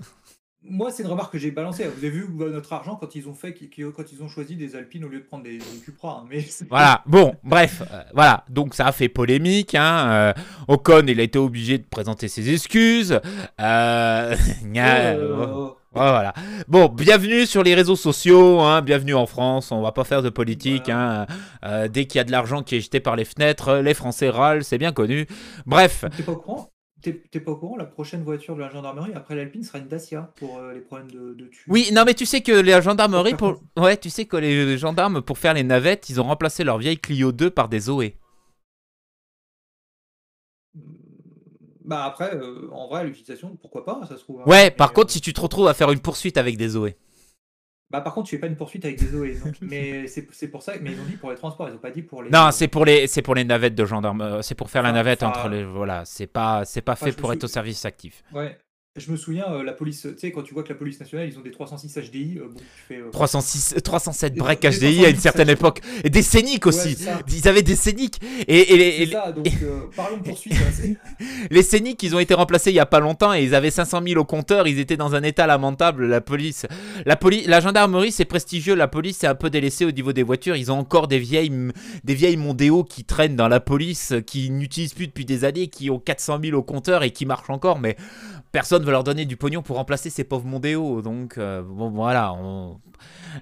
Moi, 0.70 0.92
c'est 0.92 1.02
une 1.04 1.10
remarque 1.10 1.34
que 1.34 1.40
j'ai 1.40 1.50
balancée. 1.52 1.86
Vous 1.86 1.98
avez 2.06 2.10
vu 2.12 2.28
notre 2.32 2.72
argent 2.74 2.96
quand 2.96 3.16
ils 3.16 3.28
ont 3.28 3.34
fait, 3.34 3.54
quand 3.54 4.04
ils 4.14 4.22
ont 4.24 4.28
choisi 4.28 4.56
des 4.56 4.76
Alpines 4.76 5.04
au 5.04 5.08
lieu 5.08 5.20
de 5.20 5.24
prendre 5.26 5.44
des, 5.44 5.58
des 5.58 5.64
Cupra. 5.84 6.22
hein, 6.22 6.28
mais 6.30 6.46
Voilà, 6.70 7.02
bon, 7.08 7.34
bref, 7.44 7.82
euh, 7.92 8.02
voilà, 8.14 8.44
donc 8.50 8.76
ça 8.76 8.86
a 8.86 8.92
fait 8.92 9.10
polémique. 9.10 9.74
Hein, 9.74 10.10
euh, 10.12 10.34
Ocon, 10.68 11.04
il 11.08 11.20
a 11.20 11.24
été 11.24 11.40
obligé 11.40 11.80
de 11.80 11.84
présenter 11.90 12.28
ses 12.28 12.54
excuses. 12.54 13.20
Euh, 13.60 14.36
gna- 14.64 15.16
Euh, 15.16 15.70
voilà. 15.92 16.34
Bon, 16.68 16.88
bienvenue 16.88 17.48
sur 17.48 17.64
les 17.64 17.74
réseaux 17.74 17.96
sociaux, 17.96 18.60
hein, 18.60 18.82
bienvenue 18.84 19.16
en 19.16 19.26
France. 19.26 19.72
On 19.72 19.82
va 19.82 19.92
pas 19.92 20.04
faire 20.04 20.22
de 20.22 20.30
politique. 20.30 20.84
Voilà. 20.86 21.22
Hein, 21.22 21.28
euh, 21.66 21.88
dès 21.88 22.06
qu'il 22.06 22.20
y 22.20 22.22
a 22.22 22.24
de 22.24 22.32
l'argent 22.32 22.62
qui 22.62 22.76
est 22.76 22.82
jeté 22.82 23.00
par 23.00 23.16
les 23.16 23.26
fenêtres, 23.26 23.78
les 23.78 23.96
Français 23.96 24.30
râlent, 24.30 24.64
c'est 24.64 24.78
bien 24.78 24.92
connu. 24.92 25.26
Bref, 25.66 26.06
T'es 26.16 26.22
pas 26.22 26.34
au 26.34 26.38
courant? 26.38 26.70
T'es 27.02 27.14
t'es 27.32 27.40
pas 27.40 27.52
au 27.52 27.56
courant 27.56 27.78
La 27.78 27.86
prochaine 27.86 28.24
voiture 28.24 28.56
de 28.56 28.60
la 28.62 28.70
gendarmerie 28.70 29.14
après 29.14 29.36
l'Alpine 29.36 29.64
sera 29.64 29.80
une 29.80 29.88
Dacia 29.88 30.32
pour 30.36 30.58
euh, 30.58 30.74
les 30.74 30.82
problèmes 30.82 31.10
de, 31.12 31.34
de 31.34 31.46
tue. 31.48 31.64
oui, 31.70 31.90
non, 31.94 32.04
mais 32.06 32.14
tu 32.14 32.26
sais 32.26 32.42
que 32.42 32.52
les 32.52 32.82
gendarmeries, 32.82 33.36
Pour 33.36 33.60
pour... 33.76 33.84
ouais, 33.84 33.96
tu 33.98 34.10
sais 34.10 34.26
que 34.26 34.36
les 34.38 34.78
gendarmes 34.78 35.22
pour 35.22 35.38
faire 35.38 35.54
les 35.54 35.64
navettes, 35.64 36.10
ils 36.10 36.20
ont 36.20 36.26
remplacé 36.26 36.64
leur 36.64 36.78
vieille 36.78 36.98
Clio 37.00 37.32
2 37.32 37.50
par 37.52 37.70
des 37.70 37.80
Zoé. 37.80 38.16
Bah 41.86 42.04
après, 42.06 42.36
euh, 42.36 42.70
en 42.72 42.88
vrai, 42.88 43.04
l'utilisation, 43.06 43.56
pourquoi 43.60 43.84
pas 43.84 44.02
Ça 44.08 44.16
se 44.18 44.22
trouve. 44.24 44.42
hein. 44.42 44.44
Ouais, 44.46 44.70
par 44.70 44.90
euh, 44.90 44.94
contre, 44.94 45.12
si 45.12 45.22
tu 45.22 45.34
te 45.34 45.42
retrouves 45.42 45.68
à 45.68 45.74
faire 45.74 45.92
une 45.92 46.00
poursuite 46.00 46.38
avec 46.38 46.56
des 46.58 46.70
Zoé. 46.70 46.98
Bah, 47.92 48.02
par 48.02 48.14
contre, 48.14 48.30
tu 48.30 48.36
fais 48.36 48.40
pas 48.40 48.48
une 48.48 48.56
poursuite 48.56 48.86
avec 48.86 49.00
des 49.00 49.16
OE. 49.16 49.44
Donc, 49.44 49.56
mais 49.62 50.06
c'est 50.08 50.48
pour 50.48 50.62
ça. 50.62 50.74
Mais 50.82 50.92
ils 50.92 51.00
ont 51.00 51.06
dit 51.06 51.18
pour 51.18 51.32
les 51.32 51.38
transports, 51.38 51.68
ils 51.70 51.76
ont 51.76 51.80
pas 51.80 51.92
dit 51.92 52.04
pour 52.04 52.22
les. 52.24 52.30
Non, 52.30 52.52
c'est 52.52 52.68
pour 52.68 52.86
les, 52.86 53.08
c'est 53.08 53.22
pour 53.22 53.36
les 53.36 53.44
navettes 53.44 53.76
de 53.76 53.86
gendarmes. 53.86 54.42
C'est 54.42 54.56
pour 54.56 54.70
faire 54.70 54.84
la 54.84 54.92
navette 54.92 55.24
enfin, 55.24 55.40
entre 55.40 55.50
les. 55.50 55.64
Voilà, 55.64 56.06
c'est 56.06 56.28
pas, 56.28 56.66
c'est 56.66 56.82
pas 56.82 56.94
enfin, 56.94 57.08
fait 57.08 57.14
pour 57.14 57.34
être 57.34 57.44
au 57.44 57.48
service 57.48 57.86
actif. 57.86 58.24
Ouais. 58.34 58.58
Je 59.00 59.12
me 59.12 59.18
souviens, 59.18 59.46
euh, 59.50 59.64
la 59.64 59.72
police, 59.74 60.02
tu 60.02 60.20
sais, 60.20 60.32
quand 60.32 60.44
tu 60.44 60.54
vois 60.54 60.64
que 60.64 60.70
la 60.70 60.76
police 60.76 61.00
nationale, 61.00 61.28
ils 61.32 61.38
ont 61.38 61.42
des 61.42 61.52
306 61.52 61.98
HDI, 61.98 62.38
euh, 62.38 62.44
bon, 62.54 62.60
tu 62.60 62.64
fais. 62.88 62.96
euh, 62.98 63.10
306, 63.12 63.76
307 63.84 64.34
Des- 64.34 64.40
break 64.40 64.60
des 64.62 64.70
HDI 64.70 64.86
à 65.06 65.10
une 65.10 65.16
308, 65.16 65.20
certaine 65.22 65.50
époque. 65.50 65.82
Et 66.04 66.10
des 66.10 66.22
scéniques 66.22 66.68
aussi. 66.68 66.98
Ils 67.30 67.48
avaient 67.48 67.62
des 67.64 67.76
scéniques. 67.76 68.20
Et, 68.48 68.74
et 68.74 68.78
les, 68.78 69.04
et 69.04 69.08
ça, 69.08 69.32
donc 69.32 69.48
euh, 69.64 69.80
parlons 69.96 70.18
de 70.18 70.24
poursuite. 70.24 70.54
hein, 70.54 70.94
les 71.52 71.64
scéniques, 71.64 72.04
ils 72.04 72.16
ont 72.16 72.20
été 72.20 72.34
remplacés 72.34 72.72
il 72.72 72.76
y 72.76 72.80
a 72.80 72.86
pas 72.86 73.00
longtemps 73.00 73.34
et 73.34 73.44
ils 73.44 73.56
avaient 73.56 73.72
500 73.72 74.02
000 74.06 74.20
au 74.22 74.26
compteur. 74.26 74.68
Ils 74.68 74.80
étaient 74.80 74.98
dans 74.98 75.16
un 75.16 75.24
état 75.24 75.48
lamentable. 75.48 76.06
La 76.08 76.22
police, 76.22 76.66
la 77.06 77.16
police, 77.16 77.48
la 77.48 77.62
gendarmerie, 77.62 78.12
c'est 78.12 78.26
prestigieux. 78.26 78.76
La 78.76 78.88
police, 78.88 79.18
c'est 79.20 79.28
un 79.28 79.36
peu 79.36 79.50
délaissé 79.50 79.86
au 79.86 79.92
niveau 79.92 80.14
des 80.14 80.24
voitures. 80.24 80.56
Ils 80.56 80.72
ont 80.72 80.78
encore 80.80 81.08
des 81.08 81.20
vieilles, 81.20 81.52
des 82.04 82.14
vieilles 82.16 82.38
Mondeo 82.38 82.84
qui 82.84 83.04
traînent 83.06 83.36
dans 83.36 83.48
la 83.48 83.60
police, 83.60 84.14
qui 84.28 84.50
n'utilisent 84.50 84.94
plus 84.94 85.08
depuis 85.08 85.26
des 85.26 85.46
années, 85.46 85.68
qui 85.68 85.90
ont 85.90 86.00
400 86.00 86.40
000 86.44 86.58
au 86.58 86.64
compteur 86.64 87.04
et 87.04 87.12
qui 87.12 87.26
marchent 87.26 87.50
encore. 87.50 87.80
Mais 87.80 87.96
personne 88.52 88.84
leur 88.92 89.04
donner 89.04 89.26
du 89.26 89.38
pognon 89.38 89.62
pour 89.62 89.76
remplacer 89.78 90.10
ces 90.10 90.24
pauvres 90.24 90.46
Mondeo. 90.46 91.02
Donc, 91.02 91.38
euh, 91.38 91.62
bon, 91.64 91.90
voilà. 91.90 92.34
on- 92.34 92.80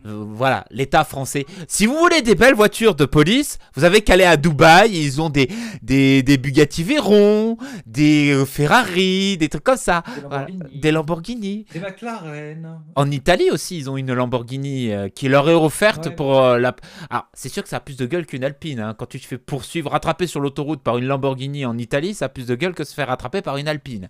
euh, 0.06 0.24
voilà, 0.28 0.66
l'État 0.70 1.04
français. 1.04 1.46
Si 1.68 1.88
vous 1.88 1.96
voulez 1.98 2.22
des 2.22 2.36
belles 2.36 2.54
voitures 2.54 2.94
de 2.94 3.06
police, 3.06 3.58
vous 3.76 3.86
avez 3.86 4.02
qu'à 4.02 4.14
aller 4.14 4.24
à 4.26 4.38
Dubaï. 4.38 4.92
Ils 4.96 5.20
ont 5.22 5.30
des, 5.32 5.50
des, 5.82 6.22
des 6.22 6.38
Bugatti 6.38 6.84
Veyron, 6.84 7.58
des 7.88 8.32
euh, 8.34 8.46
Ferrari, 8.46 9.38
des 9.38 9.50
trucs 9.50 9.64
comme 9.64 9.78
ça. 9.78 10.04
Des 10.16 10.22
Voilà, 10.28 10.46
Lamborghini. 10.48 10.80
Des 10.80 10.92
Lamborghini. 10.92 11.66
Des 11.74 11.80
McLaren. 11.80 12.80
En 12.96 13.10
Italie 13.10 13.50
aussi, 13.50 13.78
ils 13.78 13.90
ont 13.90 13.98
une 13.98 14.14
Lamborghini 14.14 14.92
euh, 14.94 15.10
qui 15.10 15.28
leur 15.28 15.50
est 15.50 15.54
offerte 15.54 16.08
Ouais. 16.08 16.16
pour 16.16 16.42
la. 16.42 16.76
Alors, 17.10 17.26
c'est 17.34 17.50
sûr 17.50 17.64
que 17.64 17.70
ça 17.70 17.78
a 17.78 17.80
plus 17.80 17.98
de 17.98 18.06
gueule 18.06 18.26
qu'une 18.28 18.44
Alpine. 18.44 18.80
hein. 18.80 18.94
Quand 18.98 19.08
tu 19.08 19.20
te 19.20 19.26
fais 19.26 19.38
poursuivre, 19.40 19.90
rattraper 19.92 20.28
sur 20.28 20.40
l'autoroute 20.40 20.82
par 20.84 20.98
une 20.98 21.06
Lamborghini 21.06 21.66
en 21.66 21.78
Italie, 21.78 22.14
ça 22.14 22.26
a 22.26 22.30
plus 22.30 22.46
de 22.46 22.54
gueule 22.56 22.76
que 22.76 22.84
se 22.84 22.94
faire 22.94 23.08
rattraper 23.08 23.42
par 23.42 23.58
une 23.58 23.68
Alpine. 23.68 24.10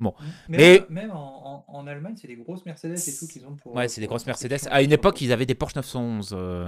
Mais 0.00 0.12
Mais- 0.48 0.84
même, 0.90 1.10
en, 1.10 1.64
en- 1.68 1.74
en 1.76 1.86
Allemagne, 1.86 2.14
c'est 2.16 2.28
des 2.28 2.36
grosses 2.36 2.64
Mercedes 2.64 2.94
et 2.96 3.16
tout 3.18 3.26
qu'ils 3.26 3.44
ont 3.46 3.56
pour. 3.56 3.74
Ouais, 3.74 3.88
c'est 3.88 4.00
des 4.00 4.06
grosses 4.06 4.26
Mercedes. 4.26 4.68
À 4.70 4.82
une 4.82 4.92
époque, 4.92 5.20
ils 5.20 5.32
avaient 5.32 5.46
des 5.46 5.54
Porsche 5.56 5.74
911. 5.76 6.30
euh, 6.32 6.64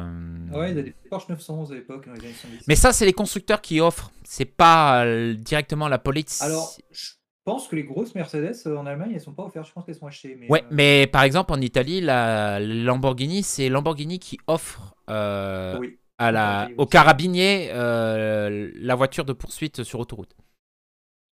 Ouais, 0.53 0.71
ils 0.71 0.79
avaient 0.79 0.83
des 0.83 0.95
Porsche 1.09 1.29
911 1.29 1.71
à 1.71 1.75
l'époque, 1.77 2.07
dans 2.07 2.13
les 2.15 2.21
années 2.21 2.33
70. 2.33 2.65
Mais 2.67 2.75
ça, 2.75 2.93
c'est 2.93 3.07
les 3.07 3.13
constructeurs 3.13 3.61
qui 3.61 3.81
offrent. 3.81 4.11
C'est 4.25 4.45
pas 4.45 5.05
euh, 5.05 5.35
directement 5.35 5.87
la 5.89 5.99
police. 5.99 6.43
Alors, 6.43 6.77
je 6.91 7.11
pense 7.45 7.69
que 7.69 7.77
les 7.77 7.85
grosses 7.85 8.15
Mercedes 8.17 8.57
euh, 8.67 8.77
en 8.77 8.85
Allemagne, 8.87 9.13
elles 9.15 9.21
sont 9.21 9.33
pas 9.35 9.45
offertes. 9.45 9.67
Je 9.69 9.73
pense 9.73 9.85
qu'elles 9.87 9.95
sont 9.95 10.07
achetées. 10.09 10.37
Mais, 10.37 10.51
Ouais, 10.51 10.63
euh, 10.65 10.69
mais 10.73 11.07
par 11.07 11.23
exemple 11.23 11.53
en 11.53 11.61
Italie, 11.61 12.01
la 12.01 12.59
Lamborghini, 12.59 13.43
c'est 13.45 13.69
Lamborghini 13.69 14.19
qui 14.19 14.39
offre 14.49 14.95
oui. 15.09 15.99
à 16.19 16.33
la, 16.33 16.69
au 16.79 16.87
carabinier 16.87 17.71
la 17.73 18.95
voiture 18.97 19.25
de 19.25 19.33
poursuite 19.33 19.85
sur 19.85 20.01
autoroute. 20.01 20.35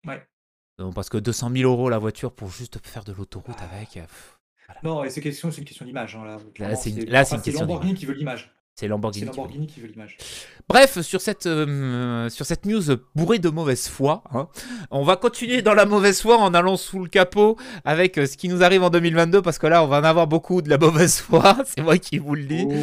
Ouais. 0.06 0.22
Donc, 0.78 0.94
parce 0.94 1.08
que 1.08 1.18
200 1.18 1.50
000 1.56 1.70
euros 1.70 1.88
la 1.90 1.98
voiture 1.98 2.32
pour 2.32 2.50
juste 2.50 2.78
faire 2.84 3.04
de 3.04 3.12
l'autoroute 3.12 3.56
Ah. 3.58 3.68
avec, 3.76 3.96
euh, 3.96 4.02
Non, 4.84 5.02
et 5.04 5.10
c'est 5.10 5.20
question, 5.20 5.50
c'est 5.50 5.58
une 5.60 5.64
question 5.66 5.84
d'image. 5.86 6.14
hein, 6.16 6.38
là, 6.58 6.76
c'est 6.76 6.90
une- 6.90 7.04
là, 7.06 7.24
c'est 7.24 7.36
une 7.36 7.42
question 7.42 7.62
Lamborghini 7.66 7.94
qui 7.94 8.06
veut 8.06 8.14
l'image. 8.14 8.52
c'est 8.76 8.86
Lamborghini. 8.86 9.26
Lamborghini 9.26 9.66
qui 9.66 9.80
veut 9.80 9.88
l'image. 9.88 10.16
Bref, 10.68 11.00
sur 11.00 11.20
cette, 11.20 11.46
euh, 11.46 12.28
sur 12.28 12.46
cette 12.46 12.64
news 12.64 12.82
bourrée 13.16 13.40
de 13.40 13.48
mauvaise 13.48 13.88
foi, 13.88 14.22
hein, 14.32 14.46
on 14.92 15.02
va 15.02 15.16
continuer 15.16 15.62
dans 15.62 15.74
la 15.74 15.84
mauvaise 15.84 16.20
foi 16.22 16.36
en 16.38 16.54
allant 16.54 16.76
sous 16.76 17.02
le 17.02 17.08
capot 17.08 17.56
avec 17.84 18.18
euh, 18.18 18.26
ce 18.26 18.36
qui 18.36 18.46
nous 18.48 18.62
arrive 18.62 18.84
en 18.84 18.90
2022 18.90 19.42
parce 19.42 19.58
que 19.58 19.66
là, 19.66 19.82
on 19.82 19.88
va 19.88 19.98
en 19.98 20.04
avoir 20.04 20.28
beaucoup 20.28 20.62
de 20.62 20.68
la 20.70 20.78
mauvaise 20.78 21.18
foi, 21.20 21.56
c'est 21.64 21.80
moi 21.82 21.98
qui 21.98 22.18
vous 22.18 22.36
le 22.36 22.44
dis. 22.44 22.66
Oh. 22.68 22.74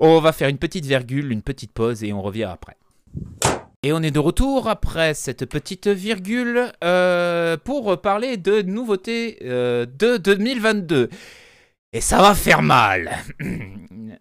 On 0.00 0.20
va 0.20 0.32
faire 0.32 0.48
une 0.48 0.56
petite 0.58 0.86
virgule, 0.86 1.30
une 1.30 1.42
petite 1.42 1.72
pause 1.72 2.02
et 2.04 2.12
on 2.14 2.22
revient 2.22 2.44
après. 2.44 2.76
Et 3.84 3.92
on 3.92 4.02
est 4.02 4.10
de 4.10 4.18
retour 4.18 4.68
après 4.68 5.14
cette 5.14 5.46
petite 5.46 5.86
virgule 5.86 6.72
euh, 6.82 7.56
pour 7.56 8.00
parler 8.00 8.36
de 8.36 8.60
nouveautés 8.62 9.38
euh, 9.42 9.86
de 9.86 10.16
2022. 10.16 11.08
Et 11.92 12.00
ça 12.00 12.18
va 12.18 12.34
faire 12.34 12.62
mal. 12.62 13.10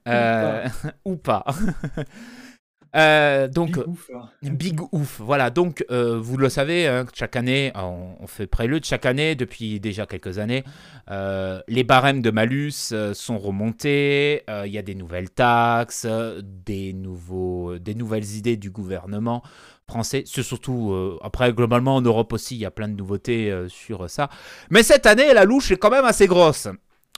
Euh, 0.07 0.65
ou 1.03 1.17
pas. 1.17 1.43
Euh, 2.95 3.47
donc, 3.47 3.75
Big 3.77 3.87
ouf, 3.87 4.09
hein. 4.15 4.29
Big 4.41 4.79
ouf, 4.91 5.19
voilà. 5.19 5.49
Donc, 5.49 5.85
euh, 5.91 6.17
vous 6.19 6.37
le 6.37 6.49
savez, 6.49 6.87
hein, 6.87 7.05
chaque 7.13 7.35
année, 7.35 7.71
on, 7.75 8.15
on 8.19 8.27
fait 8.27 8.47
prélude 8.47 8.85
chaque 8.85 9.05
année, 9.05 9.35
depuis 9.35 9.79
déjà 9.79 10.05
quelques 10.05 10.39
années. 10.39 10.63
euh, 11.11 11.61
les 11.67 11.83
barèmes 11.83 12.21
de 12.21 12.31
malus 12.31 12.93
sont 13.13 13.37
remontés. 13.37 14.43
Il 14.65 14.71
y 14.71 14.77
a 14.77 14.81
des 14.81 14.95
nouvelles 14.95 15.29
taxes, 15.29 16.07
des, 16.43 16.93
nouveaux, 16.93 17.77
des 17.77 17.95
nouvelles 17.95 18.35
idées 18.35 18.57
du 18.57 18.69
gouvernement 18.71 19.43
français. 19.87 20.23
C'est 20.25 20.43
surtout, 20.43 21.17
après, 21.21 21.53
globalement, 21.53 21.95
en 21.97 22.01
Europe 22.01 22.33
aussi, 22.33 22.55
il 22.55 22.59
y 22.59 22.65
a 22.65 22.71
plein 22.71 22.87
de 22.87 22.95
nouveautés 22.95 23.53
sur 23.67 24.09
ça. 24.09 24.29
Mais 24.69 24.83
cette 24.83 25.05
année, 25.05 25.33
la 25.33 25.43
louche 25.45 25.71
est 25.71 25.77
quand 25.77 25.91
même 25.91 26.05
assez 26.05 26.27
grosse. 26.27 26.67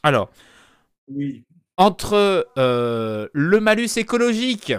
Alors, 0.04 0.30
Oui. 1.08 1.44
entre 1.78 2.48
le 2.56 3.60
malus 3.60 3.98
écologique, 3.98 4.74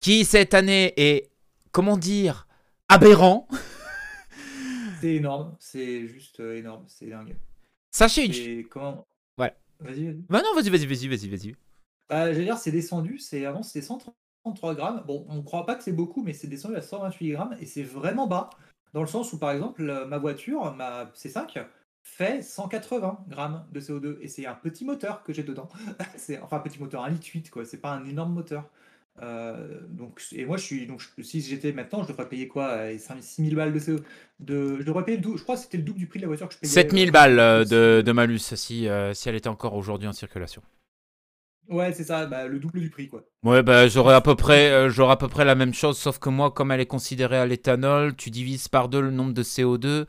qui 0.00 0.24
cette 0.24 0.54
année 0.54 0.92
est, 0.96 1.30
comment 1.72 1.96
dire, 1.96 2.46
aberrant. 2.88 3.48
C'est 5.00 5.14
énorme. 5.14 5.56
C'est 5.60 6.06
juste 6.06 6.40
euh, 6.40 6.56
énorme. 6.56 6.84
C'est 6.88 7.06
dingue. 7.06 7.36
Sachez 7.90 8.24
une... 8.24 8.66
Comment. 8.68 9.06
Ouais. 9.38 9.54
Vas-y, 9.80 10.06
vas-y. 10.06 10.24
Bah 10.28 10.42
non, 10.42 10.54
vas-y, 10.54 10.70
vas-y, 10.70 10.86
vas-y, 10.86 11.08
vas-y, 11.08 11.28
vas-y. 11.28 11.54
Bah, 12.08 12.32
j'allais 12.32 12.44
dire, 12.44 12.58
c'est 12.58 12.72
descendu. 12.72 13.18
C'est 13.18 13.44
avant, 13.44 13.62
c'était 13.62 13.84
133 13.84 14.74
grammes. 14.74 15.04
Bon, 15.06 15.26
on 15.28 15.36
ne 15.36 15.42
croit 15.42 15.66
pas 15.66 15.74
que 15.74 15.82
c'est 15.82 15.92
beaucoup, 15.92 16.22
mais 16.22 16.32
c'est 16.32 16.46
descendu 16.46 16.76
à 16.76 16.82
128 16.82 17.30
grammes 17.32 17.56
et 17.60 17.66
c'est 17.66 17.82
vraiment 17.82 18.26
bas. 18.26 18.50
Dans 18.94 19.02
le 19.02 19.06
sens 19.06 19.32
où, 19.32 19.38
par 19.38 19.50
exemple, 19.50 19.88
euh, 19.88 20.06
ma 20.06 20.18
voiture, 20.18 20.74
ma 20.74 21.06
C5, 21.14 21.66
fait 22.02 22.40
180 22.40 23.24
grammes 23.28 23.66
de 23.72 23.80
CO2 23.80 24.18
et 24.20 24.28
c'est 24.28 24.46
un 24.46 24.54
petit 24.54 24.84
moteur 24.84 25.24
que 25.24 25.32
j'ai 25.32 25.42
dedans. 25.42 25.68
c'est 26.16 26.40
enfin 26.40 26.58
un 26.58 26.60
petit 26.60 26.78
moteur, 26.78 27.02
un 27.02 27.10
litre 27.10 27.26
8 27.26 27.50
quoi. 27.50 27.64
C'est 27.64 27.80
pas 27.80 27.90
un 27.90 28.04
énorme 28.06 28.32
moteur. 28.32 28.70
Euh, 29.22 29.80
donc 29.88 30.22
et 30.32 30.44
moi 30.44 30.56
je 30.58 30.64
suis 30.64 30.86
donc 30.86 31.00
je- 31.00 31.22
si 31.22 31.40
j'étais 31.40 31.72
maintenant 31.72 32.02
je 32.02 32.08
devrais 32.08 32.28
payer 32.28 32.48
quoi 32.48 32.96
6 32.98 33.40
000 33.42 33.54
balles 33.56 33.72
de 33.72 33.78
CO 33.78 34.00
de 34.40 34.76
je 34.80 34.84
devrais 34.84 35.04
payer 35.04 35.16
le 35.18 35.36
je 35.36 35.42
crois 35.42 35.56
que 35.56 35.62
c'était 35.62 35.78
le 35.78 35.84
double 35.84 35.98
du 35.98 36.06
prix 36.06 36.18
de 36.18 36.24
la 36.24 36.28
voiture 36.28 36.48
que 36.48 36.54
je 36.54 36.58
payais 36.60 36.84
7000 36.84 37.10
euh, 37.10 37.12
balles 37.12 37.38
euh, 37.40 37.62
aussi. 37.62 37.78
de, 37.98 38.02
de 38.04 38.12
malus 38.12 38.38
si, 38.38 38.88
euh, 38.88 39.14
si 39.14 39.28
elle 39.28 39.34
était 39.36 39.48
encore 39.48 39.74
aujourd'hui 39.74 40.06
en 40.08 40.12
circulation. 40.12 40.62
ouais 41.68 41.92
c'est 41.92 42.02
ça 42.04 42.26
bah, 42.26 42.48
le 42.48 42.58
double 42.58 42.80
du 42.80 42.90
prix 42.90 43.08
quoi 43.08 43.24
Ouais, 43.44 43.62
bah 43.62 43.86
j'aurais 43.86 44.14
à 44.14 44.20
peu 44.20 44.34
près, 44.34 44.70
euh, 44.72 44.88
j'aurais 44.90 45.12
à 45.12 45.16
peu 45.16 45.28
près 45.28 45.44
la 45.44 45.54
même 45.54 45.72
chose, 45.72 45.96
sauf 45.98 46.18
que 46.18 46.28
moi, 46.28 46.50
comme 46.50 46.72
elle 46.72 46.80
est 46.80 46.86
considérée 46.86 47.36
à 47.38 47.46
l'éthanol, 47.46 48.16
tu 48.16 48.30
divises 48.30 48.66
par 48.68 48.88
deux 48.88 49.00
le 49.00 49.10
nombre 49.12 49.32
de 49.34 49.42
CO2. 49.44 50.06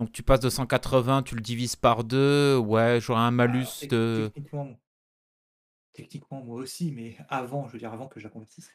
Donc 0.00 0.12
tu 0.12 0.22
passes 0.22 0.40
de 0.40 0.50
180, 0.50 1.22
tu 1.22 1.34
le 1.34 1.40
divises 1.40 1.76
par 1.76 2.04
deux. 2.04 2.56
Ouais, 2.58 2.98
j'aurais 3.00 3.20
un 3.22 3.30
malus 3.30 3.66
Ah, 3.82 3.86
de. 3.88 4.30
Techniquement, 4.34 4.78
techniquement, 5.94 6.42
moi 6.42 6.56
aussi, 6.56 6.92
mais 6.92 7.16
avant, 7.28 7.66
je 7.68 7.72
veux 7.72 7.78
dire, 7.78 7.92
avant 7.92 8.08
que 8.08 8.20
je 8.20 8.24
la 8.24 8.30
convertisse. 8.30 8.70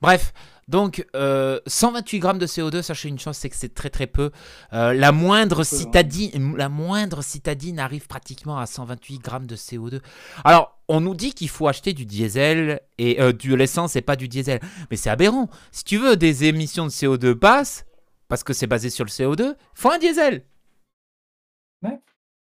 Bref, 0.00 0.32
donc 0.68 1.06
euh, 1.14 1.60
128 1.66 2.18
grammes 2.18 2.38
de 2.38 2.46
CO2, 2.46 2.82
sachez 2.82 3.08
une 3.08 3.18
chose, 3.18 3.36
c'est 3.36 3.50
que 3.50 3.56
c'est 3.56 3.74
très 3.74 3.90
très 3.90 4.06
peu. 4.06 4.30
Euh, 4.72 4.92
la 4.94 5.12
moindre 5.12 5.60
hein. 5.60 5.64
citadine, 5.64 6.56
la 6.56 6.68
moindre 6.68 7.22
citadine 7.22 7.78
arrive 7.78 8.06
pratiquement 8.06 8.58
à 8.58 8.66
128 8.66 9.18
grammes 9.18 9.46
de 9.46 9.56
CO2. 9.56 10.00
Alors, 10.44 10.78
on 10.88 11.00
nous 11.00 11.14
dit 11.14 11.32
qu'il 11.32 11.48
faut 11.48 11.68
acheter 11.68 11.92
du 11.92 12.06
diesel 12.06 12.80
et 12.98 13.20
euh, 13.20 13.32
de 13.32 13.54
l'essence 13.54 13.96
et 13.96 14.02
pas 14.02 14.16
du 14.16 14.28
diesel, 14.28 14.60
mais 14.90 14.96
c'est 14.96 15.10
aberrant. 15.10 15.48
Si 15.72 15.84
tu 15.84 15.98
veux 15.98 16.16
des 16.16 16.44
émissions 16.44 16.86
de 16.86 16.90
CO2 16.90 17.32
basses, 17.34 17.84
parce 18.28 18.44
que 18.44 18.52
c'est 18.52 18.66
basé 18.66 18.88
sur 18.90 19.04
le 19.04 19.10
CO2, 19.10 19.54
faut 19.74 19.90
un 19.90 19.98
diesel. 19.98 20.44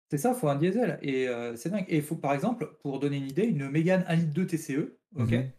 C'est 0.09 0.17
ça, 0.17 0.29
il 0.35 0.35
faut 0.39 0.49
un 0.49 0.55
diesel. 0.55 0.97
Et 1.01 1.27
euh, 1.27 1.55
c'est 1.55 1.69
dingue. 1.69 1.85
Et 1.87 1.97
il 1.97 2.01
faut, 2.03 2.15
par 2.15 2.33
exemple, 2.33 2.75
pour 2.81 2.99
donner 2.99 3.17
une 3.17 3.27
idée, 3.27 3.43
une 3.43 3.69
Mégane 3.69 4.03
1 4.07 4.15
litre 4.15 4.33
2 4.33 4.47
TCE, 4.47 4.97
ok 5.15 5.31
Mhm. 5.31 5.51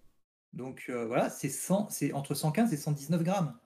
Donc 0.52 0.86
euh, 0.88 1.06
voilà, 1.06 1.30
c'est 1.30 1.48
100 1.48 1.88
c'est 1.90 2.12
entre 2.12 2.34
115 2.34 2.72
et 2.72 2.76
119 2.76 3.22
grammes. 3.22 3.56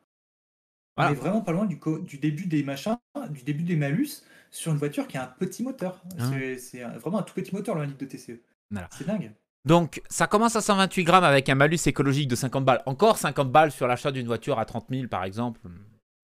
On 0.96 1.02
est 1.12 1.14
vraiment 1.14 1.40
pas 1.40 1.52
loin 1.52 1.64
du, 1.64 1.78
co- 1.78 1.98
du 1.98 2.18
début 2.18 2.46
des 2.46 2.62
machins, 2.62 2.96
du 3.30 3.42
début 3.42 3.64
des 3.64 3.74
malus 3.76 4.22
sur 4.50 4.70
une 4.70 4.78
voiture 4.78 5.08
qui 5.08 5.16
a 5.16 5.24
un 5.24 5.26
petit 5.26 5.62
moteur. 5.62 6.02
Ah. 6.18 6.30
C'est- 6.30 6.58
C'est 6.58 6.82
un- 6.82 6.96
vraiment 6.98 7.18
un 7.18 7.22
tout 7.22 7.34
petit 7.34 7.52
moteur, 7.54 7.74
le 7.74 7.80
1 7.82 7.86
litre 7.86 7.98
de 7.98 8.04
TCE. 8.06 8.40
Voilà. 8.70 8.88
C'est 8.92 9.06
dingue. 9.06 9.32
Donc, 9.64 10.02
ça 10.10 10.26
commence 10.26 10.56
à 10.56 10.60
128 10.60 11.04
grammes 11.04 11.24
avec 11.24 11.48
un 11.48 11.54
malus 11.54 11.78
écologique 11.86 12.28
de 12.28 12.36
50 12.36 12.64
balles. 12.66 12.82
Encore 12.84 13.16
50 13.16 13.50
balles 13.50 13.72
sur 13.72 13.86
l'achat 13.88 14.12
d'une 14.12 14.26
voiture 14.26 14.58
à 14.58 14.66
30 14.66 14.86
000, 14.90 15.08
par 15.08 15.24
exemple. 15.24 15.60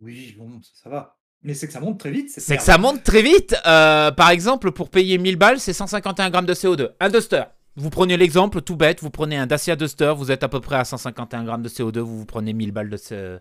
Oui, 0.01 0.35
bon, 0.39 0.61
ça, 0.63 0.71
ça 0.75 0.91
va. 0.91 1.17
Mais 1.43 1.55
c'est 1.55 1.67
que 1.67 1.73
ça 1.73 1.81
monte 1.81 1.99
très 1.99 2.11
vite. 2.11 2.31
C'est 2.31 2.57
que 2.57 2.63
ça 2.63 2.77
monte 2.79 3.03
très 3.03 3.23
vite. 3.23 3.57
Euh, 3.67 4.11
par 4.11 4.31
exemple, 4.31 4.73
pour 4.73 4.91
payer 4.91 5.17
1000 5.19 5.37
balles, 5.37 5.59
c'est 5.61 5.73
151 5.73 6.29
grammes 6.31 6.47
de 6.47 6.55
CO2. 6.55 6.91
Un 7.01 7.09
Duster. 7.09 7.45
Vous 7.77 7.89
prenez 7.89 8.17
l'exemple 8.17 8.61
tout 8.63 8.77
bête, 8.77 9.01
vous 9.01 9.11
prenez 9.11 9.37
un 9.39 9.47
Dacia 9.47 9.75
Duster, 9.77 10.13
vous 10.17 10.31
êtes 10.31 10.43
à 10.43 10.49
peu 10.49 10.61
près 10.61 10.77
à 10.77 10.85
151 10.85 11.45
grammes 11.45 11.63
de 11.63 11.69
CO2, 11.69 12.01
vous 12.01 12.19
vous 12.19 12.27
prenez 12.27 12.53
1000 12.53 12.73
balles 12.73 12.91
de, 12.91 12.97
ce- 12.97 13.39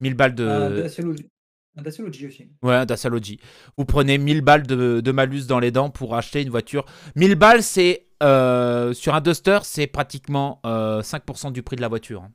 1000 0.00 0.14
balles 0.14 0.34
de... 0.34 0.44
Un 0.46 0.70
Dacia 0.70 1.04
Logi- 1.04 1.28
Un 1.76 1.82
Dacia 1.82 2.04
Logi 2.04 2.26
aussi. 2.28 2.48
Ouais, 2.62 2.76
un 2.76 2.86
Dacia 2.86 3.10
Logi. 3.10 3.40
Vous 3.76 3.84
prenez 3.84 4.16
1000 4.16 4.40
balles 4.42 4.62
de, 4.66 5.00
de 5.00 5.12
malus 5.12 5.46
dans 5.46 5.58
les 5.58 5.72
dents 5.72 5.90
pour 5.90 6.14
acheter 6.14 6.40
une 6.40 6.50
voiture. 6.50 6.86
1000 7.16 7.34
balles, 7.34 7.62
c'est 7.64 8.06
euh, 8.22 8.94
sur 8.94 9.12
un 9.14 9.20
Duster, 9.20 9.58
c'est 9.64 9.88
pratiquement 9.88 10.60
euh, 10.64 11.02
5% 11.02 11.50
du 11.52 11.62
prix 11.64 11.76
de 11.76 11.82
la 11.82 11.88
voiture. 11.88 12.22
hein. 12.22 12.32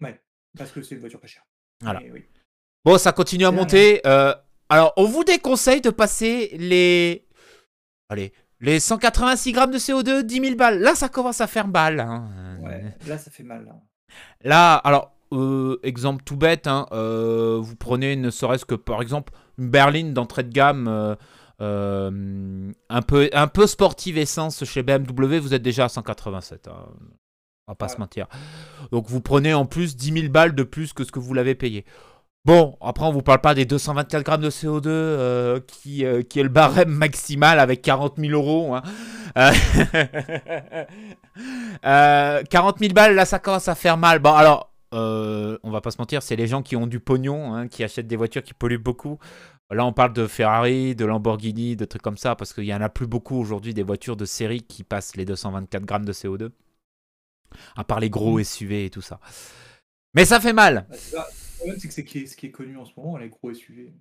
Ouais, 0.00 0.20
parce 0.56 0.70
que 0.70 0.80
c'est 0.82 0.94
une 0.94 1.00
voiture 1.00 1.20
pas 1.20 1.26
chère. 1.26 1.42
Voilà. 1.82 2.00
Oui. 2.12 2.22
Bon, 2.86 2.98
ça 2.98 3.10
continue 3.12 3.44
à 3.44 3.50
monter. 3.50 4.00
euh, 4.06 4.32
alors, 4.68 4.92
on 4.96 5.04
vous 5.04 5.24
déconseille 5.24 5.80
de 5.80 5.90
passer 5.90 6.56
les. 6.58 7.26
Allez, 8.08 8.32
les 8.60 8.78
186 8.80 9.52
grammes 9.52 9.72
de 9.72 9.78
CO2, 9.78 10.22
10 10.22 10.40
000 10.40 10.54
balles. 10.54 10.78
Là, 10.80 10.94
ça 10.94 11.08
commence 11.08 11.40
à 11.40 11.46
faire 11.48 11.66
mal. 11.66 11.98
hein. 12.00 12.28
Ouais, 12.62 12.84
là, 13.08 13.18
ça 13.18 13.30
fait 13.30 13.42
mal. 13.42 13.64
Là. 13.64 13.72
Là, 14.44 14.74
alors, 14.76 15.12
euh, 15.32 15.78
exemple 15.82 16.22
tout 16.24 16.36
bête, 16.36 16.68
hein, 16.68 16.86
euh, 16.92 17.58
vous 17.60 17.74
prenez 17.74 18.14
ne 18.14 18.30
serait-ce 18.30 18.64
que 18.64 18.76
par 18.76 19.02
exemple 19.02 19.32
une 19.58 19.68
berline 19.68 20.14
d'entrée 20.14 20.44
de 20.44 20.52
gamme 20.52 20.86
un, 21.58 23.02
peu, 23.02 23.28
un 23.32 23.46
peu 23.48 23.66
sportive 23.66 24.16
essence 24.18 24.64
chez 24.64 24.82
BMW, 24.84 25.38
vous 25.38 25.54
êtes 25.54 25.62
déjà 25.62 25.86
à 25.86 25.88
187. 25.88 26.68
hein. 26.68 26.72
On 27.68 27.72
va 27.72 27.74
pas 27.76 27.88
se 27.88 27.98
mentir. 27.98 28.28
Donc 28.92 29.08
vous 29.08 29.20
prenez 29.20 29.52
en 29.52 29.66
plus 29.66 29.96
10 29.96 30.12
000 30.12 30.28
balles 30.32 30.54
de 30.54 30.62
plus 30.62 30.92
que 30.92 31.02
ce 31.02 31.10
que 31.10 31.18
vous 31.18 31.34
l'avez 31.34 31.56
payé. 31.56 31.84
Bon, 32.46 32.76
après 32.80 33.04
on 33.04 33.10
vous 33.10 33.22
parle 33.22 33.40
pas 33.40 33.54
des 33.54 33.64
224 33.64 34.22
grammes 34.22 34.40
de 34.40 34.50
CO2 34.50 34.86
euh, 34.86 35.58
qui, 35.66 36.06
euh, 36.06 36.22
qui 36.22 36.38
est 36.38 36.44
le 36.44 36.48
barème 36.48 36.90
maximal 36.96 37.58
avec 37.58 37.82
40 37.82 38.18
000 38.18 38.34
euros. 38.34 38.72
hein. 38.76 38.82
Euh, 39.36 39.50
euh, 41.84 42.42
40 42.44 42.78
000 42.78 42.92
balles, 42.94 43.16
là 43.16 43.24
ça 43.24 43.40
commence 43.40 43.66
à 43.66 43.74
faire 43.74 43.96
mal. 43.96 44.20
Bon 44.20 44.32
alors, 44.32 44.72
on 44.92 45.70
va 45.72 45.80
pas 45.80 45.90
se 45.90 45.98
mentir, 45.98 46.22
c'est 46.22 46.36
les 46.36 46.46
gens 46.46 46.62
qui 46.62 46.76
ont 46.76 46.86
du 46.86 47.00
pognon, 47.00 47.52
hein, 47.52 47.66
qui 47.66 47.82
achètent 47.82 48.06
des 48.06 48.14
voitures 48.14 48.44
qui 48.44 48.54
polluent 48.54 48.78
beaucoup. 48.78 49.18
Là 49.72 49.84
on 49.84 49.92
parle 49.92 50.12
de 50.12 50.28
Ferrari, 50.28 50.94
de 50.94 51.04
Lamborghini, 51.04 51.74
de 51.74 51.84
trucs 51.84 52.02
comme 52.02 52.16
ça, 52.16 52.36
parce 52.36 52.52
qu'il 52.52 52.62
y 52.62 52.72
en 52.72 52.80
a 52.80 52.88
plus 52.88 53.08
beaucoup 53.08 53.40
aujourd'hui 53.40 53.74
des 53.74 53.82
voitures 53.82 54.16
de 54.16 54.24
série 54.24 54.62
qui 54.62 54.84
passent 54.84 55.16
les 55.16 55.24
224 55.24 55.84
grammes 55.84 56.04
de 56.04 56.12
CO2. 56.12 56.50
À 57.74 57.82
part 57.82 57.98
les 57.98 58.08
gros 58.08 58.40
SUV 58.40 58.84
et 58.84 58.90
tout 58.90 59.02
ça. 59.02 59.18
Mais 60.14 60.24
ça 60.24 60.38
fait 60.38 60.52
mal. 60.52 60.86
Bah, 61.12 61.26
problème, 61.66 61.80
c'est 61.80 61.88
que 61.88 61.94
c'est 61.94 62.04
qui 62.04 62.18
est- 62.20 62.26
ce 62.26 62.36
qui 62.36 62.46
est 62.46 62.50
connu 62.50 62.76
en 62.76 62.84
ce 62.84 62.92
moment, 62.96 63.16
les 63.16 63.28
gros 63.28 63.50
SUV. 63.52 63.92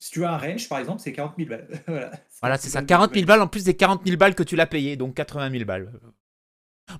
Si 0.00 0.12
tu 0.12 0.24
as 0.24 0.32
un 0.32 0.38
range, 0.38 0.68
par 0.68 0.78
exemple, 0.78 1.00
c'est 1.00 1.12
40 1.12 1.34
000 1.36 1.48
balles. 1.48 1.68
voilà, 1.86 2.10
Voilà, 2.42 2.56
c'est 2.58 2.70
ça. 2.70 2.80
40 2.82 2.88
40 3.10 3.14
000 3.14 3.26
balles 3.26 3.42
en 3.42 3.48
plus 3.48 3.64
des 3.64 3.74
40 3.76 4.04
000 4.06 4.16
balles 4.16 4.34
que 4.34 4.42
tu 4.44 4.54
l'as 4.56 4.66
payé, 4.66 4.96
donc 4.96 5.14
80 5.14 5.50
000 5.50 5.64
balles. 5.64 5.92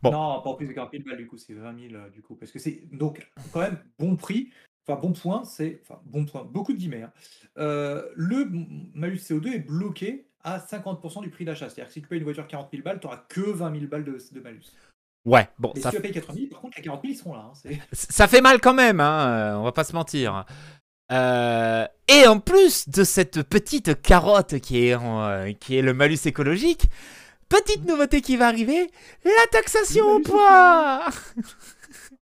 Bon. 0.02 0.10
Non, 0.10 0.42
pas 0.42 0.50
en 0.50 0.54
plus 0.54 0.66
de 0.66 0.72
40 0.72 0.90
000 0.92 1.04
balles, 1.04 1.16
du 1.16 1.26
coup, 1.26 1.38
c'est 1.38 1.54
20 1.54 1.74
000, 1.90 1.94
euh, 1.94 2.10
du 2.10 2.20
coup. 2.22 2.34
Parce 2.34 2.52
que 2.52 2.58
c'est 2.58 2.82
donc 2.92 3.30
quand 3.52 3.60
même 3.60 3.78
bon 3.98 4.16
prix. 4.16 4.50
Enfin, 4.86 5.00
bon 5.00 5.12
point, 5.12 5.44
c'est. 5.44 5.80
Enfin, 5.82 6.00
bon 6.04 6.24
point, 6.26 6.44
beaucoup 6.44 6.72
de 6.72 6.78
guillemets. 6.78 7.02
hein. 7.02 7.12
Euh, 7.58 8.06
le 8.14 8.46
malus 8.94 9.16
CO2 9.18 9.54
est 9.54 9.58
bloqué 9.60 10.26
à 10.44 10.58
50% 10.58 11.22
du 11.22 11.30
prix 11.30 11.44
d'achat. 11.44 11.68
C'est-à-dire 11.68 11.86
que 11.88 11.92
si 11.92 12.02
tu 12.02 12.08
payes 12.08 12.18
une 12.18 12.24
voiture 12.24 12.46
40 12.46 12.70
000 12.70 12.82
balles, 12.82 13.00
tu 13.00 13.06
n'auras 13.06 13.24
que 13.28 13.40
20 13.40 13.72
000 13.72 13.86
balles 13.86 14.04
de, 14.04 14.18
de 14.32 14.40
malus. 14.40 14.64
Ouais, 15.29 15.47
bon, 15.59 15.72
Et 15.76 15.81
ça, 15.81 15.91
si 15.91 15.97
tu 15.97 15.99
as 15.99 16.01
payé 16.01 16.14
80 16.14 16.35
000, 16.39 16.47
par 16.51 16.61
contre, 16.61 16.79
les 16.79 16.83
40 16.83 17.03
000, 17.03 17.12
ils 17.12 17.16
seront 17.16 17.35
là. 17.35 17.53
hein, 17.53 17.70
ça 17.93 18.26
fait 18.26 18.41
mal 18.41 18.61
quand 18.61 18.72
même, 18.72 18.99
hein, 19.01 19.29
euh, 19.29 19.55
on 19.57 19.64
va 19.64 19.72
pas 19.72 19.85
se 19.85 19.93
mentir. 19.93 20.47
Euh, 21.12 21.87
et 22.09 22.26
en 22.26 22.41
plus 22.41 22.89
de 22.89 23.05
cette 23.05 23.43
petite 23.43 24.01
carotte 24.01 24.59
qui 24.61 24.87
est, 24.87 24.95
en, 24.95 25.22
euh, 25.22 25.53
qui 25.53 25.76
est 25.76 25.83
le 25.83 25.93
malus 25.93 26.18
écologique, 26.26 26.87
petite 27.51 27.87
nouveauté 27.87 28.22
qui 28.22 28.37
va 28.39 28.47
arriver, 28.49 28.91
la 29.24 29.47
taxation 29.51 30.07
au 30.07 30.20
poids 30.20 31.09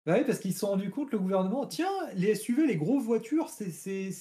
Bah 0.05 0.15
oui, 0.17 0.23
parce 0.25 0.39
qu'ils 0.39 0.53
se 0.53 0.59
sont 0.59 0.67
rendus 0.67 0.89
compte, 0.89 1.11
le 1.13 1.19
gouvernement, 1.19 1.65
tiens, 1.65 1.87
les 2.15 2.35
SUV, 2.35 2.67
les 2.67 2.75
grosses 2.75 3.05
voitures, 3.05 3.47
c'est 3.49 4.11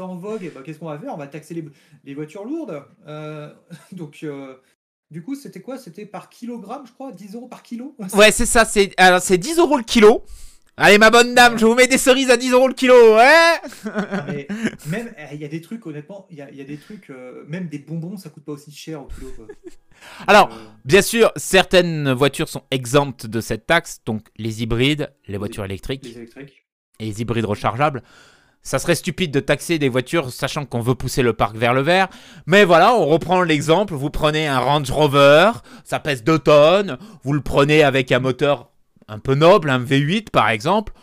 en 0.00 0.16
vogue. 0.16 0.44
Et 0.44 0.48
bah, 0.48 0.62
Qu'est-ce 0.64 0.78
qu'on 0.78 0.88
va 0.88 0.98
faire? 0.98 1.12
On 1.12 1.18
va 1.18 1.26
taxer 1.26 1.52
les, 1.52 1.64
les 2.04 2.14
voitures 2.14 2.44
lourdes. 2.44 2.82
Euh, 3.06 3.52
donc, 3.92 4.20
euh, 4.22 4.56
du 5.10 5.22
coup, 5.22 5.34
c'était 5.34 5.60
quoi? 5.60 5.78
C'était 5.78 6.06
par 6.06 6.28
kilogramme, 6.28 6.86
je 6.86 6.92
crois 6.92 7.12
10 7.12 7.34
euros 7.34 7.48
par 7.48 7.62
kilo? 7.62 7.94
Ouais, 8.14 8.30
c'est 8.32 8.46
ça, 8.46 8.64
c'est 8.64 8.92
alors 8.96 9.20
c'est 9.20 9.38
10 9.38 9.58
euros 9.58 9.76
le 9.76 9.82
kilo. 9.84 10.22
Allez, 10.76 10.98
ma 10.98 11.10
bonne 11.10 11.36
dame, 11.36 11.56
je 11.56 11.64
vous 11.66 11.74
mets 11.76 11.86
des 11.86 11.98
cerises 11.98 12.30
à 12.30 12.36
10 12.36 12.50
euros 12.50 12.66
le 12.66 12.74
kilo, 12.74 12.94
ouais 13.14 13.60
Mais 14.26 14.48
même, 14.86 15.14
eh, 15.16 15.34
il 15.36 15.40
y 15.40 15.44
a 15.44 15.48
des 15.48 15.60
trucs, 15.60 15.86
honnêtement, 15.86 16.26
il 16.30 16.36
y 16.38 16.42
a, 16.42 16.50
y 16.50 16.60
a 16.60 16.64
des 16.64 16.78
trucs, 16.78 17.10
euh, 17.10 17.44
même 17.46 17.68
des 17.68 17.78
bonbons, 17.78 18.16
ça 18.16 18.28
coûte 18.28 18.44
pas 18.44 18.52
aussi 18.52 18.72
cher 18.72 19.00
au 19.02 19.06
kilo. 19.06 19.30
quoi. 19.36 19.46
Alors, 20.26 20.52
Euh, 20.52 20.56
Bien 20.84 21.00
sûr, 21.00 21.30
certaines 21.36 22.12
voitures 22.12 22.48
sont 22.48 22.62
exemptes 22.72 23.26
de 23.26 23.40
cette 23.40 23.66
taxe, 23.66 24.00
donc 24.04 24.26
les 24.36 24.62
hybrides, 24.64 25.12
les 25.28 25.38
voitures 25.38 25.64
électriques 25.64 26.04
les 26.04 26.16
électriques. 26.18 26.66
et 26.98 27.04
les 27.06 27.20
hybrides 27.22 27.44
rechargeables. 27.46 28.02
Ça 28.66 28.78
serait 28.78 28.94
stupide 28.94 29.30
de 29.30 29.40
taxer 29.40 29.78
des 29.78 29.90
voitures 29.90 30.30
sachant 30.32 30.64
qu'on 30.64 30.80
veut 30.80 30.94
pousser 30.94 31.22
le 31.22 31.34
parc 31.34 31.54
vers 31.54 31.74
le 31.74 31.82
vert. 31.82 32.08
Mais 32.46 32.64
voilà, 32.64 32.94
on 32.94 33.04
reprend 33.04 33.42
l'exemple. 33.42 33.92
Vous 33.94 34.08
prenez 34.08 34.46
un 34.46 34.58
Range 34.58 34.90
Rover, 34.90 35.50
ça 35.84 36.00
pèse 36.00 36.24
2 36.24 36.38
tonnes. 36.38 36.98
Vous 37.24 37.34
le 37.34 37.42
prenez 37.42 37.82
avec 37.82 38.10
un 38.10 38.20
moteur 38.20 38.70
un 39.06 39.18
peu 39.18 39.34
noble, 39.34 39.68
un 39.68 39.78
V8 39.84 40.30
par 40.30 40.48
exemple. 40.48 40.94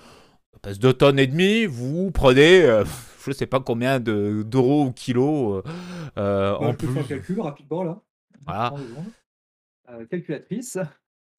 Ça 0.53 0.59
pèse 0.63 0.79
2 0.79 0.91
tonnes 0.93 1.19
et 1.19 1.27
demi. 1.27 1.65
Vous 1.65 2.09
prenez, 2.09 2.63
euh, 2.63 2.83
je 3.25 3.31
sais 3.31 3.45
pas 3.45 3.59
combien 3.59 3.99
de- 3.99 4.43
d'euros 4.43 4.85
ou 4.85 4.91
kilos 4.91 5.63
euh, 5.63 5.69
euh, 6.17 6.55
en 6.55 6.71
je 6.71 6.77
plus. 6.77 6.87
faire 6.87 7.03
le 7.03 7.07
calcul 7.07 7.41
rapidement 7.41 7.83
là. 7.83 8.01
Voilà. 8.43 8.69
30 8.69 8.79
secondes. 8.79 9.05
Euh, 9.91 10.05
calculatrice. 10.07 10.79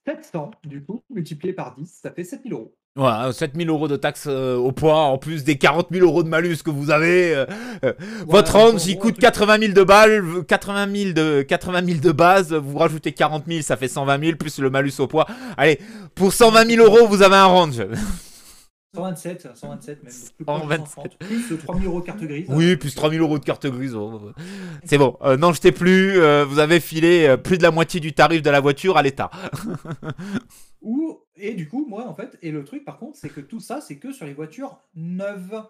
700, 0.07 0.51
du 0.65 0.85
coup, 0.85 1.03
multiplié 1.11 1.53
par 1.53 1.75
10, 1.77 2.01
ça 2.03 2.11
fait 2.13 2.25
7000 2.25 2.53
euros. 2.53 2.75
Voilà, 2.95 3.33
7000 3.33 3.71
euros 3.71 3.89
de 3.89 3.97
taxes 3.97 4.27
euh, 4.29 4.55
au 4.57 4.71
poids, 4.71 4.99
en 5.05 5.17
plus 5.17 5.45
des 5.45 5.57
40 5.57 5.89
000 5.91 6.05
euros 6.07 6.23
de 6.23 6.29
malus 6.29 6.59
que 6.63 6.69
vous 6.71 6.91
avez. 6.91 7.35
euh, 7.35 7.47
euh, 7.85 7.93
votre 8.29 8.53
Voilà, 8.53 8.67
range, 8.73 8.83
en 8.83 8.87
il 8.87 8.95
gros, 8.97 9.03
coûte 9.05 9.25
un 9.25 9.31
truc- 9.31 9.47
80 9.47 9.59
000 9.61 9.73
de 9.73 9.83
balles, 9.83 10.25
80 10.47 10.89
000 10.95 11.13
de, 11.15 11.41
80 11.43 11.87
000 11.87 11.99
de 12.01 12.13
base, 12.13 12.53
vous 12.53 12.77
rajoutez 12.77 13.13
40 13.13 13.45
000, 13.49 13.63
ça 13.63 13.79
fait 13.79 13.89
120 13.89 14.21
000, 14.23 14.37
plus 14.37 14.59
le 14.59 14.69
malus 14.69 14.93
au 14.99 15.07
poids. 15.07 15.27
Allez, 15.57 15.81
pour 16.15 16.35
120 16.35 16.67
000 16.69 16.85
euros, 16.85 17.07
vous 17.09 17.23
avez 17.23 17.37
un 17.37 17.47
range. 17.47 17.83
127, 18.95 19.49
127 19.55 20.03
même. 20.05 20.13
plus 20.37 20.45
proche 20.45 20.57
de 20.61 20.69
127. 20.69 20.87
130, 20.95 21.19
Plus 21.19 21.57
3000 21.65 21.87
euros 21.87 22.01
de 22.03 22.05
carte 22.05 22.21
grise. 22.21 22.45
Oui, 22.51 22.77
plus 22.77 22.95
3 22.95 23.09
000 23.11 23.25
euros 23.25 23.39
de 23.39 23.45
carte 23.47 23.67
grise. 23.67 23.95
oh, 23.95 24.21
C'est 24.85 24.99
bon, 24.99 25.17
euh, 25.23 25.39
n'en 25.39 25.55
jetez 25.55 25.73
plus, 25.73 26.21
euh, 26.21 26.45
vous 26.47 26.59
avez 26.59 26.79
filé 26.79 27.27
euh, 27.27 27.39
plus 27.39 27.57
de 27.57 27.63
la 27.63 27.71
moitié 27.71 28.01
du 28.01 28.13
tarif 28.13 28.43
de 28.43 28.51
la 28.51 28.61
voiture 28.61 28.99
à 28.99 29.03
l'État. 29.03 29.31
Ou, 30.83 31.21
et 31.43 31.55
du 31.55 31.69
coup, 31.69 31.85
moi, 31.87 32.07
en 32.07 32.15
fait, 32.15 32.39
et 32.41 32.53
le 32.53 32.65
truc, 32.65 32.85
par 32.85 32.99
contre, 32.99 33.19
c'est 33.19 33.29
que 33.29 33.41
tout 33.41 33.59
ça, 33.59 33.81
c'est 33.81 33.97
que 33.97 34.13
sur 34.13 34.27
les 34.27 34.33
voitures 34.33 34.81
neuves. 34.95 35.63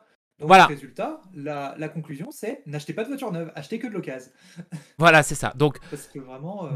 Donc, 0.43 0.49
Voilà. 0.49 0.67
résultat, 0.67 1.21
la, 1.35 1.75
la 1.79 1.89
conclusion, 1.89 2.29
c'est 2.31 2.63
n'achetez 2.67 2.93
pas 2.93 3.05
de 3.05 3.09
voiture 3.09 3.31
neuve, 3.33 3.51
achetez 3.55 3.79
que 3.79 3.87
de 3.87 3.93
l'occasion. 3.93 4.31
Voilà, 4.99 5.23
c'est 5.23 5.35
ça. 5.35 5.53
Donc, 5.57 5.79
Parce 5.91 6.07
que 6.09 6.19
vraiment. 6.19 6.67
euh, 6.67 6.71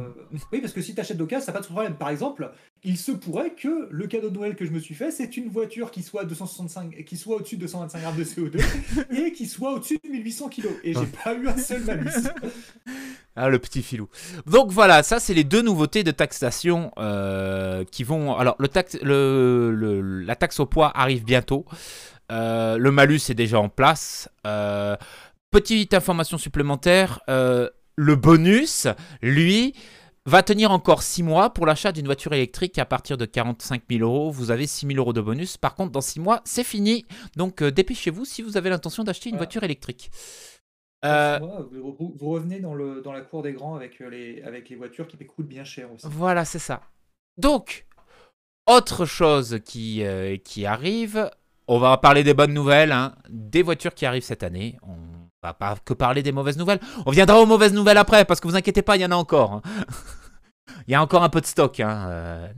Oui, 0.53 0.61
parce 0.61 0.73
que 0.73 0.81
si 0.81 0.95
tu 0.95 1.01
achètes 1.01 1.17
d'occasion, 1.17 1.45
ça 1.47 1.53
n'a 1.53 1.59
pas 1.59 1.63
de 1.67 1.71
problème. 1.71 1.95
Par 1.97 2.09
exemple, 2.11 2.51
il 2.85 2.97
se 2.97 3.13
pourrait 3.13 3.51
que 3.51 3.89
le 3.91 4.07
cadeau 4.07 4.31
de 4.31 4.35
Noël 4.37 4.55
que 4.57 4.65
je 4.65 4.71
me 4.71 4.79
suis 4.79 4.95
fait, 4.95 5.11
c'est 5.11 5.37
une 5.37 5.49
voiture 5.49 5.91
qui 5.91 6.03
soit, 6.03 6.25
265, 6.25 7.05
qui 7.05 7.17
soit 7.17 7.37
au-dessus 7.37 7.57
de 7.57 7.63
225 7.63 8.01
grammes 8.01 8.17
de 8.17 8.25
CO2 8.25 8.61
et 9.11 9.33
qui 9.33 9.47
soit 9.47 9.73
au-dessus 9.73 9.99
de 10.03 10.09
1800 10.09 10.49
kg. 10.49 10.67
Et 10.85 10.95
j'ai 10.95 11.07
pas 11.25 11.35
eu 11.35 11.47
un 11.49 11.57
seul 11.59 11.83
malus. 11.85 12.11
Ah, 13.39 13.51
le 13.51 13.59
petit 13.59 13.83
filou. 13.83 14.09
Donc 14.47 14.71
voilà, 14.71 15.03
ça 15.03 15.21
c'est 15.21 15.35
les 15.35 15.45
deux 15.45 15.61
nouveautés 15.61 16.03
de 16.03 16.11
taxation 16.11 16.91
euh, 16.97 17.85
qui 17.85 18.03
vont. 18.03 18.35
Alors 18.35 18.57
le 18.59 18.67
taxe, 18.67 18.97
le, 19.03 19.73
le- 19.75 20.01
la 20.23 20.37
taxe 20.37 20.59
au 20.59 20.65
poids 20.65 20.91
arrive 20.97 21.23
bientôt. 21.23 21.67
Euh, 22.33 22.77
le 22.79 22.91
malus 22.91 23.21
est 23.31 23.35
déjà 23.35 23.61
en 23.61 23.69
place. 23.69 24.29
Euh, 24.47 24.97
petite 25.51 25.95
information 25.95 26.39
supplémentaire, 26.39 27.21
euh, 27.29 27.71
le 27.97 28.17
bonus, 28.17 28.87
lui, 29.23 29.75
va 30.27 30.43
tenir 30.43 30.73
encore 30.73 31.03
6 31.03 31.23
mois 31.23 31.51
pour 31.51 31.67
l'achat 31.67 31.93
d'une 31.93 32.07
voiture 32.07 32.33
électrique 32.33 32.79
à 32.79 32.85
partir 32.85 33.17
de 33.17 33.25
45 33.25 33.83
000 33.89 34.03
euros. 34.03 34.31
Vous 34.31 34.51
avez 34.51 34.67
6 34.67 34.87
000 34.89 34.99
euros 34.99 35.13
de 35.13 35.21
bonus. 35.21 35.57
Par 35.57 35.75
contre, 35.77 35.93
dans 35.93 36.01
6 36.01 36.21
mois, 36.21 36.41
c'est 36.45 36.65
fini. 36.65 37.07
Donc 37.37 37.63
euh, 37.63 37.71
dépêchez-vous 37.71 38.25
si 38.25 38.43
vous 38.43 38.57
avez 38.57 38.69
l'intention 38.71 39.05
d'acheter 39.05 39.29
une 39.29 39.37
Voilà. 39.37 39.47
voiture 39.47 39.63
électrique. 39.63 40.11
Euh, 41.05 41.39
vous, 41.71 42.15
revenez 42.31 42.59
dans, 42.59 42.75
le, 42.75 43.01
dans 43.03 43.13
la 43.13 43.21
cour 43.21 43.43
des 43.43 43.53
grands 43.53 43.77
avec 43.77 44.01
les, 44.01 44.43
avec 44.43 44.69
les 44.69 44.77
voitures 44.77 45.07
qui 45.07 45.17
coûtent 45.25 45.47
bien 45.47 45.63
cher 45.63 45.93
aussi. 45.93 46.07
Voilà, 46.09 46.45
c'est 46.45 46.59
ça. 46.59 46.81
Donc, 47.37 47.87
autre 48.67 49.05
chose 49.05 49.61
qui, 49.65 50.03
euh, 50.03 50.37
qui 50.39 50.67
arrive, 50.67 51.31
on 51.69 51.79
va 51.79 51.97
parler 51.99 52.23
des 52.25 52.35
bonnes 52.35 52.55
nouvelles, 52.55 52.93
hein, 52.93 53.15
des 53.29 53.63
voitures 53.63 53.95
qui 53.95 54.07
arrivent 54.07 54.23
cette 54.25 54.43
année. 54.43 54.79
On 54.83 54.97
va 55.43 55.55
pas 55.55 55.77
que 55.85 55.95
parler 55.95 56.23
des 56.23 56.33
mauvaises 56.33 56.59
nouvelles. 56.59 56.81
On 57.07 57.11
viendra 57.11 57.41
aux 57.41 57.47
mauvaises 57.47 57.73
nouvelles 57.73 57.99
après, 57.99 58.25
parce 58.25 58.41
que 58.41 58.49
vous 58.49 58.57
inquiétez 58.57 58.83
pas, 58.83 58.97
il 58.97 59.03
y 59.03 59.05
en 59.07 59.11
a 59.13 59.17
encore. 59.17 59.53
hein. 59.55 59.63
Il 60.89 60.93
y 60.93 60.95
a 60.95 61.03
encore 61.03 61.23
un 61.25 61.29
peu 61.29 61.41
de 61.41 61.47
stock. 61.47 61.81
hein, 61.81 62.07
euh. 62.11 62.53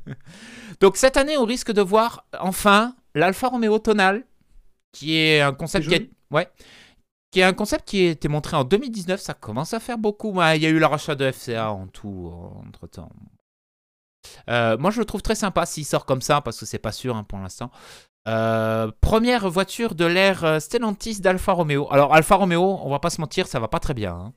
Donc 0.80 0.96
cette 0.96 1.16
année, 1.16 1.36
on 1.36 1.44
risque 1.44 1.72
de 1.72 1.82
voir 1.82 2.24
enfin 2.40 2.94
l'Alfa 3.14 3.48
Romeo 3.48 3.78
Tonal, 3.78 4.24
qui 4.92 5.16
est 5.16 5.40
un 5.40 5.52
concept 5.52 5.88
qui 5.88 5.94
est, 5.94 6.10
ouais, 6.30 6.48
qui 7.30 7.40
est 7.40 7.44
un 7.44 7.52
concept 7.52 7.86
qui 7.86 8.06
a 8.06 8.10
été 8.10 8.28
montré 8.28 8.56
en 8.56 8.64
2019. 8.64 9.20
Ça 9.20 9.34
commence 9.34 9.74
à 9.74 9.80
faire 9.80 9.98
beaucoup. 9.98 10.30
Ouais, 10.32 10.56
Il 10.58 10.62
y 10.62 10.66
a 10.66 10.70
eu 10.70 10.78
le 10.78 10.86
rachat 10.86 11.14
de 11.14 11.30
FCA 11.30 11.70
en 11.70 11.86
tout 11.88 12.32
entre 12.66 12.86
temps. 12.86 13.10
moi, 14.46 14.90
je 14.90 14.98
le 15.00 15.04
trouve 15.04 15.22
très 15.22 15.34
sympa 15.34 15.66
s'il 15.66 15.84
sort 15.84 16.04
comme 16.06 16.22
ça, 16.22 16.40
parce 16.40 16.58
que 16.58 16.66
c'est 16.66 16.78
pas 16.78 16.92
sûr 16.92 17.16
hein, 17.16 17.24
pour 17.24 17.38
l'instant. 17.38 17.70
Euh, 18.28 18.90
première 19.00 19.48
voiture 19.48 19.94
de 19.96 20.04
l'ère 20.04 20.44
euh, 20.44 20.60
Stellantis 20.60 21.20
d'Alfa 21.20 21.52
Romeo. 21.52 21.88
Alors 21.90 22.14
Alfa 22.14 22.36
Romeo, 22.36 22.78
on 22.82 22.90
va 22.90 22.98
pas 23.00 23.10
se 23.10 23.20
mentir, 23.20 23.46
ça 23.48 23.58
va 23.60 23.68
pas 23.68 23.80
très 23.80 23.94
bien. 23.94 24.12
hein. 24.14 24.32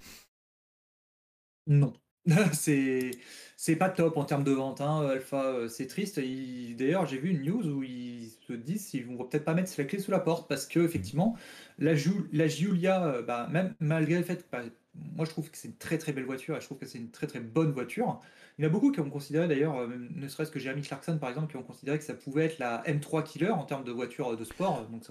Non. 1.67 1.93
c'est 2.53 3.75
pas 3.77 3.89
top 3.89 4.17
en 4.17 4.25
termes 4.25 4.43
de 4.43 4.51
vente. 4.51 4.81
Hein. 4.81 5.07
Alpha, 5.09 5.43
euh, 5.45 5.67
c'est 5.67 5.87
triste. 5.87 6.17
Il- 6.17 6.75
D'ailleurs, 6.77 7.05
j'ai 7.07 7.17
vu 7.17 7.31
une 7.31 7.41
news 7.43 7.67
où 7.67 7.83
ils 7.83 8.29
se 8.47 8.53
disent 8.53 8.87
qu'ils 8.89 9.05
vont 9.05 9.17
peut-être 9.25 9.45
pas 9.45 9.53
mettre 9.53 9.71
la 9.77 9.85
clé 9.85 9.99
sous 9.99 10.11
la 10.11 10.19
porte 10.19 10.47
parce 10.47 10.67
que 10.67 10.79
effectivement, 10.79 11.35
la, 11.79 11.95
Ju- 11.95 12.29
la 12.33 12.47
Giulia, 12.47 13.21
bah, 13.23 13.47
même 13.51 13.75
malgré 13.79 14.17
le 14.19 14.23
fait 14.23 14.45
bah, 14.51 14.61
moi 14.95 15.25
je 15.25 15.31
trouve 15.31 15.49
que 15.49 15.57
c'est 15.57 15.67
une 15.69 15.75
très 15.77 15.97
très 15.97 16.11
belle 16.11 16.25
voiture 16.25 16.55
et 16.57 16.61
je 16.61 16.65
trouve 16.65 16.77
que 16.77 16.85
c'est 16.85 16.97
une 16.97 17.11
très 17.11 17.27
très 17.27 17.39
bonne 17.39 17.71
voiture. 17.71 18.19
Il 18.57 18.63
y 18.63 18.67
en 18.67 18.69
a 18.69 18.71
beaucoup 18.71 18.91
qui 18.91 18.99
ont 18.99 19.09
considéré 19.09 19.47
d'ailleurs, 19.47 19.77
euh, 19.77 19.87
ne 19.87 20.27
serait-ce 20.27 20.51
que 20.51 20.59
Jeremy 20.59 20.81
Clarkson 20.81 21.17
par 21.19 21.29
exemple, 21.29 21.49
qui 21.49 21.57
ont 21.57 21.63
considéré 21.63 21.97
que 21.97 22.03
ça 22.03 22.13
pouvait 22.13 22.45
être 22.45 22.59
la 22.59 22.83
M3 22.85 23.23
Killer 23.23 23.49
en 23.51 23.63
termes 23.63 23.83
de 23.85 23.91
voiture 23.91 24.35
de 24.35 24.43
sport. 24.43 24.85
Donc 24.91 25.03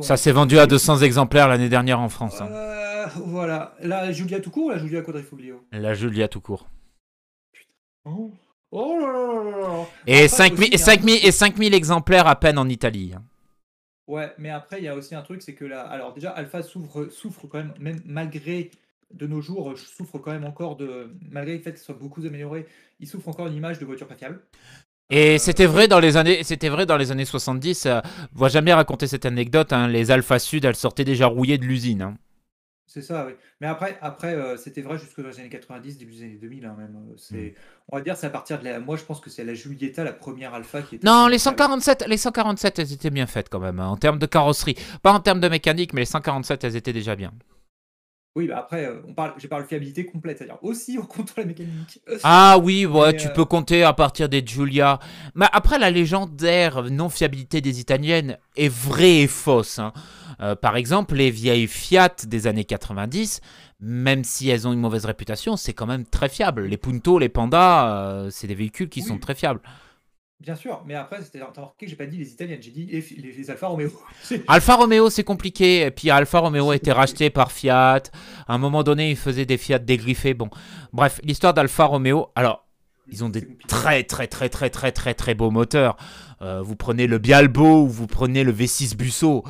ça, 0.00 0.16
s'est 0.16 0.32
vendu 0.32 0.58
à 0.58 0.66
200 0.66 0.98
exemplaires 0.98 1.48
l'année 1.48 1.68
dernière 1.68 1.98
en 2.00 2.08
France. 2.08 2.40
hein. 2.40 2.48
Euh, 2.50 3.06
voilà. 3.26 3.74
La 3.80 4.12
Giulia 4.12 4.40
tout 4.40 4.50
court 4.50 4.66
ou 4.66 4.70
la 4.70 4.78
Giulia 4.78 5.02
Quadrifoglio? 5.02 5.64
La 5.72 5.94
Julia 5.94 6.28
tout 6.28 6.40
court. 6.40 6.68
Oh. 8.04 8.30
Oh 8.70 8.98
là 9.00 9.12
là 9.12 9.50
là 9.50 9.60
là. 9.68 9.86
Et 10.06 10.14
Après, 10.24 10.28
5000 10.28 10.52
aussi, 10.54 10.64
et 10.64 10.76
il 10.76 10.78
y 10.78 10.80
a 10.80 10.82
un 10.82 10.86
5000 10.86 11.26
et 11.26 11.32
5000 11.32 11.74
exemplaires 11.74 12.26
à 12.26 12.36
peine 12.40 12.58
en 12.58 12.68
Italie. 12.68 13.12
hein. 13.14 13.22
Ouais, 14.06 14.32
mais 14.38 14.50
après, 14.50 14.78
il 14.78 14.84
y 14.84 14.88
a 14.88 14.94
aussi 14.96 15.14
un 15.14 15.22
truc, 15.22 15.42
c'est 15.42 15.54
que 15.54 15.64
là, 15.64 15.82
alors 15.82 16.12
déjà, 16.14 16.30
Alpha 16.30 16.62
souffre, 16.62 17.08
souffre 17.10 17.46
quand 17.46 17.58
même, 17.58 17.74
même 17.78 18.00
malgré 18.04 18.70
de 19.14 19.26
nos 19.26 19.40
jours, 19.40 19.70
euh, 19.72 19.76
souffre 19.76 20.18
quand 20.18 20.32
même 20.32 20.44
encore 20.44 20.76
de, 20.76 21.14
malgré 21.30 21.56
le 21.56 21.62
fait 21.62 21.72
que 21.72 21.78
ce 21.78 21.84
soit 21.84 21.94
beaucoup 21.94 22.24
amélioré, 22.26 22.66
il 23.00 23.06
souffre 23.08 23.28
encore 23.28 23.46
une 23.46 23.54
image 23.54 23.78
de 23.78 23.84
voiture 23.84 24.06
pas 24.06 24.16
fiable. 24.16 24.40
Et 25.10 25.38
c'était 25.38 25.66
vrai 25.66 25.88
dans 25.88 26.00
les 26.00 26.16
années, 26.16 26.42
c'était 26.42 26.70
vrai 26.70 26.86
dans 26.86 26.96
les 26.96 27.10
années 27.10 27.24
70. 27.26 27.86
Euh, 27.86 28.00
on 28.34 28.38
va 28.38 28.48
jamais 28.48 28.72
raconter 28.72 29.06
cette 29.06 29.26
anecdote. 29.26 29.72
hein, 29.72 29.86
les 29.88 30.10
Alpha 30.10 30.38
Sud, 30.38 30.64
elles 30.64 30.76
sortaient 30.76 31.04
déjà 31.04 31.26
rouillées 31.26 31.58
de 31.58 31.64
l'usine. 31.66 32.02
hein. 32.02 32.16
C'est 32.86 33.02
ça, 33.02 33.26
oui. 33.26 33.32
Mais 33.60 33.66
après, 33.66 33.96
après 34.02 34.34
euh, 34.34 34.56
c'était 34.58 34.82
vrai 34.82 34.98
jusque 34.98 35.20
dans 35.22 35.28
les 35.28 35.40
années 35.40 35.48
90, 35.48 35.96
début 35.98 36.12
des 36.12 36.22
années 36.24 36.38
2000, 36.40 36.64
hein, 36.66 36.74
même. 36.78 36.96
euh, 37.10 37.14
Mm. 37.14 37.16
C'est, 37.16 37.54
on 37.88 37.96
va 37.96 38.02
dire, 38.02 38.16
c'est 38.16 38.26
à 38.26 38.30
partir 38.30 38.58
de 38.58 38.64
la, 38.64 38.80
moi, 38.80 38.96
je 38.96 39.04
pense 39.04 39.20
que 39.20 39.30
c'est 39.30 39.44
la 39.44 39.54
Giulietta, 39.54 40.04
la 40.04 40.12
première 40.12 40.52
Alpha 40.54 40.82
qui 40.82 40.96
était. 40.96 41.06
Non, 41.06 41.26
les 41.26 41.38
fiable. 41.38 41.56
147, 41.58 42.04
les 42.08 42.16
147, 42.18 42.78
elles 42.78 42.92
étaient 42.92 43.10
bien 43.10 43.26
faites 43.26 43.48
quand 43.48 43.60
même 43.60 43.80
en 43.80 43.96
termes 43.96 44.18
de 44.18 44.26
carrosserie. 44.26 44.76
Pas 45.02 45.12
en 45.12 45.20
termes 45.20 45.40
de 45.40 45.48
mécanique, 45.48 45.92
mais 45.94 46.02
les 46.02 46.06
147, 46.06 46.64
elles 46.64 46.76
étaient 46.76 46.92
déjà 46.92 47.16
bien. 47.16 47.32
Oui, 48.34 48.46
bah 48.48 48.60
après, 48.60 48.86
euh, 48.86 49.02
on 49.06 49.12
parle, 49.12 49.34
j'ai 49.36 49.46
parlé 49.46 49.64
de 49.64 49.68
fiabilité 49.68 50.06
complète, 50.06 50.38
c'est-à-dire 50.38 50.56
aussi 50.62 50.98
on 50.98 51.04
compte 51.04 51.34
la 51.36 51.44
mécanique. 51.44 52.00
Ah 52.24 52.56
oui, 52.62 52.86
ouais, 52.86 53.12
Mais, 53.12 53.16
tu 53.18 53.26
euh, 53.28 53.30
peux 53.32 53.44
compter 53.44 53.82
à 53.84 53.92
partir 53.92 54.28
des 54.30 54.42
Giulia. 54.44 54.98
Mais 55.34 55.46
après, 55.52 55.78
la 55.78 55.90
légendaire 55.90 56.84
non-fiabilité 56.90 57.60
des 57.60 57.80
Italiennes 57.80 58.38
est 58.56 58.72
vraie 58.72 59.18
et 59.20 59.26
fausse. 59.26 59.78
hein. 59.78 59.92
Euh, 60.40 60.54
par 60.56 60.76
exemple, 60.76 61.14
les 61.14 61.30
vieilles 61.30 61.66
Fiat 61.66 62.14
des 62.26 62.46
années 62.46 62.64
90, 62.64 63.42
même 63.80 64.24
si 64.24 64.48
elles 64.48 64.66
ont 64.66 64.72
une 64.72 64.80
mauvaise 64.80 65.04
réputation, 65.04 65.56
c'est 65.58 65.74
quand 65.74 65.86
même 65.86 66.06
très 66.06 66.30
fiable. 66.30 66.64
Les 66.64 66.78
Punto, 66.78 67.18
les 67.18 67.28
Panda, 67.28 68.26
c'est 68.30 68.46
des 68.46 68.54
véhicules 68.54 68.88
qui 68.88 69.00
Oui. 69.02 69.06
sont 69.06 69.18
très 69.18 69.34
fiables. 69.34 69.60
Bien 70.42 70.56
sûr, 70.56 70.82
mais 70.84 70.94
après, 70.96 71.22
c'était, 71.22 71.38
t'as 71.38 71.60
remarqué 71.60 71.86
que 71.86 71.90
j'ai 71.90 71.96
pas 71.96 72.06
dit 72.06 72.18
les 72.18 72.28
italiennes, 72.32 72.60
j'ai 72.60 72.72
dit 72.72 72.86
les, 72.86 73.50
Alfa 73.50 73.68
Romeo. 73.68 73.92
Alfa 74.48 74.74
Romeo, 74.74 75.08
c'est 75.08 75.22
compliqué. 75.22 75.82
Et 75.82 75.90
puis 75.92 76.10
Alfa 76.10 76.40
Romeo 76.40 76.70
a 76.72 76.74
été 76.76 76.90
racheté 76.90 77.30
par 77.30 77.52
Fiat. 77.52 78.02
À 78.48 78.54
un 78.54 78.58
moment 78.58 78.82
donné, 78.82 79.10
ils 79.10 79.16
faisaient 79.16 79.46
des 79.46 79.56
Fiat 79.56 79.78
dégriffés. 79.78 80.34
Bon, 80.34 80.50
bref, 80.92 81.20
l'histoire 81.22 81.54
d'Alfa 81.54 81.84
Romeo. 81.84 82.26
Alors, 82.34 82.66
ils 83.08 83.22
ont 83.22 83.28
des 83.28 83.46
très 83.68 84.02
très 84.02 84.26
très 84.26 84.48
très 84.48 84.68
très 84.68 84.90
très 84.90 85.14
très 85.14 85.34
beaux 85.34 85.50
moteurs. 85.52 85.96
Euh, 86.40 86.60
vous 86.60 86.74
prenez 86.74 87.06
le 87.06 87.18
Bialbo 87.18 87.82
ou 87.84 87.88
vous 87.88 88.08
prenez 88.08 88.42
le 88.42 88.52
V6 88.52 88.96
Busso. 88.96 89.44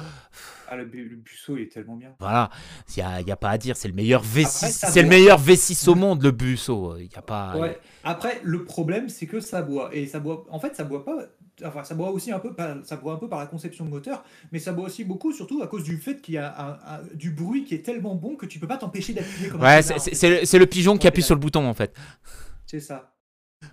Ah, 0.69 0.77
le, 0.77 0.85
bu- 0.85 1.09
le 1.09 1.17
Busso, 1.17 1.57
il 1.57 1.63
est 1.65 1.73
tellement 1.73 1.97
bien. 1.97 2.11
Voilà, 2.19 2.51
il 2.97 3.03
n'y 3.03 3.03
a, 3.03 3.21
y 3.23 3.31
a 3.31 3.37
pas 3.37 3.51
à 3.51 3.59
dire. 3.59 3.77
C'est 3.77 3.89
le 3.89 3.95
meilleur 3.95 4.23
V6. 4.25 4.47
ça 4.71 4.89
C'est 4.91 5.03
le 5.03 5.09
meilleur 5.09 5.41
V6 5.41 5.89
au 5.89 5.95
monde, 5.95 6.23
le 6.23 6.31
Busso. 6.33 6.97
Il 6.99 7.11
y 7.13 7.17
a 7.17 7.23
pas. 7.23 7.57
Ouais. 7.57 7.79
Après, 8.05 8.41
le 8.43 8.65
problème, 8.65 9.09
c'est 9.09 9.27
que 9.27 9.41
ça 9.41 9.63
boit. 9.63 9.91
Et 9.95 10.07
ça 10.07 10.21
boit. 10.21 10.45
En 10.51 10.59
fait, 10.59 10.75
ça 10.77 10.85
boit 10.85 11.05
pas. 11.05 11.17
Enfin, 11.65 11.85
ça 11.85 11.95
boit 11.95 12.11
aussi 12.11 12.33
un 12.33 12.39
peu. 12.39 12.55
Par, 12.55 12.77
ça 12.85 12.97
boit 12.97 13.13
un 13.13 13.17
peu 13.17 13.29
par 13.29 13.39
la 13.39 13.47
conception 13.47 13.85
de 13.85 13.91
moteur, 13.91 14.25
mais 14.53 14.59
ça 14.59 14.73
boit 14.73 14.87
aussi 14.87 15.05
beaucoup, 15.05 15.33
surtout 15.33 15.63
à 15.63 15.67
cause 15.67 15.85
du 15.85 15.97
fait 15.99 16.21
qu'il 16.21 16.35
y 16.35 16.39
a 16.39 16.53
un- 16.61 16.73
un- 16.97 17.01
du 17.15 17.31
bruit 17.31 17.65
qui 17.65 17.75
est 17.75 17.83
tellement 17.85 18.15
bon 18.15 18.37
que 18.37 18.47
tu 18.47 18.59
peux 18.59 18.67
pas 18.67 18.79
t'empêcher 18.79 19.13
d'appuyer 19.13 19.49
comme 19.49 19.61
Ouais, 19.63 19.83
c'est- 19.83 20.29
le, 20.41 20.45
c'est 20.47 20.59
le 20.59 20.67
pigeon 20.67 20.97
qui 20.97 21.07
appuie 21.07 21.23
sur 21.23 21.35
le 21.35 21.41
bouton 21.41 21.67
en 21.67 21.75
fait. 21.75 21.95
C'est 22.67 22.81
ça. 22.81 23.12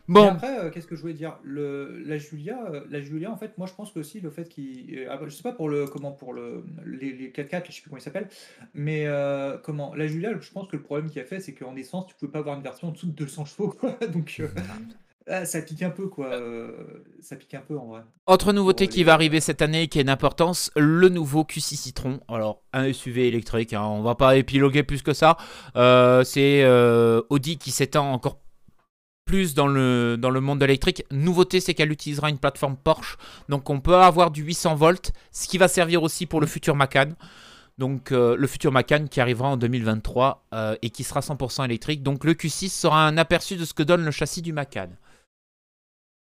Bon, 0.07 0.27
après, 0.27 0.59
euh, 0.59 0.69
qu'est-ce 0.69 0.87
que 0.87 0.95
je 0.95 1.01
voulais 1.01 1.13
dire? 1.13 1.37
Le, 1.43 2.01
La 2.05 2.17
Julia, 2.17 2.57
euh, 2.71 2.81
la 2.89 3.01
Julia, 3.01 3.31
en 3.31 3.37
fait, 3.37 3.57
moi, 3.57 3.67
je 3.67 3.73
pense 3.73 3.91
que 3.91 3.99
aussi 3.99 4.19
le 4.19 4.29
fait 4.29 4.47
qu'il, 4.47 4.97
euh, 4.97 5.07
ah, 5.09 5.19
je 5.25 5.29
sais 5.29 5.43
pas 5.43 5.51
pour 5.51 5.69
le 5.69 5.85
comment 5.87 6.11
pour 6.11 6.33
le 6.33 6.63
les, 6.85 7.11
les 7.13 7.31
4x4, 7.31 7.65
je 7.67 7.71
sais 7.71 7.81
plus 7.81 7.89
comment 7.89 7.97
ils 7.99 8.03
s'appellent, 8.03 8.29
mais 8.73 9.03
euh, 9.07 9.57
comment 9.57 9.93
la 9.95 10.07
Julia, 10.07 10.31
je 10.39 10.51
pense 10.51 10.67
que 10.67 10.75
le 10.77 10.83
problème 10.83 11.09
qu'il 11.09 11.21
a 11.21 11.25
fait, 11.25 11.39
c'est 11.39 11.53
qu'en 11.53 11.75
essence, 11.75 12.07
tu 12.07 12.15
pouvais 12.15 12.31
pas 12.31 12.39
avoir 12.39 12.55
une 12.57 12.63
version 12.63 12.89
en 12.89 12.91
dessous 12.91 13.07
de 13.07 13.11
200 13.13 13.45
chevaux, 13.45 13.69
quoi. 13.69 13.97
Donc 14.13 14.37
euh, 14.39 14.47
ah, 15.27 15.45
ça 15.45 15.61
pique 15.61 15.83
un 15.83 15.91
peu, 15.91 16.07
quoi. 16.07 16.27
euh, 16.33 16.71
ça 17.21 17.35
pique 17.35 17.53
un 17.53 17.61
peu 17.61 17.77
en 17.77 17.85
vrai. 17.85 18.01
Autre 18.25 18.51
nouveauté 18.51 18.85
Pour 18.85 18.93
qui 18.93 18.99
les- 18.99 19.03
va 19.05 19.13
arriver 19.13 19.39
cette 19.39 19.61
année 19.61 19.83
et 19.83 19.87
qui 19.87 19.99
a 19.99 20.01
une 20.01 20.09
importance, 20.09 20.71
le 20.75 21.07
nouveau 21.09 21.43
Q6 21.43 21.75
Citron. 21.75 22.19
Alors, 22.27 22.63
un 22.73 22.91
SUV 22.91 23.27
électrique, 23.27 23.73
hein, 23.73 23.83
on 23.83 24.01
va 24.01 24.15
pas 24.15 24.37
épiloguer 24.37 24.81
plus 24.83 25.03
que 25.03 25.13
ça. 25.13 25.37
Euh, 25.75 26.23
c'est 26.23 26.63
euh, 26.63 27.21
Audi 27.29 27.57
qui 27.59 27.69
s'étend 27.71 28.11
encore 28.11 28.39
plus 29.29 29.53
dans 29.53 29.67
le, 29.67 30.17
dans 30.19 30.31
le 30.31 30.41
monde 30.41 30.57
de 30.57 30.65
l'électrique. 30.65 31.05
Nouveauté, 31.11 31.59
c'est 31.59 31.75
qu'elle 31.75 31.91
utilisera 31.91 32.31
une 32.31 32.39
plateforme 32.39 32.75
Porsche. 32.77 33.15
Donc, 33.47 33.69
on 33.69 33.79
peut 33.79 33.95
avoir 33.95 34.31
du 34.31 34.41
800 34.41 34.73
volts, 34.75 35.11
ce 35.31 35.47
qui 35.47 35.59
va 35.59 35.67
servir 35.67 36.01
aussi 36.01 36.25
pour 36.25 36.41
le 36.41 36.47
futur 36.47 36.75
Macan. 36.75 37.09
Donc, 37.77 38.11
euh, 38.11 38.35
le 38.35 38.47
futur 38.47 38.71
Macan 38.71 39.05
qui 39.05 39.21
arrivera 39.21 39.49
en 39.49 39.57
2023 39.57 40.45
euh, 40.55 40.75
et 40.81 40.89
qui 40.89 41.03
sera 41.03 41.19
100% 41.19 41.63
électrique. 41.65 42.01
Donc, 42.01 42.23
le 42.23 42.33
Q6 42.33 42.69
sera 42.69 43.05
un 43.05 43.17
aperçu 43.17 43.55
de 43.55 43.65
ce 43.65 43.73
que 43.75 43.83
donne 43.83 44.03
le 44.03 44.09
châssis 44.11 44.41
du 44.41 44.51
Macan. 44.51 44.89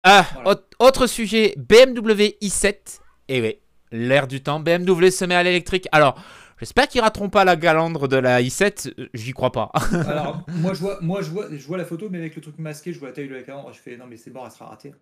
Ah, 0.05 0.25
Voilà. 0.45 0.61
autre- 0.79 1.07
sujet, 1.09 1.55
BMW 1.57 2.37
i7. 2.41 3.01
Et 3.29 3.41
oui, 3.41 3.57
l'air 3.91 4.29
du 4.29 4.43
temps, 4.43 4.61
BMW 4.61 5.11
se 5.11 5.25
met 5.25 5.35
à 5.35 5.43
l'électrique. 5.43 5.89
Alors, 5.93 6.17
j'espère 6.63 6.87
qu'ils 6.87 7.01
rateront 7.01 7.29
pas 7.29 7.45
la 7.45 7.57
galandre 7.57 8.07
de 8.07 8.17
la 8.17 8.41
i7, 8.41 8.95
euh, 8.97 9.09
j'y 9.15 9.33
crois 9.33 9.51
pas. 9.51 9.73
Alors, 10.07 10.43
moi, 10.49 10.75
je 10.75 10.81
vois, 10.81 10.99
moi, 11.01 11.21
je 11.21 11.31
vois, 11.31 11.47
je 11.51 11.67
vois 11.67 11.77
la 11.77 11.85
photo, 11.85 12.07
mais 12.09 12.19
avec 12.19 12.37
le 12.37 12.41
truc 12.41 12.57
masqué, 12.59 12.93
je 12.93 13.01
vois 13.01 13.09
la 13.09 13.15
taille 13.15 13.29
de 13.29 13.35
la 13.35 13.43
calandre, 13.43 13.73
je 13.73 13.81
fais 13.81 13.97
non, 13.97 14.05
mais 14.09 14.17
c'est 14.17 14.31
bon, 14.31 14.45
elle 14.45 14.53
sera 14.53 14.67
ratée. 14.67 14.95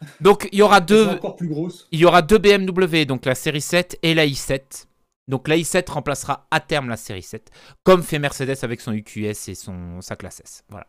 Donc, 0.20 0.48
il 0.52 0.58
y 0.58 0.62
aura 0.62 0.80
deux, 0.80 1.06
encore 1.06 1.36
plus 1.36 1.48
grosse. 1.48 1.88
il 1.90 1.98
y 2.00 2.04
aura 2.04 2.20
deux 2.20 2.38
BMW, 2.38 3.06
donc 3.06 3.24
la 3.24 3.34
série 3.34 3.62
7 3.62 3.98
et 4.02 4.14
la 4.14 4.26
i7. 4.26 4.86
Donc 5.28 5.48
la 5.48 5.56
i7 5.56 5.90
remplacera 5.90 6.46
à 6.50 6.60
terme 6.60 6.88
la 6.88 6.96
série 6.96 7.22
7, 7.22 7.50
comme 7.82 8.02
fait 8.02 8.18
Mercedes 8.18 8.58
avec 8.62 8.80
son 8.80 8.92
UQS 8.92 9.48
et 9.48 9.54
son, 9.54 10.00
sa 10.00 10.14
classe 10.14 10.40
S. 10.40 10.64
Voilà. 10.68 10.86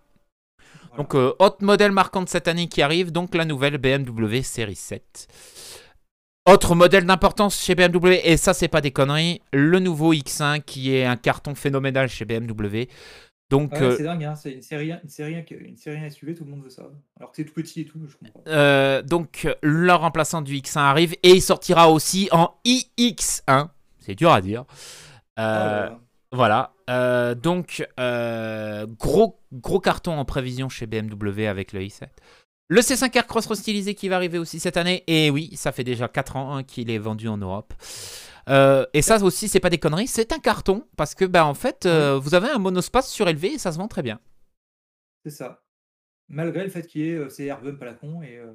Voilà. 0.90 0.98
Donc, 0.98 1.16
euh, 1.16 1.34
autre 1.40 1.64
modèle 1.64 1.92
marquant 1.92 2.22
de 2.22 2.30
cette 2.30 2.48
année 2.48 2.68
qui 2.68 2.82
arrive, 2.82 3.12
donc 3.12 3.34
la 3.34 3.46
nouvelle 3.46 3.78
BMW 3.78 4.42
série 4.44 4.76
7. 4.76 5.28
Autre 6.48 6.76
modèle 6.76 7.06
d'importance 7.06 7.62
chez 7.62 7.76
BMW, 7.76 8.22
et 8.24 8.38
ça 8.38 8.54
c'est 8.54 8.70
pas 8.70 8.80
des 8.82 8.92
conneries, 8.92 9.42
le 9.52 9.80
nouveau 9.80 10.14
X1 10.14 10.62
qui 10.62 10.96
est 10.96 11.04
un 11.06 11.18
carton 11.18 11.56
phénoménal 11.56 12.08
chez 12.08 12.24
BMW. 12.26 12.88
Donc, 13.50 13.72
Ouais, 13.74 13.82
euh, 13.82 13.96
c'est 13.98 14.04
dingue, 14.04 14.24
hein, 14.26 14.36
c'est 14.36 14.52
une 14.52 14.62
série, 14.62 14.92
une 14.92 15.10
série, 15.10 15.36
une 15.52 15.78
série 15.78 16.10
SUV, 16.12 16.36
tout 16.36 16.44
le 16.46 16.52
monde 16.52 16.64
veut 16.64 16.70
ça. 16.70 16.84
Alors 17.18 17.32
que 17.32 17.38
c'est 17.38 17.46
tout 17.46 17.54
petit 17.54 17.82
et 17.82 17.86
tout, 17.86 18.00
je 18.08 18.16
comprends. 18.18 18.42
euh, 18.48 19.02
donc 19.02 19.48
le 19.62 19.94
remplaçant 19.94 20.42
du 20.42 20.56
X1 20.56 20.80
arrive 20.80 21.14
et 21.24 21.32
il 21.32 21.42
sortira 21.42 21.90
aussi 21.92 22.30
en 22.32 22.54
iX1. 22.66 23.68
C'est 24.00 24.16
dur 24.16 24.32
à 24.32 24.42
dire. 24.42 24.64
Oh 24.70 25.42
Euh, 25.42 25.90
là. 25.90 26.00
Voilà. 26.34 26.74
Donc, 27.36 27.86
gros, 29.00 29.40
gros 29.54 29.80
carton 29.80 30.14
en 30.18 30.26
prévision 30.26 30.68
chez 30.70 30.86
BMW 30.88 31.48
avec 31.48 31.72
le 31.74 31.82
i7. 31.82 32.04
Le 32.70 32.82
C5 32.82 33.16
Aircross 33.16 33.46
restylisé 33.48 33.96
qui 33.96 34.10
va 34.10 34.18
arriver 34.18 34.38
aussi 34.38 34.60
cette 34.60 34.76
année. 34.76 35.04
Et 35.08 35.30
oui, 35.30 35.56
ça 35.56 35.72
fait 35.72 35.86
déjà 35.86 36.08
4 36.10 36.36
ans 36.36 36.56
hein, 36.56 36.64
qu'il 36.64 36.92
est 36.92 36.98
vendu 36.98 37.28
en 37.30 37.38
Europe. 37.38 37.74
Euh, 38.50 38.86
et 38.94 39.02
ça 39.02 39.24
aussi, 39.24 39.48
c'est 39.48 39.60
pas 39.60 39.70
des 39.70 39.78
conneries, 39.78 40.08
c'est 40.08 40.34
un 40.34 40.40
carton. 40.40 40.86
Parce 40.98 41.16
que, 41.16 41.24
bah, 41.24 41.46
en 41.46 41.54
fait, 41.54 41.86
euh, 41.86 42.18
vous 42.18 42.36
avez 42.36 42.50
un 42.50 42.60
monospace 42.60 43.10
surélevé 43.10 43.54
et 43.54 43.58
ça 43.58 43.72
se 43.72 43.78
vend 43.78 43.88
très 43.88 44.04
bien. 44.04 44.20
C'est 45.24 45.32
ça. 45.32 45.64
Malgré 46.28 46.64
le 46.64 46.70
fait 46.70 46.86
qu'il 46.86 47.02
y 47.02 47.10
ait 47.10 47.16
euh, 47.16 47.30
ces 47.30 47.46
airbumps 47.46 47.82
à 47.82 47.86
la 47.86 47.94
con 47.94 48.22
et, 48.22 48.38
euh, 48.38 48.54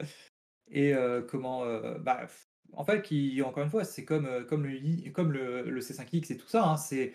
et 0.70 0.94
comment. 1.28 1.64
bah, 2.00 2.26
en 2.74 2.84
fait, 2.84 3.02
qui, 3.02 3.42
encore 3.42 3.64
une 3.64 3.70
fois, 3.70 3.84
c'est 3.84 4.04
comme, 4.04 4.26
euh, 4.26 4.44
comme, 4.44 4.64
le, 4.66 5.10
comme 5.10 5.32
le, 5.32 5.62
le 5.68 5.80
C5X 5.80 6.32
et 6.32 6.36
tout 6.36 6.48
ça. 6.48 6.64
hein, 6.64 6.76
c'est. 6.76 7.12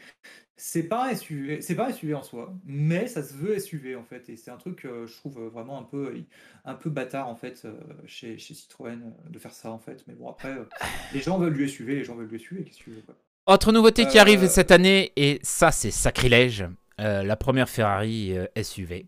C'est 0.56 0.84
pas 0.84 1.10
un 1.10 1.16
SUV, 1.16 1.62
c'est 1.62 1.74
pas 1.74 1.88
un 1.88 1.92
SUV 1.92 2.14
en 2.14 2.22
soi, 2.22 2.54
mais 2.64 3.08
ça 3.08 3.24
se 3.24 3.34
veut 3.34 3.58
SUV 3.58 3.96
en 3.96 4.04
fait, 4.04 4.30
et 4.30 4.38
c'est 4.38 4.52
un 4.52 4.58
truc 4.58 4.86
euh, 4.86 5.08
je 5.08 5.16
trouve 5.18 5.40
euh, 5.40 5.50
vraiment 5.50 5.80
un 5.80 5.84
peu, 5.84 6.14
un 6.64 6.76
peu 6.76 6.92
bâtard 6.92 7.28
en 7.28 7.36
fait 7.36 7.64
euh, 7.66 7.74
chez, 8.06 8.38
chez 8.38 8.54
Citroën 8.54 9.00
de 9.28 9.40
faire 9.40 9.52
ça 9.52 9.72
en 9.72 9.80
fait. 9.80 10.04
Mais 10.08 10.14
bon 10.14 10.30
après, 10.30 10.50
euh, 10.52 10.66
les 11.12 11.22
gens 11.22 11.40
veulent 11.40 11.58
du 11.58 11.68
SUV, 11.68 11.96
les 11.96 12.04
gens 12.04 12.14
veulent 12.16 12.28
du 12.28 12.38
SUV, 12.38 12.64
qu'est-ce 12.64 12.78
que 12.78 12.84
tu 12.84 12.92
veux 12.92 13.02
quoi. 13.02 13.16
Autre 13.48 13.72
nouveauté 13.72 14.06
qui 14.06 14.20
arrive 14.20 14.48
cette 14.48 14.70
année, 14.70 15.12
et 15.16 15.40
ça, 15.42 15.72
c'est 15.72 15.90
sacrilège. 15.92 16.66
la 17.00 17.36
première 17.36 17.68
Ferrari 17.68 18.36
SUV. 18.62 19.08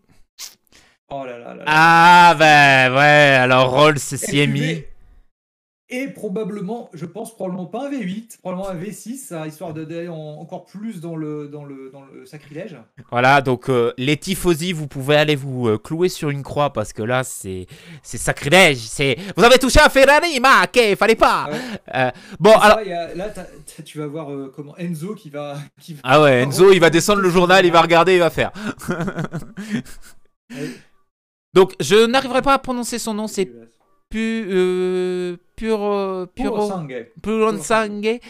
Oh 1.10 1.24
là 1.24 1.38
là 1.38 1.54
là 1.54 1.54
là. 1.54 1.64
Ah, 1.68 2.36
ben 2.36 2.92
ouais, 2.92 3.36
alors 3.40 3.70
Rolls. 3.70 4.00
SUV, 4.00 4.88
Et 5.88 6.08
probablement, 6.08 6.90
je 6.94 7.06
pense 7.06 7.32
probablement 7.36 7.66
pas 7.66 7.86
un 7.86 7.90
V8, 7.92 8.40
probablement 8.40 8.68
un 8.68 8.74
V6, 8.74 9.32
hein, 9.32 9.46
histoire 9.46 9.72
d'aller 9.72 10.08
en- 10.08 10.16
encore 10.40 10.64
plus 10.64 11.00
dans 11.00 11.14
le, 11.14 11.46
dans 11.46 11.64
le, 11.64 11.90
dans 11.92 12.02
le 12.02 12.26
sacrilège. 12.26 12.76
Voilà, 13.12 13.40
donc 13.40 13.70
euh, 13.70 13.92
les 13.96 14.16
tifosi, 14.16 14.72
vous 14.72 14.88
pouvez 14.88 15.14
aller 15.14 15.36
vous 15.36 15.68
euh, 15.68 15.78
clouer 15.78 16.08
sur 16.08 16.30
une 16.30 16.42
croix 16.42 16.72
parce 16.72 16.92
que 16.92 17.04
là, 17.04 17.22
c'est 17.22 17.68
c'est 18.02 18.18
sacrilège. 18.18 18.78
C'est 18.78 19.16
vous 19.36 19.44
avez 19.44 19.58
touché 19.58 19.78
un 19.78 19.88
Ferrari, 19.88 20.40
ma, 20.40 20.64
ok, 20.64 20.96
fallait 20.96 21.14
pas. 21.14 21.46
Ah 21.46 21.50
ouais. 21.52 21.58
Euh, 21.94 22.10
bon, 22.40 22.50
Ça, 22.50 22.58
alors 22.58 22.80
là, 23.14 23.28
tu 23.84 23.98
vas 23.98 24.08
voir 24.08 24.26
comment 24.56 24.76
Enzo 24.78 25.14
qui 25.14 25.30
va, 25.30 25.56
qui 25.80 25.94
va- 25.94 26.00
ah 26.02 26.20
ouais, 26.20 26.42
Enzo, 26.42 26.72
il 26.72 26.80
va 26.80 26.90
descendre 26.90 27.20
le 27.20 27.30
journal, 27.30 27.64
il 27.64 27.70
va 27.70 27.80
regarder, 27.82 28.14
il 28.14 28.18
va 28.18 28.30
faire. 28.30 28.50
Ouais. 30.50 30.56
donc, 31.54 31.74
je 31.80 32.06
n'arriverai 32.06 32.42
pas 32.42 32.54
à 32.54 32.58
prononcer 32.58 32.98
son 32.98 33.14
nom. 33.14 33.28
C'est 33.28 33.48
pu 34.08 34.46
euh, 34.48 35.32
euh, 35.32 35.36
Puro 35.56 36.26
puro 36.26 36.68
Sang. 36.68 36.86
Puro 37.22 37.58
Sangue. 37.58 38.20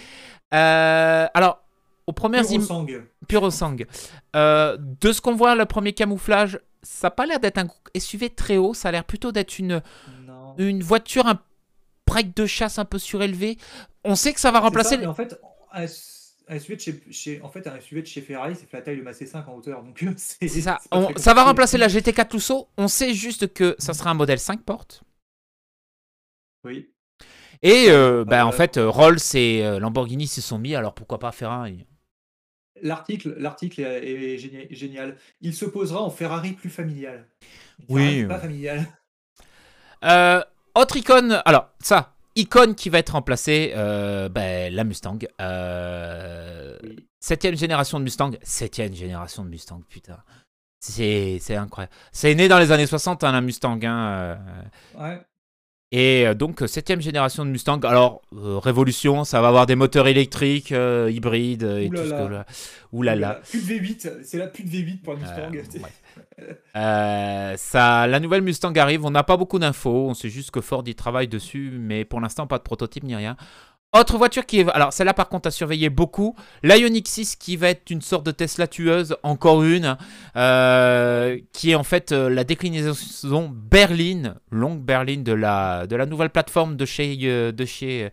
Euh, 0.55 1.27
alors, 1.35 1.63
aux 2.07 2.13
premières 2.13 2.51
images. 2.51 3.01
Puro 3.29 3.51
Sang. 3.51 3.77
Euh, 4.37 4.77
de 4.79 5.13
ce 5.13 5.21
qu'on 5.21 5.35
voit, 5.35 5.55
le 5.55 5.67
premier 5.67 5.93
camouflage, 5.93 6.61
ça 6.83 7.09
n'a 7.09 7.11
pas 7.11 7.27
l'air 7.27 7.41
d'être 7.41 7.59
un 7.59 7.67
SUV 7.99 8.31
très 8.31 8.57
haut. 8.57 8.75
Ça 8.75 8.89
a 8.89 8.93
l'air 8.93 9.05
plutôt 9.05 9.33
d'être 9.33 9.59
une, 9.59 9.83
Non. 10.27 10.55
une 10.59 10.83
voiture, 10.83 11.27
un 11.27 11.41
break 12.07 12.37
de 12.37 12.47
chasse 12.47 12.79
un 12.79 12.85
peu 12.85 12.99
surélevé. 12.99 13.59
On 14.05 14.15
sait 14.15 14.33
que 14.33 14.41
ça 14.41 14.51
va 14.53 14.61
remplacer. 14.61 14.95
ça, 14.95 15.01
mais 15.01 15.07
en 15.07 15.15
fait, 15.15 15.37
un, 15.73 15.83
un 16.49 16.59
SUV 16.61 16.77
de 16.77 16.81
chez, 16.81 17.03
chez- 17.11 17.41
en 17.43 17.49
fait, 17.49 17.67
un 17.67 17.81
SUV 17.81 18.03
de 18.03 18.07
chez 18.07 18.21
Ferrari, 18.21 18.55
c'est 18.55 18.73
la 18.73 18.83
taille 18.83 18.99
de 18.99 19.03
ma 19.03 19.11
C5 19.11 19.45
en 19.49 19.55
hauteur. 19.55 19.83
Donc, 19.83 20.05
c'est 20.17 20.47
ça. 20.49 20.79
On- 20.93 21.09
ça 21.17 21.35
va 21.35 21.43
remplacer 21.43 21.77
la 21.77 21.89
GT4 21.89 22.33
Lusso. 22.35 22.69
On 22.79 22.87
sait 22.87 23.13
juste 23.15 23.53
que 23.53 23.75
ça 23.81 23.93
sera 23.95 24.11
un 24.11 24.15
modèle 24.15 24.39
5 24.39 24.63
portes. 24.63 25.03
Oui. 26.67 26.91
Et 27.63 27.87
euh, 27.89 28.25
bah, 28.25 28.43
Euh, 28.43 28.45
en 28.45 28.53
fait, 28.53 28.77
euh, 28.77 28.89
Rolls 28.91 29.17
et 29.35 29.65
euh, 29.65 29.79
Lamborghini 29.79 30.27
s'y 30.27 30.43
sont 30.43 30.59
mis. 30.59 30.75
Alors 30.75 30.95
pourquoi 30.95 31.19
pas 31.19 31.33
Ferrari? 31.33 31.87
L'article, 32.83 33.35
l'article 33.39 33.81
est, 33.81 34.35
est 34.35 34.37
génia- 34.37 34.67
génial. 34.71 35.17
Il 35.41 35.55
s'opposera 35.55 36.03
en 36.03 36.11
Ferrari 36.11 36.53
plus 36.53 36.69
familial. 36.69 37.27
Oui. 37.89 38.27
Pas 38.27 38.39
familial. 38.39 38.87
Euh, 40.05 40.43
autre 40.75 40.97
icône, 40.97 41.41
alors 41.47 41.71
ça, 41.81 42.13
icône 42.35 42.75
qui 42.75 42.91
va 42.91 42.99
être 42.99 43.11
remplacée, 43.15 43.73
euh, 43.75 44.29
ben, 44.29 44.73
la 44.75 44.85
Mustang. 44.85 45.19
Euh, 45.41 46.77
Oui. 46.83 46.97
septième 47.19 47.57
génération 47.57 47.99
de 47.99 48.05
Mustang, 48.05 48.33
septième 48.43 48.93
génération 48.95 49.43
de 49.45 49.49
Mustang, 49.49 49.81
putain. 49.89 50.19
C'est 50.81 51.39
c'est 51.41 51.57
incroyable. 51.57 51.95
C'est 52.13 52.35
né 52.35 52.47
dans 52.49 52.59
les 52.59 52.71
années 52.73 52.87
60, 52.87 53.25
hein, 53.25 53.33
la 53.33 53.41
Mustang. 53.41 53.81
hein, 53.83 54.09
euh, 54.09 54.37
Ouais. 55.01 55.21
Et 55.93 56.27
euh, 56.27 56.35
donc, 56.35 56.63
euh, 56.63 56.67
septième 56.67 57.01
génération 57.01 57.45
de 57.45 57.51
Mustang. 57.51 57.79
Alors, 57.85 58.23
euh, 58.35 58.59
révolution, 58.59 59.25
ça 59.25 59.41
va 59.41 59.49
avoir 59.49 59.67
des 59.67 59.77
moteurs 59.77 60.09
électriques, 60.09 60.73
euh, 60.73 61.11
hybrides 61.13 61.63
et 61.63 61.89
tout 61.89 61.97
ce 61.97 62.11
que 62.11 62.33
là. 62.33 62.47
Ouh 62.93 63.03
là 63.03 63.15
là. 63.15 63.29
Voilà. 63.29 63.41
Plus 63.49 63.67
de 63.67 63.75
V8, 63.75 64.25
c'est 64.25 64.39
la 64.39 64.49
plus 64.49 64.65
de 64.65 64.69
V8 64.71 65.03
pour 65.03 65.15
la 65.15 65.21
Mustang. 65.21 65.53
Euh, 66.77 67.55
ça, 67.57 68.07
la 68.07 68.21
nouvelle 68.21 68.43
Mustang 68.43 68.73
arrive. 68.77 69.05
On 69.05 69.11
n'a 69.11 69.23
pas 69.23 69.37
beaucoup 69.37 69.59
d'infos. 69.59 70.09
On 70.09 70.15
sait 70.15 70.29
juste 70.29 70.51
que 70.51 70.61
Ford 70.61 70.83
y 70.87 70.95
travaille 70.95 71.29
dessus, 71.29 71.73
mais 71.79 72.05
pour 72.05 72.21
l'instant, 72.21 72.47
pas 72.47 72.59
de 72.59 72.65
prototype 72.65 73.05
ni 73.05 73.15
rien. 73.15 73.37
Autre 73.93 74.19
voiture 74.19 74.45
qui 74.45 74.61
est. 74.61 74.69
Alors, 74.73 74.93
celle-là, 74.93 75.15
par 75.15 75.29
contre, 75.29 75.47
à 75.49 75.51
surveiller 75.51 75.89
beaucoup. 75.89 76.37
L'Ioniq 76.63 77.09
6 77.09 77.37
qui 77.37 77.57
va 77.57 77.69
être 77.71 77.89
une 77.91 78.03
sorte 78.03 78.27
de 78.27 78.31
Tesla 78.31 78.67
tueuse, 78.67 79.17
encore 79.23 79.63
une, 79.63 79.97
euh, 80.37 81.39
qui 81.53 81.71
est 81.71 81.75
en 81.77 81.85
fait 81.85 82.13
euh, 82.13 82.29
la 82.29 82.45
déclinaison 82.45 83.49
berline, 83.51 84.35
longue 84.51 84.83
berline 84.83 85.25
de 85.25 85.33
la, 85.33 85.87
de 85.87 85.97
la 85.97 86.05
nouvelle 86.05 86.29
plateforme 86.31 86.77
de 86.77 86.85
chez, 86.85 87.17
euh, 87.23 87.53
de 87.53 87.65
chez 87.65 88.11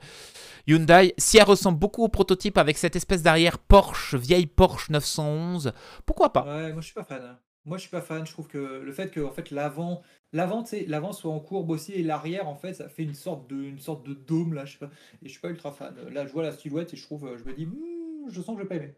Hyundai. 0.67 1.13
Si 1.17 1.38
elle 1.38 1.43
ressemble 1.43 1.80
beaucoup 1.80 2.03
au 2.03 2.07
prototype 2.09 2.57
avec 2.57 2.78
cette 2.78 2.95
espèce 2.95 3.21
d'arrière 3.21 3.57
Porsche, 3.57 4.15
vieille 4.15 4.45
Porsche 4.47 4.89
911, 4.89 5.74
pourquoi 6.05 6.32
pas? 6.32 6.45
Ouais, 6.45 6.71
moi 6.71 6.82
je 6.82 6.86
suis 6.86 6.93
pas 6.93 7.03
fan. 7.03 7.21
hein. 7.26 7.38
Moi 7.65 7.78
je 7.78 7.82
suis 7.82 7.91
pas 7.91 8.01
fan. 8.01 8.26
Je 8.26 8.32
trouve 8.32 8.47
que 8.47 8.57
le 8.57 8.91
fait 8.93 9.09
que 9.11 9.19
en 9.19 9.32
fait 9.32 9.51
l'avant, 9.51 10.01
l'avant, 10.34 10.63
l'avant 10.88 11.13
soit 11.13 11.31
en 11.31 11.39
courbe 11.39 11.69
aussi 11.69 11.93
et 11.93 12.03
l'arrière 12.03 12.47
en 12.47 12.55
fait, 12.55 12.73
ça 12.73 12.89
fait 12.89 13.03
une 13.03 13.13
sorte 13.13 13.49
de, 13.49 13.55
une 13.55 13.79
sorte 13.79 14.05
de 14.05 14.13
dôme 14.13 14.53
là. 14.53 14.65
Je 14.65 14.73
sais 14.73 14.79
pas. 14.79 14.91
Et 15.21 15.27
je 15.27 15.29
suis 15.29 15.39
pas 15.39 15.49
ultra 15.49 15.71
fan. 15.71 15.95
Là, 16.11 16.27
je 16.27 16.34
vois 16.34 16.43
la 16.43 16.51
silhouette 16.51 16.93
et 16.93 16.97
je 16.97 17.03
trouve, 17.03 17.38
je 17.38 17.49
me 17.49 17.55
dis, 17.55 17.65
Hmm, 17.65 18.29
je 18.29 18.41
sens 18.41 18.55
que 18.55 18.63
je 18.63 18.67
vais 18.67 18.69
pas 18.69 18.75
aimer. 18.75 18.93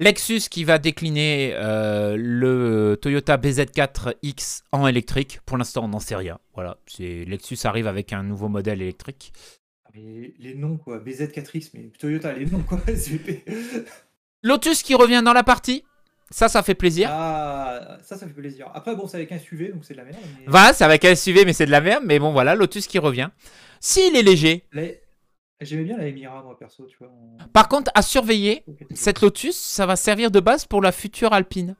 Lexus 0.00 0.42
qui 0.48 0.62
va 0.62 0.78
décliner 0.78 1.54
euh, 1.54 2.16
le 2.16 2.96
Toyota 3.02 3.36
BZ4X 3.36 4.62
en 4.70 4.86
électrique. 4.86 5.40
Pour 5.44 5.56
l'instant, 5.56 5.86
on 5.86 5.88
n'en 5.88 5.98
sait 5.98 6.14
rien. 6.14 6.38
Voilà, 6.54 6.78
c'est 6.86 7.24
Lexus 7.24 7.58
arrive 7.64 7.88
avec 7.88 8.12
un 8.12 8.22
nouveau 8.22 8.48
modèle 8.48 8.80
électrique. 8.80 9.32
Mais 9.94 10.34
les 10.38 10.54
noms 10.54 10.76
quoi, 10.76 11.00
BZ4X, 11.00 11.70
mais 11.74 11.90
Toyota, 11.98 12.32
les 12.32 12.46
noms 12.46 12.62
quoi. 12.62 12.80
SVP. 12.86 13.44
Lotus 14.44 14.84
qui 14.84 14.94
revient 14.94 15.22
dans 15.24 15.32
la 15.32 15.42
partie. 15.42 15.82
Ça, 16.30 16.48
ça 16.48 16.62
fait 16.62 16.74
plaisir. 16.74 17.08
Ah, 17.10 17.98
ça, 18.02 18.16
ça 18.16 18.26
fait 18.26 18.32
plaisir. 18.34 18.70
Après, 18.74 18.94
bon, 18.94 19.06
c'est 19.06 19.16
avec 19.16 19.32
un 19.32 19.38
SUV, 19.38 19.68
donc 19.72 19.84
c'est 19.84 19.94
de 19.94 19.98
la 19.98 20.04
merde. 20.04 20.18
Mais... 20.38 20.44
Va, 20.46 20.72
c'est 20.72 20.84
avec 20.84 21.04
un 21.04 21.14
SUV, 21.14 21.44
mais 21.46 21.52
c'est 21.52 21.66
de 21.66 21.70
la 21.70 21.80
merde. 21.80 22.02
Mais 22.06 22.18
bon, 22.18 22.32
voilà, 22.32 22.54
Lotus 22.54 22.86
qui 22.86 22.98
revient. 22.98 23.28
S'il 23.80 24.14
est 24.16 24.22
léger, 24.22 24.64
J'aimais 25.60 25.82
bien 25.82 25.96
la 25.96 26.06
Emira, 26.06 26.40
moi 26.44 26.56
perso, 26.56 26.86
tu 26.86 26.96
vois. 26.98 27.10
par 27.52 27.68
contre, 27.68 27.90
à 27.94 28.02
surveiller, 28.02 28.64
cette 28.94 29.20
Lotus, 29.22 29.56
ça 29.56 29.86
va 29.86 29.96
servir 29.96 30.30
de 30.30 30.38
base 30.38 30.66
pour 30.66 30.80
la 30.80 30.92
future 30.92 31.32
Alpine. 31.32 31.74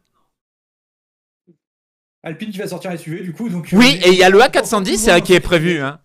Alpine 2.24 2.50
qui 2.50 2.58
va 2.58 2.66
sortir 2.66 2.90
un 2.90 2.96
SUV 2.96 3.22
du 3.22 3.32
coup, 3.32 3.48
donc. 3.48 3.68
Oui, 3.72 4.00
euh, 4.02 4.08
et 4.08 4.12
il 4.12 4.18
y 4.18 4.24
a 4.24 4.30
le 4.30 4.38
encore 4.42 4.50
plus 4.50 4.60
A410 4.60 5.06
loin 5.06 5.16
euh, 5.16 5.20
qui 5.20 5.32
est 5.34 5.40
prévu. 5.40 5.78
Hein. 5.78 6.00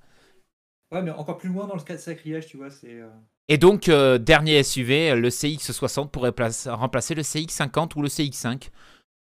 Ouais, 0.91 1.01
mais 1.01 1.09
encore 1.09 1.37
plus 1.37 1.49
loin 1.49 1.65
dans 1.65 1.75
le 1.75 1.97
sacrilège, 1.97 2.45
tu 2.45 2.57
vois, 2.57 2.69
c'est. 2.69 2.93
euh, 2.93 3.09
Et 3.49 3.57
donc, 3.57 3.89
euh, 3.89 4.17
dernier 4.17 4.63
SUV, 4.63 5.15
le 5.15 5.29
CX60 5.29 6.09
pourrait 6.09 6.31
place- 6.31 6.67
remplacer 6.67 7.13
le 7.15 7.23
CX50 7.23 7.95
ou 7.95 8.01
le 8.01 8.07
CX5. 8.07 8.69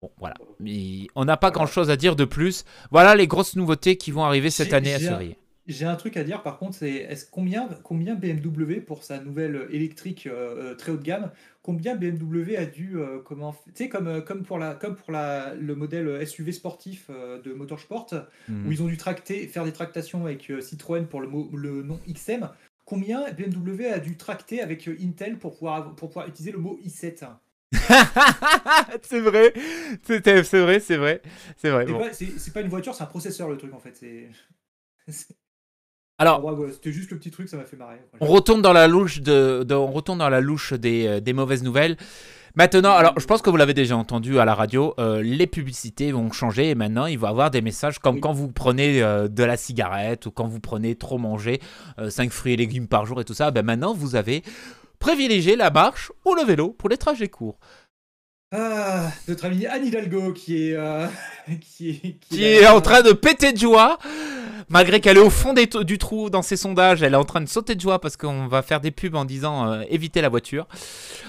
Bon, 0.01 0.11
voilà. 0.19 0.35
Mais 0.61 1.09
on 1.15 1.25
n'a 1.25 1.37
pas 1.37 1.51
grand-chose 1.51 1.91
à 1.91 1.97
dire 1.97 2.17
de 2.17 2.25
plus. 2.25 2.65
Voilà 2.91 3.15
les 3.15 3.27
grosses 3.27 3.57
nouveautés 3.57 3.97
qui 3.97 4.11
vont 4.11 4.25
arriver 4.25 4.51
cette 4.51 4.73
année 4.73 4.95
à 4.95 4.99
surveiller. 4.99 5.37
J'ai 5.67 5.85
un 5.85 5.97
truc 5.97 6.17
à 6.17 6.25
dire 6.25 6.43
par 6.43 6.57
contre, 6.59 6.77
c'est 6.79 6.91
est-ce 6.91 7.27
combien, 7.31 7.69
combien 7.85 8.15
BMW 8.15 8.81
pour 8.81 9.05
sa 9.05 9.21
nouvelle 9.21 9.67
électrique 9.71 10.27
euh, 10.27 10.71
euh, 10.71 10.75
très 10.75 10.93
haut 10.93 10.97
de 10.97 11.03
gamme, 11.03 11.31
combien 11.61 11.95
BMW 11.95 12.57
a 12.57 12.65
dû 12.65 12.97
euh, 12.97 13.19
comment 13.23 13.53
tu 13.67 13.73
sais 13.75 13.89
comme 13.91 14.25
comme 14.25 14.45
pour 14.45 14.57
la 14.59 14.73
comme 14.75 14.97
pour 14.97 15.13
la 15.13 15.53
le 15.55 15.75
modèle 15.75 16.27
SUV 16.27 16.53
sportif 16.53 17.09
euh, 17.11 17.43
de 17.43 17.53
Motorsport 17.53 18.07
Hmm. 18.49 18.67
où 18.67 18.73
ils 18.73 18.83
ont 18.83 18.87
dû 18.87 18.97
tracter 18.97 19.47
faire 19.47 19.65
des 19.67 19.73
tractations 19.73 20.25
avec 20.25 20.51
Citroën 20.61 21.05
pour 21.07 21.21
le 21.21 21.29
le 21.53 21.83
nom 21.83 22.01
XM, 22.09 22.49
combien 22.89 23.31
BMW 23.33 23.87
a 23.93 23.99
dû 23.99 24.17
tracter 24.17 24.63
avec 24.63 24.89
euh, 24.89 24.97
Intel 25.03 25.39
pour 25.39 25.53
pouvoir 25.55 25.95
pour 25.95 26.09
pouvoir 26.09 26.27
utiliser 26.29 26.53
le 26.53 26.59
mot 26.59 26.79
i7 26.85 27.27
c'est 29.03 29.21
vrai, 29.21 29.53
c'est 30.03 30.21
vrai, 30.21 30.81
c'est 30.81 30.97
vrai, 30.97 31.23
c'est 31.59 31.69
vrai. 31.71 31.85
C'est 31.87 31.93
bon. 31.93 31.99
pas, 31.99 32.13
c'est- 32.15 32.39
c'est 32.39 32.53
pas 32.55 32.63
une 32.63 32.69
voiture, 32.69 32.95
c'est 32.95 33.03
un 33.03 33.07
processeur 33.07 33.49
le 33.49 33.59
truc 33.59 33.75
en 33.75 33.79
fait. 33.79 33.95
C'est. 33.95 34.31
Alors, 36.21 36.45
ouais, 36.45 36.53
ouais, 36.53 36.73
C'était 36.73 36.91
juste 36.93 37.11
le 37.13 37.19
petit 37.19 37.31
truc, 37.31 37.49
ça 37.49 37.57
m'a 37.57 37.65
fait 37.65 37.77
marrer. 37.77 37.99
on 38.21 38.27
retourne 38.27 38.61
dans 38.63 38.73
la 38.73 38.89
louche 38.89 39.21
de, 39.21 39.63
de- 39.63 39.75
on 39.75 39.93
retourne 39.93 40.19
dans 40.19 40.29
la 40.31 40.41
louche 40.41 40.73
des, 40.73 41.07
euh, 41.07 41.21
des 41.21 41.33
mauvaises 41.33 41.63
nouvelles. 41.63 41.97
Maintenant, 42.59 42.97
alors 42.97 43.15
je 43.17 43.25
pense 43.25 43.41
que 43.41 43.51
vous 43.51 43.57
l'avez 43.57 43.73
déjà 43.73 43.97
entendu 43.97 44.41
à 44.41 44.45
la 44.45 44.53
radio, 44.53 44.93
euh, 44.99 45.23
les 45.23 45.47
publicités 45.47 46.11
vont 46.11 46.33
changer 46.33 46.71
et 46.71 46.75
maintenant 46.75 47.07
il 47.07 47.17
va 47.17 47.29
y 47.29 47.31
avoir 47.31 47.53
des 47.53 47.61
messages 47.61 48.01
comme 48.01 48.19
quand 48.19 48.33
vous 48.33 48.49
prenez 48.49 49.01
euh, 49.01 49.29
de 49.29 49.45
la 49.45 49.57
cigarette 49.57 50.27
ou 50.27 50.33
quand 50.33 50.49
vous 50.49 50.59
prenez 50.59 50.97
trop 50.97 51.19
manger, 51.19 51.61
5 52.09 52.33
fruits 52.33 52.55
et 52.55 52.57
légumes 52.57 52.89
par 52.89 53.07
jour 53.07 53.21
et 53.21 53.25
tout 53.25 53.33
ça, 53.33 53.53
ben 53.53 53.65
maintenant 53.65 53.95
vous 53.95 54.17
avez 54.17 54.43
privilégié 54.99 55.55
la 55.55 55.71
marche 55.71 56.11
ou 56.25 56.35
le 56.35 56.43
vélo 56.43 56.71
pour 56.71 56.89
les 56.89 56.97
trajets 56.97 57.29
courts. 57.29 57.61
Ah, 58.51 59.13
notre 59.29 59.45
ami 59.45 59.67
Anne 59.67 59.87
Hidalgo 59.87 60.33
qui 60.33 60.69
est, 60.71 60.75
euh, 60.75 61.07
qui 61.61 61.91
est, 61.91 62.19
Qui 62.21 62.45
est 62.45 62.67
en 62.67 62.81
train 62.81 63.03
de 63.03 63.13
péter 63.13 63.53
de 63.53 63.59
joie, 63.59 63.99
malgré 64.71 65.01
qu'elle 65.01 65.19
est 65.19 65.23
au 65.23 65.29
fond 65.29 65.53
des 65.53 65.67
du 65.67 65.99
trou 65.99 66.31
dans 66.31 66.41
ses 66.41 66.57
sondages, 66.57 67.03
elle 67.03 67.13
est 67.13 67.19
en 67.19 67.25
train 67.25 67.43
de 67.43 67.47
sauter 67.49 67.75
de 67.75 67.81
joie 67.81 68.01
parce 68.01 68.17
qu'on 68.17 68.47
va 68.47 68.63
faire 68.63 68.81
des 68.81 68.91
pubs 68.91 69.15
en 69.17 69.27
disant 69.27 69.71
euh, 69.71 69.83
évitez 69.91 70.23
la 70.23 70.31
voiture. 70.31 70.67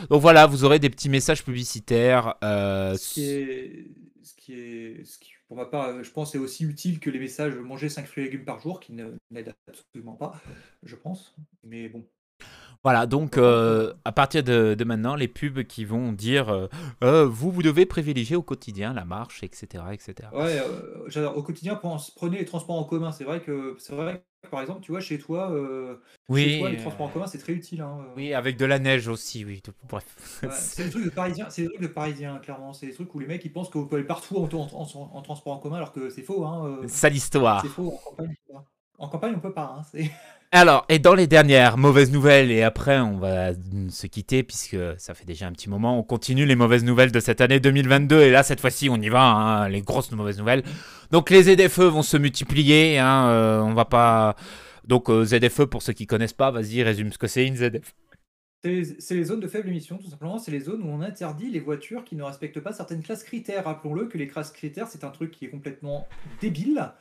Donc 0.10 0.22
voilà, 0.22 0.46
vous 0.46 0.64
aurez 0.64 0.80
des 0.80 0.90
petits 0.90 1.10
messages 1.10 1.44
publicitaires. 1.44 2.36
euh, 2.44 2.96
Ce 2.96 3.14
qui 3.14 3.26
est, 3.30 3.88
ce 4.24 4.34
qui 4.36 4.54
est, 4.54 5.06
ce 5.06 5.20
qui, 5.20 5.32
pour 5.50 5.58
ma 5.58 5.66
part, 5.66 6.02
je 6.02 6.12
pense, 6.12 6.36
est 6.36 6.40
aussi 6.40 6.64
utile 6.64 7.02
que 7.02 7.10
les 7.10 7.20
messages 7.20 7.56
manger 7.56 7.90
5 7.90 8.08
fruits 8.08 8.24
et 8.24 8.28
légumes 8.28 8.46
par 8.46 8.62
jour, 8.62 8.80
qui 8.80 8.94
ne 8.94 9.08
n'aident 9.30 9.56
absolument 9.68 10.14
pas, 10.14 10.40
je 10.84 10.96
pense. 10.96 11.36
Mais 11.66 11.90
bon. 11.90 12.06
Voilà, 12.84 13.06
donc 13.08 13.38
euh, 13.38 13.94
à 14.06 14.12
partir 14.14 14.44
de, 14.44 14.74
de 14.74 14.84
maintenant, 14.86 15.16
les 15.16 15.28
pubs 15.28 15.64
qui 15.64 15.84
vont 15.84 16.14
dire 16.14 16.50
euh, 16.50 16.68
Euh, 17.04 17.26
vous, 17.26 17.52
vous 17.52 17.62
devez 17.62 17.86
privilégier 17.86 18.36
au 18.36 18.42
quotidien 18.42 18.94
la 18.94 19.04
marche, 19.06 19.44
etc. 19.44 19.94
etc. 19.94 20.30
Ouais, 20.34 20.60
euh, 20.60 21.08
j'adore. 21.08 21.38
Au 21.38 21.44
quotidien, 21.44 21.76
prenez 21.76 22.38
les 22.38 22.46
transports 22.46 22.78
en 22.78 22.86
commun. 22.86 23.12
C'est 23.12 23.26
vrai 23.26 23.42
que, 23.42 23.76
c'est 23.80 23.94
vrai 23.96 24.24
que, 24.44 24.50
par 24.50 24.62
exemple, 24.62 24.82
tu 24.82 24.92
vois, 24.92 25.02
chez 25.02 25.20
toi, 25.20 25.50
chez 25.50 25.98
Oui, 26.30 26.60
toi, 26.60 26.70
les 26.70 26.78
transports 26.78 27.08
en 27.08 27.10
commun, 27.10 27.28
c'est 27.28 27.38
très 27.38 27.54
utile. 27.54 27.82
hein, 27.82 27.98
oui, 28.16 28.34
avec 28.34 28.56
de 28.58 28.66
la 28.66 28.80
neige 28.80 29.08
aussi, 29.10 29.44
oui. 29.44 29.62
Bref. 29.90 30.06
Ouais, 30.44 30.50
c'est 30.52 30.86
des 30.86 30.90
trucs 30.90 31.04
de 31.06 31.10
Parisiens, 31.10 31.50
c'est 31.50 31.64
des 31.64 31.68
trucs 31.70 31.82
de 31.82 31.88
Parisiens, 31.88 32.38
clairement. 32.40 32.72
C'est 32.74 32.88
des 32.88 32.94
trucs 32.94 33.14
où 33.14 33.20
les 33.20 33.28
mecs 33.28 33.44
ils 33.44 33.52
pensent 33.52 33.70
qu'on 33.70 33.86
peut 33.88 33.98
aller 33.98 34.06
partout 34.06 34.38
en, 34.38 34.44
en- 34.48 34.68
en- 34.74 35.12
en 35.18 35.22
transport 35.22 35.54
en 35.54 35.58
commun 35.60 35.78
alors 35.78 35.92
que 35.92 36.10
c'est 36.10 36.24
faux. 36.24 36.46
Hein, 36.46 36.80
Sale 36.88 37.16
histoire. 37.16 37.62
c'est 37.62 37.68
faux 37.70 37.88
en 37.94 37.98
campagne. 38.10 38.36
En 38.98 39.08
campagne 39.10 39.34
on 39.36 39.40
peut 39.40 39.54
pas. 39.54 39.76
Hein, 39.80 39.84
c'est- 39.92 40.12
Alors, 40.52 40.84
et 40.90 40.98
dans 40.98 41.14
les 41.14 41.28
dernières 41.28 41.78
mauvaises 41.78 42.12
nouvelles, 42.12 42.50
et 42.50 42.64
après 42.64 43.00
on 43.00 43.20
va 43.20 43.52
se 43.90 44.08
quitter 44.08 44.42
puisque 44.42 44.78
ça 44.98 45.14
fait 45.14 45.26
déjà 45.26 45.46
un 45.46 45.52
petit 45.52 45.70
moment, 45.70 46.00
on 46.00 46.02
continue 46.02 46.48
les 46.48 46.56
mauvaises 46.56 46.84
nouvelles 46.84 47.12
de 47.12 47.20
cette 47.20 47.40
année 47.40 47.60
2022, 47.60 48.22
et 48.22 48.32
là 48.32 48.42
cette 48.42 48.60
fois-ci 48.60 48.90
on 48.90 48.98
y 48.98 49.10
va, 49.10 49.22
hein, 49.22 49.70
les 49.70 49.82
grosses 49.82 50.12
mauvaises 50.12 50.40
nouvelles. 50.40 50.64
Donc 51.12 51.30
les 51.30 51.44
ZFE 51.44 51.82
vont 51.82 52.02
se 52.02 52.18
multiplier, 52.18 52.98
hein, 52.98 53.28
euh, 53.30 53.62
on 53.62 53.76
va 53.76 53.86
pas... 53.86 54.36
Donc 54.86 55.12
euh, 55.12 55.24
ZFE, 55.24 55.66
pour 55.66 55.84
ceux 55.84 55.94
qui 55.94 56.08
connaissent 56.08 56.34
pas, 56.34 56.50
vas-y, 56.50 56.82
résume 56.82 57.14
ce 57.14 57.20
que 57.20 57.28
c'est 57.28 57.46
une 57.46 57.56
ZFE. 57.56 57.94
C'est 58.64 59.16
les 59.16 59.24
zones 59.24 59.40
de 59.40 59.48
faible 59.48 59.70
émission, 59.70 60.00
tout 60.00 60.10
simplement. 60.10 60.38
C'est 60.38 60.52
les 60.52 60.60
zones 60.60 60.82
où 60.82 60.88
on 60.88 61.02
interdit 61.02 61.50
les 61.50 61.62
voitures 61.62 62.04
qui 62.04 62.18
ne 62.18 62.24
respectent 62.24 62.60
pas 62.60 62.74
certaines 62.74 63.02
classes 63.02 63.24
critères. 63.24 63.64
Rappelons-le 63.64 64.08
que 64.08 64.18
les 64.18 64.28
classes 64.28 64.52
critères, 64.52 64.88
c'est 64.88 65.06
un 65.06 65.12
truc 65.12 65.32
qui 65.32 65.46
est 65.46 65.50
complètement 65.50 66.08
débile. 66.42 66.92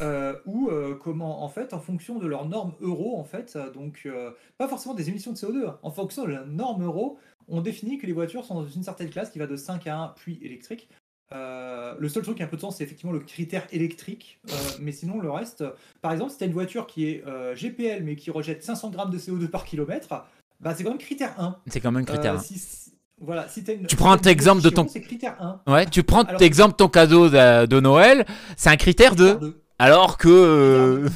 Euh, 0.00 0.34
ou 0.44 0.68
euh, 0.68 0.94
comment, 1.02 1.42
en 1.42 1.48
fait, 1.48 1.72
en 1.72 1.80
fonction 1.80 2.18
de 2.18 2.26
leurs 2.26 2.46
normes 2.46 2.74
euro, 2.80 3.18
en 3.18 3.24
fait, 3.24 3.56
donc 3.74 4.02
euh, 4.06 4.30
pas 4.58 4.68
forcément 4.68 4.94
des 4.94 5.08
émissions 5.08 5.32
de 5.32 5.36
CO2, 5.36 5.66
hein. 5.66 5.78
en 5.82 5.90
fonction 5.90 6.24
de 6.24 6.32
la 6.32 6.44
norme 6.44 6.84
euro, 6.84 7.18
on 7.48 7.60
définit 7.60 7.98
que 7.98 8.06
les 8.06 8.12
voitures 8.12 8.44
sont 8.44 8.54
dans 8.54 8.66
une 8.66 8.82
certaine 8.82 9.08
classe 9.08 9.30
qui 9.30 9.38
va 9.38 9.46
de 9.46 9.56
5 9.56 9.86
à 9.86 9.98
1, 9.98 10.08
puis 10.16 10.38
électrique. 10.42 10.88
le 11.30 12.08
seul 12.08 12.22
truc 12.22 12.36
qui 12.36 12.42
a 12.42 12.46
un 12.46 12.48
peu 12.48 12.56
de 12.56 12.60
sens, 12.60 12.76
c'est 12.76 12.84
effectivement 12.84 13.12
le 13.12 13.20
critère 13.20 13.66
électrique, 13.70 14.40
mais 14.80 14.92
sinon 14.92 15.20
le 15.20 15.30
reste, 15.30 15.64
par 16.02 16.12
exemple, 16.12 16.32
si 16.32 16.38
tu 16.38 16.44
as 16.44 16.46
une 16.46 16.52
voiture 16.52 16.86
qui 16.86 17.06
est 17.06 17.24
GPL 17.54 18.02
mais 18.02 18.16
qui 18.16 18.30
rejette 18.30 18.62
500 18.64 18.90
grammes 18.90 19.10
de 19.10 19.18
CO2 19.18 19.48
par 19.48 19.64
kilomètre, 19.64 20.26
bah, 20.60 20.74
c'est 20.74 20.82
quand 20.82 20.90
même 20.90 20.98
critère 20.98 21.38
1. 21.38 21.56
C'est 21.68 21.80
quand 21.80 21.92
même 21.92 22.04
critère 22.04 22.34
1. 22.34 22.38
Si, 22.40 22.92
voilà, 23.20 23.48
si 23.48 23.60
une, 23.60 23.86
tu 23.86 23.96
prends 23.96 24.12
un 24.12 24.18
exemple 24.18 24.62
de 24.62 24.70
ton. 24.70 24.88
C'est 24.88 25.00
critère 25.00 25.40
1. 25.66 25.72
Ouais, 25.72 25.86
tu 25.86 26.02
prends 26.02 26.22
Alors, 26.22 26.42
exemple 26.42 26.76
ton 26.76 26.88
cadeau 26.88 27.28
de, 27.28 27.66
de 27.66 27.80
Noël, 27.80 28.26
c'est 28.56 28.70
un 28.70 28.76
critère 28.76 29.14
2. 29.14 29.36
2. 29.36 29.65
Alors 29.78 30.18
que. 30.18 30.28
Euh... 30.28 31.08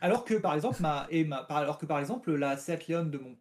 Alors 0.00 0.24
que 0.24 0.34
par 0.34 0.54
exemple, 0.54 0.80
ma, 0.80 1.06
et 1.10 1.24
ma, 1.24 1.38
alors 1.50 1.78
que 1.78 1.86
par 1.86 1.98
exemple, 1.98 2.32
la 2.34 2.56
Seat 2.56 2.88
Leon 2.88 3.04
de 3.04 3.18
mon 3.18 3.36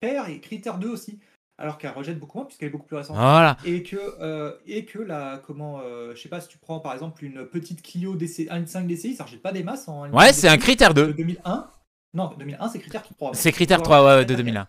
père 0.00 0.28
est 0.28 0.40
critère 0.40 0.78
2 0.78 0.88
aussi. 0.88 1.18
Alors 1.58 1.78
qu'elle 1.78 1.92
rejette 1.92 2.18
beaucoup 2.18 2.36
moins 2.36 2.44
puisqu'elle 2.44 2.68
est 2.68 2.70
beaucoup 2.72 2.86
plus 2.86 2.96
récente. 2.96 3.16
Voilà. 3.16 3.56
Et 3.64 3.82
que, 3.82 3.96
euh, 4.20 4.52
et 4.66 4.84
que 4.84 4.98
la, 4.98 5.40
comment, 5.46 5.80
euh, 5.80 6.14
je 6.14 6.20
sais 6.20 6.28
pas 6.28 6.42
si 6.42 6.48
tu 6.48 6.58
prends 6.58 6.80
par 6.80 6.92
exemple 6.92 7.24
une 7.24 7.46
petite 7.46 7.80
Clio 7.80 8.14
DC, 8.14 8.40
1.5 8.50 8.86
DCI, 8.86 9.14
ça 9.14 9.24
rejette 9.24 9.40
pas 9.40 9.52
des 9.52 9.62
masses 9.62 9.88
en. 9.88 10.10
Ouais, 10.10 10.34
c'est 10.34 10.48
un 10.48 10.58
critère 10.58 10.92
2. 10.92 11.06
De 11.06 11.12
2001. 11.12 11.70
Non, 12.12 12.34
2001, 12.38 12.68
c'est 12.68 12.78
critère 12.78 13.02
3. 13.02 13.34
C'est 13.34 13.52
critère 13.52 13.80
3 13.80 14.04
ouais, 14.04 14.24
de 14.26 14.34
2001. 14.34 14.68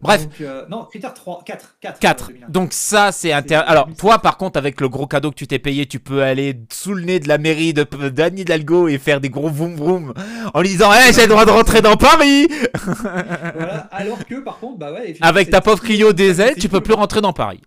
Bref. 0.00 0.24
Donc, 0.24 0.40
euh, 0.40 0.66
non, 0.68 0.84
critère 0.84 1.14
3, 1.14 1.42
4. 1.44 1.76
4. 1.80 1.98
4. 1.98 2.30
Donc 2.48 2.72
ça, 2.72 3.12
c'est 3.12 3.32
intéressant. 3.32 3.68
Alors, 3.68 3.88
toi, 3.96 4.18
par 4.18 4.36
contre, 4.36 4.58
avec 4.58 4.80
le 4.80 4.88
gros 4.88 5.06
cadeau 5.06 5.30
que 5.30 5.36
tu 5.36 5.46
t'es 5.46 5.58
payé, 5.58 5.86
tu 5.86 6.00
peux 6.00 6.22
aller 6.22 6.58
sous 6.72 6.94
le 6.94 7.04
nez 7.04 7.20
de 7.20 7.28
la 7.28 7.38
mairie 7.38 7.72
de 7.72 7.84
d'Anne 8.08 8.38
Hidalgo 8.38 8.88
et 8.88 8.98
faire 8.98 9.20
des 9.20 9.30
gros 9.30 9.48
vroom 9.48 9.76
vroom 9.76 10.14
en 10.54 10.60
lui 10.60 10.68
disant 10.68 10.92
hey, 10.92 11.12
j'ai 11.12 11.22
le 11.22 11.28
droit 11.28 11.44
de 11.44 11.50
rentrer 11.50 11.82
dans 11.82 11.96
Paris 11.96 12.48
voilà. 12.84 13.88
Alors 13.92 14.24
que, 14.26 14.40
par 14.40 14.58
contre, 14.58 14.78
bah 14.78 14.92
ouais... 14.92 15.16
Avec 15.20 15.50
ta 15.50 15.60
pauvre 15.60 15.82
Clio 15.82 16.12
diesel, 16.12 16.56
tu 16.56 16.68
peux 16.68 16.80
plus 16.80 16.94
rentrer 16.94 17.20
dans 17.20 17.32
Paris. 17.32 17.60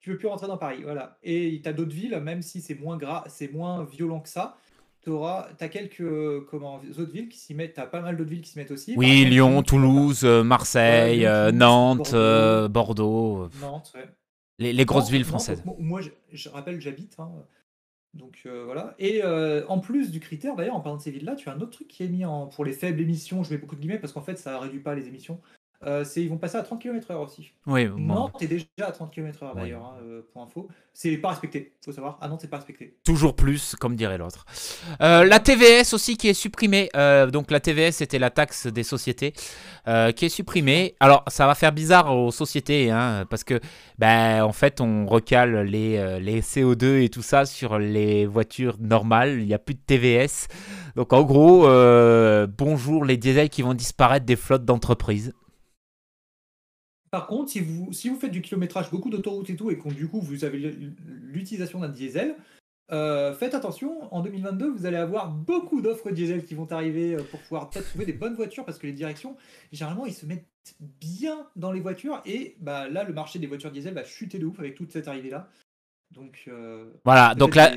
Tu 0.00 0.10
peux 0.10 0.16
plus 0.16 0.28
rentrer 0.28 0.46
dans 0.46 0.56
Paris, 0.56 0.80
voilà. 0.82 1.18
Et 1.22 1.60
tu 1.62 1.68
as 1.68 1.72
d'autres 1.72 1.94
villes, 1.94 2.18
même 2.22 2.40
si 2.40 2.62
c'est 2.62 2.74
moins 2.74 2.96
gras, 2.96 3.24
c'est 3.26 3.52
moins 3.52 3.84
violent 3.84 4.20
que 4.20 4.28
ça, 4.28 4.56
tu 5.04 5.12
as 5.12 5.68
quelques 5.68 6.44
comment, 6.46 6.80
autres 6.98 7.12
villes 7.12 7.28
qui 7.28 7.38
s'y 7.38 7.54
mettent, 7.54 7.74
tu 7.74 7.80
as 7.80 7.86
pas 7.86 8.00
mal 8.00 8.16
d'autres 8.16 8.30
villes 8.30 8.42
qui 8.42 8.50
s'y 8.50 8.58
mettent 8.58 8.70
aussi. 8.70 8.94
Oui, 8.96 9.24
Lyon, 9.24 9.62
Toulouse, 9.62 10.24
euh, 10.24 10.42
Marseille, 10.42 11.26
euh, 11.26 11.52
Nantes, 11.52 12.14
Bordeaux. 12.70 13.44
Euh, 13.44 13.48
Nantes, 13.60 13.92
ouais. 13.94 14.08
Les, 14.58 14.72
les 14.72 14.84
grosses 14.84 15.10
villes 15.10 15.24
françaises. 15.24 15.62
moi, 15.78 16.02
je, 16.02 16.10
je, 16.32 16.48
rappelle, 16.50 16.80
j'habite. 16.80 17.18
Hein, 17.18 17.30
donc 18.12 18.46
voilà. 18.46 18.94
Et 18.98 19.22
en 19.24 19.78
plus 19.78 20.10
du 20.10 20.20
critère, 20.20 20.54
d'ailleurs, 20.54 20.76
en 20.76 20.80
parlant 20.80 20.98
de 20.98 21.02
ces 21.02 21.10
villes-là, 21.10 21.34
tu 21.34 21.48
as 21.48 21.52
un 21.52 21.60
autre 21.60 21.70
truc 21.70 21.88
qui 21.88 22.02
est 22.02 22.08
mis 22.08 22.24
en, 22.24 22.46
pour 22.46 22.64
les 22.64 22.72
faibles 22.72 23.00
émissions. 23.00 23.42
Je 23.42 23.50
mets 23.50 23.58
beaucoup 23.58 23.76
de 23.76 23.80
guillemets 23.80 23.98
parce 23.98 24.12
qu'en 24.12 24.20
fait, 24.20 24.36
ça 24.36 24.58
réduit 24.58 24.80
pas 24.80 24.94
les 24.94 25.08
émissions. 25.08 25.40
Euh, 25.86 26.04
ils 26.16 26.28
vont 26.28 26.36
passer 26.36 26.58
à 26.58 26.62
30 26.62 26.82
km/h 26.82 27.16
aussi. 27.16 27.52
Oui, 27.66 27.88
Nantes 27.96 28.42
est 28.42 28.46
déjà 28.46 28.66
à 28.82 28.92
30 28.92 29.10
km/h 29.10 29.54
d'ailleurs, 29.54 29.82
hein, 29.82 29.94
euh, 30.02 30.20
pour 30.30 30.42
info. 30.42 30.68
C'est 30.92 31.16
pas 31.16 31.30
respecté, 31.30 31.72
faut 31.82 31.92
savoir. 31.92 32.18
Ah 32.20 32.28
non, 32.28 32.36
c'est 32.38 32.50
pas 32.50 32.58
respecté. 32.58 32.98
Toujours 33.02 33.34
plus, 33.34 33.76
comme 33.76 33.96
dirait 33.96 34.18
l'autre. 34.18 34.44
Euh, 35.00 35.24
la 35.24 35.40
TVS 35.40 35.94
aussi 35.94 36.18
qui 36.18 36.28
est 36.28 36.34
supprimée. 36.34 36.90
donc 37.32 37.50
la 37.50 37.60
TVS, 37.60 37.92
c'était 37.92 38.18
la 38.18 38.28
taxe 38.28 38.66
des 38.66 38.82
sociétés 38.82 39.32
qui 40.16 40.24
est 40.26 40.28
supprimée. 40.28 40.96
Alors 41.00 41.24
ça 41.28 41.46
va 41.46 41.54
faire 41.54 41.72
bizarre 41.72 42.14
aux 42.14 42.30
sociétés, 42.30 42.90
hein, 42.90 43.24
parce 43.30 43.44
que 43.44 43.58
ben, 43.98 44.42
en 44.42 44.52
fait, 44.52 44.82
on 44.82 45.06
recale 45.06 45.62
les, 45.62 46.20
les 46.20 46.42
CO2 46.42 47.02
et 47.02 47.08
tout 47.08 47.22
ça 47.22 47.46
sur 47.46 47.78
les 47.78 48.26
voitures 48.26 48.76
normales. 48.80 49.40
Il 49.40 49.46
n'y 49.46 49.54
a 49.54 49.58
plus 49.58 49.74
de 49.74 49.80
TVS. 49.80 50.48
Donc 50.94 51.14
en 51.14 51.22
gros, 51.22 51.66
bonjour 52.58 53.06
les 53.06 53.16
diesels 53.16 53.48
qui 53.48 53.62
vont 53.62 53.72
disparaître 53.72 54.26
des 54.26 54.36
flottes 54.36 54.66
d'entreprises. 54.66 55.32
Par 57.10 57.26
contre, 57.26 57.50
si 57.50 57.60
vous, 57.60 57.92
si 57.92 58.08
vous 58.08 58.16
faites 58.16 58.30
du 58.30 58.42
kilométrage, 58.42 58.90
beaucoup 58.90 59.10
d'autoroutes 59.10 59.50
et 59.50 59.56
tout, 59.56 59.70
et 59.70 59.78
que 59.78 59.88
du 59.88 60.08
coup 60.08 60.20
vous 60.20 60.44
avez 60.44 60.58
l'utilisation 61.06 61.80
d'un 61.80 61.88
diesel, 61.88 62.36
euh, 62.92 63.34
faites 63.34 63.54
attention, 63.54 64.12
en 64.12 64.20
2022, 64.20 64.68
vous 64.68 64.86
allez 64.86 64.96
avoir 64.96 65.30
beaucoup 65.30 65.80
d'offres 65.80 66.10
diesel 66.10 66.44
qui 66.44 66.54
vont 66.54 66.70
arriver 66.72 67.14
euh, 67.14 67.22
pour 67.22 67.40
pouvoir 67.40 67.70
peut-être 67.70 67.88
trouver 67.88 68.04
des 68.04 68.12
bonnes 68.12 68.34
voitures 68.34 68.64
parce 68.64 68.78
que 68.78 68.86
les 68.86 68.92
directions, 68.92 69.36
généralement, 69.70 70.06
ils 70.06 70.14
se 70.14 70.26
mettent 70.26 70.46
bien 70.80 71.46
dans 71.54 71.70
les 71.70 71.80
voitures 71.80 72.20
et 72.26 72.56
bah, 72.58 72.88
là, 72.88 73.04
le 73.04 73.12
marché 73.12 73.38
des 73.38 73.46
voitures 73.46 73.70
diesel 73.70 73.94
va 73.94 74.04
chuter 74.04 74.38
de 74.38 74.46
ouf 74.46 74.58
avec 74.58 74.74
toute 74.74 74.90
cette 74.90 75.06
arrivée-là. 75.06 75.48
Donc, 76.10 76.44
euh, 76.48 76.90
voilà, 77.04 77.36
donc 77.36 77.54
là, 77.54 77.70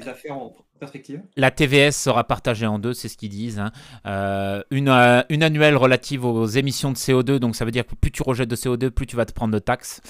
La 1.38 1.52
TVS 1.52 1.92
sera 1.92 2.24
partagée 2.24 2.66
en 2.66 2.80
deux, 2.80 2.94
c'est 2.94 3.10
ce 3.10 3.18
qu'ils 3.18 3.30
disent. 3.30 3.60
Hein. 3.60 3.72
Euh, 4.06 4.62
une, 4.72 4.90
euh, 4.90 5.22
une, 5.30 5.44
annuelle 5.44 5.76
relative 5.76 6.26
aux 6.26 6.46
émissions 6.46 6.92
de 6.92 6.98
CO2, 6.98 7.38
donc 7.38 7.56
ça 7.56 7.66
veut 7.66 7.72
dire 7.72 7.86
que 7.86 7.96
plus 7.96 8.12
tu 8.12 8.24
rejettes 8.24 8.50
de 8.50 8.56
CO2, 8.56 8.90
plus 8.90 9.08
tu 9.08 9.16
vas 9.16 9.26
te 9.26 9.34
prendre 9.34 9.54
de 9.54 9.60
taxes. 9.60 10.02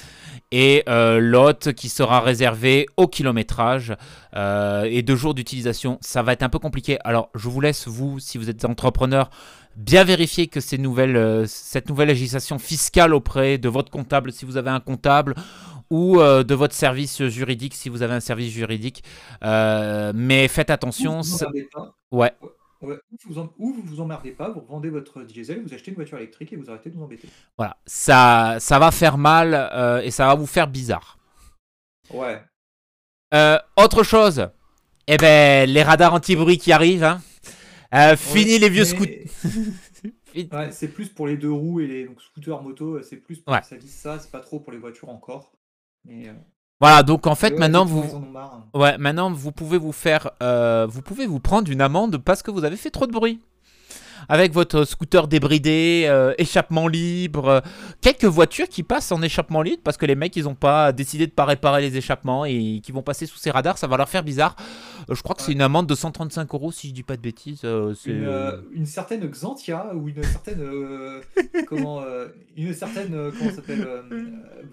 Et 0.51 0.83
l'autre 0.87 1.71
qui 1.71 1.89
sera 1.89 2.19
réservée 2.19 2.85
au 2.95 3.07
kilométrage 3.07 3.95
et 4.35 5.01
deux 5.01 5.15
jours 5.15 5.33
d'utilisation. 5.33 5.97
Ça 6.01 6.21
va 6.21 6.33
être 6.33 6.43
un 6.43 6.49
peu 6.49 6.59
compliqué. 6.59 6.99
Alors, 7.03 7.29
je 7.33 7.49
vous 7.49 7.59
laisse, 7.59 7.87
vous, 7.87 8.19
si 8.19 8.37
vous 8.37 8.51
êtes 8.51 8.63
entrepreneur, 8.63 9.31
bien 9.75 10.03
vérifier 10.03 10.45
que 10.45 10.59
ces 10.59 10.77
nouvelles, 10.77 11.47
cette 11.47 11.89
nouvelle 11.89 12.09
législation 12.09 12.59
fiscale 12.59 13.15
auprès 13.15 13.57
de 13.57 13.67
votre 13.67 13.89
comptable, 13.89 14.31
si 14.31 14.45
vous 14.45 14.57
avez 14.57 14.69
un 14.69 14.79
comptable 14.79 15.33
ou 15.93 16.19
euh, 16.19 16.43
de 16.43 16.55
votre 16.55 16.73
service 16.73 17.23
juridique 17.27 17.75
si 17.75 17.87
vous 17.87 18.01
avez 18.01 18.15
un 18.15 18.19
service 18.19 18.51
juridique. 18.51 19.03
Euh, 19.43 20.11
mais 20.15 20.47
faites 20.47 20.62
attention. 20.69 21.21
Ouais. 22.11 22.31
Ouais, 22.81 22.97
ou, 23.57 23.73
vous 23.73 23.81
vous 23.83 24.01
emmerdez 24.01 24.31
pas, 24.31 24.49
vous 24.49 24.59
revendez 24.59 24.89
votre 24.89 25.23
diesel, 25.23 25.63
vous 25.63 25.73
achetez 25.73 25.91
une 25.91 25.95
voiture 25.95 26.17
électrique 26.17 26.51
et 26.51 26.57
vous 26.57 26.69
arrêtez 26.69 26.89
de 26.89 26.95
vous 26.95 27.03
embêter. 27.03 27.29
Voilà, 27.57 27.77
ça, 27.85 28.57
ça 28.59 28.77
va 28.77 28.91
faire 28.91 29.17
mal 29.17 29.53
euh, 29.53 30.01
et 30.01 30.11
ça 30.11 30.27
va 30.27 30.35
vous 30.35 30.45
faire 30.45 30.67
bizarre. 30.67 31.17
Ouais. 32.13 32.41
autre 33.77 34.03
chose, 34.03 34.49
eh 35.07 35.17
ben, 35.17 35.69
les 35.69 35.81
radars 35.81 36.13
anti-bruit 36.13 36.57
qui 36.57 36.73
arrivent. 36.73 37.05
Hein. 37.91 38.15
fini 38.17 38.59
les 38.59 38.69
vieux 38.69 38.85
scooters. 38.85 39.27
ouais, 40.35 40.71
c'est 40.71 40.89
plus 40.89 41.07
pour 41.09 41.27
les 41.27 41.37
deux 41.37 41.51
roues 41.51 41.79
et 41.79 41.87
les 41.87 42.09
scooters 42.19 42.61
moto, 42.61 43.01
c'est 43.01 43.17
plus 43.17 43.39
pour 43.39 43.53
ça 43.53 43.63
ça, 43.85 44.19
c'est 44.19 44.31
pas 44.31 44.41
trop 44.41 44.59
pour 44.59 44.73
les 44.73 44.79
voitures 44.79 45.09
encore. 45.09 45.53
Euh, 46.09 46.33
voilà, 46.79 47.03
donc 47.03 47.27
en 47.27 47.35
fait, 47.35 47.57
maintenant, 47.57 47.85
vous... 47.85 48.03
Ouais, 48.73 48.97
maintenant, 48.97 49.31
vous 49.31 49.51
pouvez 49.51 49.77
vous 49.77 49.91
faire... 49.91 50.31
Euh, 50.41 50.87
vous 50.89 51.01
pouvez 51.01 51.25
vous 51.25 51.39
prendre 51.39 51.71
une 51.71 51.81
amende 51.81 52.17
parce 52.17 52.43
que 52.43 52.51
vous 52.51 52.65
avez 52.65 52.75
fait 52.75 52.89
trop 52.89 53.07
de 53.07 53.11
bruit 53.11 53.39
avec 54.29 54.53
votre 54.53 54.85
scooter 54.85 55.27
débridé, 55.27 56.05
euh, 56.07 56.33
échappement 56.37 56.87
libre, 56.87 57.47
euh, 57.47 57.61
quelques 58.01 58.25
voitures 58.25 58.67
qui 58.67 58.83
passent 58.83 59.11
en 59.11 59.21
échappement 59.21 59.61
libre 59.61 59.81
parce 59.83 59.97
que 59.97 60.05
les 60.05 60.15
mecs 60.15 60.35
ils 60.35 60.47
ont 60.47 60.55
pas 60.55 60.91
décidé 60.91 61.27
de 61.27 61.31
pas 61.31 61.45
réparer 61.45 61.81
les 61.81 61.97
échappements 61.97 62.45
et 62.45 62.81
qui 62.83 62.91
vont 62.91 63.03
passer 63.03 63.25
sous 63.25 63.37
ces 63.37 63.51
radars, 63.51 63.77
ça 63.77 63.87
va 63.87 63.97
leur 63.97 64.09
faire 64.09 64.23
bizarre. 64.23 64.55
Euh, 65.09 65.15
je 65.15 65.21
crois 65.21 65.35
que 65.35 65.41
c'est 65.41 65.51
une 65.51 65.61
amende 65.61 65.87
de 65.87 65.95
135 65.95 66.53
euros 66.53 66.71
si 66.71 66.89
je 66.89 66.93
dis 66.93 67.03
pas 67.03 67.15
de 67.15 67.21
bêtises. 67.21 67.63
Une, 68.05 68.63
une, 68.73 68.85
certaine 68.85 69.27
Xantia 69.27 69.93
ou 69.95 70.09
une 70.09 70.23
certaine 70.23 70.63
comment 71.67 72.01
une 72.55 72.73
certaine 72.73 73.31
comment 73.37 73.51
s'appelle 73.51 73.87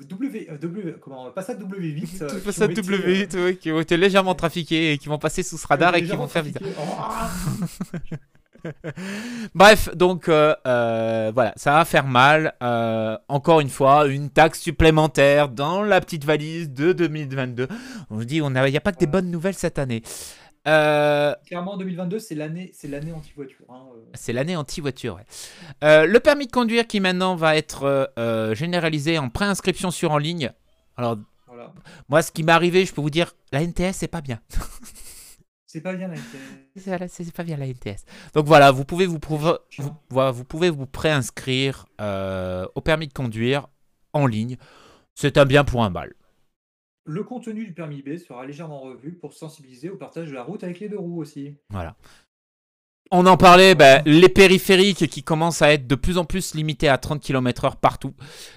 W, 0.08 0.48
w 0.60 0.94
comment 1.00 1.30
Passat 1.30 1.54
W8 1.54 2.42
Passat 2.42 2.68
W8 2.68 3.36
oui, 3.36 3.56
qui 3.56 3.72
ont 3.72 3.80
été 3.80 3.96
légèrement 3.96 4.34
trafiqués 4.34 4.92
et 4.92 4.98
qui 4.98 5.08
vont 5.08 5.18
passer 5.18 5.42
sous 5.42 5.58
ce 5.58 5.66
radar 5.66 5.94
et 5.94 6.02
qui 6.02 6.14
vont 6.14 6.28
faire 6.28 6.44
bizarre. 6.44 6.62
Oh. 6.78 8.16
Bref, 9.54 9.94
donc 9.94 10.28
euh, 10.28 10.54
euh, 10.66 11.30
voilà, 11.34 11.52
ça 11.56 11.72
va 11.72 11.84
faire 11.84 12.06
mal. 12.06 12.54
Euh, 12.62 13.16
encore 13.28 13.60
une 13.60 13.68
fois, 13.68 14.06
une 14.06 14.30
taxe 14.30 14.60
supplémentaire 14.60 15.48
dans 15.48 15.82
la 15.82 16.00
petite 16.00 16.24
valise 16.24 16.70
de 16.70 16.92
2022. 16.92 17.68
On 18.10 18.16
vous 18.16 18.24
dit, 18.24 18.36
il 18.36 18.50
n'y 18.50 18.76
a 18.76 18.80
pas 18.80 18.92
que 18.92 18.98
des 18.98 19.06
bonnes 19.06 19.30
nouvelles 19.30 19.54
cette 19.54 19.78
année. 19.78 20.02
Clairement, 20.64 21.76
2022, 21.78 22.18
c'est 22.18 22.34
l'année, 22.34 22.70
c'est 22.74 22.88
l'année 22.88 23.12
anti-voiture. 23.12 23.64
Hein, 23.70 23.86
c'est 24.14 24.32
l'année 24.32 24.56
anti-voiture. 24.56 25.18
le 25.82 26.18
permis 26.18 26.46
de 26.46 26.52
conduire 26.52 26.86
qui 26.86 27.00
maintenant 27.00 27.34
va 27.34 27.56
être 27.56 28.12
généralisé 28.54 29.18
en 29.18 29.30
préinscription 29.30 29.90
sur 29.90 30.12
en 30.12 30.18
ligne. 30.18 30.52
Alors, 30.96 31.16
moi, 32.08 32.22
ce 32.22 32.30
qui 32.30 32.42
m'est 32.42 32.52
arrivé, 32.52 32.84
je 32.84 32.92
peux 32.92 33.00
vous 33.00 33.10
dire, 33.10 33.34
la 33.52 33.62
NTS, 33.62 33.92
c'est 33.94 34.08
pas 34.08 34.20
bien. 34.20 34.40
C'est 35.72 35.80
pas 35.82 35.94
bien 35.94 36.08
la 36.08 36.14
NTS. 36.16 36.84
Voilà, 36.86 37.06
c'est 37.06 37.32
pas 37.32 37.44
via 37.44 37.56
la 37.56 37.66
NTS. 37.68 38.04
Donc 38.34 38.46
voilà, 38.46 38.72
vous 38.72 38.84
pouvez 38.84 39.06
vous, 39.06 39.20
prouver- 39.20 39.58
vous, 39.78 39.92
voilà, 40.08 40.32
vous 40.32 40.42
pouvez 40.42 40.68
vous 40.68 40.86
préinscrire 40.86 41.86
euh, 42.00 42.66
au 42.74 42.80
permis 42.80 43.06
de 43.06 43.12
conduire 43.12 43.68
en 44.12 44.26
ligne. 44.26 44.56
C'est 45.14 45.38
un 45.38 45.44
bien 45.44 45.62
pour 45.62 45.84
un 45.84 45.90
bal. 45.92 46.12
Le 47.06 47.22
contenu 47.22 47.64
du 47.66 47.72
permis 47.72 48.02
B 48.02 48.16
sera 48.16 48.44
légèrement 48.46 48.80
revu 48.80 49.12
pour 49.12 49.32
sensibiliser 49.32 49.90
au 49.90 49.96
partage 49.96 50.28
de 50.30 50.34
la 50.34 50.42
route 50.42 50.64
avec 50.64 50.80
les 50.80 50.88
deux 50.88 50.98
roues 50.98 51.20
aussi. 51.20 51.54
Voilà. 51.70 51.94
On 53.12 53.24
en 53.26 53.36
parlait, 53.36 53.76
ben, 53.76 54.02
les 54.06 54.28
périphériques 54.28 55.06
qui 55.08 55.22
commencent 55.22 55.62
à 55.62 55.72
être 55.72 55.86
de 55.86 55.94
plus 55.94 56.18
en 56.18 56.24
plus 56.24 56.54
limités 56.54 56.88
à 56.88 56.98
30 56.98 57.20
km/h 57.20 57.76
partout. 57.76 58.14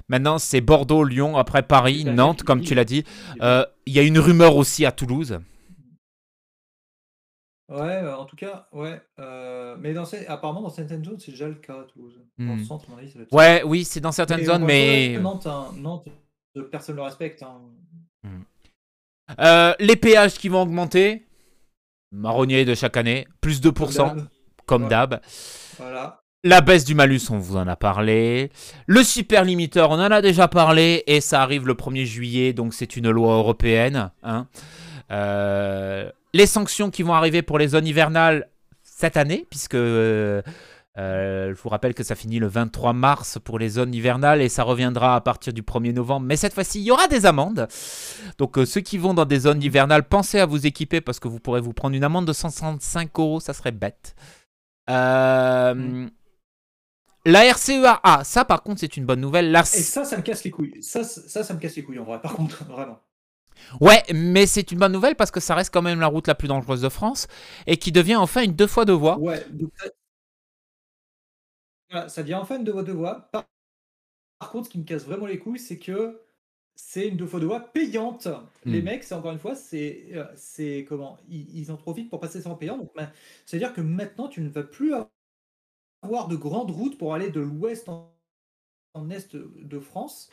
Maintenant, 0.10 0.40
c'est 0.40 0.62
Bordeaux, 0.62 1.04
Lyon, 1.04 1.38
après 1.38 1.62
Paris, 1.62 2.06
Nantes, 2.06 2.42
comme 2.42 2.62
tu 2.62 2.74
l'as 2.74 2.86
dit. 2.86 3.04
Euh, 3.42 3.66
Il 3.86 3.94
y 3.94 4.00
a 4.00 4.04
une 4.04 4.18
rumeur 4.18 4.56
aussi 4.56 4.84
à 4.88 4.92
Toulouse. 4.92 5.40
Ouais, 7.74 7.80
euh, 8.04 8.16
en 8.16 8.26
tout 8.26 8.36
cas, 8.36 8.68
ouais. 8.72 9.02
euh, 9.20 9.76
mais 9.80 9.94
dans 9.94 10.06
ces- 10.06 10.26
apparemment, 10.28 10.62
dans 10.62 10.70
certaines 10.70 11.04
zones, 11.04 11.20
c'est 11.20 11.32
déjà 11.32 11.48
le 11.48 11.56
cas 11.56 11.74
à 11.82 11.84
Toulouse. 11.86 12.20
Dans 12.38 12.46
le 12.56 12.62
Hmm. 12.62 12.64
centre, 12.66 12.86
à 12.88 12.92
mon 12.92 12.98
avis, 13.00 13.10
ça 13.10 13.16
doit 13.16 13.24
être 13.24 13.34
Ouais, 13.34 13.64
oui, 13.66 13.84
c'est 13.84 14.00
dans 14.00 14.12
certaines 14.12 14.40
Mais 14.42 14.46
zones, 14.46 14.56
encore 14.58 14.68
mais 14.68 15.18
Nantes, 15.20 15.48
hein, 15.48 15.68
Nantes, 15.78 16.08
euh, 16.58 16.64
personne 16.72 16.96
ne 16.96 17.02
le 17.02 17.06
respecte. 17.06 17.42
hein. 17.44 17.62
Euh, 19.40 19.74
les 19.80 19.96
péages 19.96 20.36
qui 20.36 20.50
vont 20.50 20.62
augmenter. 20.62 21.26
Marronnier 22.12 22.64
de 22.66 22.76
chaque 22.76 22.96
année, 22.98 23.28
plus 23.42 23.60
2%, 23.60 24.10
Comme 24.10 24.18
d'hab. 24.18 24.28
comme 24.68 24.84
Ouais. 24.84 24.90
d'hab. 24.90 25.22
Voilà. 25.80 26.20
La 26.44 26.62
baisse 26.62 26.84
du 26.86 26.94
malus, 26.94 27.22
on 27.32 27.40
vous 27.40 27.56
en 27.56 27.68
a 27.68 27.76
parlé. 27.76 28.52
Le 28.86 29.02
super 29.04 29.44
limiteur, 29.46 29.90
on 29.92 29.94
en 29.96 30.12
a 30.12 30.22
déjà 30.22 30.48
parlé. 30.48 31.04
Et 31.08 31.22
ça 31.22 31.42
arrive 31.42 31.66
le 31.66 31.74
1er 31.74 32.06
juillet, 32.06 32.54
donc 32.54 32.74
c'est 32.74 32.96
une 32.98 33.10
loi 33.10 33.36
européenne. 33.38 34.12
hein. 34.22 34.48
Euh, 35.10 36.12
les 36.34 36.48
sanctions 36.48 36.90
qui 36.90 37.04
vont 37.04 37.14
arriver 37.14 37.42
pour 37.42 37.58
les 37.58 37.70
zones 37.70 37.88
hivernales 37.88 38.50
cette 38.82 39.18
année, 39.18 39.46
puisque 39.50 39.76
euh, 39.76 40.42
euh, 40.98 41.56
je 41.56 41.62
vous 41.62 41.70
rappelle 41.70 41.96
que 41.96 42.04
ça 42.04 42.14
finit 42.14 42.38
le 42.38 42.48
23 42.48 42.94
mars 42.94 43.40
pour 43.44 43.58
les 43.58 43.70
zones 43.70 43.94
hivernales 43.96 44.42
et 44.42 44.50
ça 44.50 44.64
reviendra 44.64 45.16
à 45.16 45.22
partir 45.22 45.52
du 45.52 45.64
1er 45.64 45.94
novembre. 45.94 46.26
Mais 46.28 46.38
cette 46.38 46.54
fois-ci, 46.54 46.80
il 46.82 46.84
y 46.84 46.92
aura 46.92 47.08
des 47.08 47.26
amendes. 47.26 47.68
Donc 48.38 48.58
euh, 48.58 48.66
ceux 48.66 48.82
qui 48.82 49.00
vont 49.00 49.14
dans 49.14 49.26
des 49.26 49.40
zones 49.40 49.62
hivernales, 49.64 50.04
pensez 50.04 50.40
à 50.40 50.46
vous 50.46 50.68
équiper 50.68 51.02
parce 51.02 51.20
que 51.20 51.28
vous 51.28 51.40
pourrez 51.40 51.62
vous 51.62 51.74
prendre 51.74 51.96
une 51.96 52.04
amende 52.04 52.28
de 52.28 52.34
165 52.34 53.10
euros, 53.20 53.40
ça 53.40 53.54
serait 53.54 53.72
bête. 53.72 54.16
Euh, 54.90 56.08
La 57.26 57.52
RCEA, 57.52 58.00
ah, 58.04 58.22
ça 58.24 58.46
par 58.46 58.62
contre 58.62 58.82
c'est 58.82 58.96
une 58.96 59.06
bonne 59.06 59.22
nouvelle. 59.22 59.52
La... 59.52 59.62
Et 59.62 59.64
ça, 59.66 60.06
ça 60.06 60.18
me 60.18 60.22
casse 60.22 60.44
les 60.44 60.52
couilles. 60.52 60.84
Ça, 60.84 61.04
ça 61.04 61.54
me 61.54 61.60
casse 61.60 61.76
les 61.76 61.84
couilles 61.84 62.00
en 62.00 62.04
vrai. 62.04 62.22
Par 62.22 62.36
contre, 62.36 62.64
vraiment. 62.70 63.00
Ouais, 63.82 64.04
mais 64.14 64.46
c'est 64.46 64.72
une 64.72 64.80
bonne 64.80 64.92
nouvelle 64.92 65.16
parce 65.16 65.32
que 65.32 65.40
ça 65.40 65.56
reste 65.56 65.74
quand 65.74 65.82
même 65.82 66.00
la 66.00 66.08
route 66.08 66.28
la 66.28 66.36
plus 66.36 66.48
dangereuse 66.48 66.82
de 66.82 66.90
France 66.90 67.28
et 67.68 67.78
qui 67.78 67.92
devient 67.92 68.16
enfin 68.16 68.44
une 68.44 68.54
deux 68.56 68.68
fois 68.68 68.86
deux 68.86 68.94
voies. 68.94 69.18
Ouais. 69.20 69.44
donc 69.52 69.72
ça- 69.80 69.90
Voilà, 71.90 72.10
ça 72.10 72.24
devient 72.24 72.36
enfin 72.36 72.58
une 72.58 72.64
deux 72.64 72.72
voies 72.72 72.84
deux 72.84 72.94
voies. 72.94 73.22
Par... 73.32 73.46
par 74.40 74.52
contre, 74.52 74.68
ce 74.68 74.72
qui 74.72 74.80
me 74.80 74.84
casse 74.84 75.06
vraiment 75.06 75.26
les 75.28 75.40
couilles, 75.40 75.60
c'est 75.60 75.80
que 75.80 76.22
c'est 76.76 77.08
une 77.08 77.18
deux 77.18 77.28
fois 77.28 77.40
deux 77.40 77.46
voies 77.48 77.60
payante. 77.72 78.28
Les 78.66 78.82
Hmm. 78.82 78.86
mecs, 78.86 79.04
c'est 79.04 79.16
encore 79.16 79.32
une 79.32 79.40
fois, 79.40 79.56
c'est 79.56 80.08
euh, 80.14 80.26
c'est 80.36 80.86
comment 80.90 81.18
ils, 81.30 81.56
ils 81.58 81.72
en 81.72 81.78
profitent 81.78 82.10
pour 82.10 82.20
passer 82.20 82.46
en 82.48 82.56
payant. 82.56 82.78
Donc, 82.78 82.94
ma- 82.96 83.12
c'est-à-dire 83.46 83.74
que 83.74 83.82
maintenant, 83.82 84.28
tu 84.28 84.42
ne 84.42 84.50
vas 84.50 84.64
plus 84.64 84.94
avoir 86.02 86.28
de 86.28 86.36
grandes 86.36 86.72
routes 86.72 86.98
pour 86.98 87.14
aller 87.14 87.30
de 87.30 87.40
l'ouest 87.42 87.88
en, 87.90 88.12
en 88.94 89.10
est 89.10 89.36
de 89.36 89.80
France 89.80 90.30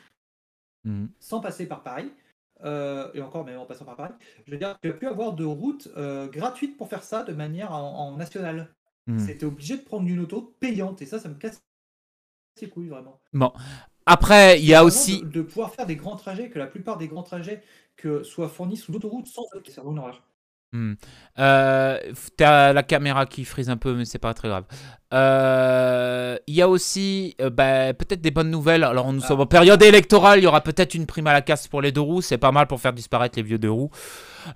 Mhm. 0.84 1.10
sans 1.20 1.40
passer 1.40 1.66
par 1.66 1.82
Paris, 1.82 2.10
euh, 2.64 3.10
et 3.14 3.22
encore 3.22 3.44
même 3.44 3.58
en 3.58 3.66
passant 3.66 3.84
par 3.84 3.96
Paris, 3.96 4.12
je 4.46 4.52
veux 4.52 4.58
dire, 4.58 4.76
tu 4.82 4.88
vas 4.88 4.94
plus 4.94 5.08
avoir 5.08 5.32
de 5.32 5.44
route 5.44 5.88
euh, 5.96 6.28
gratuite 6.28 6.76
pour 6.76 6.88
faire 6.88 7.02
ça 7.02 7.22
de 7.22 7.32
manière 7.32 7.72
en, 7.72 8.08
en 8.08 8.16
nationale. 8.16 8.74
Mhm. 9.06 9.18
C'était 9.18 9.46
obligé 9.46 9.76
de 9.76 9.82
prendre 9.82 10.08
une 10.08 10.20
auto 10.20 10.54
payante, 10.60 11.02
et 11.02 11.06
ça, 11.06 11.18
ça 11.18 11.28
me 11.28 11.34
casse 11.34 11.62
les 12.60 12.68
couilles, 12.68 12.88
vraiment. 12.88 13.20
Après, 14.06 14.58
il 14.58 14.66
y 14.66 14.74
a 14.74 14.84
aussi. 14.84 15.22
De, 15.22 15.28
de 15.28 15.42
pouvoir 15.42 15.72
faire 15.72 15.86
des 15.86 15.96
grands 15.96 16.16
trajets, 16.16 16.50
que 16.50 16.58
la 16.58 16.66
plupart 16.66 16.98
des 16.98 17.08
grands 17.08 17.22
trajets 17.22 17.62
que 17.96 18.22
soient 18.22 18.48
fournis 18.48 18.76
sous 18.76 18.92
l'autoroute 18.92 19.26
sans 19.26 19.42
c'est 19.66 19.80
une 19.80 19.98
horreur. 19.98 20.22
Hmm. 20.72 20.92
Euh, 21.40 21.98
T'as 22.36 22.72
la 22.72 22.82
caméra 22.84 23.26
qui 23.26 23.44
frise 23.44 23.68
un 23.70 23.76
peu, 23.76 23.92
mais 23.94 24.04
c'est 24.04 24.20
pas 24.20 24.32
très 24.34 24.46
grave. 24.48 24.64
Euh, 25.12 26.36
Il 26.46 26.54
y 26.54 26.62
a 26.62 26.68
aussi 26.68 27.34
euh, 27.40 27.50
bah, 27.50 27.92
peut-être 27.92 28.20
des 28.20 28.30
bonnes 28.30 28.50
nouvelles. 28.50 28.84
Alors, 28.84 29.12
nous 29.12 29.20
Ah. 29.24 29.26
sommes 29.26 29.40
en 29.40 29.46
période 29.46 29.82
électorale. 29.82 30.38
Il 30.38 30.44
y 30.44 30.46
aura 30.46 30.60
peut-être 30.60 30.94
une 30.94 31.06
prime 31.06 31.26
à 31.26 31.32
la 31.32 31.42
casse 31.42 31.66
pour 31.66 31.82
les 31.82 31.90
deux 31.90 32.00
roues. 32.00 32.22
C'est 32.22 32.38
pas 32.38 32.52
mal 32.52 32.68
pour 32.68 32.80
faire 32.80 32.92
disparaître 32.92 33.36
les 33.36 33.42
vieux 33.42 33.58
deux 33.58 33.70
roues. 33.70 33.90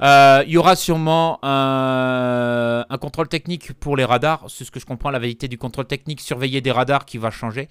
Euh, 0.00 0.44
Il 0.46 0.52
y 0.52 0.56
aura 0.56 0.76
sûrement 0.76 1.40
un, 1.42 2.84
un 2.88 2.98
contrôle 2.98 3.26
technique 3.28 3.72
pour 3.72 3.96
les 3.96 4.04
radars. 4.04 4.44
C'est 4.48 4.64
ce 4.64 4.70
que 4.70 4.78
je 4.78 4.86
comprends, 4.86 5.10
la 5.10 5.18
validité 5.18 5.48
du 5.48 5.58
contrôle 5.58 5.86
technique, 5.86 6.20
surveiller 6.20 6.60
des 6.60 6.70
radars 6.70 7.06
qui 7.06 7.18
va 7.18 7.30
changer. 7.32 7.68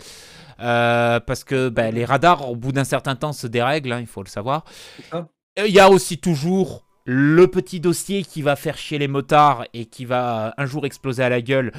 Parce 0.57 1.45
que 1.45 1.69
bah, 1.69 1.91
les 1.91 2.03
radars, 2.03 2.49
au 2.49 2.57
bout 2.57 2.73
d'un 2.73 2.83
certain 2.83 3.15
temps, 3.15 3.31
se 3.31 3.47
dérèglent, 3.47 3.93
hein, 3.93 3.99
il 4.01 4.07
faut 4.07 4.21
le 4.23 4.29
savoir. 4.29 4.65
Il 5.57 5.71
y 5.73 5.79
a 5.79 5.89
aussi 5.89 6.17
toujours 6.17 6.83
le 7.05 7.47
petit 7.47 7.79
dossier 7.79 8.23
qui 8.23 8.41
va 8.41 8.55
faire 8.55 8.77
chier 8.77 8.97
les 8.97 9.07
motards 9.07 9.65
et 9.73 9.85
qui 9.85 10.05
va 10.05 10.47
euh, 10.47 10.51
un 10.57 10.65
jour 10.65 10.85
exploser 10.85 11.23
à 11.23 11.29
la 11.29 11.41
gueule. 11.41 11.71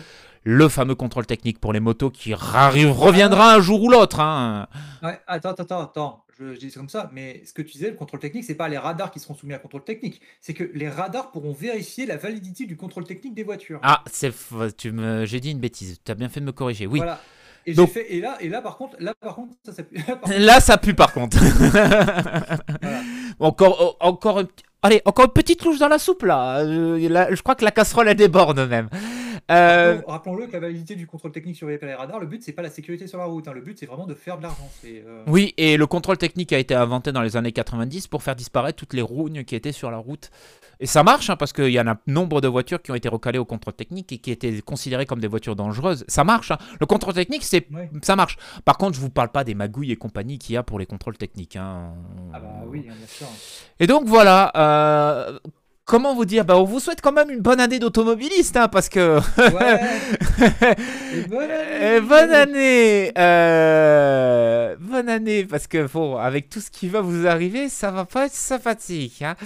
Le 0.46 0.68
fameux 0.68 0.94
contrôle 0.94 1.24
technique 1.24 1.58
pour 1.58 1.72
les 1.72 1.80
motos 1.80 2.10
qui 2.10 2.34
reviendra 2.34 3.54
un 3.54 3.60
jour 3.60 3.82
ou 3.82 3.88
l'autre. 3.88 4.20
hein. 4.20 4.66
Ouais, 5.02 5.18
attends, 5.26 5.52
attends, 5.52 5.80
attends. 5.80 6.24
Je, 6.38 6.52
je 6.52 6.58
dis 6.58 6.70
comme 6.72 6.88
ça, 6.90 7.08
mais 7.14 7.42
ce 7.46 7.54
que 7.54 7.62
tu 7.62 7.72
disais, 7.72 7.90
le 7.90 7.96
contrôle 7.96 8.20
technique, 8.20 8.44
c'est 8.44 8.56
pas 8.56 8.68
les 8.68 8.76
radars 8.76 9.10
qui 9.10 9.20
seront 9.20 9.34
soumis 9.34 9.54
à 9.54 9.58
contrôle 9.58 9.84
technique. 9.84 10.20
C'est 10.42 10.52
que 10.52 10.64
les 10.74 10.88
radars 10.90 11.30
pourront 11.30 11.52
vérifier 11.52 12.04
la 12.06 12.16
validité 12.18 12.66
du 12.66 12.76
contrôle 12.76 13.04
technique 13.04 13.34
des 13.34 13.44
voitures. 13.44 13.78
Ah, 13.84 14.02
c'est 14.10 14.32
tu 14.76 14.92
me, 14.92 15.24
j'ai 15.24 15.40
dit 15.40 15.52
une 15.52 15.60
bêtise. 15.60 15.98
Tu 16.04 16.12
as 16.12 16.14
bien 16.14 16.28
fait 16.28 16.40
de 16.40 16.44
me 16.46 16.52
corriger. 16.52 16.86
Oui. 16.86 16.98
Voilà. 16.98 17.20
Et, 17.66 17.70
j'ai 17.72 17.76
Donc- 17.76 17.92
fait, 17.92 18.12
et 18.12 18.20
là, 18.20 18.36
et 18.40 18.48
là, 18.50 18.60
par 18.60 18.76
contre, 18.76 18.96
là, 18.98 19.14
par 19.18 19.36
contre, 19.36 19.54
ça, 19.64 19.72
ça 19.72 19.82
pue. 19.84 20.02
Par 20.02 20.20
contre, 20.20 20.36
Là, 20.38 20.60
ça 20.60 20.76
pue 20.76 20.92
par 20.94 21.12
contre. 21.14 21.38
voilà. 22.82 23.00
encore, 23.38 23.96
encore, 24.00 24.38
un 24.40 24.44
petit- 24.44 24.64
allez, 24.84 25.02
encore 25.04 25.24
une 25.24 25.32
petite 25.32 25.64
louche 25.64 25.78
dans 25.80 25.88
la 25.88 25.98
soupe 25.98 26.22
là. 26.22 26.58
Euh, 26.60 27.08
là, 27.08 27.26
je 27.34 27.42
crois 27.42 27.54
que 27.56 27.64
la 27.64 27.70
casserole 27.72 28.08
elle 28.08 28.16
déborde 28.16 28.60
même. 28.68 28.88
Euh, 29.50 29.96
Rappelons- 29.96 30.10
Rappelons-le 30.10 30.46
que 30.46 30.52
la 30.52 30.60
validité 30.60 30.94
du 30.94 31.06
contrôle 31.06 31.32
technique 31.32 31.58
par 31.60 31.68
les 31.68 31.94
radars, 31.94 32.18
le 32.20 32.26
but 32.26 32.42
c'est 32.42 32.52
pas 32.52 32.62
la 32.62 32.70
sécurité 32.70 33.06
sur 33.06 33.18
la 33.18 33.24
route, 33.26 33.46
hein. 33.48 33.52
le 33.52 33.60
but 33.60 33.78
c'est 33.78 33.84
vraiment 33.86 34.06
de 34.06 34.14
faire 34.14 34.38
de 34.38 34.42
l'argent. 34.44 34.70
euh, 34.86 35.22
Oui, 35.26 35.52
et 35.58 35.76
le 35.76 35.86
contrôle 35.86 36.16
technique 36.16 36.52
a 36.52 36.58
été 36.58 36.74
inventé 36.74 37.12
dans 37.12 37.20
les 37.22 37.36
années 37.36 37.52
90 37.52 38.06
pour 38.06 38.22
faire 38.22 38.36
disparaître 38.36 38.78
toutes 38.78 38.94
les 38.94 39.02
rougnes 39.02 39.44
qui 39.44 39.54
étaient 39.54 39.72
sur 39.72 39.90
la 39.90 39.98
route. 39.98 40.30
Et 40.80 40.86
ça 40.86 41.02
marche, 41.04 41.30
hein, 41.30 41.36
parce 41.36 41.52
qu'il 41.52 41.68
y 41.70 41.78
en 41.78 41.86
a 41.86 41.96
nombre 42.08 42.40
de 42.40 42.48
voitures 42.48 42.82
qui 42.82 42.90
ont 42.90 42.96
été 42.96 43.08
recalées 43.08 43.38
au 43.38 43.44
contrôle 43.44 43.74
technique 43.74 44.10
et 44.12 44.18
qui 44.18 44.32
étaient 44.32 44.60
considérées 44.60 45.06
comme 45.06 45.20
des 45.20 45.28
voitures 45.28 45.54
dangereuses. 45.54 46.04
Ça 46.08 46.24
marche. 46.24 46.50
hein. 46.50 46.58
Le 46.80 46.86
contrôle 46.86 47.14
technique, 47.14 47.44
c'est 47.44 47.68
ouais. 47.72 47.88
ça 48.02 48.16
marche. 48.16 48.36
Par 48.64 48.76
contre, 48.76 48.96
je 48.96 49.00
vous 49.00 49.08
parle 49.10 49.28
pas 49.28 49.44
des 49.44 49.54
magouilles 49.54 49.92
et 49.92 49.96
compagnie 49.96 50.36
qu'il 50.38 50.54
y 50.54 50.58
a 50.58 50.64
pour 50.64 50.80
les 50.80 50.86
contrôles 50.86 51.16
techniques. 51.16 51.54
hein. 51.56 51.92
Ah 52.32 52.40
bah 52.40 52.48
oui, 52.66 52.86
hein, 52.90 52.94
bien 52.98 53.06
sûr. 53.06 53.28
Et 53.78 53.86
donc 53.86 54.04
voilà. 54.06 54.50
euh, 54.56 54.73
Comment 55.86 56.14
vous 56.14 56.24
dire 56.24 56.46
bah, 56.46 56.56
On 56.56 56.64
vous 56.64 56.80
souhaite 56.80 57.02
quand 57.02 57.12
même 57.12 57.28
une 57.30 57.40
bonne 57.40 57.60
année 57.60 57.78
d'automobiliste, 57.78 58.56
hein, 58.56 58.68
parce 58.68 58.88
que. 58.88 59.18
Ouais. 59.38 59.80
Et 61.14 61.22
bonne 61.28 61.50
année. 61.50 62.00
Bonne 62.00 62.32
année 62.32 63.12
euh, 63.18 64.76
Bonne 64.80 65.08
année, 65.10 65.44
parce 65.44 65.66
que 65.66 65.86
bon, 65.86 66.16
avec 66.16 66.48
tout 66.48 66.60
ce 66.60 66.70
qui 66.70 66.88
va 66.88 67.00
vous 67.02 67.26
arriver, 67.26 67.68
ça 67.68 67.90
va 67.90 68.04
pas 68.06 68.26
être 68.26 68.32
sympathique. 68.32 69.20
hein. 69.22 69.36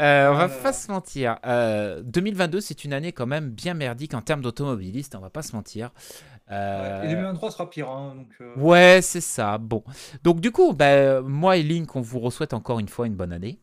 Euh, 0.00 0.30
on 0.30 0.34
va 0.34 0.44
Ah 0.44 0.62
pas 0.62 0.72
se 0.72 0.90
mentir. 0.90 1.38
Euh, 1.46 2.00
2022, 2.04 2.60
c'est 2.60 2.84
une 2.84 2.92
année 2.92 3.10
quand 3.12 3.26
même 3.26 3.50
bien 3.50 3.74
merdique 3.74 4.14
en 4.14 4.20
termes 4.20 4.40
d'automobiliste, 4.42 5.16
on 5.16 5.20
va 5.20 5.30
pas 5.30 5.42
se 5.42 5.54
mentir. 5.56 5.90
Euh, 6.50 7.02
Et 7.04 7.08
2023 7.08 7.50
sera 7.50 7.68
pire, 7.70 7.88
hein, 7.90 8.14
donc. 8.16 8.28
euh, 8.40 8.52
Ouais, 8.56 9.00
c'est 9.02 9.20
ça. 9.20 9.58
Bon. 9.58 9.82
Donc 10.22 10.40
du 10.40 10.52
coup, 10.52 10.72
bah, 10.74 11.20
moi 11.22 11.56
et 11.56 11.62
Link, 11.62 11.96
on 11.96 12.00
vous 12.00 12.30
souhaite 12.30 12.54
encore 12.54 12.78
une 12.78 12.88
fois 12.88 13.06
une 13.06 13.14
bonne 13.14 13.32
année. 13.32 13.58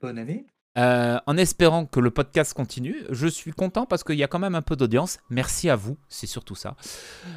Bonne 0.00 0.18
année. 0.18 0.46
Euh, 0.78 1.18
en 1.26 1.38
espérant 1.38 1.86
que 1.86 2.00
le 2.00 2.10
podcast 2.10 2.52
continue. 2.52 2.96
Je 3.08 3.26
suis 3.26 3.52
content 3.52 3.86
parce 3.86 4.04
qu'il 4.04 4.16
y 4.16 4.22
a 4.22 4.28
quand 4.28 4.38
même 4.38 4.54
un 4.54 4.60
peu 4.60 4.76
d'audience. 4.76 5.16
Merci 5.30 5.70
à 5.70 5.76
vous, 5.76 5.96
c'est 6.10 6.26
surtout 6.26 6.54
ça. 6.54 6.76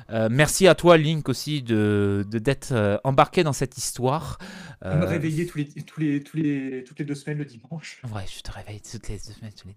Euh, 0.10 0.28
merci 0.30 0.68
à 0.68 0.76
toi, 0.76 0.98
Link, 0.98 1.30
aussi, 1.30 1.62
de 1.64 2.26
d'être 2.30 2.74
euh, 2.74 2.98
embarqué 3.06 3.46
dans 3.46 3.54
cette 3.54 3.78
histoire. 3.78 4.40
À 4.82 4.94
me 4.98 5.06
réveiller 5.06 5.46
tous 5.46 5.58
les, 5.60 5.68
tous 5.70 6.02
les, 6.02 6.22
tous 6.22 6.36
les, 6.36 6.84
toutes 6.86 7.00
les 7.00 7.06
deux 7.06 7.16
semaines 7.16 7.38
le 7.38 7.46
dimanche. 7.46 8.02
Ouais, 8.14 8.26
je 8.28 8.42
te 8.42 8.52
réveille 8.52 8.82
toutes 8.82 9.08
les 9.08 9.16
deux 9.16 9.32
semaines. 9.34 9.54
tous 9.54 9.70
les- 9.70 9.76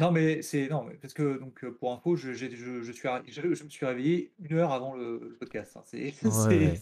Non, 0.00 0.10
mais 0.10 0.42
c'est. 0.42 0.68
Non, 0.68 0.86
parce 1.00 1.14
que, 1.14 1.38
donc, 1.38 1.64
pour 1.78 1.92
info, 1.92 2.16
je, 2.16 2.32
je, 2.32 2.46
je, 2.82 2.90
suis, 2.90 3.08
je, 3.28 3.40
me 3.64 3.68
suis 3.70 3.86
réveillé 3.86 4.32
une 4.40 4.56
heure 4.58 4.72
avant 4.72 4.96
le, 4.96 5.20
le 5.30 5.36
podcast. 5.38 5.76
hein. 5.76 5.82
C'est 5.84 6.12
c'est- 6.22 6.28
ouais. 6.48 6.80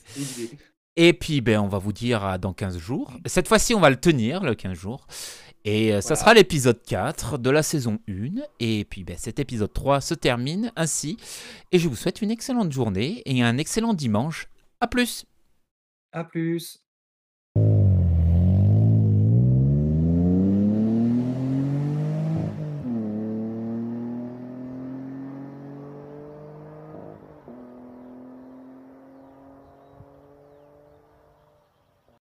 Et 0.96 1.12
puis, 1.12 1.40
ben, 1.40 1.60
on 1.60 1.68
va 1.68 1.78
vous 1.78 1.92
dire 1.92 2.38
dans 2.38 2.52
15 2.52 2.78
jours. 2.78 3.12
Cette 3.26 3.48
fois-ci, 3.48 3.74
on 3.74 3.80
va 3.80 3.90
le 3.90 3.96
tenir, 3.96 4.42
le 4.42 4.54
15 4.54 4.74
jours. 4.74 5.06
Et 5.64 5.94
euh, 5.94 6.00
ça 6.00 6.14
sera 6.14 6.34
l'épisode 6.34 6.82
4 6.82 7.38
de 7.38 7.50
la 7.50 7.62
saison 7.62 7.98
1. 8.08 8.42
Et 8.60 8.84
puis, 8.84 9.02
ben, 9.02 9.16
cet 9.18 9.38
épisode 9.38 9.72
3 9.72 10.00
se 10.00 10.14
termine 10.14 10.70
ainsi. 10.76 11.16
Et 11.72 11.78
je 11.78 11.88
vous 11.88 11.96
souhaite 11.96 12.20
une 12.20 12.30
excellente 12.30 12.70
journée 12.70 13.22
et 13.24 13.42
un 13.42 13.56
excellent 13.56 13.94
dimanche. 13.94 14.48
À 14.80 14.86
plus 14.86 15.24
À 16.12 16.24
plus. 16.24 16.83